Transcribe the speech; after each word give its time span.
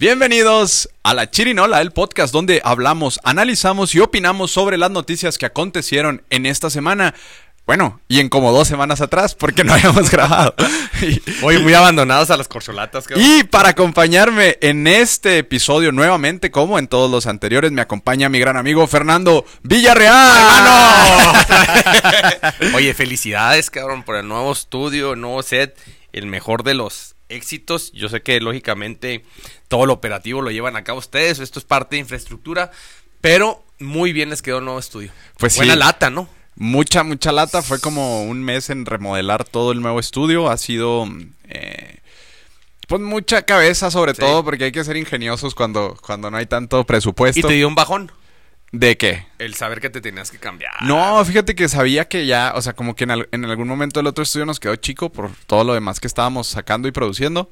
Bienvenidos 0.00 0.88
a 1.02 1.12
La 1.12 1.28
Chirinola, 1.28 1.80
el 1.80 1.90
podcast 1.90 2.32
donde 2.32 2.60
hablamos, 2.62 3.18
analizamos 3.24 3.96
y 3.96 3.98
opinamos 3.98 4.52
sobre 4.52 4.78
las 4.78 4.92
noticias 4.92 5.38
que 5.38 5.46
acontecieron 5.46 6.22
en 6.30 6.46
esta 6.46 6.70
semana. 6.70 7.16
Bueno, 7.66 8.00
y 8.06 8.20
en 8.20 8.28
como 8.28 8.52
dos 8.52 8.68
semanas 8.68 9.00
atrás, 9.00 9.34
porque 9.34 9.64
no 9.64 9.72
habíamos 9.74 10.08
grabado. 10.08 10.54
Hoy 11.42 11.58
muy 11.58 11.74
abandonados 11.74 12.30
a 12.30 12.36
las 12.36 12.46
corcholatas. 12.46 13.06
Y 13.16 13.42
para 13.42 13.70
acompañarme 13.70 14.56
en 14.60 14.86
este 14.86 15.38
episodio 15.38 15.90
nuevamente, 15.90 16.52
como 16.52 16.78
en 16.78 16.86
todos 16.86 17.10
los 17.10 17.26
anteriores, 17.26 17.72
me 17.72 17.82
acompaña 17.82 18.28
mi 18.28 18.38
gran 18.38 18.56
amigo 18.56 18.86
Fernando 18.86 19.44
Villarreal. 19.64 21.34
Oye, 22.76 22.94
felicidades, 22.94 23.68
cabrón, 23.68 24.04
por 24.04 24.14
el 24.14 24.28
nuevo 24.28 24.52
estudio, 24.52 25.14
el 25.14 25.20
nuevo 25.20 25.42
set, 25.42 25.76
el 26.12 26.26
mejor 26.26 26.62
de 26.62 26.74
los 26.74 27.16
éxitos. 27.28 27.92
Yo 27.92 28.08
sé 28.08 28.22
que 28.22 28.40
lógicamente 28.40 29.24
todo 29.68 29.86
lo 29.86 29.92
operativo 29.92 30.42
lo 30.42 30.50
llevan 30.50 30.76
a 30.76 30.84
cabo 30.84 30.98
ustedes, 30.98 31.38
esto 31.38 31.58
es 31.58 31.64
parte 31.64 31.96
de 31.96 32.00
infraestructura, 32.00 32.70
pero 33.20 33.64
muy 33.78 34.12
bien 34.12 34.30
les 34.30 34.42
quedó 34.42 34.58
el 34.58 34.64
nuevo 34.64 34.78
estudio. 34.80 35.10
Pues 35.38 35.56
Buena 35.56 35.74
sí. 35.74 35.78
lata, 35.78 36.10
¿no? 36.10 36.28
Mucha, 36.56 37.04
mucha 37.04 37.30
lata. 37.30 37.62
Fue 37.62 37.80
como 37.80 38.24
un 38.24 38.42
mes 38.42 38.68
en 38.70 38.84
remodelar 38.84 39.44
todo 39.44 39.70
el 39.72 39.80
nuevo 39.80 40.00
estudio. 40.00 40.50
Ha 40.50 40.56
sido. 40.56 41.06
eh, 41.48 41.98
pues 42.88 43.00
mucha 43.02 43.42
cabeza, 43.42 43.90
sobre 43.90 44.14
Sí. 44.14 44.20
todo, 44.20 44.42
porque 44.44 44.64
hay 44.64 44.72
que 44.72 44.82
ser 44.82 44.96
ingeniosos 44.96 45.54
cuando, 45.54 45.96
cuando 46.04 46.30
no 46.30 46.36
hay 46.38 46.46
tanto 46.46 46.82
presupuesto. 46.84 47.38
Y 47.38 47.42
te 47.42 47.52
dio 47.52 47.68
un 47.68 47.74
bajón. 47.74 48.10
¿De 48.70 48.98
qué? 48.98 49.26
El 49.38 49.54
saber 49.54 49.80
que 49.80 49.88
te 49.88 50.00
tenías 50.00 50.30
que 50.30 50.38
cambiar. 50.38 50.72
No, 50.82 51.24
fíjate 51.24 51.54
que 51.54 51.68
sabía 51.68 52.06
que 52.08 52.26
ya, 52.26 52.52
o 52.54 52.60
sea, 52.60 52.74
como 52.74 52.94
que 52.94 53.04
en, 53.04 53.12
al- 53.12 53.28
en 53.32 53.44
algún 53.46 53.66
momento 53.68 54.00
el 54.00 54.06
otro 54.06 54.24
estudio 54.24 54.44
nos 54.44 54.60
quedó 54.60 54.76
chico 54.76 55.10
por 55.10 55.30
todo 55.46 55.64
lo 55.64 55.72
demás 55.74 56.00
que 56.00 56.06
estábamos 56.06 56.48
sacando 56.48 56.86
y 56.88 56.92
produciendo. 56.92 57.50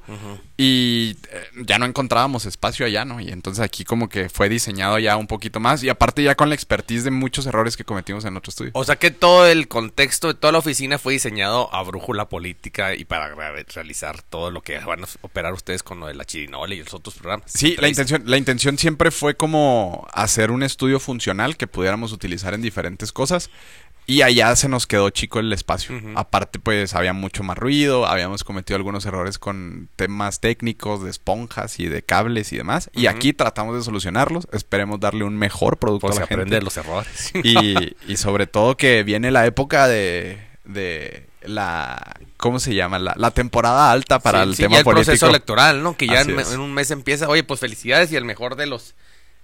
Y 0.57 1.15
eh, 1.31 1.43
ya 1.65 1.79
no 1.79 1.85
encontrábamos 1.85 2.45
espacio 2.45 2.85
allá, 2.85 3.05
¿no? 3.05 3.19
Y 3.19 3.29
entonces 3.29 3.63
aquí 3.63 3.83
como 3.83 4.09
que 4.09 4.27
fue 4.29 4.49
diseñado 4.49 4.99
ya 4.99 5.15
un 5.17 5.27
poquito 5.27 5.59
más. 5.59 5.81
Y 5.83 5.89
aparte 5.89 6.23
ya 6.23 6.35
con 6.35 6.49
la 6.49 6.55
expertise 6.55 7.03
de 7.03 7.11
muchos 7.11 7.45
errores 7.47 7.77
que 7.77 7.83
cometimos 7.83 8.25
en 8.25 8.35
otro 8.37 8.49
estudio. 8.49 8.71
O 8.73 8.83
sea 8.83 8.97
que 8.97 9.09
todo 9.11 9.47
el 9.47 9.67
contexto 9.67 10.27
de 10.27 10.33
toda 10.33 10.51
la 10.51 10.59
oficina 10.59 10.97
fue 10.99 11.13
diseñado 11.13 11.73
a 11.73 11.83
brújula 11.83 12.27
política 12.29 12.95
y 12.95 13.05
para 13.05 13.33
re- 13.33 13.63
realizar 13.73 14.21
todo 14.23 14.51
lo 14.51 14.61
que 14.61 14.77
van 14.79 15.03
a 15.03 15.07
operar 15.21 15.53
ustedes 15.53 15.83
con 15.83 15.99
lo 15.99 16.07
de 16.07 16.15
la 16.15 16.25
chirinola 16.25 16.73
y 16.75 16.83
los 16.83 16.93
otros 16.93 17.15
programas. 17.15 17.49
Sí, 17.51 17.75
la 17.79 17.87
intención, 17.87 18.23
la 18.25 18.37
intención 18.37 18.77
siempre 18.77 19.09
fue 19.11 19.35
como 19.35 20.07
hacer 20.11 20.51
un 20.51 20.63
estudio 20.63 20.99
funcional 21.07 21.57
que 21.57 21.65
pudiéramos 21.65 22.11
utilizar 22.11 22.53
en 22.53 22.61
diferentes 22.61 23.11
cosas. 23.11 23.49
Y 24.09 24.21
allá 24.21 24.55
se 24.55 24.69
nos 24.69 24.87
quedó 24.87 25.09
chico 25.09 25.39
el 25.39 25.51
espacio. 25.51 25.99
Aparte, 26.15 26.59
pues 26.59 26.93
había 26.93 27.11
mucho 27.11 27.43
más 27.43 27.57
ruido, 27.57 28.05
habíamos 28.05 28.45
cometido 28.45 28.77
algunos 28.77 29.05
errores 29.05 29.37
con 29.37 29.89
temas 29.97 30.39
técnicos 30.39 31.03
de 31.03 31.09
esponjas 31.09 31.77
y 31.81 31.87
de 31.89 32.03
cables 32.03 32.53
y 32.53 32.57
demás. 32.57 32.89
Y 32.93 33.07
aquí 33.07 33.33
tratamos 33.33 33.75
de 33.75 33.81
solucionarlos. 33.83 34.47
Esperemos 34.53 35.01
darle 35.01 35.25
un 35.25 35.35
mejor 35.37 35.75
producto 35.77 36.07
Pues 36.07 36.11
a 36.11 36.15
se 36.15 36.21
la 36.21 36.27
gente. 36.27 36.41
aprende 36.41 36.55
de 36.55 36.61
los 36.61 36.77
errores. 36.77 37.31
Y, 37.43 37.95
y 38.07 38.15
sobre 38.17 38.47
todo 38.47 38.77
que 38.77 39.03
viene 39.03 39.29
la 39.29 39.45
época 39.45 39.89
de, 39.89 40.39
de 40.63 41.27
la... 41.41 42.13
¿Cómo 42.37 42.59
se 42.61 42.75
llama? 42.75 42.99
La, 42.99 43.13
la 43.17 43.31
temporada 43.31 43.91
alta 43.91 44.19
para 44.19 44.43
Sí, 44.43 44.49
el 44.51 44.55
sí, 44.55 44.61
tema 44.63 44.73
ya 44.75 44.79
el 44.79 44.83
político. 44.85 45.05
proceso 45.07 45.27
electoral, 45.27 45.83
¿no? 45.83 45.97
Que 45.97 46.07
ya 46.07 46.21
en 46.21 46.59
un 46.61 46.73
mes 46.73 46.91
empieza. 46.91 47.27
Oye, 47.27 47.43
pues 47.43 47.59
felicidades 47.59 48.09
y 48.13 48.15
el 48.15 48.23
mejor 48.23 48.55
de 48.55 48.67
los 48.67 48.95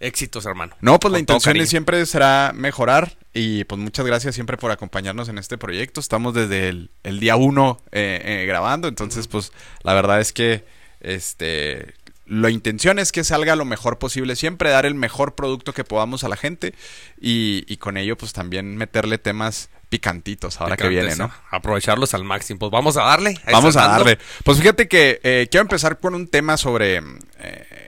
éxitos, 0.04 0.46
hermano. 0.46 0.76
No, 0.82 1.00
pues 1.00 1.12
la 1.12 1.18
Con 1.18 1.22
intención 1.22 1.68
siempre 1.68 2.06
será 2.06 2.52
mejorar 2.54 3.18
y 3.34 3.64
pues 3.64 3.80
muchas 3.80 4.06
gracias 4.06 4.36
siempre 4.36 4.58
por 4.58 4.72
acompañarnos 4.72 5.30
en 5.30 5.38
este 5.38 5.58
proyecto. 5.58 6.00
Estamos 6.00 6.34
desde 6.34 6.70
el, 6.70 6.92
el 7.04 7.20
día 7.20 7.36
uno 7.36 7.82
eh, 7.92 8.22
eh, 8.24 8.46
grabando, 8.46 8.88
entonces 8.88 9.28
pues 9.28 9.52
la 9.84 9.94
verdad 9.94 10.22
es 10.22 10.34
que 10.34 10.66
este 11.00 11.96
la 12.26 12.50
intención 12.50 13.00
es 13.00 13.12
que 13.12 13.24
salga 13.24 13.56
lo 13.56 13.66
mejor 13.66 14.00
posible 14.00 14.36
siempre, 14.36 14.70
dar 14.70 14.86
el 14.86 14.96
mejor 14.96 15.36
producto 15.36 15.74
que 15.74 15.84
podamos 15.84 16.24
a 16.24 16.30
la 16.30 16.38
gente 16.38 16.74
y, 17.20 17.66
y 17.68 17.78
con 17.78 17.98
ello 17.98 18.18
pues 18.18 18.32
también 18.32 18.78
meterle 18.78 19.18
temas 19.18 19.70
picantitos 19.94 20.60
ahora 20.60 20.76
que 20.76 20.88
viene, 20.88 21.16
¿no? 21.16 21.32
Aprovecharlos 21.52 22.16
al 22.16 22.24
máximo. 22.24 22.62
Pues 22.62 22.72
vamos 22.72 22.98
a 22.98 23.04
darle. 23.04 23.40
Vamos 23.52 23.78
a 23.78 23.88
darle. 23.88 24.18
Pues 24.44 24.58
fíjate 24.58 24.88
que 24.88 25.20
eh, 25.22 25.48
quiero 25.52 25.62
empezar 25.62 26.00
con 26.00 26.16
un 26.16 26.28
tema 26.28 26.58
sobre 26.58 26.98
eh, 26.98 27.83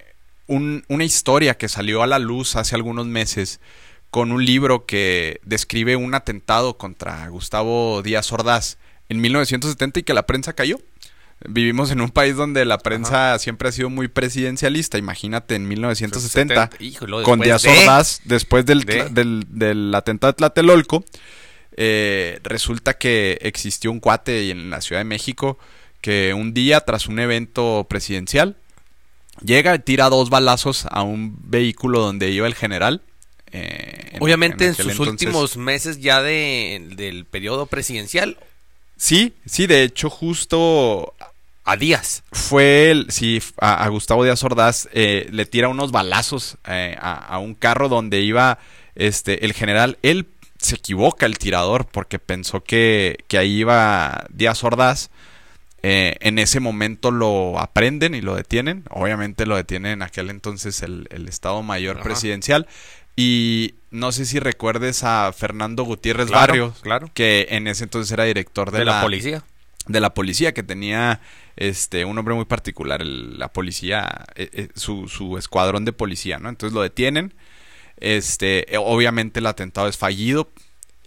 un- 0.47 0.83
una 0.88 1.03
historia 1.03 1.57
que 1.57 1.67
salió 1.67 2.03
a 2.03 2.07
la 2.07 2.19
luz 2.19 2.56
hace 2.56 2.75
algunos 2.75 3.06
meses 3.07 3.59
con 4.11 4.31
un 4.31 4.45
libro 4.45 4.85
que 4.85 5.39
describe 5.44 5.95
un 5.95 6.13
atentado 6.16 6.78
contra 6.78 7.28
Gustavo 7.29 8.01
Díaz 8.01 8.31
Ordaz 8.31 8.78
en 9.09 9.19
1970 9.22 10.00
y 10.00 10.03
que 10.03 10.13
la 10.13 10.25
prensa 10.25 10.53
cayó. 10.53 10.79
Vivimos 11.50 11.91
en 11.91 12.00
un 12.00 12.09
país 12.11 12.38
donde 12.38 12.63
la 12.63 12.78
prensa 12.78 13.38
siempre 13.39 13.67
ha 13.67 13.72
sido 13.73 13.89
muy 13.89 14.07
presidencialista. 14.07 14.97
Imagínate 14.97 15.56
en 15.56 15.67
1970 15.67 16.69
Hijo, 16.79 17.06
y 17.06 17.07
luego 17.09 17.25
con 17.25 17.39
Díaz 17.41 17.63
de- 17.63 17.69
Ordaz, 17.77 18.22
después 18.23 18.66
del, 18.66 18.85
de- 18.85 19.09
del, 19.12 19.45
del 19.50 19.94
atentado 19.94 20.31
de 20.31 20.38
Tlatelolco, 20.38 21.03
eh, 21.77 22.39
resulta 22.44 22.94
que 22.97 23.38
existió 23.41 23.91
un 23.91 24.00
cuate 24.00 24.50
en 24.50 24.69
la 24.69 24.79
Ciudad 24.79 25.01
de 25.01 25.06
México 25.06 25.57
que 26.01 26.33
un 26.33 26.53
día, 26.53 26.79
tras 26.81 27.07
un 27.07 27.19
evento 27.19 27.85
presidencial, 27.89 28.56
llega 29.44 29.75
y 29.75 29.79
tira 29.79 30.09
dos 30.09 30.29
balazos 30.29 30.85
a 30.90 31.03
un 31.03 31.35
vehículo 31.44 32.00
donde 32.00 32.31
iba 32.31 32.47
el 32.47 32.56
general. 32.56 33.01
eh, 33.51 34.09
en- 34.13 34.23
Obviamente 34.23 34.68
en, 34.68 34.73
sus 34.75 34.85
entonces- 34.91 35.07
últimos 35.07 35.57
meses 35.57 36.00
ya 36.01 36.22
de, 36.22 36.88
del 36.96 37.25
periodo 37.25 37.66
presidencial, 37.68 38.38
Sí, 38.97 39.34
sí, 39.45 39.68
de 39.68 39.84
hecho, 39.84 40.09
justo 40.09 41.13
a 41.66 41.75
días. 41.75 42.24
fue 42.31 42.91
el, 42.91 43.07
sí, 43.09 43.41
a, 43.59 43.84
a 43.84 43.90
Gustavo 43.90 44.24
Díaz 44.24 44.41
Ordaz 44.44 44.88
eh, 44.94 45.28
le 45.31 45.45
tira 45.45 45.68
unos 45.68 45.91
balazos 45.91 46.57
eh, 46.66 46.95
a, 47.00 47.13
a 47.13 47.40
un 47.40 47.56
carro 47.56 47.90
donde 47.90 48.22
iba 48.22 48.57
este 48.95 49.44
el 49.45 49.51
general. 49.53 49.97
Él 50.01 50.28
se 50.59 50.75
equivoca 50.75 51.25
el 51.25 51.38
tirador 51.38 51.85
porque 51.88 52.19
pensó 52.19 52.63
que, 52.63 53.18
que 53.28 53.38
ahí 53.38 53.57
iba 53.59 54.25
Díaz 54.29 54.63
Ordaz. 54.63 55.09
Eh, 55.88 56.16
en 56.22 56.40
ese 56.40 56.59
momento 56.59 57.12
lo 57.12 57.59
aprenden 57.59 58.16
y 58.16 58.22
lo 58.22 58.34
detienen. 58.35 58.85
Obviamente 58.90 59.46
lo 59.46 59.56
detiene 59.56 59.91
en 59.91 60.01
aquel 60.01 60.29
entonces 60.31 60.81
el, 60.81 61.07
el 61.12 61.28
Estado 61.28 61.62
Mayor 61.62 61.97
Ajá. 61.97 62.03
Presidencial. 62.06 62.66
Y 63.16 63.75
no 63.91 64.12
sé 64.12 64.25
si 64.25 64.40
recuerdes 64.40 65.03
a 65.03 65.31
Fernando 65.31 65.84
Gutiérrez 65.84 66.28
Claro, 66.28 66.41
Barrios, 66.41 66.79
claro. 66.81 67.12
que 67.13 67.47
en 67.51 67.68
ese 67.68 67.84
entonces 67.84 68.12
era 68.12 68.24
director 68.24 68.72
de, 68.72 68.79
De, 68.79 68.85
la, 68.85 69.01
policía. 69.01 69.44
de 69.88 70.00
la 70.00 70.13
policía 70.16 70.53
que 70.53 70.63
tenía 70.63 71.22
este 71.56 72.03
un 72.03 72.16
nombre 72.16 72.34
muy 72.35 72.45
particular 72.45 73.01
el- 73.01 73.38
la 73.40 73.47
policía 73.53 74.25
eh, 74.35 74.50
eh, 74.53 74.68
su, 74.75 75.07
su 75.07 75.38
escuadrón 75.38 75.85
de 75.85 75.94
policía 75.94 76.38
no 76.40 76.50
entonces 76.50 76.74
lo 76.74 76.81
detienen 76.81 77.34
este 77.97 78.74
eh, 78.74 78.78
obviamente 78.78 79.40
el 79.40 79.45
atentado 79.47 79.88
es 79.88 79.97
fallido 79.97 80.50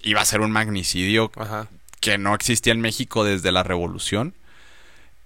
iba 0.02 0.20
a 0.22 0.24
ser 0.24 0.40
un 0.40 0.50
magnicidio 0.50 1.30
Ajá. 1.36 1.68
que 2.00 2.16
no 2.16 2.34
existía 2.34 2.72
en 2.72 2.80
México 2.80 3.24
desde 3.24 3.52
la 3.52 3.62
revolución 3.62 4.34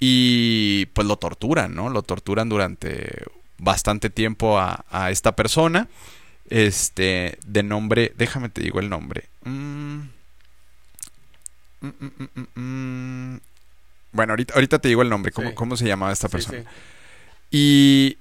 y 0.04 0.86
pues 0.94 1.06
lo 1.06 1.16
torturan 1.16 1.74
no 1.76 1.88
lo 1.88 2.02
torturan 2.02 2.48
durante 2.48 3.24
bastante 3.58 4.10
tiempo 4.10 4.58
a, 4.58 4.84
a 4.90 5.10
esta 5.12 5.36
persona 5.36 5.86
este 6.50 7.38
de 7.46 7.62
nombre 7.62 8.12
déjame 8.16 8.48
te 8.48 8.62
digo 8.62 8.80
el 8.80 8.88
nombre 8.90 9.28
Mm. 9.44 10.00
Mm, 11.80 12.60
mm. 12.60 13.40
Bueno, 14.12 14.32
ahorita, 14.34 14.54
ahorita 14.54 14.78
te 14.78 14.88
digo 14.88 15.02
el 15.02 15.08
nombre, 15.08 15.32
cómo, 15.32 15.48
Sí. 15.48 15.54
cómo 15.54 15.76
se 15.76 15.86
llamaba 15.86 16.12
esta 16.12 16.28
persona. 16.28 16.58
sí. 16.60 16.64
Y 17.50 18.18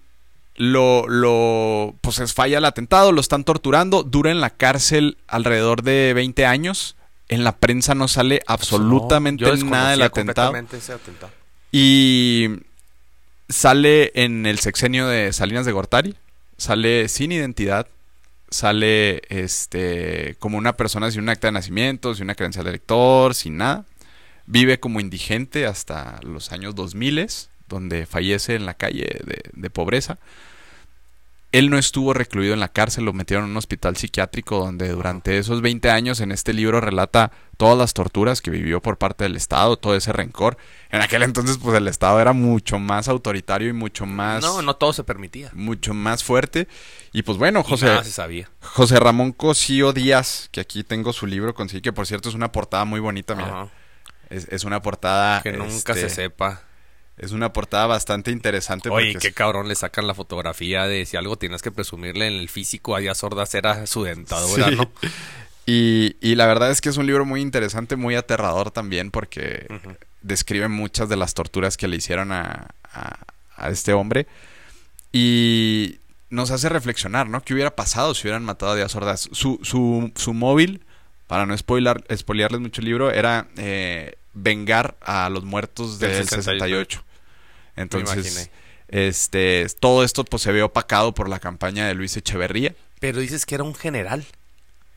lo, 0.55 1.07
lo, 1.07 1.93
pues 2.01 2.19
es 2.19 2.33
falla 2.33 2.57
el 2.57 2.65
atentado, 2.65 3.11
lo 3.11 3.21
están 3.21 3.43
torturando, 3.43 4.03
dura 4.03 4.31
en 4.31 4.41
la 4.41 4.49
cárcel 4.49 5.17
alrededor 5.27 5.83
de 5.83 6.13
20 6.13 6.45
años. 6.45 6.95
En 7.29 7.43
la 7.43 7.55
prensa 7.57 7.93
no 7.95 8.07
sale 8.07 8.41
absolutamente 8.47 9.45
Yo 9.45 9.55
nada 9.57 9.91
del 9.91 10.01
atentado. 10.01 10.53
ese 10.73 10.93
atentado. 10.93 11.31
Y 11.71 12.49
sale 13.49 14.11
en 14.15 14.45
el 14.45 14.59
sexenio 14.59 15.07
de 15.07 15.31
Salinas 15.33 15.65
de 15.65 15.71
Gortari, 15.71 16.15
sale 16.57 17.07
sin 17.07 17.31
identidad, 17.31 17.87
sale 18.49 19.21
este 19.29 20.35
como 20.39 20.57
una 20.57 20.73
persona 20.73 21.09
sin 21.11 21.21
un 21.21 21.29
acta 21.29 21.47
de 21.47 21.53
nacimiento, 21.53 22.13
sin 22.13 22.25
una 22.25 22.35
credencial 22.35 22.65
de 22.65 22.71
elector, 22.71 23.33
sin 23.35 23.57
nada. 23.57 23.85
Vive 24.45 24.79
como 24.79 24.99
indigente 24.99 25.65
hasta 25.65 26.19
los 26.23 26.51
años 26.51 26.75
2000, 26.75 27.27
donde 27.69 28.05
fallece 28.05 28.55
en 28.55 28.65
la 28.65 28.73
calle 28.73 29.21
de 29.53 29.69
pobreza. 29.69 30.17
Él 31.51 31.69
no 31.69 31.77
estuvo 31.77 32.13
recluido 32.13 32.53
en 32.53 32.61
la 32.61 32.69
cárcel, 32.69 33.03
lo 33.03 33.11
metieron 33.11 33.45
en 33.45 33.51
un 33.51 33.57
hospital 33.57 33.97
psiquiátrico 33.97 34.57
donde 34.59 34.87
durante 34.89 35.37
esos 35.37 35.61
20 35.61 35.89
años 35.89 36.21
en 36.21 36.31
este 36.31 36.53
libro 36.53 36.79
relata 36.79 37.31
todas 37.57 37.77
las 37.77 37.93
torturas 37.93 38.41
que 38.41 38.51
vivió 38.51 38.81
por 38.81 38.97
parte 38.97 39.25
del 39.25 39.35
Estado, 39.35 39.75
todo 39.77 39.95
ese 39.95 40.13
rencor. 40.13 40.57
En 40.91 41.01
aquel 41.01 41.23
entonces 41.23 41.57
pues 41.57 41.75
el 41.77 41.87
Estado 41.89 42.21
era 42.21 42.31
mucho 42.31 42.79
más 42.79 43.09
autoritario 43.09 43.67
y 43.67 43.73
mucho 43.73 44.05
más 44.05 44.41
No, 44.41 44.61
no 44.61 44.75
todo 44.77 44.93
se 44.93 45.03
permitía. 45.03 45.49
mucho 45.53 45.93
más 45.93 46.23
fuerte. 46.23 46.69
Y 47.11 47.23
pues 47.23 47.37
bueno, 47.37 47.63
Y 47.65 47.69
José 47.69 47.85
nada 47.87 48.03
se 48.05 48.11
sabía. 48.11 48.49
José 48.61 48.99
Ramón 48.99 49.33
Cosío 49.33 49.91
Díaz, 49.91 50.47
que 50.51 50.61
aquí 50.61 50.83
tengo 50.85 51.11
su 51.11 51.27
libro 51.27 51.53
consigo, 51.53 51.81
que 51.81 51.91
por 51.91 52.07
cierto 52.07 52.29
es 52.29 52.35
una 52.35 52.51
portada 52.53 52.85
muy 52.85 53.01
bonita, 53.01 53.35
mira. 53.35 53.67
Es, 54.29 54.47
es 54.49 54.63
una 54.63 54.81
portada 54.81 55.41
Que 55.41 55.51
nunca 55.51 55.91
este, 55.91 56.07
se 56.07 56.09
sepa. 56.09 56.63
Es 57.21 57.31
una 57.31 57.53
portada 57.53 57.85
bastante 57.85 58.31
interesante. 58.31 58.89
Oye, 58.89 59.15
qué 59.15 59.31
cabrón 59.31 59.67
le 59.67 59.75
sacan 59.75 60.07
la 60.07 60.13
fotografía 60.15 60.87
de 60.87 61.05
si 61.05 61.15
algo 61.17 61.37
tienes 61.37 61.61
que 61.61 61.71
presumirle 61.71 62.27
en 62.27 62.33
el 62.33 62.49
físico 62.49 62.95
a 62.95 62.99
Díaz 62.99 63.19
Sordas 63.19 63.53
era 63.55 63.85
su 63.85 64.03
dentadura, 64.03 64.67
Sí. 64.69 64.75
¿no? 64.75 64.91
Y, 65.67 66.15
y 66.19 66.33
la 66.35 66.47
verdad 66.47 66.71
es 66.71 66.81
que 66.81 66.89
es 66.89 66.97
un 66.97 67.05
libro 67.05 67.23
muy 67.23 67.39
interesante, 67.39 67.95
muy 67.95 68.15
aterrador 68.15 68.71
también, 68.71 69.11
porque 69.11 69.67
Ujú. 69.69 69.95
describe 70.23 70.67
muchas 70.67 71.07
de 71.07 71.15
las 71.15 71.35
torturas 71.35 71.77
que 71.77 71.87
le 71.87 71.97
hicieron 71.97 72.31
a, 72.31 72.67
a- 72.91 73.19
a 73.55 73.69
este 73.69 73.93
hombre. 73.93 74.25
Y 75.11 75.99
nos 76.29 76.51
hace 76.51 76.69
reflexionar, 76.69 77.27
¿no? 77.27 77.41
¿Qué 77.43 77.53
hubiera 77.53 77.75
pasado 77.75 78.15
si 78.15 78.23
hubieran 78.27 78.43
matado 78.43 78.71
a 78.71 78.75
Díaz 78.75 78.95
Ordaz? 78.95 79.29
Su, 79.31 79.59
su, 79.61 80.11
su 80.15 80.33
móvil, 80.33 80.81
para 81.27 81.45
no 81.45 81.55
spoilar, 81.57 82.03
spoilearles 82.15 82.61
mucho 82.61 82.81
el 82.81 82.85
libro, 82.87 83.11
era 83.11 83.47
eh, 83.57 84.15
vengar 84.33 84.95
a 85.01 85.29
los 85.29 85.43
muertos 85.43 85.99
del 85.99 86.15
68. 86.27 86.41
68. 86.41 87.03
Entonces, 87.81 88.49
este, 88.87 89.67
todo 89.79 90.03
esto 90.03 90.23
pues 90.25 90.43
se 90.43 90.51
ve 90.51 90.63
opacado 90.63 91.13
por 91.13 91.29
la 91.29 91.39
campaña 91.39 91.87
de 91.87 91.93
Luis 91.95 92.15
Echeverría. 92.17 92.75
Pero 92.99 93.19
dices 93.19 93.45
que 93.45 93.55
era 93.55 93.63
un 93.63 93.75
general. 93.75 94.25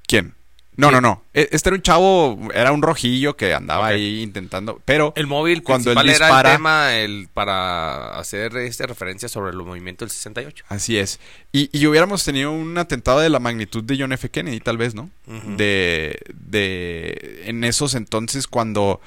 ¿Quién? 0.06 0.34
No, 0.76 0.90
no, 0.90 1.00
no. 1.00 1.22
E- 1.32 1.48
Este 1.52 1.68
era 1.68 1.76
un 1.76 1.82
chavo, 1.82 2.48
era 2.52 2.72
un 2.72 2.82
rojillo 2.82 3.36
que 3.36 3.54
andaba 3.54 3.86
ahí 3.86 4.22
intentando, 4.22 4.82
pero 4.84 5.12
El 5.14 5.28
móvil 5.28 5.62
Cuando 5.62 5.92
él 5.92 5.96
principal 5.96 6.16
era 6.16 6.26
dispara- 6.28 6.50
el 6.50 6.56
tema 6.56 6.94
el, 6.96 7.28
para 7.32 8.18
hacer 8.18 8.56
este 8.56 8.84
referencia 8.88 9.28
sobre 9.28 9.52
el 9.52 9.56
movimiento 9.58 10.04
del 10.04 10.10
68. 10.10 10.64
así 10.68 10.98
es. 10.98 11.20
Y, 11.52 11.70
y 11.72 11.86
hubiéramos 11.86 12.24
tenido 12.24 12.50
un 12.50 12.76
atentado 12.76 13.20
de 13.20 13.30
la 13.30 13.38
magnitud 13.38 13.84
de 13.84 13.96
John 13.96 14.12
F. 14.12 14.28
Kennedy, 14.30 14.58
tal 14.58 14.76
vez, 14.76 14.96
¿no? 14.96 15.10
De, 15.56 16.18
de, 16.34 17.42
en 17.46 17.62
esos 17.62 17.94
entonces 17.94 18.48
cuando 18.48 19.00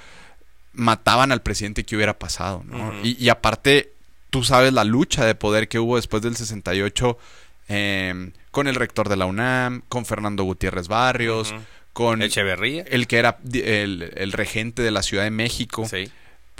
mataban 0.77 1.31
al 1.31 1.41
presidente, 1.41 1.83
¿qué 1.83 1.95
hubiera 1.95 2.17
pasado? 2.17 2.63
¿no? 2.65 2.93
Y, 3.03 3.21
y 3.21 3.29
aparte, 3.29 3.91
tú 4.29 4.43
sabes 4.43 4.71
la 4.71 4.85
lucha 4.85 5.25
de 5.25 5.35
poder 5.35 5.67
que 5.67 5.79
hubo 5.79 5.97
después 5.97 6.23
del 6.23 6.35
68 6.35 7.17
eh, 7.69 8.31
con 8.51 8.67
el 8.67 8.75
rector 8.75 9.09
de 9.09 9.17
la 9.17 9.25
UNAM, 9.25 9.81
con 9.89 10.05
Fernando 10.05 10.43
Gutiérrez 10.43 10.87
Barrios, 10.87 11.53
con 11.93 12.21
Echeverría. 12.21 12.85
el 12.87 13.07
que 13.07 13.17
era 13.17 13.39
el, 13.51 14.13
el 14.15 14.31
regente 14.31 14.81
de 14.81 14.91
la 14.91 15.03
Ciudad 15.03 15.23
de 15.23 15.31
México. 15.31 15.85
Sí. 15.85 16.09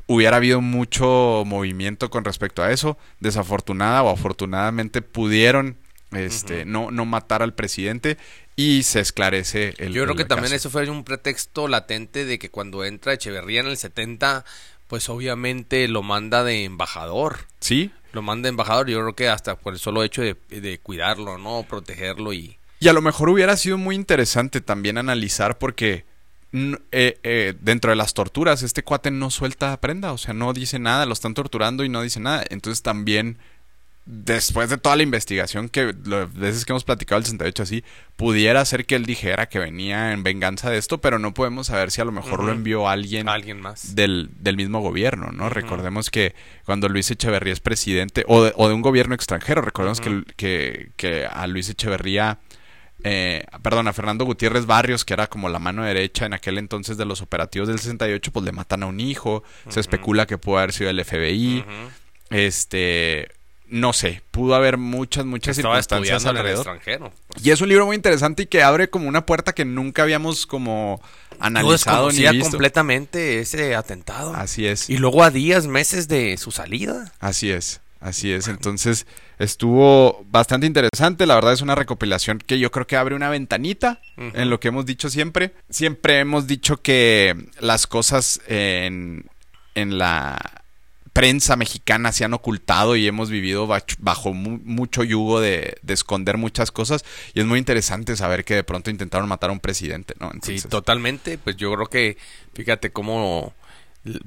Hubiera 0.08 0.38
habido 0.38 0.62
mucho 0.62 1.44
movimiento 1.46 2.10
con 2.10 2.26
respecto 2.26 2.64
a 2.64 2.72
eso. 2.72 2.98
Desafortunada 3.20 4.04
o 4.04 4.10
afortunadamente 4.10 5.02
pudieron 5.02 5.78
este, 6.12 6.66
no, 6.66 6.92
no 6.92 7.06
matar 7.06 7.42
al 7.44 7.54
presidente 7.54 8.18
y 8.58 8.84
se 8.84 9.00
esclarece 9.00 9.76
el 9.78 9.94
Yo 9.94 10.02
creo 10.04 10.14
el 10.14 10.18
que 10.18 10.26
también 10.26 10.52
eso 10.52 10.70
fue 10.70 10.90
un 10.90 11.06
pretexto 11.06 11.70
latente 11.70 12.26
de 12.26 12.40
que 12.40 12.50
cuando 12.50 12.84
entra 12.84 13.14
Echeverría 13.14 13.62
en 13.62 13.68
el 13.68 13.78
70, 13.78 14.44
pues 14.88 15.08
obviamente 15.08 15.88
lo 15.88 16.04
manda 16.04 16.44
de 16.44 16.66
embajador. 16.66 17.46
Sí. 17.62 17.92
Lo 18.12 18.22
manda 18.22 18.48
de 18.48 18.50
embajador, 18.50 18.90
yo 18.90 19.00
creo 19.00 19.16
que 19.16 19.30
hasta 19.30 19.58
por 19.58 19.74
el 19.74 19.80
solo 19.80 20.04
hecho 20.04 20.24
de, 20.24 20.36
de 20.50 20.80
cuidarlo, 20.80 21.38
¿no? 21.38 21.66
Protegerlo 21.70 22.34
y... 22.34 22.58
Y 22.80 22.88
a 22.88 22.94
lo 22.94 23.02
mejor 23.02 23.30
hubiera 23.30 23.56
sido 23.58 23.78
muy 23.78 23.96
interesante 23.96 24.60
también 24.60 24.98
analizar 24.98 25.58
porque 25.58 26.06
eh, 26.54 27.20
eh, 27.24 27.54
dentro 27.60 27.90
de 27.92 27.98
las 27.98 28.14
torturas 28.14 28.64
este 28.64 28.82
cuate 28.82 29.12
no 29.12 29.30
suelta 29.30 29.80
prenda, 29.82 30.14
o 30.14 30.18
sea, 30.18 30.34
no 30.34 30.54
dice 30.54 30.80
nada, 30.80 31.06
lo 31.06 31.14
están 31.14 31.34
torturando 31.34 31.84
y 31.84 31.90
no 31.90 32.02
dice 32.02 32.20
nada. 32.20 32.44
Entonces 32.50 32.82
también, 32.82 33.38
después 34.10 34.70
de 34.70 34.78
toda 34.78 34.96
la 34.96 35.04
investigación 35.04 35.68
que 35.68 35.94
las 36.06 36.34
veces 36.34 36.64
que 36.64 36.72
hemos 36.72 36.86
platicado 36.86 37.20
el 37.20 37.26
68 37.26 37.64
así, 37.64 37.84
pudiera 38.16 38.64
ser 38.64 38.86
que 38.86 38.96
él 38.96 39.06
dijera 39.06 39.50
que 39.50 39.60
venía 39.60 40.14
en 40.14 40.24
venganza 40.24 40.70
de 40.70 40.78
esto, 40.78 41.00
pero 41.00 41.20
no 41.20 41.34
podemos 41.34 41.68
saber 41.68 41.92
si 41.92 42.00
a 42.00 42.06
lo 42.06 42.14
mejor 42.14 42.42
lo 42.44 42.52
envió 42.52 42.88
alguien 42.88 43.28
Alguien 43.28 43.60
más. 43.60 43.96
del, 43.96 44.30
del 44.40 44.56
mismo 44.56 44.80
gobierno, 44.80 45.32
¿no? 45.32 45.50
Recordemos 45.50 46.10
que 46.10 46.34
cuando 46.66 46.88
Luis 46.88 47.12
Echeverría 47.12 47.52
es 47.52 47.60
presidente, 47.60 48.24
o 48.28 48.44
de, 48.44 48.54
o 48.56 48.70
de 48.70 48.74
un 48.74 48.82
gobierno 48.82 49.14
extranjero, 49.14 49.62
recordemos 49.62 50.00
que, 50.00 50.24
que, 50.38 50.92
que 50.96 51.26
a 51.26 51.46
Luis 51.48 51.68
Echeverría, 51.70 52.40
eh, 53.04 53.46
perdón, 53.62 53.90
a 53.90 53.94
Fernando 53.94 54.24
Gutiérrez 54.24 54.66
Barrios, 54.66 55.04
que 55.04 55.14
era 55.14 55.28
como 55.28 55.50
la 55.50 55.60
mano 55.60 55.84
derecha 55.84 56.26
en 56.26 56.34
aquel 56.34 56.58
entonces 56.58 56.96
de 56.98 57.06
los 57.06 57.22
operativos 57.22 57.68
del 57.68 57.78
68, 57.80 58.32
pues 58.32 58.46
le 58.46 58.54
matan 58.54 58.84
a 58.84 58.86
un 58.86 59.02
hijo, 59.02 59.44
se 59.68 59.82
especula 59.82 60.26
que 60.26 60.38
pudo 60.38 60.60
haber 60.60 60.72
sido 60.72 60.90
el 60.90 61.04
FBI, 61.04 61.66
este, 62.30 63.30
no 63.70 63.94
sé, 63.94 64.22
pudo 64.32 64.56
haber 64.56 64.78
muchas, 64.78 65.26
muchas 65.26 65.58
Estaba 65.58 65.76
circunstancias 65.82 66.18
estudiando 66.24 66.30
en 66.30 66.36
el 66.36 66.52
alrededor. 66.54 66.78
extranjero. 66.78 67.14
Y 67.44 67.52
es 67.52 67.62
un 67.62 67.70
libro 67.70 67.86
muy 67.86 67.96
interesante 67.96 68.44
y 68.44 68.46
que 68.46 68.64
abre 68.64 68.90
como 68.90 69.08
una 69.08 69.26
puerta 69.26 69.54
que 69.54 69.66
nunca 69.66 70.04
habíamos 70.04 70.46
como 70.46 71.02
analizado 71.40 72.12
ni 72.12 72.28
visto. 72.30 72.50
completamente 72.50 73.40
ese 73.40 73.76
atentado. 73.76 74.34
Así 74.34 74.66
es. 74.66 74.90
Y 74.90 74.98
luego 74.98 75.24
a 75.24 75.32
días, 75.32 75.68
meses 75.68 76.08
de 76.08 76.38
su 76.38 76.52
salida. 76.52 77.12
Así 77.20 77.52
es, 77.52 77.82
así 78.00 78.32
es. 78.32 78.48
Entonces 78.48 79.06
estuvo 79.38 80.26
bastante 80.30 80.66
interesante. 80.66 81.26
La 81.26 81.36
verdad 81.36 81.54
es 81.54 81.62
una 81.62 81.76
recopilación 81.76 82.40
que 82.40 82.60
yo 82.60 82.72
creo 82.72 82.88
que 82.88 82.96
abre 82.96 83.16
una 83.16 83.30
ventanita 83.30 84.02
en 84.18 84.50
lo 84.50 84.60
que 84.60 84.70
hemos 84.70 84.86
dicho 84.86 85.10
siempre. 85.10 85.54
Siempre 85.70 86.20
hemos 86.20 86.48
dicho 86.48 86.82
que 86.82 87.36
las 87.60 87.86
cosas 87.86 88.40
en, 88.48 89.26
en 89.76 89.98
la 89.98 90.57
prensa 91.18 91.56
mexicana 91.56 92.12
se 92.12 92.24
han 92.26 92.34
ocultado 92.36 92.96
y 92.96 93.08
hemos 93.08 93.30
vivido 93.32 93.68
bajo 94.00 94.34
mu- 94.34 94.60
mucho 94.64 95.04
yugo 95.04 95.42
de, 95.42 95.78
de 95.82 95.94
esconder 95.94 96.38
muchas 96.38 96.72
cosas. 96.72 97.04
Y 97.34 97.40
es 97.40 97.46
muy 97.48 97.58
interesante 97.58 98.16
saber 98.16 98.46
que 98.46 98.54
de 98.56 98.64
pronto 98.64 98.92
intentaron 98.92 99.28
matar 99.28 99.50
a 99.50 99.54
un 99.54 99.60
presidente, 99.60 100.14
¿no? 100.20 100.28
Entonces, 100.28 100.62
Sí, 100.62 100.68
totalmente. 100.68 101.38
Pues 101.40 101.56
yo 101.58 101.74
creo 101.74 101.88
que, 101.88 102.18
fíjate 102.54 102.92
cómo 102.92 103.54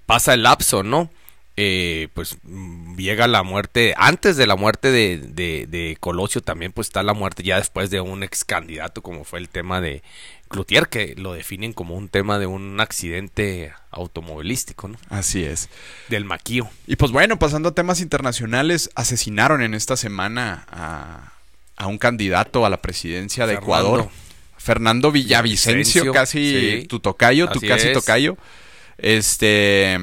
pasa 0.06 0.34
el 0.34 0.42
lapso, 0.42 0.82
¿no? 0.82 1.10
Eh, 1.56 2.08
pues 2.14 2.38
mm, 2.42 2.96
llega 2.96 3.26
la 3.28 3.42
muerte, 3.42 3.94
antes 3.96 4.36
de 4.36 4.46
la 4.46 4.56
muerte 4.56 4.90
de, 4.90 5.18
de, 5.18 5.66
de 5.68 5.96
Colosio 6.00 6.40
también 6.40 6.72
pues 6.72 6.88
está 6.88 7.02
la 7.02 7.12
muerte 7.12 7.42
ya 7.42 7.56
después 7.58 7.90
de 7.90 8.00
un 8.00 8.22
ex 8.22 8.44
candidato 8.44 9.02
como 9.02 9.24
fue 9.24 9.40
el 9.40 9.48
tema 9.48 9.80
de 9.80 10.02
Cloutier, 10.50 10.88
que 10.88 11.14
lo 11.16 11.32
definen 11.32 11.72
como 11.72 11.94
un 11.94 12.08
tema 12.08 12.38
de 12.40 12.46
un 12.46 12.80
accidente 12.80 13.72
automovilístico, 13.92 14.88
¿no? 14.88 14.98
Así 15.08 15.44
es. 15.44 15.68
Del 16.08 16.24
maquío. 16.24 16.68
Y 16.86 16.96
pues 16.96 17.12
bueno, 17.12 17.38
pasando 17.38 17.68
a 17.68 17.74
temas 17.74 18.00
internacionales, 18.00 18.90
asesinaron 18.96 19.62
en 19.62 19.74
esta 19.74 19.96
semana 19.96 20.66
a, 20.70 21.32
a 21.76 21.86
un 21.86 21.98
candidato 21.98 22.66
a 22.66 22.70
la 22.70 22.82
presidencia 22.82 23.46
de 23.46 23.54
Fernando. 23.54 23.64
Ecuador, 23.88 24.08
Fernando 24.58 25.12
Villavicencio, 25.12 26.12
casi 26.12 26.80
sí. 26.80 26.86
tu 26.88 26.98
tocayo, 27.00 27.48
tu 27.48 27.60
casi 27.60 27.86
es. 27.88 27.92
tocayo. 27.94 28.36
Este 28.98 29.94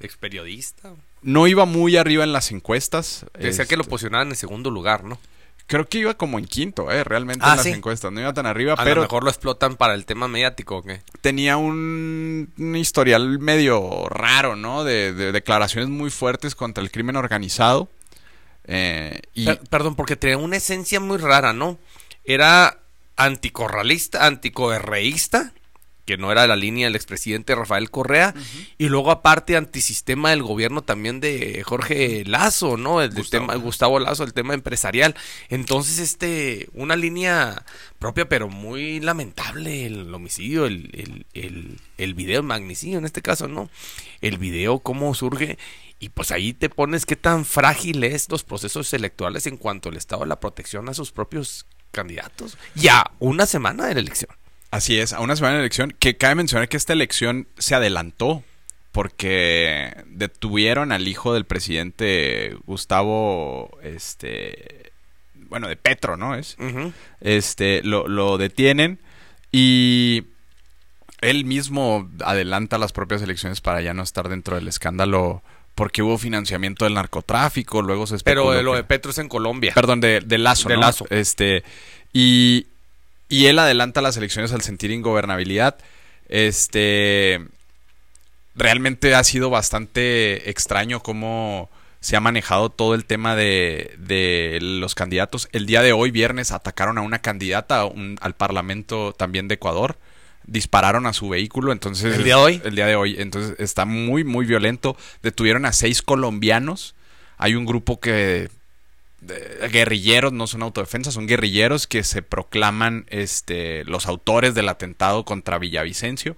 Ex 0.00 0.16
periodista. 0.16 0.92
no 1.22 1.46
iba 1.46 1.64
muy 1.64 1.96
arriba 1.96 2.24
en 2.24 2.32
las 2.32 2.52
encuestas. 2.52 3.26
Decía 3.38 3.64
que 3.66 3.76
lo 3.76 3.82
Este, 3.82 3.90
posicionaban 3.90 4.28
en 4.28 4.36
segundo 4.36 4.70
lugar, 4.70 5.02
¿no? 5.04 5.18
Creo 5.68 5.86
que 5.88 5.98
iba 5.98 6.14
como 6.14 6.40
en 6.40 6.46
quinto, 6.46 6.90
eh, 6.90 7.04
realmente 7.04 7.44
Ah, 7.46 7.52
en 7.52 7.56
las 7.58 7.66
sí. 7.66 7.70
encuestas, 7.72 8.10
no 8.10 8.20
iba 8.20 8.32
tan 8.32 8.46
arriba, 8.46 8.72
A 8.72 8.82
pero 8.82 8.96
lo 8.96 9.02
mejor 9.02 9.22
lo 9.22 9.30
explotan 9.30 9.76
para 9.76 9.94
el 9.94 10.04
tema 10.04 10.26
mediático, 10.26 10.78
¿o 10.78 10.82
qué? 10.82 11.02
tenía 11.20 11.56
un, 11.56 12.50
un 12.58 12.74
historial 12.76 13.38
medio 13.38 14.08
raro, 14.08 14.56
¿no? 14.56 14.82
De, 14.82 15.12
de 15.12 15.30
declaraciones 15.30 15.88
muy 15.88 16.10
fuertes 16.10 16.56
contra 16.56 16.82
el 16.82 16.90
crimen 16.90 17.14
organizado. 17.14 17.88
Eh, 18.64 19.20
y 19.34 19.46
Per- 19.46 19.60
perdón, 19.70 19.94
porque 19.94 20.16
tenía 20.16 20.36
una 20.38 20.56
esencia 20.56 20.98
muy 21.00 21.18
rara, 21.18 21.52
¿no? 21.52 21.78
Era 22.24 22.78
anticorralista, 23.16 24.26
anticoerreísta, 24.26 25.52
que 26.08 26.16
no 26.16 26.32
era 26.32 26.46
la 26.46 26.56
línea 26.56 26.86
del 26.86 26.96
expresidente 26.96 27.54
Rafael 27.54 27.90
Correa, 27.90 28.32
y 28.78 28.88
luego 28.88 29.10
aparte 29.10 29.58
antisistema 29.58 30.30
del 30.30 30.42
gobierno 30.42 30.80
también 30.80 31.20
de 31.20 31.62
Jorge 31.66 32.24
Lazo, 32.24 32.78
¿no? 32.78 33.02
El 33.02 33.10
Gustavo. 33.10 33.44
tema 33.44 33.54
Gustavo 33.56 33.98
Lazo, 33.98 34.24
el 34.24 34.32
tema 34.32 34.54
empresarial. 34.54 35.14
Entonces, 35.50 35.98
este, 35.98 36.70
una 36.72 36.96
línea 36.96 37.62
propia, 37.98 38.26
pero 38.26 38.48
muy 38.48 39.00
lamentable, 39.00 39.84
el 39.84 40.14
homicidio, 40.14 40.64
el, 40.64 40.88
el, 40.94 41.26
el, 41.34 41.78
el 41.98 42.14
video, 42.14 42.40
el 42.40 42.46
magnicidio 42.46 42.96
en 42.96 43.04
este 43.04 43.20
caso, 43.20 43.46
¿no? 43.46 43.68
El 44.22 44.38
video, 44.38 44.78
cómo 44.78 45.14
surge. 45.14 45.58
Y 45.98 46.08
pues 46.08 46.30
ahí 46.30 46.54
te 46.54 46.70
pones 46.70 47.04
qué 47.04 47.16
tan 47.16 47.44
frágil 47.44 48.02
es 48.02 48.30
los 48.30 48.44
procesos 48.44 48.94
electorales 48.94 49.46
en 49.46 49.58
cuanto 49.58 49.90
al 49.90 49.98
Estado 49.98 50.22
de 50.22 50.28
la 50.28 50.40
protección 50.40 50.88
a 50.88 50.94
sus 50.94 51.12
propios 51.12 51.66
candidatos. 51.90 52.56
Ya 52.74 53.10
una 53.18 53.44
semana 53.44 53.86
de 53.86 53.92
la 53.92 54.00
elección. 54.00 54.30
Así 54.70 54.98
es, 54.98 55.12
a 55.12 55.20
una 55.20 55.34
semana 55.36 55.54
de 55.54 55.60
elección, 55.60 55.94
que 55.98 56.16
cabe 56.16 56.34
mencionar 56.34 56.68
que 56.68 56.76
esta 56.76 56.92
elección 56.92 57.48
se 57.58 57.74
adelantó 57.74 58.42
porque 58.92 59.94
detuvieron 60.06 60.92
al 60.92 61.08
hijo 61.08 61.32
del 61.32 61.44
presidente 61.46 62.56
Gustavo, 62.66 63.78
este, 63.82 64.92
bueno, 65.34 65.68
de 65.68 65.76
Petro, 65.76 66.16
¿no? 66.16 66.34
Es, 66.34 66.56
este, 67.20 67.82
lo, 67.82 68.08
lo 68.08 68.36
detienen 68.38 68.98
y 69.52 70.24
él 71.20 71.44
mismo 71.44 72.10
adelanta 72.24 72.76
las 72.78 72.92
propias 72.92 73.22
elecciones 73.22 73.60
para 73.60 73.80
ya 73.80 73.94
no 73.94 74.02
estar 74.02 74.28
dentro 74.28 74.56
del 74.56 74.68
escándalo 74.68 75.42
porque 75.74 76.02
hubo 76.02 76.18
financiamiento 76.18 76.84
del 76.84 76.94
narcotráfico, 76.94 77.82
luego 77.82 78.06
se 78.06 78.16
especuló 78.16 78.48
Pero 78.50 78.62
lo 78.62 78.72
que- 78.72 78.76
de 78.78 78.84
Petro 78.84 79.12
es 79.12 79.18
en 79.18 79.28
Colombia. 79.28 79.72
Perdón, 79.74 80.00
de, 80.00 80.20
de 80.20 80.38
Lazo, 80.38 80.68
De 80.68 80.74
¿no? 80.74 80.80
Lazo. 80.80 81.06
Este, 81.10 81.62
y, 82.12 82.66
y 83.28 83.46
él 83.46 83.58
adelanta 83.58 84.00
las 84.00 84.16
elecciones 84.16 84.52
al 84.52 84.62
sentir 84.62 84.90
ingobernabilidad. 84.90 85.76
Este, 86.28 87.40
realmente 88.54 89.14
ha 89.14 89.24
sido 89.24 89.50
bastante 89.50 90.50
extraño 90.50 91.02
cómo 91.02 91.70
se 92.00 92.16
ha 92.16 92.20
manejado 92.20 92.70
todo 92.70 92.94
el 92.94 93.04
tema 93.04 93.34
de, 93.34 93.94
de 93.98 94.58
los 94.60 94.94
candidatos. 94.94 95.48
El 95.52 95.66
día 95.66 95.82
de 95.82 95.92
hoy, 95.92 96.10
viernes, 96.10 96.52
atacaron 96.52 96.96
a 96.98 97.02
una 97.02 97.20
candidata 97.20 97.82
al 98.20 98.34
Parlamento 98.36 99.12
también 99.12 99.48
de 99.48 99.56
Ecuador. 99.56 99.98
Dispararon 100.44 101.06
a 101.06 101.12
su 101.12 101.28
vehículo, 101.28 101.72
entonces... 101.72 102.16
¿El 102.16 102.24
día 102.24 102.36
de 102.36 102.42
hoy? 102.42 102.62
El 102.64 102.74
día 102.74 102.86
de 102.86 102.96
hoy. 102.96 103.16
Entonces 103.18 103.56
está 103.58 103.84
muy, 103.84 104.24
muy 104.24 104.46
violento. 104.46 104.96
Detuvieron 105.22 105.66
a 105.66 105.72
seis 105.72 106.00
colombianos. 106.00 106.94
Hay 107.36 107.54
un 107.54 107.66
grupo 107.66 108.00
que 108.00 108.48
guerrilleros, 109.20 110.32
no 110.32 110.46
son 110.46 110.62
autodefensas, 110.62 111.14
son 111.14 111.26
guerrilleros 111.26 111.86
que 111.86 112.04
se 112.04 112.22
proclaman 112.22 113.06
este, 113.08 113.84
los 113.84 114.06
autores 114.06 114.54
del 114.54 114.68
atentado 114.68 115.24
contra 115.24 115.58
Villavicencio. 115.58 116.36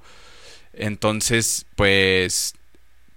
Entonces, 0.73 1.67
pues 1.77 2.55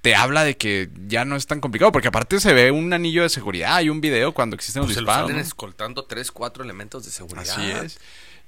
te 0.02 0.16
habla 0.16 0.44
de 0.44 0.58
que 0.58 0.90
ya 1.08 1.24
no 1.24 1.38
es 1.38 1.48
tan 1.48 1.62
complicado, 1.62 1.92
porque 1.94 2.10
aparte 2.10 2.40
se 2.40 2.54
ve 2.54 2.72
un 2.72 2.92
anillo 2.92 3.24
de 3.24 3.30
seguridad, 3.30 3.76
hay 3.76 3.90
un 3.90 4.02
video 4.02 4.34
cuando 4.34 4.56
existen 4.56 4.82
los 4.82 4.88
pues 4.88 4.98
disparos. 4.98 5.30
Se 5.30 5.36
lo 5.36 5.42
escoltando 5.42 6.04
tres, 6.04 6.30
cuatro 6.32 6.64
elementos 6.64 7.06
de 7.06 7.12
seguridad. 7.12 7.50
Así 7.50 7.72
es. 7.72 8.00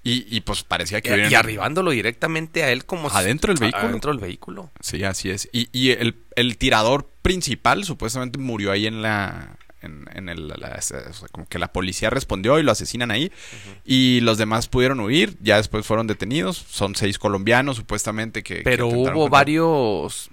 Y, 0.03 0.27
y 0.29 0.41
pues 0.41 0.63
parecía 0.63 1.01
que... 1.01 1.17
Y, 1.17 1.31
y, 1.31 1.33
arribándolo 1.33 1.91
directamente 1.91 2.61
a 2.63 2.71
él 2.71 2.85
como... 2.85 3.09
Adentro 3.09 3.53
del 3.53 3.59
vehículo. 3.59 3.87
Adentro 3.87 4.11
del 4.11 4.19
vehículo. 4.19 4.71
Sí, 4.81 5.03
así 5.03 5.31
es. 5.31 5.49
Y, 5.51 5.69
y 5.71 5.91
el, 5.91 6.17
el 6.35 6.57
tirador 6.57 7.09
principal 7.21 7.85
supuestamente 7.85 8.37
murió 8.37 8.71
ahí 8.71 8.85
en 8.85 9.01
la, 9.01 9.54
en, 9.85 10.29
el, 10.29 10.53
como 11.31 11.47
que 11.47 11.59
la 11.59 11.71
policía 11.71 12.09
respondió 12.09 12.59
y 12.59 12.63
lo 12.63 12.71
asesinan 12.71 13.11
ahí. 13.11 13.31
Y 13.85 14.19
los 14.21 14.37
demás 14.37 14.67
pudieron 14.67 14.99
huir, 14.99 15.37
ya 15.41 15.57
después 15.57 15.85
fueron 15.85 16.07
detenidos. 16.07 16.57
Son 16.57 16.95
seis 16.95 17.19
colombianos 17.19 17.77
supuestamente 17.77 18.43
que... 18.43 18.61
Pero 18.63 18.87
hubo 18.87 19.29
varios... 19.29 20.29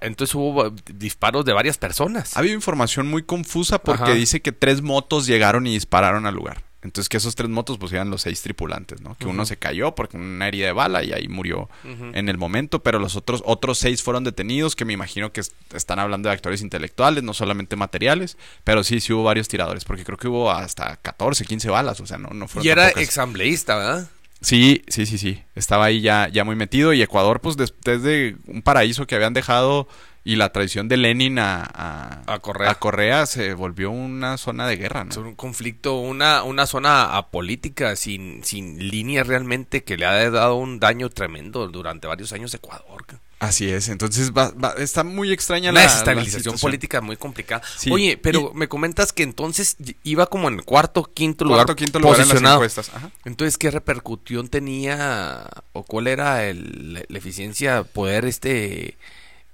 Entonces 0.00 0.34
hubo 0.34 0.70
disparos 0.70 1.44
de 1.44 1.52
varias 1.52 1.76
personas. 1.76 2.36
Ha 2.36 2.40
habido 2.40 2.54
información 2.54 3.06
muy 3.06 3.22
confusa 3.22 3.78
porque 3.78 4.14
dice 4.14 4.40
que 4.40 4.50
tres 4.50 4.80
motos 4.80 5.26
llegaron 5.26 5.66
y 5.66 5.74
dispararon 5.74 6.24
al 6.24 6.34
lugar. 6.34 6.64
Entonces 6.84 7.08
que 7.08 7.16
esos 7.16 7.34
tres 7.34 7.48
motos 7.48 7.78
pues 7.78 7.92
eran 7.92 8.10
los 8.10 8.22
seis 8.22 8.42
tripulantes, 8.42 9.00
¿no? 9.00 9.16
Que 9.16 9.26
uno 9.26 9.46
se 9.46 9.56
cayó 9.56 9.94
porque 9.94 10.18
una 10.18 10.46
herida 10.46 10.66
de 10.66 10.72
bala 10.72 11.02
y 11.02 11.12
ahí 11.12 11.28
murió 11.28 11.70
en 11.82 12.28
el 12.28 12.36
momento, 12.36 12.82
pero 12.82 12.98
los 12.98 13.16
otros 13.16 13.42
otros 13.46 13.78
seis 13.78 14.02
fueron 14.02 14.22
detenidos, 14.22 14.76
que 14.76 14.84
me 14.84 14.92
imagino 14.92 15.32
que 15.32 15.40
están 15.72 15.98
hablando 15.98 16.28
de 16.28 16.34
actores 16.34 16.60
intelectuales, 16.60 17.24
no 17.24 17.32
solamente 17.32 17.74
materiales, 17.74 18.36
pero 18.64 18.84
sí, 18.84 19.00
sí 19.00 19.14
hubo 19.14 19.24
varios 19.24 19.48
tiradores, 19.48 19.84
porque 19.84 20.04
creo 20.04 20.18
que 20.18 20.28
hubo 20.28 20.50
hasta 20.50 20.96
14, 20.98 21.46
15 21.46 21.70
balas, 21.70 22.00
o 22.00 22.06
sea, 22.06 22.18
no, 22.18 22.28
no 22.30 22.48
fueron 22.48 22.66
Y 22.66 22.70
era 22.70 22.90
exambleísta, 22.90 23.76
¿verdad? 23.76 24.08
Sí, 24.42 24.82
sí, 24.88 25.06
sí, 25.06 25.16
sí. 25.16 25.42
Estaba 25.54 25.86
ahí 25.86 26.02
ya, 26.02 26.28
ya 26.28 26.44
muy 26.44 26.54
metido. 26.54 26.92
Y 26.92 27.00
Ecuador, 27.00 27.40
pues 27.40 27.56
desde 27.56 28.36
un 28.46 28.60
paraíso 28.60 29.06
que 29.06 29.14
habían 29.14 29.32
dejado 29.32 29.88
y 30.24 30.36
la 30.36 30.50
traición 30.50 30.88
de 30.88 30.96
Lenin 30.96 31.38
a, 31.38 32.22
a, 32.26 32.38
Correa. 32.38 32.70
a, 32.70 32.74
Correa. 32.76 33.26
se 33.26 33.52
volvió 33.52 33.90
una 33.90 34.38
zona 34.38 34.66
de 34.66 34.76
guerra, 34.78 35.04
¿no? 35.04 35.20
Un 35.20 35.34
conflicto, 35.34 35.98
una, 35.98 36.42
una 36.42 36.66
zona 36.66 37.16
apolítica 37.16 37.94
sin, 37.94 38.42
sin 38.42 38.88
línea 38.88 39.22
realmente 39.22 39.84
que 39.84 39.98
le 39.98 40.06
ha 40.06 40.30
dado 40.30 40.54
un 40.54 40.80
daño 40.80 41.10
tremendo 41.10 41.68
durante 41.68 42.06
varios 42.06 42.32
años 42.32 42.54
a 42.54 42.56
Ecuador. 42.56 43.04
Así 43.38 43.68
es, 43.68 43.90
entonces 43.90 44.32
está 44.78 45.04
muy 45.04 45.30
extraña 45.30 45.70
la 45.70 45.82
desestabilización 45.82 46.58
política 46.58 47.02
muy 47.02 47.18
complicada. 47.18 47.62
Oye, 47.90 48.16
pero 48.16 48.54
me 48.54 48.68
comentas 48.68 49.12
que 49.12 49.22
entonces 49.22 49.76
iba 50.02 50.26
como 50.26 50.48
en 50.48 50.62
cuarto, 50.62 51.10
quinto 51.12 51.44
lugar, 51.44 51.66
cuarto, 51.66 51.76
quinto 51.76 51.98
lugar 51.98 52.16
posicionado. 52.16 52.56
En 52.56 52.62
las 52.62 52.78
encuestas. 52.78 53.12
Entonces, 53.26 53.58
¿qué 53.58 53.70
repercusión 53.70 54.48
tenía 54.48 55.46
o 55.72 55.82
cuál 55.82 56.06
era 56.06 56.46
el, 56.46 57.04
la 57.06 57.18
eficiencia 57.18 57.82
poder 57.82 58.24
este 58.24 58.96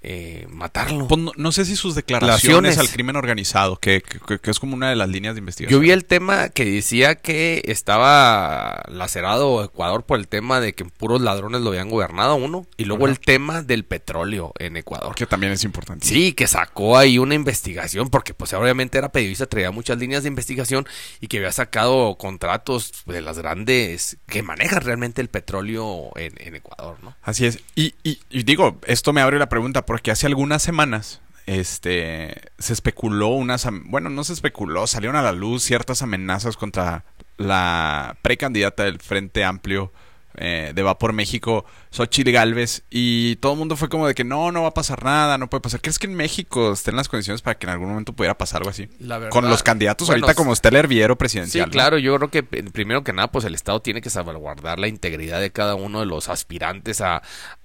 eh, 0.03 0.47
matarlo. 0.49 1.07
Pues 1.09 1.21
no, 1.37 1.53
sé 1.53 1.67
si 1.67 1.77
sus 1.77 1.95
declaraciones 1.95 2.79
al 2.79 2.89
crimen 2.89 3.17
organizado, 3.17 3.77
que, 3.77 4.03
es 4.45 4.59
como 4.59 4.75
una 4.75 4.89
de 4.89 4.97
las 4.97 5.11
líneas 5.11 5.35
de 5.35 5.41
investigación. 5.41 5.79
Yo 5.79 5.81
vi 5.81 5.91
el 5.91 6.07
tema 6.07 6.49
que 6.49 6.65
decía 6.65 7.17
que 7.17 7.63
estaba 7.67 8.83
lacerado 8.89 9.63
Ecuador 9.63 10.05
por 10.05 10.19
el 10.19 10.27
tema 10.27 10.61
de 10.61 10.75
que 10.75 10.87
puros 10.87 11.21
ladrones 11.21 11.61
lo 11.61 11.69
habían 11.71 11.91
gobernado 11.91 12.37
uno, 12.37 12.67
y 12.79 12.87
luego 12.87 13.09
el 13.09 13.21
tema 13.21 13.63
del 13.63 13.85
petróleo 13.85 14.55
en 14.59 14.79
Ecuador. 14.79 15.15
Que 15.15 15.27
también 15.27 15.53
es 15.53 15.65
importante. 15.65 16.07
Sí, 16.07 16.33
que 16.33 16.47
sacó 16.47 16.97
ahí 16.97 17.19
una 17.19 17.35
investigación, 17.35 18.09
porque 18.09 18.33
pues 18.33 18.55
obviamente 18.55 18.97
era 18.97 19.13
periodista, 19.13 19.47
traía 19.47 19.71
muchas 19.71 19.99
líneas 19.99 20.23
de 20.23 20.29
investigación 20.29 20.87
y 21.21 21.27
que 21.27 21.39
había 21.39 21.53
sacado 21.53 22.17
contratos 22.17 22.93
de 23.05 23.21
las 23.21 23.39
grandes 23.39 24.17
que 24.27 24.43
manejan 24.43 24.81
realmente 24.81 25.21
el 25.21 25.29
petróleo 25.29 26.11
en, 26.17 26.31
Ecuador, 26.55 26.97
¿no? 27.03 27.17
Así 27.23 27.47
es. 27.47 27.59
Y, 27.75 27.95
y 28.03 28.43
digo, 28.43 28.81
esto 28.87 29.13
me 29.13 29.21
abre 29.21 29.39
la 29.39 29.49
pregunta 29.49 29.85
porque 29.91 30.13
hace 30.13 30.29
algunas 30.29 30.63
semanas 30.63 31.21
este 31.47 32.33
se 32.61 32.73
especuló 32.73 33.31
unas 33.31 33.67
bueno 33.87 34.09
no 34.09 34.23
se 34.23 34.35
especuló 34.35 34.87
salieron 34.87 35.17
a 35.17 35.23
la 35.23 35.33
luz 35.33 35.65
ciertas 35.65 36.01
amenazas 36.03 36.57
contra 36.57 37.05
la 37.39 38.17
precandidata 38.23 38.85
del 38.85 39.01
Frente 39.01 39.43
Amplio 39.43 39.93
eh, 40.37 40.73
de 40.75 40.83
Va 40.83 40.99
por 40.99 41.13
México, 41.13 41.65
Xochitl 41.91 42.31
Galvez, 42.31 42.83
y 42.89 43.37
todo 43.37 43.53
el 43.53 43.59
mundo 43.59 43.77
fue 43.77 43.89
como 43.89 44.07
de 44.07 44.15
que 44.15 44.25
no, 44.25 44.53
no 44.53 44.63
va 44.63 44.69
a 44.69 44.75
pasar 44.75 45.05
nada, 45.05 45.39
no 45.39 45.51
puede 45.51 45.61
pasar. 45.61 45.81
¿Crees 45.81 45.99
que 45.99 46.07
en 46.07 46.15
México 46.15 46.73
estén 46.73 46.97
las 46.97 47.09
condiciones 47.09 47.43
para 47.43 47.59
que 47.59 47.67
en 47.67 47.71
algún 47.71 47.89
momento 47.89 48.13
pudiera 48.13 48.39
pasar 48.39 48.61
algo 48.61 48.71
así? 48.71 48.89
Con 49.31 49.49
los 49.49 49.63
candidatos 49.63 50.09
ahorita 50.09 50.35
como 50.35 50.53
está 50.53 50.69
el 50.69 50.77
herviero 50.77 51.17
presidencial. 51.17 51.67
Sí, 51.67 51.71
claro, 51.71 51.99
yo 51.99 52.17
creo 52.17 52.31
que 52.31 52.43
primero 52.43 53.03
que 53.03 53.13
nada, 53.13 53.31
pues 53.31 53.45
el 53.45 53.55
Estado 53.55 53.81
tiene 53.81 54.01
que 54.01 54.11
salvaguardar 54.11 54.79
la 54.79 54.89
integridad 54.89 55.41
de 55.41 55.51
cada 55.51 55.75
uno 55.75 56.01
de 56.01 56.07
los 56.07 56.29
aspirantes 56.29 57.01
a, 57.01 57.23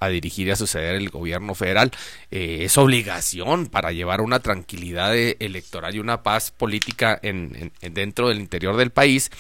dirigir 0.10 0.48
y 0.48 0.52
a 0.52 0.56
suceder 0.56 0.96
el 0.96 1.10
gobierno 1.10 1.56
federal. 1.56 1.92
Eh, 2.32 2.60
es 2.62 2.78
obligación 2.78 3.68
para 3.68 3.92
llevar 3.92 4.22
una 4.22 4.40
tranquilidad 4.40 5.16
electoral 5.16 5.96
y 5.96 6.00
una 6.00 6.24
paz 6.24 6.52
política 6.52 7.20
en, 7.22 7.72
dentro 7.82 8.30
del 8.30 8.40
interior 8.40 8.76
del 8.78 8.92
país 8.92 9.32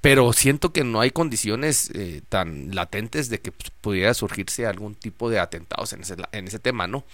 pero 0.00 0.32
siento 0.32 0.72
que 0.72 0.84
no 0.84 1.00
hay 1.00 1.10
condiciones 1.10 1.90
eh, 1.94 2.22
tan 2.28 2.74
latentes 2.74 3.28
de 3.28 3.40
que 3.40 3.52
pues, 3.52 3.70
pudiera 3.80 4.14
surgirse 4.14 4.66
algún 4.66 4.94
tipo 4.94 5.28
de 5.28 5.38
atentados 5.38 5.92
en 5.92 6.02
ese, 6.02 6.16
en 6.32 6.46
ese 6.48 6.58
tema, 6.58 6.86
¿no? 6.86 7.04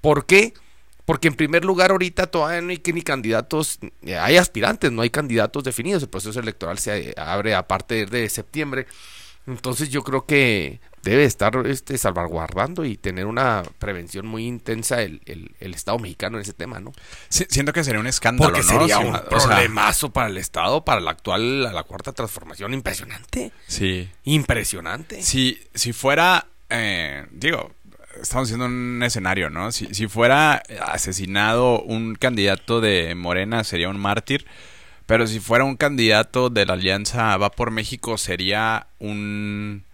¿Por 0.00 0.26
qué? 0.26 0.54
Porque 1.04 1.28
en 1.28 1.34
primer 1.34 1.64
lugar 1.64 1.90
ahorita 1.90 2.28
todavía 2.28 2.60
no 2.60 2.70
hay 2.70 2.78
que 2.78 2.92
ni 2.92 3.02
candidatos, 3.02 3.80
eh, 4.02 4.16
hay 4.16 4.36
aspirantes, 4.36 4.92
no 4.92 5.02
hay 5.02 5.10
candidatos 5.10 5.64
definidos, 5.64 6.02
el 6.04 6.08
proceso 6.08 6.38
electoral 6.38 6.78
se 6.78 7.14
abre 7.16 7.54
a 7.54 7.66
partir 7.66 8.10
de 8.10 8.28
septiembre. 8.28 8.86
Entonces 9.46 9.88
yo 9.88 10.04
creo 10.04 10.24
que 10.24 10.80
debe 11.02 11.24
estar 11.24 11.66
este, 11.66 11.96
salvaguardando 11.98 12.84
y 12.84 12.96
tener 12.96 13.26
una 13.26 13.62
prevención 13.78 14.26
muy 14.26 14.46
intensa 14.46 15.02
el, 15.02 15.20
el, 15.26 15.74
Estado 15.74 15.98
mexicano 15.98 16.36
en 16.36 16.42
ese 16.42 16.52
tema, 16.52 16.80
¿no? 16.80 16.92
siento 17.28 17.72
que 17.72 17.84
sería 17.84 18.00
un 18.00 18.06
escándalo, 18.06 18.50
Porque 18.52 18.62
sería 18.62 18.98
un 18.98 19.18
problemazo 19.28 20.10
para 20.10 20.28
el 20.28 20.36
Estado, 20.36 20.84
para 20.84 21.00
la 21.00 21.12
actual, 21.12 21.62
la 21.62 21.82
cuarta 21.84 22.12
transformación, 22.12 22.74
impresionante. 22.74 23.52
Sí. 23.66 24.10
Impresionante. 24.24 25.22
Si, 25.22 25.58
si 25.74 25.92
fuera, 25.92 26.48
eh, 26.68 27.26
digo, 27.30 27.72
estamos 28.20 28.48
haciendo 28.48 28.66
un 28.66 29.02
escenario, 29.02 29.48
¿no? 29.48 29.72
Si, 29.72 29.94
si 29.94 30.06
fuera 30.06 30.62
asesinado 30.82 31.80
un 31.82 32.14
candidato 32.14 32.80
de 32.80 33.14
Morena, 33.14 33.64
sería 33.64 33.88
un 33.88 33.98
mártir. 33.98 34.46
Pero 35.06 35.26
si 35.26 35.40
fuera 35.40 35.64
un 35.64 35.76
candidato 35.76 36.50
de 36.50 36.66
la 36.66 36.74
Alianza 36.74 37.36
Va 37.36 37.50
por 37.50 37.72
México, 37.72 38.16
sería 38.16 38.86
un 39.00 39.84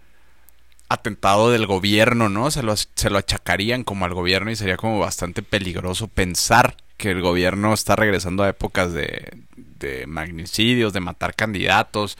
atentado 0.89 1.51
del 1.51 1.65
gobierno, 1.65 2.29
¿no? 2.29 2.51
Se 2.51 2.63
lo, 2.63 2.75
se 2.75 3.09
lo 3.09 3.17
achacarían 3.17 3.83
como 3.83 4.05
al 4.05 4.13
gobierno 4.13 4.51
y 4.51 4.55
sería 4.55 4.77
como 4.77 4.99
bastante 4.99 5.41
peligroso 5.43 6.07
pensar 6.07 6.77
que 6.97 7.11
el 7.11 7.21
gobierno 7.21 7.73
está 7.73 7.95
regresando 7.95 8.43
a 8.43 8.49
épocas 8.49 8.93
de, 8.93 9.37
de 9.55 10.07
magnicidios, 10.07 10.93
de 10.93 10.99
matar 10.99 11.35
candidatos, 11.35 12.17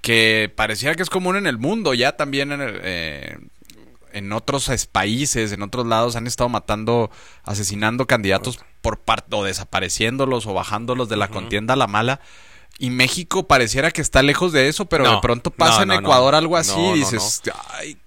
que 0.00 0.52
pareciera 0.54 0.94
que 0.94 1.02
es 1.02 1.10
común 1.10 1.36
en 1.36 1.46
el 1.46 1.58
mundo, 1.58 1.94
ya 1.94 2.16
también 2.16 2.52
en, 2.52 2.60
eh, 2.62 3.38
en 4.12 4.32
otros 4.32 4.70
países, 4.90 5.52
en 5.52 5.62
otros 5.62 5.86
lados 5.86 6.16
han 6.16 6.26
estado 6.26 6.48
matando, 6.48 7.10
asesinando 7.44 8.06
candidatos 8.06 8.58
por 8.80 8.98
parte 9.00 9.36
o 9.36 9.44
desapareciéndolos 9.44 10.46
o 10.46 10.54
bajándolos 10.54 11.08
de 11.08 11.16
la 11.16 11.28
contienda 11.28 11.74
a 11.74 11.76
la 11.76 11.86
mala. 11.86 12.20
Y 12.80 12.90
México 12.90 13.48
pareciera 13.48 13.90
que 13.90 14.00
está 14.00 14.22
lejos 14.22 14.52
de 14.52 14.68
eso, 14.68 14.84
pero 14.84 15.10
de 15.10 15.20
pronto 15.20 15.50
pasa 15.50 15.82
en 15.82 15.90
Ecuador 15.90 16.36
algo 16.36 16.56
así 16.56 16.78
y 16.78 16.98
dices, 16.98 17.42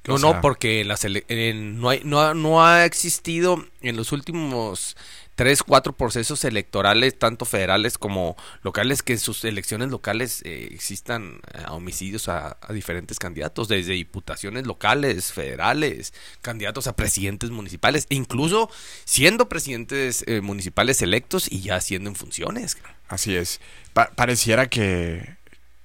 no, 0.07 0.17
no, 0.17 0.39
porque 0.39 0.85
no, 0.85 1.89
hay, 1.89 2.01
no, 2.05 2.33
no 2.33 2.65
ha 2.65 2.85
existido 2.85 3.65
en 3.81 3.97
los 3.97 4.13
últimos 4.13 4.95
tres, 5.41 5.63
cuatro 5.63 5.93
procesos 5.93 6.45
electorales, 6.45 7.17
tanto 7.17 7.45
federales 7.45 7.98
como 7.98 8.38
locales, 8.62 9.01
que 9.01 9.13
en 9.13 9.19
sus 9.19 9.43
elecciones 9.43 9.89
locales 9.89 10.43
eh, 10.45 10.69
existan 10.71 11.41
eh, 11.55 11.63
homicidios 11.67 12.29
a, 12.29 12.57
diferentes 12.69 13.17
candidatos, 13.17 13.67
desde 13.67 13.93
diputaciones 13.93 14.67
locales, 14.67 15.33
federales, 15.33 16.13
candidatos 16.43 16.86
a 16.86 16.95
presidentes 16.95 17.50
municipales, 17.50 18.05
e 18.12 18.15
incluso 18.15 18.69
siendo 19.03 19.50
presidentes 19.50 20.24
eh, 20.27 20.41
municipales 20.41 21.01
electos 21.01 21.51
y 21.51 21.62
ya 21.62 21.81
siendo 21.81 22.12
en 22.12 22.15
funciones. 22.15 22.77
Así 23.07 23.36
es. 23.36 23.62
pareciera 23.93 24.69
que, 24.69 25.38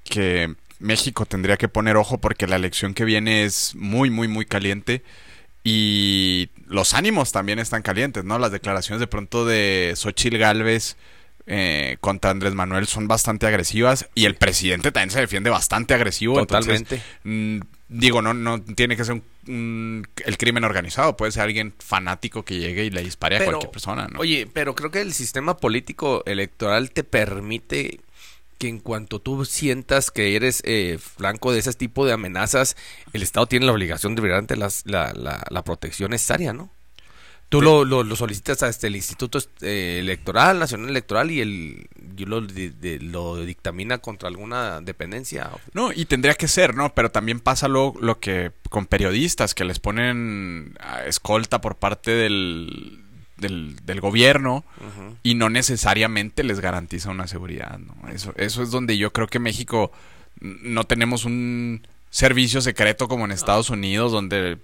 que 0.04 0.54
México 0.80 1.24
tendría 1.24 1.56
que 1.56 1.68
poner 1.68 1.96
ojo 1.96 2.18
porque 2.18 2.46
la 2.46 2.56
elección 2.56 2.92
que 2.92 3.06
viene 3.06 3.44
es 3.44 3.74
muy, 3.74 4.10
muy, 4.10 4.28
muy 4.28 4.44
caliente 4.44 5.02
Y 5.68 6.48
los 6.68 6.94
ánimos 6.94 7.32
también 7.32 7.58
están 7.58 7.82
calientes, 7.82 8.22
¿no? 8.24 8.38
Las 8.38 8.52
declaraciones 8.52 9.00
de 9.00 9.08
pronto 9.08 9.44
de 9.44 9.94
Xochitl 9.96 10.36
Galvez 10.38 10.96
eh, 11.48 11.96
contra 12.00 12.30
Andrés 12.30 12.54
Manuel 12.54 12.86
son 12.86 13.08
bastante 13.08 13.48
agresivas 13.48 14.08
y 14.14 14.26
el 14.26 14.36
presidente 14.36 14.92
también 14.92 15.10
se 15.10 15.18
defiende 15.20 15.50
bastante 15.50 15.92
agresivo. 15.94 16.34
Totalmente. 16.38 16.94
Entonces, 16.96 17.02
mm, 17.24 17.58
digo, 17.88 18.22
no, 18.22 18.32
no 18.32 18.60
tiene 18.62 18.96
que 18.96 19.04
ser 19.04 19.14
un- 19.14 19.22
un- 19.48 20.06
el 20.24 20.38
crimen 20.38 20.62
organizado, 20.62 21.16
puede 21.16 21.32
ser 21.32 21.42
alguien 21.42 21.74
fanático 21.80 22.44
que 22.44 22.58
llegue 22.58 22.84
y 22.84 22.90
le 22.90 23.02
dispare 23.02 23.36
a 23.38 23.44
cualquier 23.44 23.70
persona, 23.72 24.06
¿no? 24.08 24.20
Oye, 24.20 24.48
pero 24.52 24.74
creo 24.76 24.92
que 24.92 25.00
el 25.00 25.12
sistema 25.12 25.56
político 25.56 26.22
electoral 26.26 26.90
te 26.92 27.02
permite 27.04 28.00
que 28.58 28.68
en 28.68 28.80
cuanto 28.80 29.20
tú 29.20 29.44
sientas 29.44 30.10
que 30.10 30.36
eres 30.36 30.62
eh, 30.64 30.98
flanco 30.98 31.52
de 31.52 31.58
ese 31.58 31.72
tipo 31.74 32.06
de 32.06 32.12
amenazas, 32.12 32.76
el 33.12 33.22
Estado 33.22 33.46
tiene 33.46 33.66
la 33.66 33.72
obligación 33.72 34.14
de 34.14 34.22
brindarte 34.22 34.56
la, 34.56 34.68
la, 34.84 35.44
la 35.48 35.64
protección 35.64 36.10
necesaria, 36.10 36.52
¿no? 36.52 36.70
Tú 37.48 37.62
lo, 37.62 37.84
lo, 37.84 38.02
lo 38.02 38.16
solicitas 38.16 38.64
hasta 38.64 38.88
el 38.88 38.96
Instituto 38.96 39.38
eh, 39.60 39.98
Electoral, 40.00 40.58
Nacional 40.58 40.90
Electoral, 40.90 41.30
y 41.30 41.40
el 41.40 41.88
lo, 42.18 42.40
de- 42.40 42.98
lo 43.00 43.36
dictamina 43.36 43.98
contra 43.98 44.28
alguna 44.28 44.80
dependencia. 44.80 45.50
No, 45.72 45.92
y 45.92 46.06
tendría 46.06 46.34
que 46.34 46.48
ser, 46.48 46.74
¿no? 46.74 46.92
Pero 46.92 47.12
también 47.12 47.38
pasa 47.38 47.68
lo, 47.68 47.94
lo 48.00 48.18
que 48.18 48.50
con 48.68 48.86
periodistas 48.86 49.54
que 49.54 49.64
les 49.64 49.78
ponen 49.78 50.74
a 50.80 51.04
escolta 51.04 51.60
por 51.60 51.76
parte 51.76 52.10
del, 52.10 53.04
del, 53.36 53.76
del 53.84 54.00
gobierno 54.00 54.64
y 55.22 55.34
no 55.34 55.50
necesariamente 55.50 56.44
les 56.44 56.60
garantiza 56.60 57.10
una 57.10 57.26
seguridad, 57.26 57.78
¿no? 57.78 58.08
Eso, 58.08 58.32
eso 58.36 58.62
es 58.62 58.70
donde 58.70 58.96
yo 58.96 59.12
creo 59.12 59.26
que 59.26 59.38
México 59.38 59.92
no 60.40 60.84
tenemos 60.84 61.24
un 61.24 61.86
servicio 62.10 62.60
secreto 62.60 63.08
como 63.08 63.24
en 63.24 63.32
Estados 63.32 63.70
Unidos, 63.70 64.12
donde 64.12 64.58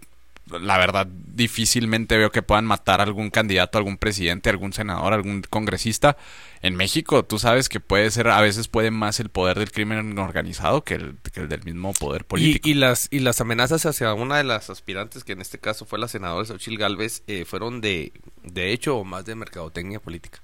la 0.47 0.77
verdad 0.77 1.07
difícilmente 1.07 2.19
veo 2.19 2.31
que 2.31 2.43
puedan 2.43 2.65
matar 2.67 3.01
a 3.01 3.05
algún 3.05 3.31
candidato, 3.31 3.79
algún 3.79 3.97
presidente, 3.97 4.51
algún 4.51 4.73
senador, 4.73 5.13
algún 5.13 5.43
congresista. 5.43 6.17
En 6.61 6.77
México, 6.77 7.25
tú 7.25 7.39
sabes 7.39 7.69
que 7.69 7.81
puede 7.81 8.11
ser, 8.11 8.29
a 8.29 8.41
veces 8.41 8.69
puede 8.69 8.91
más 8.91 9.19
el 9.21 9.29
poder 9.29 9.59
del 9.59 9.73
crimen 9.73 10.19
organizado 10.19 10.85
que 10.85 10.95
el, 10.95 11.17
que 11.33 11.41
el 11.41 11.49
del 11.49 11.65
mismo 11.65 11.93
poder 11.93 12.25
político. 12.25 12.69
Y, 12.69 12.73
y 12.73 12.75
las 12.75 13.09
y 13.11 13.21
las 13.21 13.41
amenazas 13.41 13.87
hacia 13.87 14.13
una 14.15 14.37
de 14.37 14.45
las 14.45 14.71
aspirantes, 14.71 15.25
que 15.25 15.33
en 15.33 15.41
este 15.41 15.59
caso 15.59 15.87
fue 15.87 15.99
la 15.99 16.09
senadora 16.09 16.45
Xochitl 16.45 16.79
Galvez, 16.79 17.23
eh, 17.27 17.45
fueron 17.45 17.81
de, 17.81 18.13
de 18.45 18.73
hecho 18.73 18.97
o 18.97 19.05
más 19.05 19.25
de 19.25 19.35
mercadotecnia 19.35 20.01
política. 20.01 20.41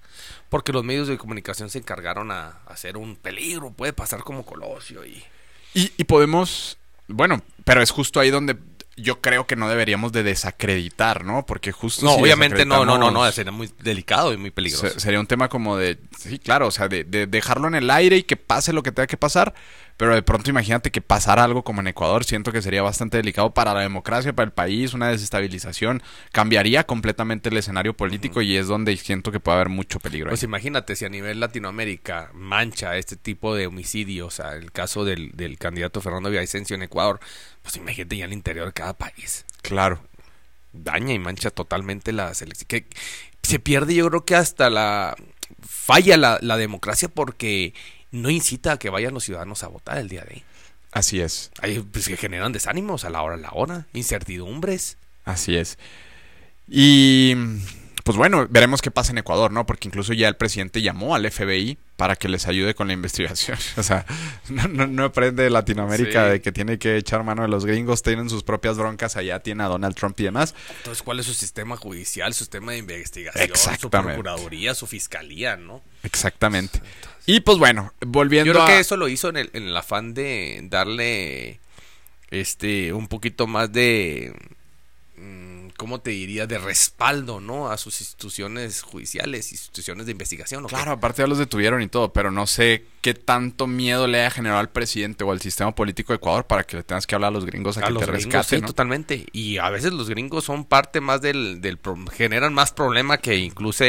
Porque 0.49 0.73
los 0.73 0.85
medios 0.85 1.09
de 1.09 1.19
comunicación 1.19 1.71
se 1.71 1.79
encargaron 1.79 2.31
a, 2.31 2.59
a 2.67 2.73
hacer 2.73 2.97
un 2.97 3.17
peligro, 3.17 3.71
puede 3.71 3.93
pasar 3.93 4.21
como 4.21 4.45
Colosio 4.45 5.05
y... 5.05 5.23
Y, 5.75 5.93
y 5.99 6.05
podemos, 6.05 6.79
bueno, 7.09 7.43
pero 7.65 7.83
es 7.83 7.91
justo 7.91 8.19
ahí 8.19 8.31
donde 8.31 8.57
yo 9.01 9.21
creo 9.21 9.47
que 9.47 9.57
no 9.57 9.69
deberíamos 9.69 10.13
de 10.13 10.23
desacreditar, 10.23 11.25
¿no? 11.25 11.47
Porque 11.47 11.73
justo... 11.73 12.05
No, 12.05 12.15
si 12.17 12.23
obviamente 12.23 12.65
no, 12.67 12.85
no, 12.85 12.99
no, 12.99 13.11
no, 13.11 13.31
sería 13.33 13.53
muy 13.53 13.71
delicado 13.83 14.33
y 14.33 14.37
muy 14.37 14.51
peligroso. 14.51 14.89
Se- 14.91 15.01
sería 15.01 15.21
un 15.21 15.27
tema 15.27 15.49
como 15.49 15.77
de, 15.77 15.99
sí, 16.19 16.39
claro, 16.39 16.67
o 16.67 16.71
sea, 16.71 16.89
de, 16.89 17.05
de 17.05 17.27
dejarlo 17.27 17.69
en 17.69 17.75
el 17.75 17.91
aire 17.91 18.17
y 18.17 18.23
que 18.25 18.37
pase 18.37 18.73
lo 18.73 18.83
que 18.83 18.93
tenga 18.93 19.07
que 19.07 19.17
pasar, 19.17 19.55
pero 19.99 20.15
de 20.15 20.23
pronto 20.23 20.49
imagínate 20.49 20.93
que 20.93 21.01
pasara 21.01 21.43
algo 21.43 21.65
como 21.65 21.81
en 21.81 21.89
Ecuador, 21.89 22.25
siento 22.25 22.53
que 22.53 22.63
sería 22.63 22.83
bastante 22.83 23.17
delicado 23.17 23.53
para 23.53 23.75
la 23.75 23.81
democracia, 23.81 24.33
para 24.33 24.47
el 24.47 24.53
país, 24.53 24.95
una 24.95 25.09
desestabilización, 25.09 26.03
cambiaría 26.31 26.85
completamente 26.85 27.49
el 27.49 27.57
escenario 27.57 27.95
político 27.95 28.41
y 28.41 28.57
es 28.57 28.69
donde 28.69 28.97
siento 28.97 29.33
que 29.33 29.41
puede 29.41 29.57
haber 29.57 29.71
mucho 29.71 29.99
peligro. 29.99 30.29
ahí. 30.29 30.33
Pues 30.33 30.45
imagínate 30.45 30.95
si 30.95 31.05
a 31.05 31.09
nivel 31.09 31.41
Latinoamérica 31.41 32.31
mancha 32.33 32.97
este 32.97 33.17
tipo 33.17 33.57
de 33.57 33.67
homicidios, 33.67 34.29
o 34.29 34.31
sea, 34.31 34.55
el 34.55 34.71
caso 34.71 35.05
del, 35.05 35.33
del 35.33 35.59
candidato 35.59 36.01
Fernando 36.01 36.31
Villavicencio 36.31 36.77
en 36.77 36.85
Ecuador, 36.85 37.19
pues 37.63 37.75
imagínate 37.77 38.17
ya 38.17 38.27
el 38.27 38.33
interior 38.33 38.67
de 38.67 38.73
cada 38.75 38.93
país. 38.93 39.45
Claro. 39.63 40.01
daña 40.73 41.13
y 41.13 41.19
mancha 41.19 41.51
totalmente 41.51 42.13
la 42.13 42.33
selección. 42.35 42.69
Que 42.69 42.87
se 43.43 43.59
pierde, 43.59 43.97
yo 43.97 44.09
creo 44.09 44.25
que 44.25 44.37
hasta 44.37 44.71
la. 44.71 45.17
Falla 45.67 46.17
la, 46.19 46.39
la 46.41 46.57
democracia 46.57 47.09
porque 47.09 47.73
no 48.11 48.31
incita 48.31 48.73
a 48.73 48.79
que 48.79 48.91
vayan 48.91 49.15
los 49.15 49.25
ciudadanos 49.25 49.63
a 49.63 49.69
votar 49.69 49.99
el 49.99 50.09
día 50.09 50.23
de 50.23 50.35
hoy. 50.37 50.45
Así 50.93 51.21
es, 51.21 51.51
Ahí 51.61 51.81
pues, 51.81 52.07
se 52.07 52.17
generan 52.17 52.53
desánimos 52.53 53.05
a 53.05 53.11
la 53.11 53.23
hora 53.23 53.35
a 53.35 53.39
la 53.39 53.51
hora, 53.53 53.87
incertidumbres. 53.93 54.97
así 55.25 55.55
es. 55.57 55.79
Y 56.67 57.35
pues 58.05 58.17
bueno, 58.17 58.47
veremos 58.49 58.81
qué 58.81 58.91
pasa 58.91 59.13
en 59.13 59.19
Ecuador, 59.19 59.51
¿no? 59.53 59.67
Porque 59.67 59.87
incluso 59.89 60.13
ya 60.15 60.29
el 60.29 60.37
presidente 60.37 60.81
llamó 60.81 61.15
al 61.15 61.31
FBI 61.31 61.77
para 61.97 62.17
que 62.17 62.29
les 62.29 62.47
ayude 62.47 62.75
con 62.75 62.87
la 62.89 62.93
investigación. 62.95 63.59
O 63.77 63.83
sea, 63.83 64.07
no, 64.49 64.67
no, 64.69 64.87
no 64.87 65.05
aprende 65.05 65.51
Latinoamérica 65.51 66.25
Sí. 66.27 66.31
de 66.33 66.41
que 66.41 66.53
tiene 66.53 66.79
que 66.79 66.97
echar 66.97 67.23
mano 67.25 67.43
de 67.43 67.49
los 67.49 67.67
gringos, 67.67 68.03
tienen 68.03 68.31
sus 68.31 68.45
propias 68.45 68.79
broncas, 68.79 69.17
allá 69.17 69.41
tiene 69.41 69.63
a 69.65 69.67
Donald 69.67 69.95
Trump 69.95 70.19
y 70.21 70.25
demás. 70.25 70.55
Entonces, 70.79 71.03
¿cuál 71.03 71.21
es 71.21 71.27
su 71.27 71.35
sistema 71.35 71.77
judicial, 71.77 72.33
su 72.33 72.41
sistema 72.45 72.73
de 72.73 72.79
investigación, 72.79 73.51
su 73.79 73.91
procuraduría, 73.91 74.75
su 74.75 74.87
fiscalía, 74.87 75.57
no? 75.59 75.83
Exactamente. 76.03 76.81
Y 77.31 77.41
pues 77.41 77.59
bueno, 77.59 77.93
volviendo 78.07 78.47
Yo 78.47 78.53
creo 78.55 78.65
a... 78.65 78.69
que 78.69 78.79
eso 78.79 78.97
lo 78.97 79.07
hizo 79.07 79.29
en 79.29 79.37
el, 79.37 79.51
en 79.53 79.65
el 79.65 79.77
afán 79.77 80.15
de 80.15 80.61
darle 80.65 81.61
este 82.31 82.95
un 82.95 83.07
poquito 83.07 83.47
más 83.47 83.71
de 83.71 84.35
mm, 85.19 85.69
¿cómo 85.77 86.01
te 86.01 86.11
diría? 86.11 86.47
de 86.47 86.57
respaldo, 86.57 87.39
¿no? 87.41 87.71
a 87.71 87.77
sus 87.77 88.01
instituciones 88.01 88.81
judiciales, 88.81 89.53
instituciones 89.53 90.07
de 90.07 90.13
investigación. 90.13 90.65
Claro, 90.69 90.93
aparte 90.93 91.21
ya 91.21 91.27
los 91.27 91.37
detuvieron 91.37 91.83
y 91.83 91.89
todo, 91.89 92.15
pero 92.15 92.31
no 92.31 92.47
sé 92.47 92.87
qué 93.03 93.13
tanto 93.13 93.67
miedo 93.67 94.07
le 94.07 94.21
haya 94.21 94.31
generado 94.31 94.61
al 94.61 94.71
presidente 94.71 95.23
o 95.23 95.31
al 95.31 95.43
sistema 95.43 95.75
político 95.75 96.15
de 96.15 96.17
Ecuador 96.17 96.47
para 96.47 96.65
que 96.65 96.79
le 96.79 96.83
tengas 96.83 97.07
que 97.07 97.15
hablar 97.15 97.29
a 97.29 97.33
los 97.33 97.45
gringos 97.45 97.77
a, 97.77 97.81
a 97.81 97.87
que 97.89 97.93
los 97.93 98.07
te 98.07 98.11
rescaten, 98.11 98.59
sí, 98.59 98.63
¿no? 98.63 98.69
totalmente. 98.69 99.27
Y 99.33 99.59
a 99.59 99.69
veces 99.69 99.93
los 99.93 100.09
gringos 100.09 100.45
son 100.45 100.65
parte 100.65 101.03
más 101.03 101.21
del, 101.21 101.61
del 101.61 101.77
pro- 101.77 102.07
generan 102.11 102.55
más 102.55 102.73
problema 102.73 103.19
que 103.19 103.37
incluso 103.37 103.85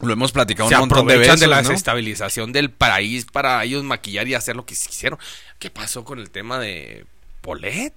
Lo 0.00 0.12
hemos 0.12 0.32
platicado 0.32 0.68
se 0.68 0.74
un 0.74 0.80
montón 0.80 1.06
de 1.06 1.18
veces, 1.18 1.40
de 1.40 1.46
la 1.46 1.62
¿no? 1.62 1.68
desestabilización 1.68 2.52
del 2.52 2.70
país 2.70 3.26
para 3.30 3.62
ellos 3.64 3.84
maquillar 3.84 4.26
y 4.28 4.34
hacer 4.34 4.56
lo 4.56 4.64
que 4.64 4.74
quisieron. 4.74 5.18
¿Qué 5.58 5.70
pasó 5.70 6.04
con 6.04 6.18
el 6.18 6.30
tema 6.30 6.58
de 6.58 7.04
Polet? 7.40 7.92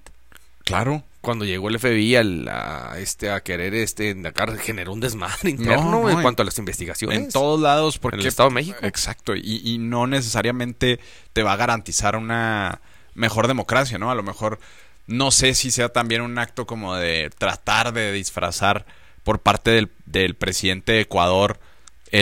Claro. 0.64 1.02
Cuando 1.20 1.44
llegó 1.44 1.68
el 1.68 1.78
FBI 1.78 2.16
a, 2.16 2.94
este, 2.98 3.30
a 3.30 3.40
querer 3.42 3.74
este, 3.74 4.14
generó 4.62 4.92
un 4.92 5.00
desmadre 5.00 5.50
interno 5.50 5.90
no, 5.90 6.10
en 6.10 6.16
en- 6.16 6.22
cuanto 6.22 6.42
a 6.42 6.44
las 6.44 6.58
investigaciones. 6.58 7.18
En 7.18 7.30
todos 7.30 7.60
lados, 7.60 7.98
porque... 7.98 8.16
En 8.16 8.20
el 8.22 8.26
Estado 8.26 8.50
de 8.50 8.54
México. 8.54 8.78
Exacto, 8.82 9.34
y, 9.34 9.62
y 9.64 9.78
no 9.78 10.06
necesariamente 10.06 11.00
te 11.32 11.42
va 11.42 11.52
a 11.54 11.56
garantizar 11.56 12.16
una 12.16 12.80
mejor 13.14 13.48
democracia, 13.48 13.98
¿no? 13.98 14.10
A 14.10 14.14
lo 14.14 14.22
mejor 14.22 14.58
no 15.06 15.30
sé 15.30 15.54
si 15.54 15.70
sea 15.70 15.90
también 15.90 16.22
un 16.22 16.38
acto 16.38 16.66
como 16.66 16.94
de 16.94 17.30
tratar 17.36 17.92
de 17.92 18.12
disfrazar 18.12 18.84
por 19.22 19.38
parte 19.40 19.70
del, 19.70 19.90
del 20.06 20.34
presidente 20.34 20.92
de 20.92 21.00
Ecuador 21.02 21.58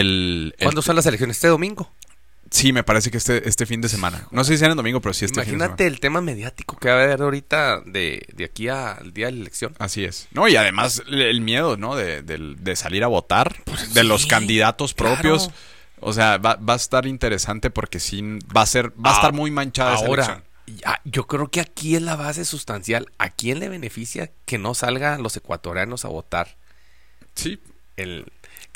el... 0.01 0.55
el- 0.59 0.65
¿Cuándo 0.65 0.83
son 0.83 0.97
las 0.97 1.07
elecciones? 1.07 1.37
Este 1.37 1.49
domingo. 1.49 1.93
Sí, 2.51 2.71
me 2.75 2.85
parece 2.85 3.11
que 3.11 3.17
este, 3.17 3.49
este 3.49 3.65
fin 3.65 3.81
de 3.81 3.89
semana. 3.89 4.27
No 4.31 4.45
sé 4.45 4.59
si 4.59 4.65
en 4.65 4.73
el 4.73 4.77
domingo, 4.77 5.01
pero 5.01 5.15
sí 5.15 5.25
este 5.25 5.41
fin 5.41 5.53
de 5.53 5.57
Imagínate 5.57 5.85
semana. 5.85 5.95
el 5.95 6.01
tema 6.01 6.21
mediático 6.21 6.77
que 6.77 6.89
va 6.91 7.01
a 7.01 7.03
haber 7.05 7.23
ahorita 7.23 7.81
de, 7.87 8.27
de 8.35 8.45
aquí 8.45 8.69
al 8.69 9.15
día 9.15 9.27
de 9.27 9.33
la 9.33 9.41
elección. 9.41 9.75
Así 9.79 10.05
es. 10.05 10.29
No, 10.33 10.47
y 10.49 10.57
además 10.57 11.03
el 11.09 11.41
miedo, 11.41 11.79
¿no? 11.79 11.97
De, 11.97 12.21
del- 12.23 12.63
de 12.63 12.77
salir 12.77 13.05
a 13.05 13.07
votar, 13.07 13.57
de 13.95 14.05
los 14.05 14.27
candidatos 14.27 14.93
propios. 14.93 15.45
claro. 15.49 15.59
O 16.05 16.13
sea, 16.13 16.37
va, 16.37 16.57
va 16.57 16.73
a 16.75 16.77
estar 16.77 17.07
interesante 17.07 17.71
porque 17.71 18.01
sí 18.01 18.21
va 18.55 18.63
a 18.63 18.67
ser, 18.67 18.91
va 18.91 19.11
a 19.11 19.13
Ah, 19.13 19.17
estar 19.17 19.33
muy 19.33 19.51
manchada 19.53 19.95
esa 19.95 20.05
Ahora, 20.05 20.25
elección. 20.25 20.45
ya, 20.85 21.01
yo 21.05 21.27
creo 21.29 21.49
que 21.49 21.61
aquí 21.61 21.95
es 21.97 22.03
la 22.03 22.17
base 22.17 22.45
sustancial. 22.45 23.07
¿A 23.19 23.31
quién 23.31 23.61
le 23.61 23.69
beneficia 23.71 24.31
que 24.45 24.59
no 24.59 24.75
salgan 24.75 25.23
los 25.23 25.37
ecuatorianos 25.37 26.05
a 26.05 26.09
votar? 26.09 26.57
Sí. 27.35 27.61
El, 27.97 28.27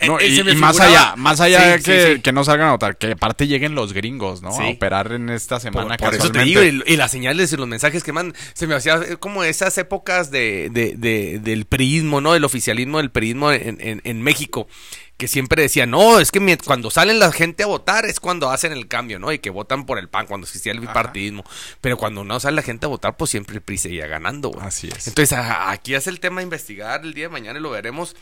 No, 0.04 0.20
eh, 0.20 0.28
y, 0.28 0.42
me 0.44 0.52
y 0.52 0.56
más 0.56 0.78
allá, 0.78 1.14
más 1.16 1.40
allá 1.40 1.58
Sí, 1.60 1.66
de 1.70 1.78
sí, 1.78 1.84
que, 1.84 2.14
sí. 2.16 2.20
que 2.20 2.32
no 2.32 2.44
salgan 2.44 2.68
a 2.68 2.72
votar, 2.72 2.98
que 2.98 3.12
aparte 3.12 3.46
lleguen 3.46 3.74
los 3.74 3.94
gringos, 3.94 4.42
¿no? 4.42 4.50
A 4.50 4.68
operar 4.68 5.12
en 5.12 5.30
esta 5.30 5.54
Por, 5.56 5.62
semana 5.62 5.96
por 5.96 6.14
eso 6.14 6.30
te 6.30 6.42
digo, 6.44 6.62
y, 6.62 6.82
y 6.86 6.96
las 6.96 7.10
señales 7.10 7.50
y 7.52 7.56
los 7.56 7.66
mensajes 7.66 8.04
que 8.04 8.12
mandan, 8.12 8.38
se 8.52 8.66
me 8.66 8.74
hacía 8.74 8.96
eh, 8.96 9.16
como 9.16 9.42
esas 9.42 9.78
épocas 9.78 10.30
de, 10.30 10.68
de- 10.70 10.96
de- 10.96 11.38
del 11.38 11.64
priismo, 11.64 12.20
¿no? 12.20 12.34
Del 12.34 12.44
oficialismo 12.44 12.98
del 12.98 13.10
priismo 13.10 13.52
en, 13.52 13.78
en- 13.80 14.02
en 14.04 14.20
México, 14.22 14.68
que 15.16 15.28
siempre 15.28 15.62
decían, 15.62 15.90
no, 15.90 16.20
es 16.20 16.30
que 16.30 16.58
cuando 16.62 16.90
salen 16.90 17.18
la 17.18 17.32
gente 17.32 17.62
a 17.62 17.66
votar 17.66 18.04
es 18.04 18.20
cuando 18.20 18.50
hacen 18.50 18.72
el 18.72 18.88
cambio, 18.88 19.18
¿no? 19.18 19.32
Y 19.32 19.38
que 19.38 19.48
votan 19.48 19.86
por 19.86 19.98
el 19.98 20.10
PAN, 20.10 20.26
cuando 20.26 20.44
existía 20.44 20.72
el 20.72 20.80
bipartidismo. 20.80 21.42
Pero 21.80 21.96
cuando 21.96 22.22
no 22.22 22.38
sale 22.38 22.56
la 22.56 22.62
gente 22.62 22.84
a 22.84 22.90
votar, 22.90 23.16
pues 23.16 23.30
siempre 23.30 23.56
el 23.56 23.62
PRI 23.62 23.78
seguía 23.78 24.06
ganando, 24.08 24.50
güey. 24.50 24.66
Así 24.66 24.90
es. 24.94 25.08
Entonces, 25.08 25.38
aquí 25.38 25.94
es 25.94 26.06
el 26.06 26.20
tema 26.20 26.40
de 26.40 26.44
investigar 26.44 27.00
el 27.02 27.14
día 27.14 27.24
de 27.24 27.30
mañana 27.30 27.58
y 27.58 27.62
lo 27.62 27.70
veremos 27.70 28.14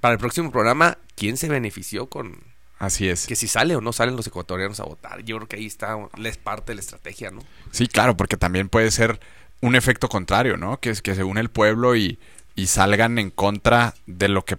para 0.00 0.14
el 0.14 0.18
próximo 0.18 0.50
programa, 0.50 0.98
quién 1.16 1.36
se 1.36 1.48
benefició 1.48 2.08
con 2.08 2.42
Así 2.78 3.08
es. 3.08 3.26
que 3.26 3.36
si 3.36 3.46
sale 3.46 3.76
o 3.76 3.80
no 3.80 3.92
salen 3.92 4.16
los 4.16 4.26
ecuatorianos 4.26 4.80
a 4.80 4.84
votar. 4.84 5.22
Yo 5.22 5.36
creo 5.36 5.48
que 5.48 5.56
ahí 5.56 5.66
está, 5.66 5.96
es 6.24 6.38
parte 6.38 6.72
de 6.72 6.76
la 6.76 6.80
estrategia, 6.80 7.30
¿no? 7.30 7.42
Sí, 7.70 7.86
claro, 7.86 8.16
porque 8.16 8.36
también 8.38 8.68
puede 8.70 8.90
ser 8.90 9.20
un 9.60 9.76
efecto 9.76 10.08
contrario, 10.08 10.56
¿no? 10.56 10.80
Que 10.80 10.88
es 10.90 11.02
que 11.02 11.14
se 11.14 11.22
une 11.22 11.40
el 11.40 11.50
pueblo 11.50 11.94
y, 11.94 12.18
y 12.54 12.68
salgan 12.68 13.18
en 13.18 13.30
contra 13.30 13.94
de 14.06 14.28
lo 14.28 14.46
que 14.46 14.56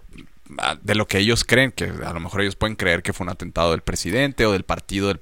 de 0.82 0.96
lo 0.96 1.08
que 1.08 1.18
ellos 1.20 1.44
creen, 1.46 1.72
que 1.72 1.86
a 1.86 2.14
lo 2.14 2.20
mejor 2.20 2.42
ellos 2.42 2.56
pueden 2.56 2.76
creer 2.76 3.02
que 3.04 3.14
fue 3.14 3.24
un 3.26 3.30
atentado 3.32 3.72
del 3.72 3.82
presidente 3.82 4.46
o 4.46 4.52
del 4.52 4.64
partido 4.64 5.08
del... 5.08 5.20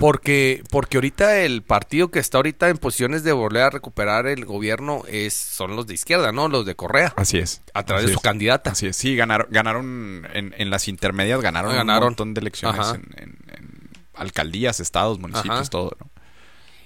Porque, 0.00 0.62
porque 0.70 0.96
ahorita 0.96 1.38
el 1.40 1.62
partido 1.62 2.10
que 2.10 2.18
está 2.18 2.38
ahorita 2.38 2.68
en 2.68 2.78
posiciones 2.78 3.22
de 3.22 3.32
volver 3.32 3.62
a 3.62 3.70
recuperar 3.70 4.26
el 4.26 4.44
gobierno 4.44 5.02
es, 5.08 5.34
son 5.34 5.76
los 5.76 5.86
de 5.86 5.94
izquierda, 5.94 6.32
¿no? 6.32 6.48
Los 6.48 6.66
de 6.66 6.74
Correa. 6.74 7.12
Así 7.16 7.38
es. 7.38 7.62
A 7.74 7.84
través 7.84 8.06
de 8.06 8.12
su 8.12 8.18
es. 8.18 8.22
candidata. 8.22 8.72
Así 8.72 8.86
es, 8.86 8.96
sí, 8.96 9.14
ganaron, 9.14 9.46
ganaron 9.50 10.26
en, 10.32 10.54
en 10.58 10.70
las 10.70 10.88
intermedias, 10.88 11.40
ganaron, 11.40 11.72
Ganaron. 11.74 12.02
un 12.02 12.08
montón 12.10 12.34
de 12.34 12.40
elecciones 12.40 12.86
en, 12.94 13.04
en- 13.16 13.38
en 13.54 13.90
alcaldías, 14.14 14.80
estados, 14.80 15.18
municipios, 15.18 15.60
Ajá. 15.60 15.70
todo, 15.70 15.96
¿no? 16.00 16.10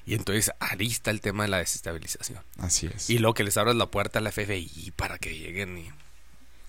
Y 0.04 0.14
entonces 0.14 0.52
ahí 0.60 0.86
está 0.86 1.10
el 1.10 1.20
tema 1.20 1.42
de 1.44 1.48
la 1.48 1.58
desestabilización. 1.58 2.38
Así 2.58 2.88
es. 2.94 3.10
Y 3.10 3.18
lo 3.18 3.34
que 3.34 3.42
les 3.42 3.56
abres 3.56 3.74
la 3.74 3.86
puerta 3.90 4.20
a 4.20 4.22
la 4.22 4.30
FBI 4.30 4.92
para 4.94 5.18
que 5.18 5.36
lleguen 5.36 5.78
y- 5.78 5.90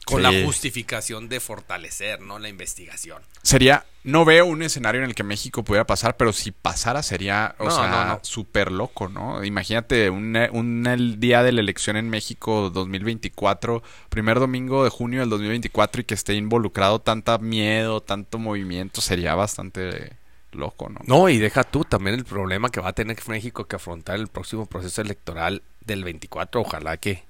con 0.08 0.24
Sí. 0.24 0.24
la 0.24 0.46
justificación 0.46 1.28
de 1.28 1.40
fortalecer, 1.42 2.22
¿no? 2.22 2.40
La 2.40 2.48
investigación. 2.48 3.22
Sería, 3.44 3.86
no 4.06 4.24
veo 4.24 4.46
un 4.46 4.64
escenario 4.64 5.02
en 5.04 5.10
el 5.10 5.16
que 5.16 5.24
México 5.24 5.64
pudiera 5.64 5.86
pasar, 5.86 6.16
pero 6.16 6.32
si 6.32 6.52
pasara 6.52 7.04
sería, 7.04 7.56
o 7.60 7.66
No, 7.66 7.72
sea, 7.72 7.88
no, 7.90 8.06
no. 8.06 8.20
súper 8.24 8.72
loco, 8.72 9.10
¿no? 9.10 9.44
Imagínate 9.44 10.10
un, 10.10 10.36
un- 10.54 10.88
el 10.88 11.20
día 11.20 11.44
de 11.44 11.52
la 11.52 11.60
elección 11.60 11.98
en 11.98 12.10
México 12.10 12.70
2024, 12.70 13.84
primer 14.10 14.40
domingo 14.40 14.84
de 14.86 14.90
junio 14.90 15.20
del 15.20 15.30
2024 15.30 16.02
y 16.02 16.04
que 16.06 16.14
esté 16.14 16.36
involucrado 16.36 17.00
tanta 17.00 17.38
miedo, 17.38 18.00
tanto 18.02 18.38
movimiento, 18.40 19.02
sería 19.02 19.36
bastante 19.36 20.14
loco, 20.54 20.88
¿no? 20.90 21.02
No, 21.06 21.28
y 21.30 21.38
deja 21.38 21.66
tú 21.66 21.84
también 21.84 22.16
el 22.16 22.24
problema 22.24 22.70
que 22.70 22.80
va 22.80 22.90
a 22.90 22.94
tener 22.94 23.18
México 23.28 23.66
que 23.68 23.76
afrontar 23.76 24.16
el 24.16 24.28
próximo 24.28 24.66
proceso 24.68 25.02
electoral 25.02 25.62
del 25.82 26.04
24. 26.06 26.62
Ojalá 26.62 26.96
que, 26.98 27.26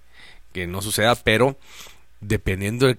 que 0.54 0.68
no 0.68 0.82
suceda, 0.84 1.16
pero 1.16 1.58
dependiendo 2.22 2.88
de- 2.88 2.98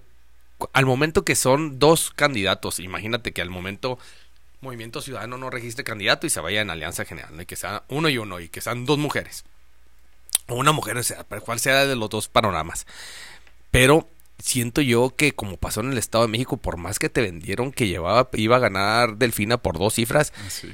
al 0.72 0.86
momento 0.86 1.24
que 1.24 1.36
son 1.36 1.78
dos 1.78 2.10
candidatos, 2.10 2.80
imagínate 2.80 3.32
que 3.32 3.42
al 3.42 3.50
momento 3.50 3.98
Movimiento 4.60 5.00
Ciudadano 5.00 5.38
no 5.38 5.50
registre 5.50 5.84
candidato 5.84 6.26
y 6.26 6.30
se 6.30 6.40
vaya 6.40 6.60
en 6.60 6.70
alianza 6.70 7.04
general, 7.04 7.36
¿no? 7.36 7.42
y 7.42 7.46
que 7.46 7.54
sea 7.56 7.84
uno 7.88 8.08
y 8.08 8.18
uno, 8.18 8.40
y 8.40 8.48
que 8.48 8.60
sean 8.60 8.86
dos 8.86 8.98
mujeres. 8.98 9.44
O 10.48 10.54
una 10.56 10.72
mujer, 10.72 10.96
o 10.96 11.02
sea, 11.02 11.22
cual 11.24 11.60
sea 11.60 11.86
de 11.86 11.94
los 11.94 12.10
dos 12.10 12.28
panoramas. 12.28 12.86
Pero 13.70 14.08
siento 14.38 14.80
yo 14.80 15.14
que 15.14 15.32
como 15.32 15.58
pasó 15.58 15.80
en 15.80 15.92
el 15.92 15.98
Estado 15.98 16.24
de 16.24 16.30
México, 16.32 16.56
por 16.56 16.76
más 16.76 16.98
que 16.98 17.08
te 17.08 17.20
vendieron 17.20 17.70
que 17.70 17.86
llevaba, 17.86 18.28
iba 18.32 18.56
a 18.56 18.60
ganar 18.60 19.16
Delfina 19.16 19.58
por 19.58 19.78
dos 19.78 19.94
cifras, 19.94 20.32
Sí. 20.48 20.72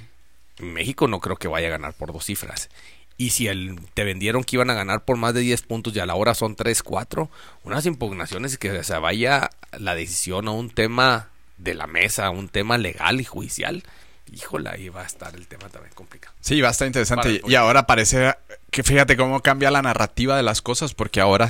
México 0.61 1.09
no 1.09 1.21
creo 1.21 1.37
que 1.37 1.49
vaya 1.49 1.67
a 1.67 1.71
ganar 1.73 1.93
por 1.95 2.13
dos 2.13 2.25
cifras. 2.25 2.71
Y 3.17 3.31
si 3.31 3.47
el, 3.47 3.79
te 3.95 4.03
vendieron 4.05 4.43
que 4.43 4.57
iban 4.57 4.71
a 4.71 4.75
ganar 4.75 5.05
por 5.05 5.17
más 5.17 5.35
de 5.35 5.41
10 5.41 5.63
puntos 5.63 5.95
y 5.95 6.01
a 6.01 6.07
la 6.07 6.15
hora 6.17 6.35
son 6.35 6.57
3, 6.57 6.83
4, 6.83 7.31
unas 7.63 7.87
impugnaciones 7.87 8.55
y 8.55 8.57
que 8.57 8.83
se 8.83 8.99
vaya 8.99 9.51
la 9.79 9.95
decisión 9.95 10.49
a 10.49 10.51
un 10.51 10.71
tema 10.71 11.29
de 11.59 11.75
la 11.75 11.87
mesa, 11.87 12.27
a 12.27 12.31
un 12.31 12.49
tema 12.49 12.77
legal 12.77 13.21
y 13.21 13.25
judicial, 13.25 13.85
híjola, 14.33 14.73
ahí 14.73 14.89
va 14.89 15.03
a 15.03 15.07
estar 15.07 15.35
el 15.37 15.47
tema 15.47 15.69
también 15.69 15.95
complicado. 15.95 16.35
Sí, 16.41 16.61
va 16.61 16.69
a 16.69 16.71
estar 16.73 16.87
interesante. 16.87 17.41
Y 17.47 17.55
ahora 17.55 17.87
parece 17.87 18.35
que 18.71 18.83
fíjate 18.83 19.17
cómo 19.17 19.41
cambia 19.41 19.71
la 19.71 19.83
narrativa 19.83 20.37
de 20.37 20.43
las 20.43 20.61
cosas, 20.61 20.93
porque 20.95 21.21
ahora 21.21 21.49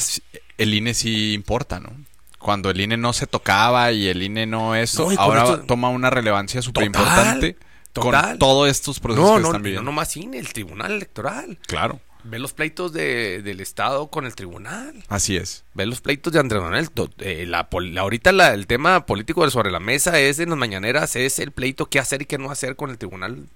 el 0.59 0.75
INE 0.75 0.93
sí 0.93 1.33
importa, 1.33 1.81
¿no? 1.81 1.91
Cuando 2.39 2.69
el 2.69 2.79
INE 2.79 2.99
no 2.99 3.15
se 3.15 3.27
tocaba 3.27 3.91
y 3.93 4.09
el 4.09 4.23
INE 4.23 4.45
no 4.47 4.75
con 4.97 5.19
ahora 5.19 5.45
esto- 5.45 5.61
toma 5.63 5.89
una 5.89 6.11
relevancia 6.11 6.61
súper 6.61 6.85
importante 6.85 7.57
con 8.03 8.39
todos 8.39 8.69
estos 8.69 9.01
procesos 9.01 9.29
No, 9.31 9.37
que 9.37 9.41
no, 9.43 9.49
están 9.49 9.61
no, 9.63 9.65
viviendo. 9.65 9.83
no 9.85 9.93
más 9.93 10.11
cine, 10.11 10.39
el 10.39 10.53
tribunal 10.53 10.93
electoral. 10.93 11.59
Claro, 11.67 12.01
Ve 12.27 12.39
los 12.39 12.55
pleitos 12.55 12.91
de, 12.95 13.43
del 13.43 13.61
Estado 13.61 14.07
con 14.09 14.25
el 14.25 14.35
tribunal. 14.35 14.95
así 15.09 15.37
es. 15.37 15.63
Ve 15.75 15.85
los 15.85 16.01
pleitos 16.01 16.33
de 16.33 16.41
Andrés 16.41 16.63
Manuel. 16.63 16.89
Eh, 17.19 17.45
la, 17.47 17.69
ahorita 18.01 18.33
la- 18.33 18.55
el 18.55 18.67
tema 18.67 19.05
político 19.05 19.49
sobre 19.51 19.71
la 19.71 19.79
mesa 19.79 20.19
es 20.19 20.39
en 20.39 20.49
las 20.49 20.59
mañaneras, 20.59 21.17
es 21.17 21.39
el 21.39 21.53
pleito 21.53 21.85
qué 21.91 21.99
hacer 21.99 22.23
y 22.23 22.25
qué 22.25 22.39
no 22.39 22.51
hacer 22.51 22.77
con 22.77 22.89
el 22.91 22.97
tribunal 22.97 23.47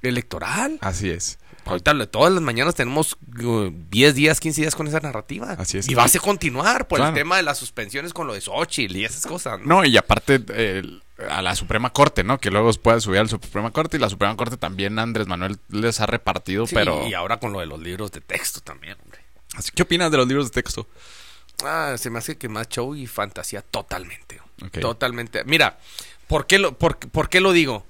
electoral. 0.00 0.78
Así 0.80 1.10
es. 1.10 1.38
Ahorita 1.70 2.06
todas 2.06 2.32
las 2.32 2.42
mañanas 2.42 2.74
tenemos 2.74 3.16
uh, 3.42 3.70
10 3.90 4.14
días, 4.14 4.40
15 4.40 4.60
días 4.60 4.74
con 4.74 4.86
esa 4.86 5.00
narrativa. 5.00 5.52
Así 5.52 5.78
es. 5.78 5.88
Y 5.88 5.94
va 5.94 6.04
a 6.04 6.08
continuar 6.20 6.88
por 6.88 6.98
Claro. 6.98 7.10
el 7.10 7.14
tema 7.22 7.36
de 7.36 7.42
las 7.42 7.58
suspensiones 7.58 8.12
con 8.12 8.26
lo 8.26 8.34
de 8.34 8.40
Xochitl 8.40 8.96
y 8.96 9.04
esas 9.04 9.26
cosas. 9.26 9.60
¿no? 9.60 9.66
No, 9.66 9.84
y 9.84 9.96
aparte 9.96 10.42
a 11.28 11.42
la 11.42 11.54
Suprema 11.54 11.92
Corte, 11.92 12.24
¿no? 12.24 12.38
Que 12.38 12.50
luego 12.50 12.72
puede 12.74 13.00
subir 13.00 13.20
a 13.20 13.22
la 13.22 13.28
Suprema 13.28 13.70
Corte 13.70 13.96
y 13.96 14.00
la 14.00 14.08
Suprema 14.08 14.36
Corte 14.36 14.56
también 14.56 14.98
Andrés 14.98 15.26
Manuel 15.26 15.58
les 15.68 16.00
ha 16.00 16.06
repartido, 16.06 16.66
Sí, 16.66 16.74
pero... 16.74 17.06
Y 17.06 17.14
ahora 17.14 17.38
con 17.38 17.52
lo 17.52 17.60
de 17.60 17.66
los 17.66 17.80
libros 17.80 18.10
de 18.12 18.20
texto 18.20 18.60
también, 18.60 18.96
hombre. 19.02 19.20
Así, 19.54 19.70
¿Qué 19.74 19.82
opinas 19.82 20.10
de 20.10 20.16
los 20.16 20.26
libros 20.28 20.46
de 20.50 20.62
texto? 20.62 20.86
Ah, 21.64 21.96
se 21.98 22.08
me 22.10 22.18
hace 22.18 22.38
que 22.38 22.48
más 22.48 22.68
show 22.68 22.94
y 22.94 23.06
fantasía 23.06 23.62
totalmente. 23.62 24.40
Totalmente. 24.80 25.44
Mira, 25.44 25.78
¿por 26.26 26.46
qué, 26.46 26.58
lo, 26.58 26.76
por, 26.76 26.98
por 26.98 27.28
qué 27.28 27.40
lo 27.40 27.52
digo? 27.52 27.86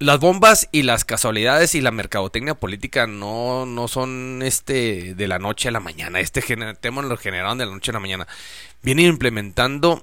Las 0.00 0.18
bombas 0.18 0.66
y 0.72 0.82
las 0.82 1.04
casualidades 1.04 1.74
y 1.74 1.82
la 1.82 1.90
mercadotecnia 1.90 2.54
política 2.54 3.06
no, 3.06 3.66
no 3.66 3.86
son 3.86 4.40
este 4.42 5.14
de 5.14 5.28
la 5.28 5.38
noche 5.38 5.68
a 5.68 5.72
la 5.72 5.80
mañana. 5.80 6.20
Este 6.20 6.40
tema 6.80 7.02
lo 7.02 7.18
generaron 7.18 7.58
de 7.58 7.66
la 7.66 7.72
noche 7.72 7.90
a 7.90 7.92
la 7.92 8.00
mañana. 8.00 8.26
Vienen 8.82 9.04
implementando 9.04 10.02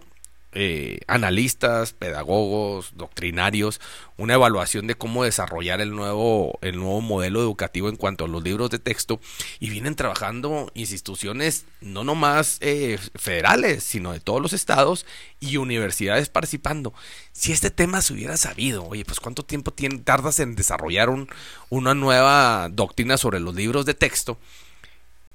eh, 0.53 1.01
analistas, 1.07 1.93
pedagogos, 1.93 2.91
doctrinarios, 2.95 3.79
una 4.17 4.33
evaluación 4.35 4.87
de 4.87 4.95
cómo 4.95 5.23
desarrollar 5.23 5.81
el 5.81 5.95
nuevo, 5.95 6.57
el 6.61 6.77
nuevo 6.77 7.01
modelo 7.01 7.39
educativo 7.41 7.89
en 7.89 7.95
cuanto 7.95 8.25
a 8.25 8.27
los 8.27 8.43
libros 8.43 8.69
de 8.69 8.79
texto 8.79 9.19
y 9.59 9.69
vienen 9.69 9.95
trabajando 9.95 10.71
instituciones 10.73 11.65
no 11.81 12.03
nomás 12.03 12.57
eh, 12.61 12.97
federales, 13.15 13.83
sino 13.83 14.13
de 14.13 14.19
todos 14.19 14.41
los 14.41 14.53
estados 14.53 15.05
y 15.39 15.57
universidades 15.57 16.29
participando. 16.29 16.93
Si 17.33 17.51
este 17.51 17.69
tema 17.69 18.01
se 18.01 18.13
hubiera 18.13 18.37
sabido, 18.37 18.85
oye, 18.85 19.05
pues 19.05 19.19
cuánto 19.19 19.43
tiempo 19.43 19.71
tardas 20.03 20.39
en 20.39 20.55
desarrollar 20.55 21.09
un- 21.09 21.29
una 21.69 21.93
nueva 21.93 22.69
doctrina 22.71 23.17
sobre 23.17 23.39
los 23.39 23.53
libros 23.53 23.85
de 23.85 23.93
texto, 23.93 24.39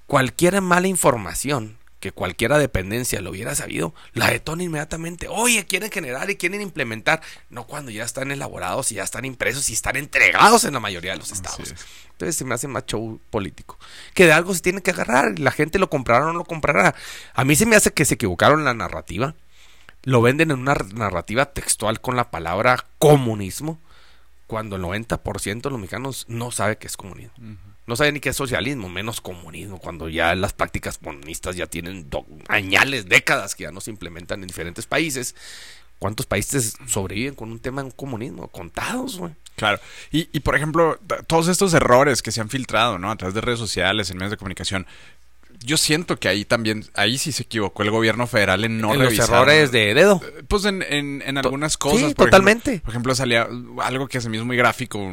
cualquier 0.07 0.61
mala 0.61 0.89
información 0.89 1.77
que 2.03 2.11
cualquiera 2.11 2.59
dependencia 2.59 3.21
lo 3.21 3.31
hubiera 3.31 3.55
sabido, 3.55 3.95
la 4.13 4.29
detona 4.29 4.65
inmediatamente. 4.65 5.29
Oye, 5.31 5.65
quieren 5.67 5.89
generar 5.89 6.29
y 6.31 6.37
quieren 6.37 6.61
implementar. 6.61 7.23
No 7.49 7.69
cuando 7.69 7.93
ya 7.93 8.03
están 8.03 8.33
elaborados 8.33 8.91
y 8.91 8.97
ya 8.97 9.05
están 9.05 9.25
impresos 9.25 9.71
y 9.71 9.75
están 9.75 9.95
entregados 9.95 10.65
en 10.65 10.75
la 10.75 10.81
mayoría 10.81 11.13
de 11.13 11.19
los 11.19 11.31
estados. 11.31 11.61
es. 11.61 11.87
Entonces 12.11 12.35
se 12.35 12.45
me 12.45 12.57
hace 12.57 12.67
más 12.67 12.87
show 12.87 13.21
político. 13.31 13.79
Que 14.15 14.27
de 14.27 14.33
algo 14.33 14.53
se 14.53 14.63
tiene 14.63 14.83
que 14.83 14.91
agarrar. 14.91 15.39
La 15.39 15.53
gente 15.53 15.79
lo 15.79 15.89
comprará 15.89 16.25
o 16.27 16.33
no 16.33 16.39
lo 16.41 16.45
comprará. 16.45 16.97
A 17.35 17.45
mí 17.45 17.55
se 17.55 17.67
me 17.67 17.77
hace 17.77 17.93
que 17.93 18.05
se 18.05 18.15
equivocaron 18.15 18.59
en 18.59 18.65
la 18.65 18.75
narrativa. 18.75 19.37
Lo 20.03 20.23
venden 20.23 20.51
en 20.51 20.59
una 20.59 20.75
narrativa 20.93 21.53
textual 21.53 22.01
con 22.01 22.17
la 22.17 22.33
palabra 22.33 22.85
comunismo. 22.99 23.81
Cuando 24.49 24.75
el 24.75 24.83
90% 24.83 25.63
de 25.63 25.71
los 25.71 25.79
mexicanos 25.79 26.27
no 26.29 26.51
sabe 26.51 26.79
qué 26.79 26.89
es 26.89 26.97
comunismo. 26.97 27.33
No 27.87 27.97
sabe 27.97 28.13
ni 28.13 28.21
qué 28.21 28.29
es 28.29 28.37
socialismo, 28.37 28.89
menos 28.89 29.21
comunismo, 29.21 29.79
cuando 29.79 30.09
ya 30.09 30.35
las 30.35 30.53
prácticas 30.53 30.99
comunistas 30.99 31.57
ya 31.57 31.67
tienen 31.67 32.09
añales, 32.49 33.09
décadas 33.09 33.55
que 33.55 33.65
ya 33.65 33.73
no 33.73 33.81
se 33.81 33.91
implementan 33.91 34.41
en 34.41 34.47
diferentes 34.47 34.87
países. 34.87 35.35
¿Cuántos 35.99 36.27
países 36.27 36.75
sobreviven 36.87 37.35
con 37.35 37.53
un 37.53 37.61
tema 37.61 37.83
de 37.83 37.93
comunismo? 37.93 38.49
Contados, 38.49 39.19
güey. 39.19 39.35
Claro. 39.57 39.81
Y, 40.11 40.29
y, 40.33 40.41
por 40.41 40.57
ejemplo, 40.57 40.99
todos 41.29 41.49
estos 41.49 41.75
errores 41.75 42.23
que 42.23 42.33
se 42.33 42.41
han 42.41 42.49
filtrado, 42.49 42.99
¿no? 42.99 43.11
A 43.11 43.17
través 43.17 43.35
de 43.35 43.41
redes 43.41 43.61
sociales, 43.61 44.11
en 44.11 44.17
medios 44.17 44.33
de 44.33 44.37
comunicación. 44.37 44.87
Yo 45.65 45.77
siento 45.77 46.17
que 46.19 46.29
ahí 46.29 46.45
también, 46.45 46.85
ahí 46.95 47.19
sí 47.19 47.33
se 47.33 47.45
equivocó 47.45 47.83
el 47.83 47.91
gobierno 47.91 48.27
federal 48.27 48.65
en 48.65 48.81
no 48.81 48.93
en 48.93 48.99
los 49.01 49.09
revisar. 49.09 49.29
errores 49.31 49.71
de 49.73 49.95
dedo. 49.95 50.21
Pues 50.49 50.65
en, 50.65 50.83
en, 50.83 51.23
en 51.25 51.39
algunas 51.39 51.77
cosas. 51.77 52.01
sí, 52.09 52.15
por 52.15 52.27
totalmente. 52.27 52.71
ejemplo- 52.71 52.83
por 52.85 52.91
ejemplo, 52.93 53.15
salía 53.15 53.49
algo 53.83 54.09
que 54.09 54.21
se 54.21 54.29
me 54.29 54.37
hizo 54.37 54.45
muy 54.47 54.57
gráfico. 54.57 54.99
un- 54.99 55.09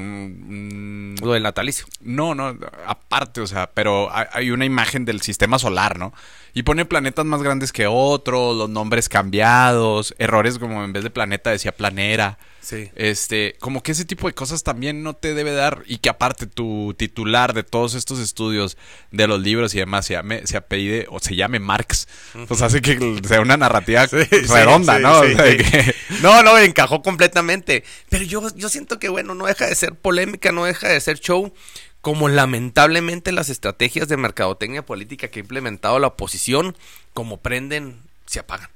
un- 0.49 1.15
Lo 1.21 1.33
del 1.33 1.43
natalicio. 1.43 1.85
no, 2.01 2.33
no, 2.35 2.57
aparte, 2.87 3.41
o 3.41 3.47
sea, 3.47 3.69
pero 3.73 4.13
hay- 4.15 4.27
hay 4.31 4.51
una 4.51 4.65
imagen 4.65 5.05
del 5.05 5.21
sistema 5.21 5.59
solar, 5.59 5.97
¿no? 5.99 6.13
Y 6.53 6.63
pone 6.63 6.85
planetas 6.85 7.25
más 7.25 7.43
grandes 7.43 7.71
que 7.71 7.85
otros, 7.87 8.57
los 8.57 8.69
nombres 8.69 9.07
cambiados, 9.09 10.15
errores 10.17 10.57
como 10.59 10.83
en 10.83 10.93
vez 10.93 11.03
de 11.03 11.09
planeta 11.09 11.51
decía 11.51 11.71
planera. 11.71 12.37
Sí. 12.61 12.91
Este, 12.95 13.55
como 13.59 13.81
que 13.81 13.93
ese 13.93 14.05
tipo 14.05 14.27
de 14.27 14.33
cosas 14.33 14.63
también 14.63 15.01
no 15.01 15.13
te 15.15 15.33
debe 15.33 15.53
dar 15.53 15.83
y 15.87 15.97
que 15.99 16.09
aparte 16.09 16.45
tu 16.45 16.93
titular 16.97 17.53
de 17.53 17.63
todos 17.63 17.95
estos 17.95 18.19
estudios 18.19 18.77
de 19.11 19.27
los 19.27 19.39
libros 19.41 19.73
y 19.73 19.79
demás 19.79 20.05
se 20.05 20.13
llame, 20.13 20.45
se 20.45 20.57
apellide 20.57 21.05
o 21.09 21.19
se 21.19 21.35
llame 21.35 21.59
Marx, 21.59 22.07
pues 22.47 22.61
hace 22.61 22.81
que 22.81 23.21
sea 23.27 23.41
una 23.41 23.57
narrativa 23.57 24.05
redonda, 24.49 24.97
sí, 24.97 25.01
¿no? 25.03 25.23
sí, 25.23 25.33
O 25.33 25.35
sea, 25.35 25.51
sí. 25.51 25.57
que- 25.57 25.95
No, 26.21 26.43
no, 26.43 26.57
encajó 26.57 27.01
completamente. 27.01 27.83
Pero 28.09 28.23
yo, 28.25 28.43
yo 28.55 28.67
siento 28.69 28.99
que, 28.99 29.09
bueno, 29.09 29.35
no 29.35 29.45
deja 29.45 29.65
de 29.67 29.75
ser 29.75 29.95
polémica, 29.95 30.51
no 30.51 30.65
deja 30.65 30.89
de 30.89 30.99
ser 30.99 31.19
show. 31.19 31.53
Como 32.01 32.29
lamentablemente 32.29 33.31
las 33.33 33.49
estrategias 33.49 34.07
de 34.07 34.15
mercadotecnia 34.17 34.85
política 34.85 35.27
que 35.27 35.39
ha 35.39 35.41
implementado 35.41 35.99
la 35.99 36.07
oposición, 36.07 36.75
como 37.13 37.37
prenden, 37.37 37.99
se 38.25 38.39
apagan. 38.39 38.69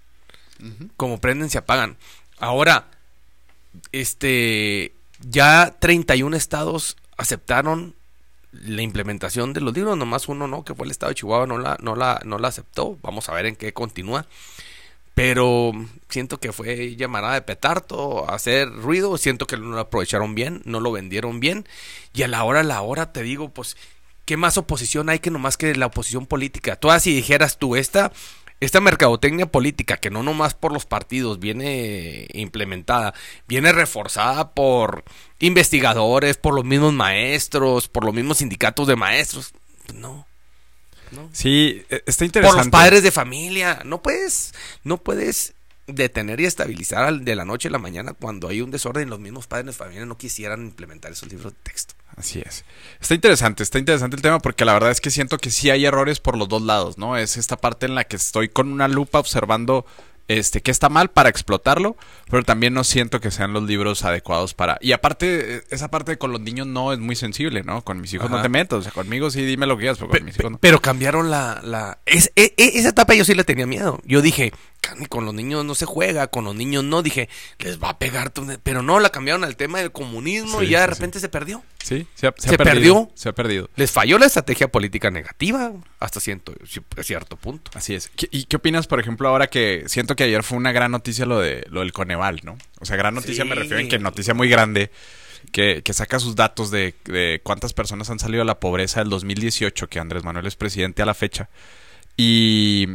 Como 0.97 1.19
prenden, 1.19 1.49
se 1.49 1.57
apagan. 1.57 1.97
Ahora, 2.37 2.87
este, 3.91 4.93
ya 5.21 5.75
31 5.79 6.35
estados 6.35 6.97
aceptaron 7.17 7.95
la 8.51 8.81
implementación 8.81 9.53
de 9.53 9.61
los 9.61 9.73
libros, 9.73 9.97
nomás 9.97 10.27
uno 10.27 10.47
no, 10.47 10.63
que 10.63 10.75
fue 10.75 10.85
el 10.85 10.91
estado 10.91 11.09
de 11.09 11.15
Chihuahua, 11.15 11.47
no 11.47 11.57
la, 11.57 11.77
no 11.81 11.95
la, 11.95 12.21
no 12.23 12.37
la 12.37 12.49
aceptó. 12.49 12.97
Vamos 13.01 13.29
a 13.29 13.33
ver 13.33 13.47
en 13.47 13.55
qué 13.55 13.73
continúa. 13.73 14.27
pero 15.13 15.71
siento 16.09 16.39
que 16.39 16.51
fue 16.51 16.95
llamada 16.95 17.33
de 17.33 17.41
petardo, 17.43 18.29
hacer 18.31 18.69
ruido, 18.71 19.17
siento 19.17 19.45
que 19.47 19.57
no 19.57 19.69
lo 19.69 19.79
aprovecharon 19.79 20.33
bien, 20.35 20.61
no 20.65 20.79
lo 20.79 20.91
vendieron 20.91 21.39
bien, 21.39 21.67
y 22.13 22.23
a 22.23 22.27
la 22.27 22.43
hora, 22.43 22.61
a 22.61 22.63
la 22.63 22.81
hora 22.81 23.11
te 23.11 23.21
digo, 23.21 23.49
pues, 23.49 23.77
¿qué 24.25 24.37
más 24.37 24.57
oposición 24.57 25.09
hay 25.09 25.19
que 25.19 25.31
nomás 25.31 25.57
que 25.57 25.75
la 25.75 25.87
oposición 25.87 26.25
política? 26.25 26.77
Tú 26.77 26.89
así 26.91 27.13
dijeras 27.13 27.59
tú, 27.59 27.75
esta, 27.75 28.11
esta 28.65 28.81
mercadotecnia 28.81 29.45
política, 29.45 29.97
que 29.97 30.09
no 30.09 30.23
nomás 30.23 30.53
por 30.53 30.71
los 30.71 30.85
partidos 30.85 31.39
viene 31.39 32.27
implementada, 32.33 33.13
viene 33.47 33.71
reforzada 33.71 34.51
por 34.53 35.03
investigadores, 35.39 36.37
por 36.37 36.53
los 36.53 36.65
mismos 36.65 36.93
maestros, 36.93 37.87
por 37.87 38.05
los 38.05 38.13
mismos 38.13 38.37
sindicatos 38.37 38.87
de 38.87 38.95
maestros, 38.95 39.53
no. 39.93 40.25
No. 41.11 41.29
Sí, 41.31 41.85
e, 41.89 42.03
está 42.07 42.25
interesante. 42.25 42.57
Por 42.57 42.65
los 42.65 42.71
padres 42.71 43.03
de 43.03 43.11
familia. 43.11 43.81
No 43.85 44.01
puedes, 44.01 44.53
no 44.83 44.97
puedes 44.97 45.53
detener 45.85 46.39
y 46.39 46.45
estabilizar 46.45 47.19
de 47.19 47.35
la 47.35 47.45
noche 47.45 47.67
a 47.67 47.71
la 47.71 47.77
mañana 47.77 48.13
cuando 48.13 48.47
hay 48.47 48.61
un 48.61 48.71
desorden 48.71 49.07
y 49.07 49.09
los 49.09 49.19
mismos 49.19 49.47
padres 49.47 49.67
de 49.67 49.73
familia 49.73 50.05
no 50.05 50.17
quisieran 50.17 50.61
implementar 50.61 51.11
esos 51.11 51.29
libros 51.29 51.53
de 51.53 51.59
texto. 51.61 51.93
Así 52.15 52.41
es. 52.45 52.63
Está 53.01 53.15
interesante, 53.15 53.63
está 53.63 53.79
interesante 53.79 54.15
el 54.15 54.21
tema 54.21 54.39
porque 54.39 54.65
la 54.65 54.73
verdad 54.73 54.91
es 54.91 55.01
que 55.01 55.09
siento 55.09 55.37
que 55.37 55.49
sí 55.49 55.69
hay 55.69 55.85
errores 55.85 56.19
por 56.19 56.37
los 56.37 56.47
dos 56.47 56.61
lados, 56.61 56.97
¿no? 56.97 57.17
Es 57.17 57.37
esta 57.37 57.57
parte 57.57 57.85
en 57.85 57.95
la 57.95 58.03
que 58.03 58.15
estoy 58.15 58.49
con 58.49 58.71
una 58.71 58.87
lupa 58.87 59.19
observando 59.19 59.85
este 60.27 60.61
qué 60.61 60.71
está 60.71 60.89
mal 60.89 61.09
para 61.11 61.29
explotarlo, 61.29 61.97
pero 62.29 62.43
también 62.43 62.73
no 62.73 62.83
siento 62.83 63.19
que 63.19 63.29
sean 63.31 63.53
los 63.53 63.63
libros 63.63 64.03
adecuados 64.05 64.53
para. 64.53 64.77
Y 64.81 64.91
aparte, 64.93 65.57
eh, 65.57 65.63
esa 65.69 65.89
parte 65.91 66.17
con 66.17 66.31
los 66.31 66.41
niños 66.41 66.65
no 66.67 66.93
es 66.93 66.99
muy 66.99 67.15
sensible, 67.15 67.63
¿no? 67.63 67.83
Con 67.83 67.99
mis 68.01 68.13
hijos 68.13 68.29
no 68.29 68.41
te 68.41 68.49
metas, 68.49 68.79
o 68.79 68.81
sea, 68.81 68.91
conmigo 68.91 69.29
sí 69.31 69.43
dime 69.43 69.67
lo 69.67 69.75
que 69.77 69.81
quieras, 69.81 69.97
pero 69.97 70.09
con 70.09 70.19
Pe- 70.19 70.23
mis 70.25 70.39
hijos 70.39 70.51
no. 70.51 70.57
pero 70.59 70.81
cambiaron 70.81 71.29
la... 71.29 71.59
la 71.63 71.99
es, 72.05 72.31
e- 72.35 72.53
e- 72.57 72.71
esa 72.79 72.89
etapa 72.89 73.13
yo 73.15 73.25
sí 73.25 73.33
le 73.33 73.43
tenía 73.43 73.65
miedo. 73.65 73.99
Yo 74.05 74.21
dije, 74.21 74.53
"Cani, 74.81 75.05
con 75.07 75.25
los 75.25 75.33
niños 75.33 75.65
no 75.65 75.75
se 75.75 75.85
juega, 75.85 76.27
con 76.27 76.45
los 76.45 76.55
niños 76.55 76.83
no. 76.83 77.01
Dije, 77.03 77.27
les 77.59 77.81
va 77.81 77.89
a 77.89 77.99
pegar. 77.99 78.29
todo". 78.29 78.47
Pero 78.63 78.81
no, 78.81 78.99
la 78.99 79.09
cambiaron 79.09 79.43
al 79.43 79.55
tema 79.57 79.79
del 79.79 79.91
comunismo 79.91 80.59
Sí, 80.61 80.65
y 80.65 80.69
ya 80.69 80.81
de 80.81 80.87
sí. 80.87 80.93
repente 80.93 81.19
se 81.19 81.29
perdió. 81.29 81.63
Sí, 81.83 82.07
se, 82.15 82.27
ha, 82.27 82.33
¿Se 82.37 82.53
ha 82.53 82.57
perdido, 82.57 82.73
perdió? 82.73 83.11
Se 83.15 83.29
ha 83.29 83.33
perdido. 83.33 83.69
Les 83.75 83.91
falló 83.91 84.17
la 84.17 84.25
estrategia 84.25 84.69
política 84.69 85.11
negativa 85.11 85.71
hasta 86.03 86.19
ciento- 86.19 86.53
cierto 87.01 87.37
punto. 87.37 87.71
Así 87.75 87.93
es. 87.95 88.09
¿Qué- 88.15 88.27
¿Y 88.31 88.45
qué 88.45 88.57
opinas, 88.57 88.87
por 88.87 88.99
ejemplo, 88.99 89.27
ahora 89.29 89.47
que 89.47 89.83
siento 89.87 90.15
que 90.15 90.23
ayer 90.25 90.43
fue 90.43 90.57
una 90.57 90.71
gran 90.71 90.91
noticia 90.91 91.25
lo 91.25 91.39
de 91.39 91.65
lo 91.69 91.79
del 91.79 91.93
Coneval, 91.93 92.41
¿no? 92.43 92.57
O 92.79 92.85
sea, 92.85 92.97
gran 92.97 93.15
noticia 93.15 93.43
Sí. 93.43 93.49
me 93.49 93.55
refiero 93.55 93.79
en 93.79 93.87
que 93.87 93.99
noticia 93.99 94.33
muy 94.33 94.49
grande 94.49 94.91
que, 95.51 95.81
que 95.83 95.93
saca 95.93 96.19
sus 96.19 96.35
datos 96.35 96.71
de, 96.71 96.93
de 97.05 97.39
cuántas 97.43 97.73
personas 97.73 98.09
han 98.09 98.19
salido 98.19 98.41
de 98.41 98.45
la 98.47 98.59
pobreza 98.59 98.99
del 98.99 99.09
2018, 99.09 99.87
que 99.87 99.99
Andrés 99.99 100.23
Manuel 100.23 100.45
es 100.45 100.55
presidente 100.55 101.01
a 101.01 101.05
la 101.05 101.13
fecha. 101.13 101.49
Y 102.15 102.87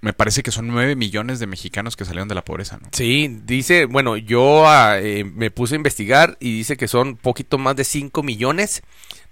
me 0.00 0.12
parece 0.12 0.42
que 0.42 0.50
son 0.50 0.68
9 0.68 0.94
millones 0.96 1.38
de 1.38 1.46
mexicanos 1.46 1.96
que 1.96 2.04
salieron 2.04 2.28
de 2.28 2.34
la 2.34 2.44
pobreza, 2.44 2.78
¿no? 2.80 2.88
Sí, 2.92 3.40
dice, 3.44 3.86
bueno, 3.86 4.16
yo 4.16 4.68
ah, 4.68 4.98
eh, 5.00 5.24
me 5.24 5.50
puse 5.50 5.74
a 5.74 5.76
investigar 5.76 6.36
y 6.40 6.58
dice 6.58 6.76
que 6.76 6.86
son 6.88 7.16
poquito 7.16 7.58
más 7.58 7.74
de 7.76 7.84
5 7.84 8.22
millones. 8.22 8.82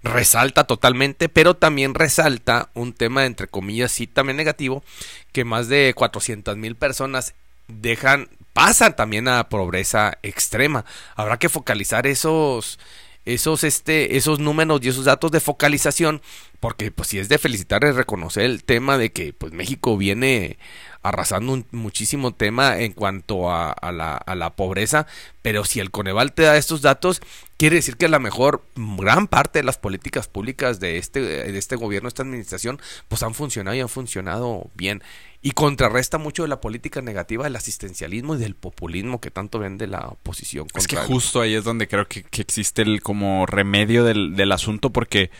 Resalta 0.04 0.64
totalmente, 0.64 1.30
pero 1.30 1.54
también 1.54 1.94
resalta 1.94 2.68
un 2.74 2.92
tema, 2.92 3.24
entre 3.24 3.48
comillas, 3.48 3.90
sí 3.90 4.06
también 4.06 4.36
negativo, 4.36 4.84
que 5.32 5.46
más 5.46 5.68
de 5.68 5.94
400 5.96 6.58
mil 6.58 6.76
personas 6.76 7.34
dejan, 7.68 8.28
pasan 8.52 8.96
también 8.96 9.28
a 9.28 9.48
pobreza 9.48 10.18
extrema. 10.22 10.84
Habrá 11.16 11.38
que 11.38 11.48
focalizar 11.48 12.06
esos, 12.06 12.78
esos, 13.24 13.64
este, 13.64 14.18
esos 14.18 14.40
números 14.40 14.80
y 14.82 14.88
esos 14.88 15.06
datos 15.06 15.30
de 15.30 15.40
focalización, 15.40 16.20
porque 16.60 16.90
pues 16.90 17.08
si 17.08 17.18
es 17.18 17.30
de 17.30 17.38
felicitar 17.38 17.82
es 17.84 17.96
reconocer 17.96 18.44
el 18.44 18.62
tema 18.62 18.98
de 18.98 19.10
que 19.10 19.32
pues 19.32 19.54
México 19.54 19.96
viene 19.96 20.58
arrasando 21.02 21.52
un 21.52 21.66
muchísimo 21.70 22.34
tema 22.34 22.78
en 22.80 22.92
cuanto 22.92 23.50
a, 23.50 23.74
la, 23.90 24.16
a 24.16 24.34
la 24.34 24.50
pobreza, 24.56 25.06
pero 25.40 25.64
si 25.64 25.80
el 25.80 25.90
Coneval 25.90 26.32
te 26.32 26.42
da 26.42 26.58
estos 26.58 26.82
datos, 26.82 27.22
quiere 27.56 27.76
decir 27.76 27.96
que 27.96 28.06
a 28.06 28.08
lo 28.08 28.20
mejor 28.20 28.64
gran 28.76 29.26
parte 29.28 29.58
de 29.60 29.64
las 29.64 29.78
políticas 29.78 30.28
públicas 30.28 30.80
de 30.80 30.98
este, 30.98 31.20
de 31.20 31.58
este 31.58 31.76
gobierno, 31.76 32.08
esta 32.08 32.22
administración, 32.22 32.80
pues 33.08 33.22
han 33.22 33.34
funcionado 33.34 33.76
y 33.76 33.80
han 33.80 33.88
funcionado 33.88 34.70
bien. 34.74 35.02
Y 35.42 35.50
contrarresta 35.52 36.16
mucho 36.18 36.42
de 36.42 36.48
la 36.48 36.60
política 36.60 37.02
negativa 37.02 37.44
del 37.44 37.56
asistencialismo 37.56 38.34
y 38.34 38.38
del 38.38 38.54
populismo 38.54 39.20
que 39.20 39.30
tanto 39.30 39.58
vende 39.58 39.86
la 39.86 40.00
oposición. 40.08 40.66
Es 40.74 40.86
que 40.88 40.96
el- 40.96 41.02
justo 41.02 41.40
ahí 41.40 41.54
es 41.54 41.64
donde 41.64 41.86
creo 41.86 42.08
que, 42.08 42.22
que 42.22 42.40
existe 42.42 42.82
el 42.82 43.02
como 43.02 43.44
remedio 43.46 44.04
del, 44.04 44.36
del 44.36 44.52
asunto 44.52 44.90
porque 44.90 45.30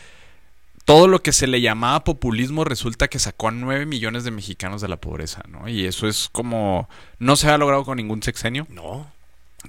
todo 0.85 1.07
lo 1.07 1.23
que 1.23 1.31
se 1.33 1.47
le 1.47 1.61
llamaba 1.61 2.03
populismo 2.03 2.63
resulta 2.63 3.07
que 3.07 3.17
sacó 3.17 3.47
a 3.47 3.51
9 3.51 3.87
millones 3.87 4.23
de 4.23 4.29
mexicanos 4.29 4.81
de 4.81 4.87
la 4.87 4.97
pobreza, 4.97 5.41
¿no? 5.49 5.67
Y 5.67 5.85
eso 5.85 6.07
es 6.07 6.29
como... 6.31 6.87
No 7.17 7.35
se 7.35 7.49
ha 7.49 7.57
logrado 7.57 7.83
con 7.83 7.97
ningún 7.97 8.21
sexenio. 8.21 8.67
No. 8.69 9.11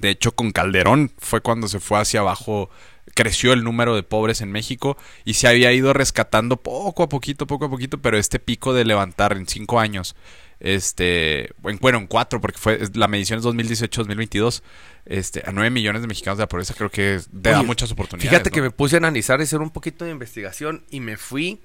De 0.00 0.10
hecho, 0.10 0.32
con 0.32 0.52
Calderón 0.52 1.12
fue 1.18 1.40
cuando 1.40 1.68
se 1.68 1.80
fue 1.80 1.98
hacia 2.00 2.20
abajo, 2.20 2.70
creció 3.14 3.52
el 3.52 3.64
número 3.64 3.94
de 3.94 4.02
pobres 4.02 4.40
en 4.40 4.50
México 4.52 4.96
y 5.24 5.34
se 5.34 5.48
había 5.48 5.72
ido 5.72 5.92
rescatando 5.92 6.56
poco 6.58 7.02
a 7.04 7.08
poquito, 7.08 7.46
poco 7.46 7.64
a 7.66 7.70
poquito, 7.70 7.98
pero 7.98 8.18
este 8.18 8.38
pico 8.38 8.74
de 8.74 8.84
levantar 8.84 9.34
en 9.36 9.46
cinco 9.46 9.80
años, 9.80 10.16
este, 10.60 11.50
en- 11.64 11.78
bueno, 11.80 11.98
en 11.98 12.06
cuatro, 12.06 12.40
porque 12.40 12.58
fue 12.58 12.80
la 12.94 13.08
medición 13.08 13.38
es 13.38 13.44
2018-2022, 13.44 14.62
este, 15.06 15.42
a 15.46 15.52
nueve 15.52 15.70
millones 15.70 16.02
de 16.02 16.08
mexicanos 16.08 16.38
de 16.38 16.42
la 16.42 16.48
pobreza 16.48 16.74
creo 16.74 16.90
que 16.90 17.20
te 17.42 17.50
da 17.50 17.62
muchas 17.62 17.90
oportunidades. 17.92 18.30
Fíjate 18.30 18.50
que 18.50 18.62
me 18.62 18.70
puse 18.70 18.96
a 18.96 18.98
analizar 18.98 19.40
y 19.40 19.44
hacer 19.44 19.60
un 19.60 19.70
poquito 19.70 20.04
de 20.04 20.10
investigación 20.10 20.84
y 20.90 21.00
me 21.00 21.16
fui 21.16 21.60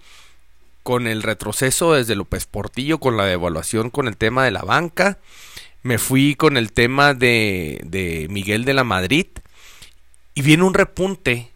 con 0.83 1.07
el 1.07 1.21
retroceso 1.23 1.93
desde 1.93 2.15
López 2.15 2.45
Portillo, 2.45 2.99
con 2.99 3.15
la 3.17 3.25
devaluación, 3.25 3.89
con 3.89 4.07
el 4.07 4.17
tema 4.17 4.45
de 4.45 4.51
la 4.51 4.61
banca. 4.63 5.19
Me 5.83 5.97
fui 5.97 6.35
con 6.35 6.57
el 6.57 6.71
tema 6.71 7.13
de, 7.13 7.81
de 7.83 8.27
Miguel 8.29 8.65
de 8.65 8.73
la 8.73 8.83
Madrid. 8.83 9.27
Y 10.33 10.41
viene 10.43 10.63
un 10.63 10.73
repunte 10.73 11.49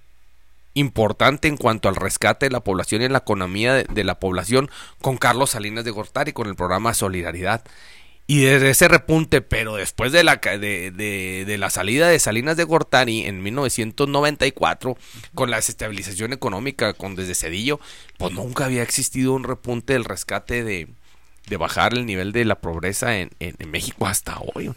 importante 0.73 1.47
en 1.47 1.55
cuanto 1.57 1.87
al 1.87 1.95
rescate 1.95 2.47
de 2.47 2.51
la 2.51 2.59
población 2.63 3.01
y 3.01 3.05
en 3.05 3.13
la 3.13 3.19
economía 3.19 3.73
de, 3.75 4.03
la 4.03 4.19
población 4.19 4.69
con 5.01 5.17
Carlos 5.17 5.51
Salinas 5.51 5.85
de 5.85 5.91
Gortari, 5.91 6.33
con 6.33 6.47
el 6.47 6.55
programa 6.55 6.93
Solidaridad. 6.93 7.63
Y 8.27 8.39
desde 8.39 8.71
ese 8.71 8.87
repunte, 8.87 9.41
pero 9.41 9.75
después 9.75 10.11
de 10.11 10.23
la, 10.23 10.37
de- 10.37 10.91
de 11.45 11.57
la 11.59 11.69
salida 11.69 12.09
de 12.09 12.19
Salinas 12.19 12.57
de 12.57 12.63
Gortari 12.63 13.21
en 13.21 13.41
1994, 13.43 14.97
con 15.35 15.51
la 15.51 15.57
desestabilización 15.57 16.33
económica, 16.33 16.93
con 16.93 17.15
desde 17.15 17.35
Cedillo, 17.35 17.79
pues 18.17 18.33
nunca 18.33 18.65
había 18.65 18.81
existido 18.83 19.31
un 19.33 19.43
repunte 19.43 19.93
del 19.93 20.03
rescate 20.05 20.63
de, 20.63 20.87
de 21.47 21.57
bajar 21.57 21.93
el 21.93 22.05
nivel 22.05 22.31
de 22.31 22.45
la 22.45 22.55
pobreza 22.55 23.17
en, 23.17 23.31
en- 23.39 23.55
en 23.59 23.71
México 23.71 24.05
hasta 24.07 24.39
hoy. 24.39 24.71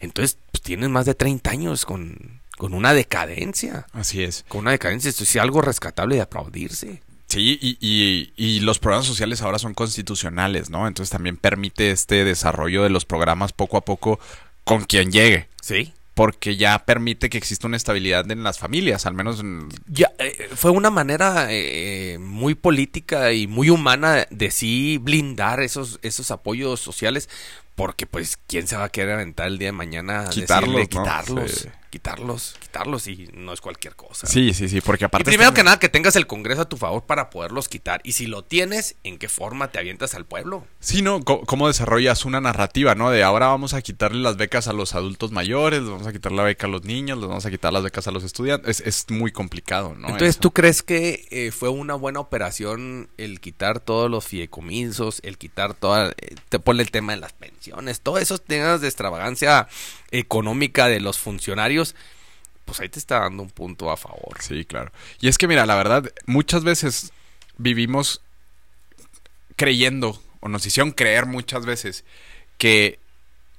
Entonces, 0.00 0.38
pues 0.50 0.62
tienes 0.62 0.88
más 0.90 1.06
de 1.06 1.14
30 1.14 1.50
años 1.50 1.84
con, 1.86 2.40
con 2.58 2.74
una 2.74 2.92
decadencia. 2.94 3.86
Así 3.92 4.22
es. 4.22 4.44
Con 4.48 4.60
una 4.62 4.70
decadencia, 4.72 5.08
esto 5.08 5.24
es 5.24 5.36
algo 5.36 5.62
rescatable 5.62 6.16
de 6.16 6.22
aplaudirse. 6.22 7.02
Sí, 7.28 7.58
y, 7.60 7.76
y, 7.80 8.32
y 8.36 8.60
los 8.60 8.78
programas 8.78 9.06
sociales 9.06 9.42
ahora 9.42 9.58
son 9.58 9.74
constitucionales, 9.74 10.70
¿no? 10.70 10.86
Entonces 10.86 11.10
también 11.10 11.36
permite 11.36 11.90
este 11.90 12.24
desarrollo 12.24 12.82
de 12.84 12.90
los 12.90 13.04
programas 13.04 13.52
poco 13.52 13.76
a 13.76 13.84
poco 13.84 14.20
con 14.64 14.84
quien 14.84 15.10
llegue. 15.10 15.48
Sí. 15.60 15.92
Porque 16.16 16.56
ya 16.56 16.78
permite 16.86 17.28
que 17.28 17.36
exista 17.36 17.66
una 17.66 17.76
estabilidad 17.76 18.30
en 18.30 18.42
las 18.42 18.58
familias, 18.58 19.04
al 19.04 19.12
menos 19.12 19.38
en- 19.40 19.68
Ya, 19.86 20.10
eh, 20.18 20.48
fue 20.56 20.70
una 20.70 20.88
manera 20.88 21.48
eh, 21.50 22.16
muy 22.18 22.54
política 22.54 23.34
y 23.34 23.46
muy 23.46 23.68
humana 23.68 24.26
de 24.30 24.50
sí 24.50 24.96
blindar 24.96 25.60
esos, 25.60 25.98
esos 26.00 26.30
apoyos 26.30 26.80
sociales, 26.80 27.28
porque 27.74 28.06
pues 28.06 28.38
quién 28.46 28.66
se 28.66 28.78
va 28.78 28.84
a 28.84 28.88
querer 28.88 29.12
aventar 29.16 29.48
el 29.48 29.58
día 29.58 29.68
de 29.68 29.72
mañana 29.72 30.30
Quitarlos, 30.30 30.74
decirle 30.76 30.88
¿no? 30.94 31.02
quitarlos, 31.04 31.50
Sí. 31.50 31.68
Quitarlos, 31.90 32.56
quitarlos 32.60 33.06
y 33.06 33.28
no 33.34 33.52
es 33.52 33.60
cualquier 33.60 33.94
cosa. 33.96 34.26
Sí, 34.26 34.52
sí, 34.54 34.68
sí, 34.68 34.80
porque 34.80 35.04
Y 35.04 35.06
aparte... 35.06 35.24
primero 35.24 35.48
están- 35.48 35.54
que 35.54 35.64
nada 35.64 35.78
que 35.78 35.88
tengas 35.88 36.16
el 36.16 36.26
Congreso 36.26 36.62
a 36.62 36.68
tu 36.68 36.76
favor 36.76 37.04
para 37.04 37.30
poderlos 37.30 37.68
quitar 37.68 38.00
y 38.04 38.12
si 38.12 38.26
lo 38.26 38.42
tienes, 38.44 38.96
¿en 39.04 39.18
qué 39.18 39.28
forma 39.28 39.70
te 39.70 39.78
avientas 39.78 40.14
al 40.14 40.26
pueblo? 40.26 40.66
Sí, 40.80 41.02
¿no? 41.02 41.22
Co- 41.22 41.42
¿Cómo 41.42 41.68
desarrollas 41.68 42.24
una 42.24 42.40
narrativa, 42.40 42.94
no? 42.94 43.10
De 43.10 43.22
ahora 43.22 43.46
vamos 43.48 43.74
a 43.74 43.82
quitarle 43.82 44.20
las 44.22 44.36
becas 44.36 44.68
a 44.68 44.72
los 44.72 44.94
adultos 44.94 45.32
mayores, 45.32 45.80
les 45.80 45.90
vamos 45.90 46.06
a 46.06 46.12
quitar 46.12 46.32
la 46.32 46.42
beca 46.42 46.66
a 46.66 46.70
los 46.70 46.84
niños, 46.84 47.18
les 47.18 47.28
vamos 47.28 47.46
a 47.46 47.50
quitar 47.50 47.72
las 47.72 47.82
becas 47.82 48.06
a 48.06 48.10
los 48.10 48.24
estudiantes. 48.24 48.80
Es, 48.80 48.86
es 48.86 49.10
muy 49.10 49.32
complicado, 49.32 49.94
¿no? 49.94 50.06
Entonces, 50.08 50.30
Eso. 50.30 50.40
¿tú 50.40 50.52
crees 50.52 50.82
que 50.82 51.26
eh, 51.30 51.50
fue 51.52 51.68
una 51.68 51.94
buena 51.94 52.20
operación 52.20 53.08
el 53.16 53.40
quitar 53.40 53.80
todos 53.80 54.10
los 54.10 54.24
fideicomisos, 54.26 55.20
el 55.22 55.38
quitar 55.38 55.74
toda, 55.74 56.10
eh, 56.10 56.34
te 56.48 56.58
pone 56.58 56.82
el 56.82 56.90
tema 56.90 57.12
de 57.14 57.20
las 57.20 57.32
pensiones, 57.32 58.00
todos 58.00 58.20
esos 58.20 58.42
temas 58.44 58.80
de 58.80 58.88
extravagancia 58.88 59.68
económica 60.10 60.88
de 60.88 61.00
los 61.00 61.18
funcionarios? 61.18 61.75
Pues 62.64 62.80
ahí 62.80 62.88
te 62.88 62.98
está 62.98 63.20
dando 63.20 63.42
un 63.42 63.50
punto 63.50 63.90
a 63.90 63.96
favor. 63.96 64.36
Sí, 64.40 64.64
claro. 64.64 64.90
Y 65.20 65.28
es 65.28 65.38
que, 65.38 65.46
mira, 65.46 65.66
la 65.66 65.76
verdad, 65.76 66.12
muchas 66.26 66.64
veces 66.64 67.12
vivimos 67.58 68.22
creyendo, 69.56 70.20
o 70.40 70.48
nos 70.48 70.66
hicieron 70.66 70.92
creer 70.92 71.26
muchas 71.26 71.64
veces, 71.64 72.04
que 72.58 72.98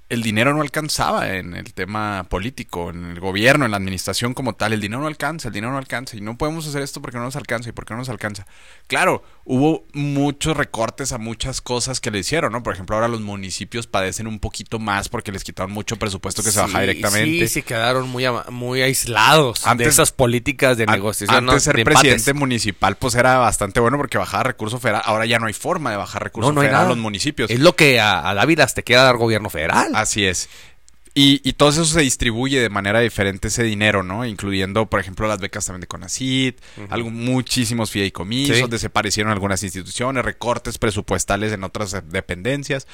el 0.09 0.23
dinero 0.23 0.53
no 0.53 0.61
alcanzaba 0.61 1.33
en 1.35 1.53
el 1.53 1.73
tema 1.73 2.25
político, 2.29 2.91
en 2.91 3.05
el 3.11 3.19
gobierno, 3.19 3.65
en 3.65 3.71
la 3.71 3.77
administración 3.77 4.33
como 4.33 4.53
tal. 4.53 4.71
El 4.71 4.79
dinero 4.79 5.01
no 5.01 5.07
alcanza, 5.07 5.49
el 5.49 5.53
dinero 5.53 5.71
no 5.73 5.77
alcanza. 5.77 6.15
Y 6.15 6.21
no 6.21 6.37
podemos 6.37 6.65
hacer 6.65 6.81
esto 6.81 7.01
porque 7.01 7.17
no 7.17 7.23
nos 7.23 7.35
alcanza 7.35 7.69
y 7.69 7.71
porque 7.73 7.93
no 7.93 7.97
nos 7.99 8.09
alcanza. 8.09 8.47
Claro, 8.87 9.23
hubo 9.43 9.85
muchos 9.93 10.55
recortes 10.55 11.11
a 11.11 11.17
muchas 11.17 11.59
cosas 11.59 11.99
que 11.99 12.09
le 12.11 12.19
hicieron, 12.19 12.53
¿no? 12.53 12.63
Por 12.63 12.73
ejemplo, 12.73 12.95
ahora 12.95 13.09
los 13.09 13.19
municipios 13.19 13.85
padecen 13.87 14.27
un 14.27 14.39
poquito 14.39 14.79
más 14.79 15.09
porque 15.09 15.31
les 15.33 15.43
quitaron 15.43 15.71
mucho 15.73 15.97
presupuesto 15.97 16.41
que 16.41 16.51
se 16.51 16.59
baja 16.61 16.79
directamente. 16.81 17.47
Sí, 17.47 17.55
sí, 17.55 17.61
quedaron 17.63 18.07
muy, 18.07 18.23
muy 18.49 18.81
aislados 18.81 19.67
Antes- 19.67 19.87
de 19.87 19.91
esas 19.91 20.11
políticas 20.13 20.77
de 20.77 20.85
negociación. 20.85 21.45
¿no? 21.45 21.51
Antes 21.51 21.63
ser 21.63 21.75
de 21.75 21.81
empates. 21.81 21.99
presidente 22.01 22.33
municipal 22.33 22.95
pues 22.95 23.15
era 23.15 23.37
bastante 23.39 23.79
bueno 23.81 23.97
porque 23.97 24.17
bajaba 24.17 24.43
recursos 24.43 24.81
federal. 24.81 25.01
Ahora 25.05 25.25
ya 25.25 25.39
no 25.39 25.47
hay 25.47 25.53
forma 25.53 25.91
de 25.91 25.97
bajar 25.97 26.23
recursos 26.23 26.53
No, 26.53 26.55
no 26.55 26.61
federal 26.61 26.85
a 26.85 26.89
los 26.89 26.97
municipios. 26.97 27.49
Es 27.49 27.59
lo 27.59 27.75
que 27.75 27.99
a, 27.99 28.27
a 28.29 28.33
Dávila 28.33 28.67
te 28.67 28.83
queda 28.83 29.03
dar 29.03 29.17
gobierno 29.17 29.49
federal. 29.49 29.96
Así 30.01 30.25
es. 30.25 30.49
Y, 31.13 31.41
y 31.43 31.53
todo 31.53 31.69
eso 31.69 31.83
se 31.85 32.01
distribuye 32.01 32.59
de 32.61 32.69
manera 32.69 32.99
diferente 32.99 33.47
ese 33.47 33.63
dinero, 33.63 34.03
¿no? 34.03 34.23
Incluyendo, 34.23 34.85
por 34.85 34.99
ejemplo, 34.99 35.27
las 35.27 35.39
becas 35.39 35.65
también 35.65 35.81
de 35.81 35.87
CONACYT, 35.87 36.59
algo- 36.89 37.09
muchísimos 37.09 37.89
fideicomisos, 37.89 38.57
Sí. 38.57 38.65
desaparecieron 38.69 39.31
algunas 39.31 39.63
instituciones, 39.63 40.23
recortes 40.23 40.77
presupuestales 40.77 41.51
en 41.53 41.63
otras 41.63 41.95
dependencias. 42.09 42.85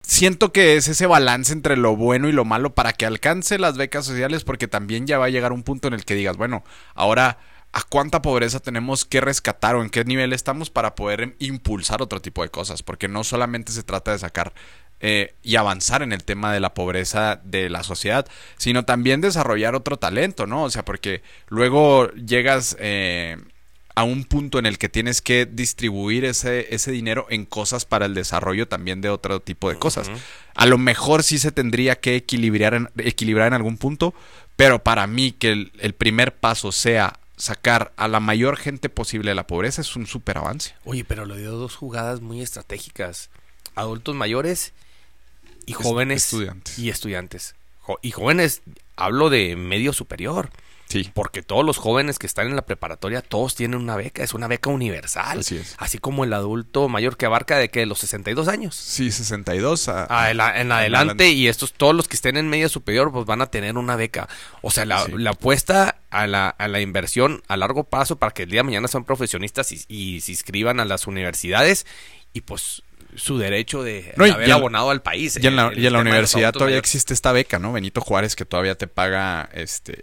Siento 0.00 0.52
que 0.52 0.76
es 0.76 0.88
ese 0.88 1.06
balance 1.06 1.52
entre 1.52 1.76
lo 1.76 1.94
bueno 1.96 2.30
y 2.30 2.32
lo 2.32 2.46
malo 2.46 2.74
para 2.74 2.94
que 2.94 3.04
alcance 3.04 3.58
las 3.58 3.76
becas 3.76 4.06
sociales, 4.06 4.42
porque 4.44 4.66
también 4.66 5.06
ya 5.06 5.18
va 5.18 5.26
a 5.26 5.30
llegar 5.30 5.52
un 5.52 5.62
punto 5.64 5.86
en 5.88 5.92
el 5.94 6.06
que 6.06 6.14
digas, 6.14 6.38
bueno, 6.38 6.64
ahora 6.94 7.38
a 7.72 7.82
cuánta 7.82 8.22
pobreza 8.22 8.60
tenemos 8.60 9.04
que 9.04 9.20
rescatar 9.20 9.76
o 9.76 9.82
en 9.82 9.90
qué 9.90 10.02
nivel 10.06 10.32
estamos 10.32 10.70
para 10.70 10.94
poder 10.94 11.36
impulsar 11.40 12.00
otro 12.00 12.22
tipo 12.22 12.42
de 12.42 12.48
cosas, 12.48 12.82
porque 12.82 13.08
no 13.08 13.22
solamente 13.22 13.70
se 13.72 13.82
trata 13.82 14.12
de 14.12 14.18
sacar 14.18 14.54
eh, 15.00 15.34
y 15.42 15.56
avanzar 15.56 16.02
en 16.02 16.12
el 16.12 16.24
tema 16.24 16.52
de 16.52 16.60
la 16.60 16.74
pobreza 16.74 17.40
de 17.44 17.70
la 17.70 17.82
sociedad, 17.82 18.26
sino 18.56 18.84
también 18.84 19.20
desarrollar 19.20 19.74
otro 19.74 19.96
talento, 19.96 20.46
¿no? 20.46 20.64
O 20.64 20.70
sea, 20.70 20.84
porque 20.84 21.22
luego 21.48 22.10
llegas 22.12 22.76
eh, 22.80 23.36
a 23.94 24.04
un 24.04 24.24
punto 24.24 24.58
en 24.58 24.66
el 24.66 24.78
que 24.78 24.88
tienes 24.88 25.22
que 25.22 25.46
distribuir 25.46 26.24
ese, 26.24 26.74
ese 26.74 26.90
dinero 26.90 27.26
en 27.30 27.44
cosas 27.44 27.84
para 27.84 28.06
el 28.06 28.14
desarrollo 28.14 28.66
también 28.68 29.00
de 29.00 29.08
otro 29.08 29.40
tipo 29.40 29.68
de 29.70 29.78
cosas. 29.78 30.10
A 30.54 30.66
lo 30.66 30.78
mejor 30.78 31.22
sí 31.22 31.38
se 31.38 31.52
tendría 31.52 31.96
que 31.96 32.16
equilibrar 32.16 32.74
en, 32.74 32.90
equilibrar 32.98 33.48
en 33.48 33.54
algún 33.54 33.76
punto, 33.76 34.14
pero 34.56 34.82
para 34.84 35.06
mí 35.06 35.32
que 35.32 35.50
el, 35.50 35.72
el 35.78 35.94
primer 35.94 36.34
paso 36.34 36.72
sea 36.72 37.18
sacar 37.36 37.92
a 37.96 38.08
la 38.08 38.20
mayor 38.20 38.56
gente 38.56 38.88
posible 38.88 39.30
de 39.30 39.34
la 39.36 39.46
pobreza 39.46 39.80
es 39.80 39.96
un 39.96 40.06
súper 40.06 40.38
avance. 40.38 40.74
Oye, 40.84 41.04
pero 41.04 41.24
le 41.24 41.38
dio 41.38 41.52
dos 41.52 41.76
jugadas 41.76 42.20
muy 42.20 42.40
estratégicas. 42.40 43.30
Adultos 43.74 44.14
mayores 44.14 44.74
y 45.68 45.72
Es- 45.72 45.76
jóvenes. 45.78 46.24
estudiantes. 46.24 46.78
Y 46.78 46.88
estudiantes. 46.90 47.54
Jo- 47.80 47.98
y 48.02 48.10
jóvenes, 48.10 48.62
hablo 48.96 49.30
de 49.30 49.56
medio 49.56 49.92
superior. 49.92 50.50
Sí. 50.90 51.10
Porque 51.12 51.42
todos 51.42 51.66
los 51.66 51.76
jóvenes 51.76 52.18
que 52.18 52.26
están 52.26 52.46
en 52.46 52.56
la 52.56 52.62
preparatoria, 52.62 53.20
todos 53.20 53.54
tienen 53.54 53.78
una 53.78 53.94
beca. 53.94 54.22
Es 54.24 54.32
una 54.32 54.46
beca 54.48 54.70
universal. 54.70 55.40
Así 55.40 55.58
es. 55.58 55.74
Así 55.76 55.98
como 55.98 56.24
el 56.24 56.32
adulto 56.32 56.88
mayor 56.88 57.18
que 57.18 57.26
abarca 57.26 57.58
de 57.58 57.68
que 57.68 57.84
los 57.84 57.98
62 57.98 58.48
años. 58.48 58.74
Sí, 58.74 59.12
62. 59.12 59.88
a- 59.90 60.06
Ah, 60.08 60.30
en, 60.30 60.38
la- 60.38 60.58
en 60.58 60.72
adelante 60.72 61.28
y 61.28 61.46
estos 61.46 61.74
todos 61.74 61.94
los 61.94 62.08
que 62.08 62.16
estén 62.16 62.38
en 62.38 62.48
medio 62.48 62.70
superior 62.70 63.12
pues 63.12 63.26
van 63.26 63.42
a 63.42 63.50
tener 63.50 63.76
una 63.76 63.96
beca. 63.96 64.30
O 64.62 64.70
sea, 64.70 64.86
la, 64.86 65.04
Sí. 65.04 65.12
la 65.18 65.30
apuesta 65.32 65.98
a 66.08 66.26
la, 66.26 66.48
a 66.48 66.68
la 66.68 66.80
inversión 66.80 67.42
a 67.48 67.58
largo 67.58 67.84
plazo 67.84 68.16
para 68.16 68.32
que 68.32 68.44
el 68.44 68.50
día 68.50 68.60
de 68.60 68.64
mañana 68.64 68.88
sean 68.88 69.04
profesionistas 69.04 69.70
y, 69.72 69.84
y 69.88 70.22
se 70.22 70.32
inscriban 70.32 70.80
a 70.80 70.86
las 70.86 71.06
universidades 71.06 71.84
y 72.32 72.40
pues 72.40 72.82
su 73.18 73.38
derecho 73.38 73.82
de, 73.82 74.12
No, 74.16 74.24
haber 74.24 74.50
abonado 74.52 74.90
al 74.90 75.02
país. 75.02 75.38
Y 75.42 75.46
en 75.46 75.56
la, 75.56 75.66
el- 75.68 75.78
el 75.78 75.84
y 75.84 75.86
en 75.86 75.92
la 75.92 76.00
universidad 76.00 76.52
todavía 76.52 76.72
mayores. 76.76 76.88
existe 76.90 77.12
esta 77.14 77.32
beca, 77.32 77.58
¿no? 77.58 77.72
Benito 77.72 78.00
Juárez, 78.00 78.34
que 78.36 78.44
todavía 78.44 78.74
te 78.76 78.86
paga, 78.86 79.48
este... 79.52 80.02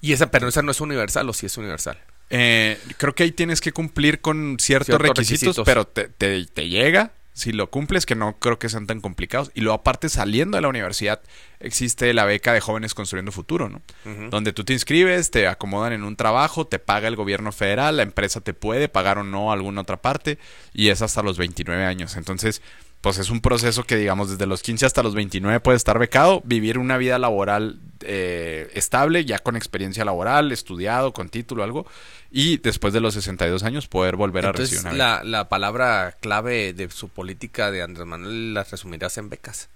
Y 0.00 0.12
esa, 0.12 0.30
pero 0.30 0.48
esa 0.48 0.62
no 0.62 0.70
es 0.70 0.80
universal 0.80 1.28
o 1.28 1.32
sí 1.32 1.46
es 1.46 1.56
universal. 1.56 1.98
eh, 2.30 2.78
creo 2.98 3.14
que 3.14 3.22
ahí 3.22 3.32
tienes 3.32 3.60
que 3.60 3.72
cumplir 3.72 4.20
con 4.20 4.58
ciertos, 4.60 4.86
Ciertos 4.86 5.08
requisitos, 5.08 5.56
requisitos. 5.56 5.64
pero 5.64 5.86
te, 5.86 6.08
te- 6.08 6.44
te 6.46 6.68
llega 6.68 7.12
si 7.36 7.52
lo 7.52 7.70
cumples, 7.70 8.06
que 8.06 8.14
no 8.14 8.38
creo 8.38 8.58
que 8.58 8.70
sean 8.70 8.86
tan 8.86 9.02
complicados. 9.02 9.50
Y 9.52 9.60
luego, 9.60 9.80
aparte, 9.80 10.08
saliendo 10.08 10.56
de 10.56 10.62
la 10.62 10.68
universidad, 10.68 11.20
existe 11.60 12.14
la 12.14 12.24
beca 12.24 12.54
de 12.54 12.62
Jóvenes 12.62 12.94
Construyendo 12.94 13.30
Futuro, 13.30 13.68
¿no? 13.68 13.82
Donde 14.30 14.54
tú 14.54 14.64
te 14.64 14.72
inscribes, 14.72 15.30
te 15.30 15.46
acomodan 15.46 15.92
en 15.92 16.02
un 16.02 16.16
trabajo, 16.16 16.66
te 16.66 16.78
paga 16.78 17.08
el 17.08 17.14
gobierno 17.14 17.52
federal, 17.52 17.98
la 17.98 18.04
empresa 18.04 18.40
te 18.40 18.54
puede 18.54 18.88
pagar 18.88 19.18
o 19.18 19.22
no 19.22 19.52
alguna 19.52 19.82
otra 19.82 20.00
parte, 20.00 20.38
y 20.72 20.88
es 20.88 21.02
hasta 21.02 21.22
los 21.22 21.36
29 21.36 21.84
años. 21.84 22.16
Entonces, 22.16 22.62
pues 23.06 23.18
es 23.18 23.30
un 23.30 23.40
proceso 23.40 23.84
que, 23.84 23.94
digamos, 23.94 24.30
desde 24.30 24.46
los 24.46 24.64
15 24.64 24.84
hasta 24.84 25.00
los 25.00 25.14
29 25.14 25.60
puedes 25.60 25.78
estar 25.78 25.96
becado, 25.96 26.42
vivir 26.44 26.76
una 26.76 26.96
vida 26.96 27.20
laboral 27.20 27.78
eh, 28.00 28.68
estable, 28.74 29.24
ya 29.24 29.38
con 29.38 29.54
experiencia 29.54 30.04
laboral, 30.04 30.50
estudiado, 30.50 31.12
con 31.12 31.28
título, 31.28 31.62
algo, 31.62 31.86
y 32.32 32.56
después 32.56 32.92
de 32.92 32.98
los 32.98 33.14
62 33.14 33.62
años 33.62 33.86
poder 33.86 34.16
volver 34.16 34.46
a 34.46 34.50
recibir 34.50 34.80
una 34.80 34.90
beca. 34.90 35.04
la, 35.04 35.22
la 35.22 35.48
palabra 35.48 36.16
clave 36.20 36.72
de 36.72 36.90
su 36.90 37.08
política 37.08 37.70
de 37.70 37.82
Andrés 37.82 38.08
Manuel 38.08 38.54
la 38.54 38.64
resumirás 38.64 39.18
en 39.18 39.30
becas. 39.30 39.68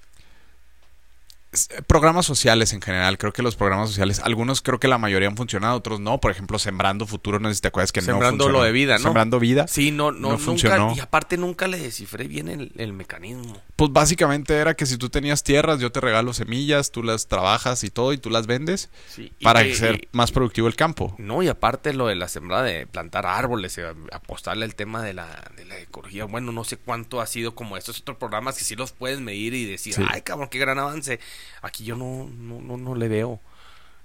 Programas 1.88 2.26
sociales 2.26 2.72
en 2.74 2.80
general, 2.80 3.18
creo 3.18 3.32
que 3.32 3.42
los 3.42 3.56
programas 3.56 3.88
sociales, 3.88 4.20
algunos 4.22 4.62
creo 4.62 4.78
que 4.78 4.86
la 4.86 4.98
mayoría 4.98 5.26
han 5.26 5.36
funcionado, 5.36 5.76
otros 5.76 5.98
no. 5.98 6.20
Por 6.20 6.30
ejemplo, 6.30 6.60
Sembrando 6.60 7.06
Futuro, 7.06 7.40
no 7.40 7.48
sé 7.48 7.56
si 7.56 7.60
te 7.62 7.68
acuerdas 7.68 7.90
que 7.90 8.00
Sembrando 8.02 8.36
no 8.36 8.44
funcionó. 8.44 8.58
lo 8.60 8.64
de 8.64 8.70
vida, 8.70 8.98
¿no? 8.98 9.02
Sembrando 9.02 9.40
vida. 9.40 9.66
Sí, 9.66 9.90
no, 9.90 10.12
no, 10.12 10.32
No 10.32 10.38
nunca, 10.38 10.92
y 10.94 11.00
aparte 11.00 11.36
nunca 11.36 11.66
le 11.66 11.78
descifré 11.80 12.28
bien 12.28 12.48
el, 12.48 12.70
el 12.76 12.92
mecanismo. 12.92 13.60
Pues 13.74 13.92
básicamente 13.92 14.54
era 14.54 14.74
que 14.74 14.86
si 14.86 14.96
tú 14.96 15.08
tenías 15.10 15.42
tierras, 15.42 15.80
yo 15.80 15.90
te 15.90 15.98
regalo 16.00 16.32
semillas, 16.34 16.92
tú 16.92 17.02
las 17.02 17.26
trabajas 17.26 17.82
y 17.82 17.90
todo, 17.90 18.12
y 18.12 18.18
tú 18.18 18.30
las 18.30 18.46
vendes 18.46 18.88
Sí, 19.08 19.32
para 19.42 19.64
que- 19.64 19.74
ser 19.74 20.08
más 20.12 20.30
productivo 20.30 20.68
el 20.68 20.76
campo. 20.76 21.16
no, 21.18 21.42
y 21.42 21.48
aparte 21.48 21.92
lo 21.94 22.06
de 22.06 22.14
la 22.14 22.28
sembrada 22.28 22.62
de 22.62 22.86
plantar 22.86 23.26
árboles, 23.26 23.76
eh, 23.78 23.86
apostarle 24.12 24.64
al 24.64 24.76
tema 24.76 25.02
de 25.02 25.14
la, 25.14 25.50
de 25.56 25.64
la 25.64 25.78
ecología. 25.80 26.26
Bueno, 26.26 26.52
no 26.52 26.62
sé 26.62 26.76
cuánto 26.76 27.20
ha 27.20 27.26
sido 27.26 27.56
como 27.56 27.76
estos 27.76 27.98
otros 28.00 28.16
programas 28.18 28.56
que 28.56 28.62
sí 28.62 28.76
los 28.76 28.92
puedes 28.92 29.18
medir 29.20 29.52
y 29.54 29.64
decir, 29.64 29.94
Sí. 29.94 30.02
ay, 30.08 30.22
cabrón, 30.22 30.48
qué 30.48 30.58
gran 30.60 30.78
avance. 30.78 31.18
Aquí 31.62 31.84
yo 31.84 31.96
no, 31.96 32.28
no, 32.38 32.60
no, 32.60 32.76
no 32.76 32.94
le 32.94 33.08
veo. 33.08 33.40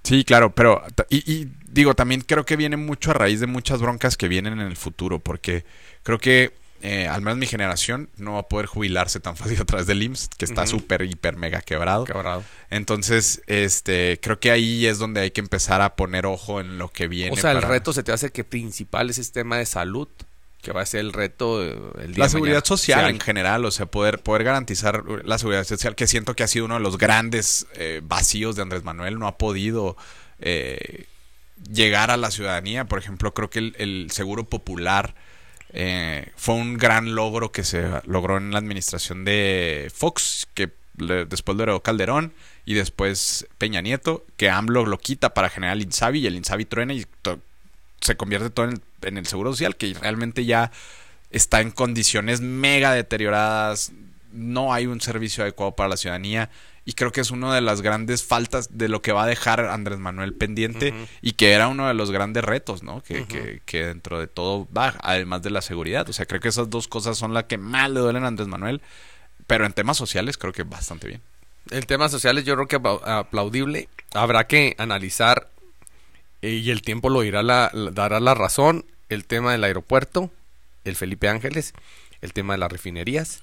Sí, 0.04 0.24
claro, 0.24 0.54
pero 0.54 0.84
y, 1.10 1.32
y 1.32 1.52
digo, 1.68 1.96
también 1.96 2.22
creo 2.22 2.46
que 2.46 2.56
viene 2.56 2.78
mucho 2.78 3.12
a 3.12 3.16
raíz 3.16 3.40
de 3.40 3.48
muchas 3.48 3.82
broncas 3.82 4.18
que 4.18 4.28
vienen 4.28 4.54
en 4.54 4.68
el 4.68 4.78
futuro, 4.78 5.20
porque 5.20 5.66
creo 6.04 6.20
que 6.20 6.54
eh, 6.82 7.08
al 7.08 7.22
menos 7.22 7.40
mi 7.40 7.48
generación 7.48 8.10
no 8.18 8.34
va 8.34 8.42
a 8.42 8.48
poder 8.48 8.68
jubilarse 8.68 9.20
tan 9.20 9.36
fácil 9.38 9.60
a 9.60 9.66
través 9.66 9.88
del 9.88 10.04
IMSS, 10.04 10.30
que 10.38 10.46
está 10.46 10.68
súper, 10.68 11.02
hiper, 11.02 11.36
mega 11.36 11.62
quebrado. 11.62 12.04
Quebrado. 12.04 12.44
Entonces, 12.70 13.42
este, 13.48 14.20
creo 14.22 14.40
que 14.40 14.52
ahí 14.52 14.86
es 14.86 15.00
donde 15.00 15.22
hay 15.22 15.32
que 15.32 15.42
empezar 15.42 15.82
a 15.82 15.96
poner 15.96 16.28
ojo 16.28 16.60
en 16.60 16.78
lo 16.78 16.90
que 16.90 17.08
viene. 17.08 17.32
O 17.32 17.38
sea, 17.38 17.54
el 17.54 17.64
reto 17.64 17.92
se 17.94 18.04
te 18.04 18.12
hace 18.12 18.32
que 18.32 18.44
principal 18.44 19.10
es 19.10 19.18
el 19.18 19.32
tema 19.32 19.58
de 19.58 19.66
salud, 19.66 20.08
que 20.66 20.72
va 20.74 20.82
a 20.82 20.86
ser 20.86 21.02
el 21.02 21.14
reto 21.14 21.64
eh, 21.64 21.78
el 22.02 22.16
día 22.16 22.24
La 22.26 22.30
seguridad 22.30 22.56
mañana. 22.56 22.66
social 22.66 23.10
en 23.12 23.20
general, 23.20 23.64
o 23.66 23.72
sea, 23.72 23.86
poder, 23.86 24.20
poder 24.20 24.44
garantizar 24.44 25.04
la 25.24 25.38
seguridad 25.38 25.64
social, 25.64 25.96
que 25.96 26.08
siento 26.08 26.36
que 26.36 26.44
ha 26.44 26.48
sido 26.48 26.66
uno 26.66 26.74
de 26.74 26.80
los 26.82 26.98
grandes 26.98 27.68
eh, 27.76 28.02
vacíos 28.04 28.56
de 28.56 28.64
Andrés 28.64 28.84
Manuel, 28.84 29.20
no 29.20 29.28
ha 29.28 29.38
podido 29.38 29.96
eh, 30.40 31.06
llegar 31.72 32.10
a 32.10 32.18
la 32.18 32.32
ciudadanía. 32.32 32.86
Por 32.86 32.98
ejemplo, 33.00 33.34
creo 33.34 33.50
que 33.52 33.60
el, 33.60 33.76
el 33.78 34.08
seguro 34.12 34.46
popular 34.46 35.14
eh, 35.70 36.32
fue 36.36 36.56
un 36.56 36.78
gran 36.78 37.14
logro 37.16 37.52
que 37.52 37.64
se 37.64 37.88
logró 38.06 38.38
en 38.38 38.52
la 38.52 38.58
administración 38.58 39.24
de 39.24 39.92
Fox, 39.94 40.48
que 40.56 40.72
le- 40.98 41.26
después 41.26 41.56
lo 41.58 41.64
heredó 41.64 41.84
Calderón 41.84 42.34
y 42.66 42.74
después 42.74 43.48
Peña 43.60 43.82
Nieto, 43.82 44.26
que 44.38 44.50
AMLO 44.50 44.86
lo 44.88 44.98
quita 44.98 45.34
para 45.36 45.50
generar 45.50 45.76
el 45.78 45.84
INSABI 45.84 46.20
y 46.22 46.28
el 46.28 46.36
INSABI 46.38 46.66
truena 46.66 46.94
y 46.96 47.06
se 48.02 48.18
convierte 48.18 48.50
todo 48.50 48.66
en 48.66 48.72
el, 48.74 48.82
en 49.06 49.18
el 49.18 49.26
seguro 49.28 49.52
social, 49.52 49.76
que 49.76 49.94
realmente 49.94 50.46
ya 50.46 50.72
está 51.32 51.62
en 51.62 51.72
condiciones 51.72 52.42
mega 52.42 52.92
deterioradas, 52.94 53.92
no 54.32 54.74
hay 54.74 54.86
un 54.88 55.02
servicio 55.02 55.44
adecuado 55.44 55.74
para 55.76 55.90
la 55.90 55.98
ciudadanía 55.98 56.50
y 56.88 56.94
creo 56.94 57.12
que 57.12 57.22
es 57.22 57.32
una 57.32 57.54
de 57.56 57.62
las 57.62 57.82
grandes 57.82 58.24
faltas 58.24 58.78
de 58.78 58.90
lo 58.90 59.02
que 59.02 59.12
va 59.12 59.24
a 59.24 59.28
dejar 59.28 59.62
Andrés 59.62 59.98
Manuel 59.98 60.34
pendiente 60.34 60.94
y 61.22 61.32
que 61.32 61.52
era 61.54 61.68
uno 61.68 61.88
de 61.88 61.94
los 61.96 62.12
grandes 62.12 62.44
retos, 62.44 62.84
¿no? 62.84 63.02
Que, 63.02 63.26
que, 63.26 63.62
que 63.66 63.86
dentro 63.88 64.20
de 64.20 64.28
todo 64.28 64.68
va, 64.76 64.94
además 65.02 65.42
de 65.42 65.50
la 65.50 65.62
seguridad. 65.62 66.08
O 66.10 66.14
sea, 66.14 66.26
creo 66.28 66.40
que 66.42 66.50
esas 66.50 66.70
dos 66.70 66.88
cosas 66.88 67.18
son 67.18 67.34
las 67.34 67.46
que 67.46 67.58
más 67.58 67.90
le 67.90 68.02
duelen 68.02 68.24
a 68.24 68.28
Andrés 68.28 68.48
Manuel, 68.48 68.82
pero 69.48 69.66
en 69.66 69.74
temas 69.74 69.98
sociales 69.98 70.38
creo 70.38 70.54
que 70.54 70.62
bastante 70.64 71.08
bien. 71.08 71.22
El 71.72 71.88
tema 71.88 72.08
sociales 72.10 72.46
yo 72.46 72.54
creo 72.56 72.68
que 72.68 72.76
apla- 72.76 73.20
aplaudible. 73.20 73.90
Habrá 74.14 74.46
que 74.46 74.76
analizar 74.78 75.50
eh, 76.44 76.50
y 76.52 76.70
el 76.70 76.84
tiempo 76.84 77.10
lo 77.10 77.24
irá 77.24 77.42
la- 77.42 77.72
dará 77.94 78.20
la 78.20 78.36
razón. 78.36 78.86
El 79.10 79.26
tema 79.26 79.52
del 79.52 79.64
aeropuerto, 79.64 80.32
el 80.84 80.96
Felipe 80.96 81.30
Ángeles, 81.30 81.74
el 82.22 82.34
tema 82.34 82.54
de 82.54 82.60
las 82.60 82.72
refinerías, 82.72 83.42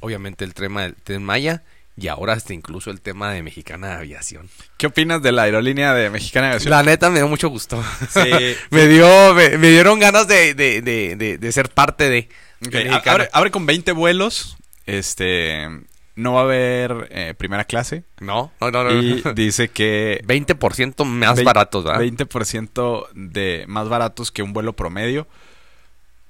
obviamente 0.00 0.44
el 0.44 0.54
tema 0.54 0.82
del 0.82 0.94
Tren 0.94 1.22
Maya 1.24 1.62
y 1.96 2.08
ahora 2.08 2.32
hasta 2.34 2.54
incluso 2.54 2.90
el 2.90 3.00
tema 3.00 3.32
de 3.32 3.42
Mexicana 3.42 3.88
de 3.88 3.94
Aviación. 3.94 4.48
¿Qué 4.78 4.86
opinas 4.86 5.20
de 5.22 5.32
la 5.32 5.42
aerolínea 5.42 5.92
de 5.94 6.08
Mexicana 6.10 6.46
de 6.46 6.52
Aviación? 6.52 6.70
La 6.70 6.82
neta 6.82 7.10
me 7.10 7.18
dio 7.18 7.28
mucho 7.28 7.48
gusto. 7.48 7.82
Sí. 8.10 8.20
me 8.70 8.86
dio, 8.86 9.34
me, 9.34 9.58
me 9.58 9.70
dieron 9.70 9.98
ganas 9.98 10.26
de, 10.28 10.54
de, 10.54 10.80
de, 10.80 11.16
de, 11.16 11.38
de 11.38 11.52
ser 11.52 11.68
parte 11.70 12.08
de, 12.08 12.28
Ok, 12.64 12.72
de 12.72 12.80
a- 12.80 12.84
Mexicana. 12.84 13.12
abre, 13.12 13.28
abre 13.32 13.50
con 13.50 13.66
20 13.66 13.92
vuelos. 13.92 14.56
Este. 14.86 15.68
No 16.20 16.34
va 16.34 16.40
a 16.40 16.44
haber 16.44 17.08
eh, 17.10 17.34
primera 17.36 17.64
clase. 17.64 18.04
No, 18.20 18.52
no, 18.60 18.70
no. 18.70 18.84
no. 18.84 18.92
Y 19.02 19.22
dice 19.34 19.68
que 19.68 20.22
20% 20.26 21.04
más 21.04 21.42
baratos, 21.42 21.84
¿verdad? 21.84 22.00
20% 22.02 23.08
de 23.14 23.64
más 23.68 23.88
baratos 23.88 24.30
que 24.30 24.42
un 24.42 24.52
vuelo 24.52 24.74
promedio. 24.74 25.26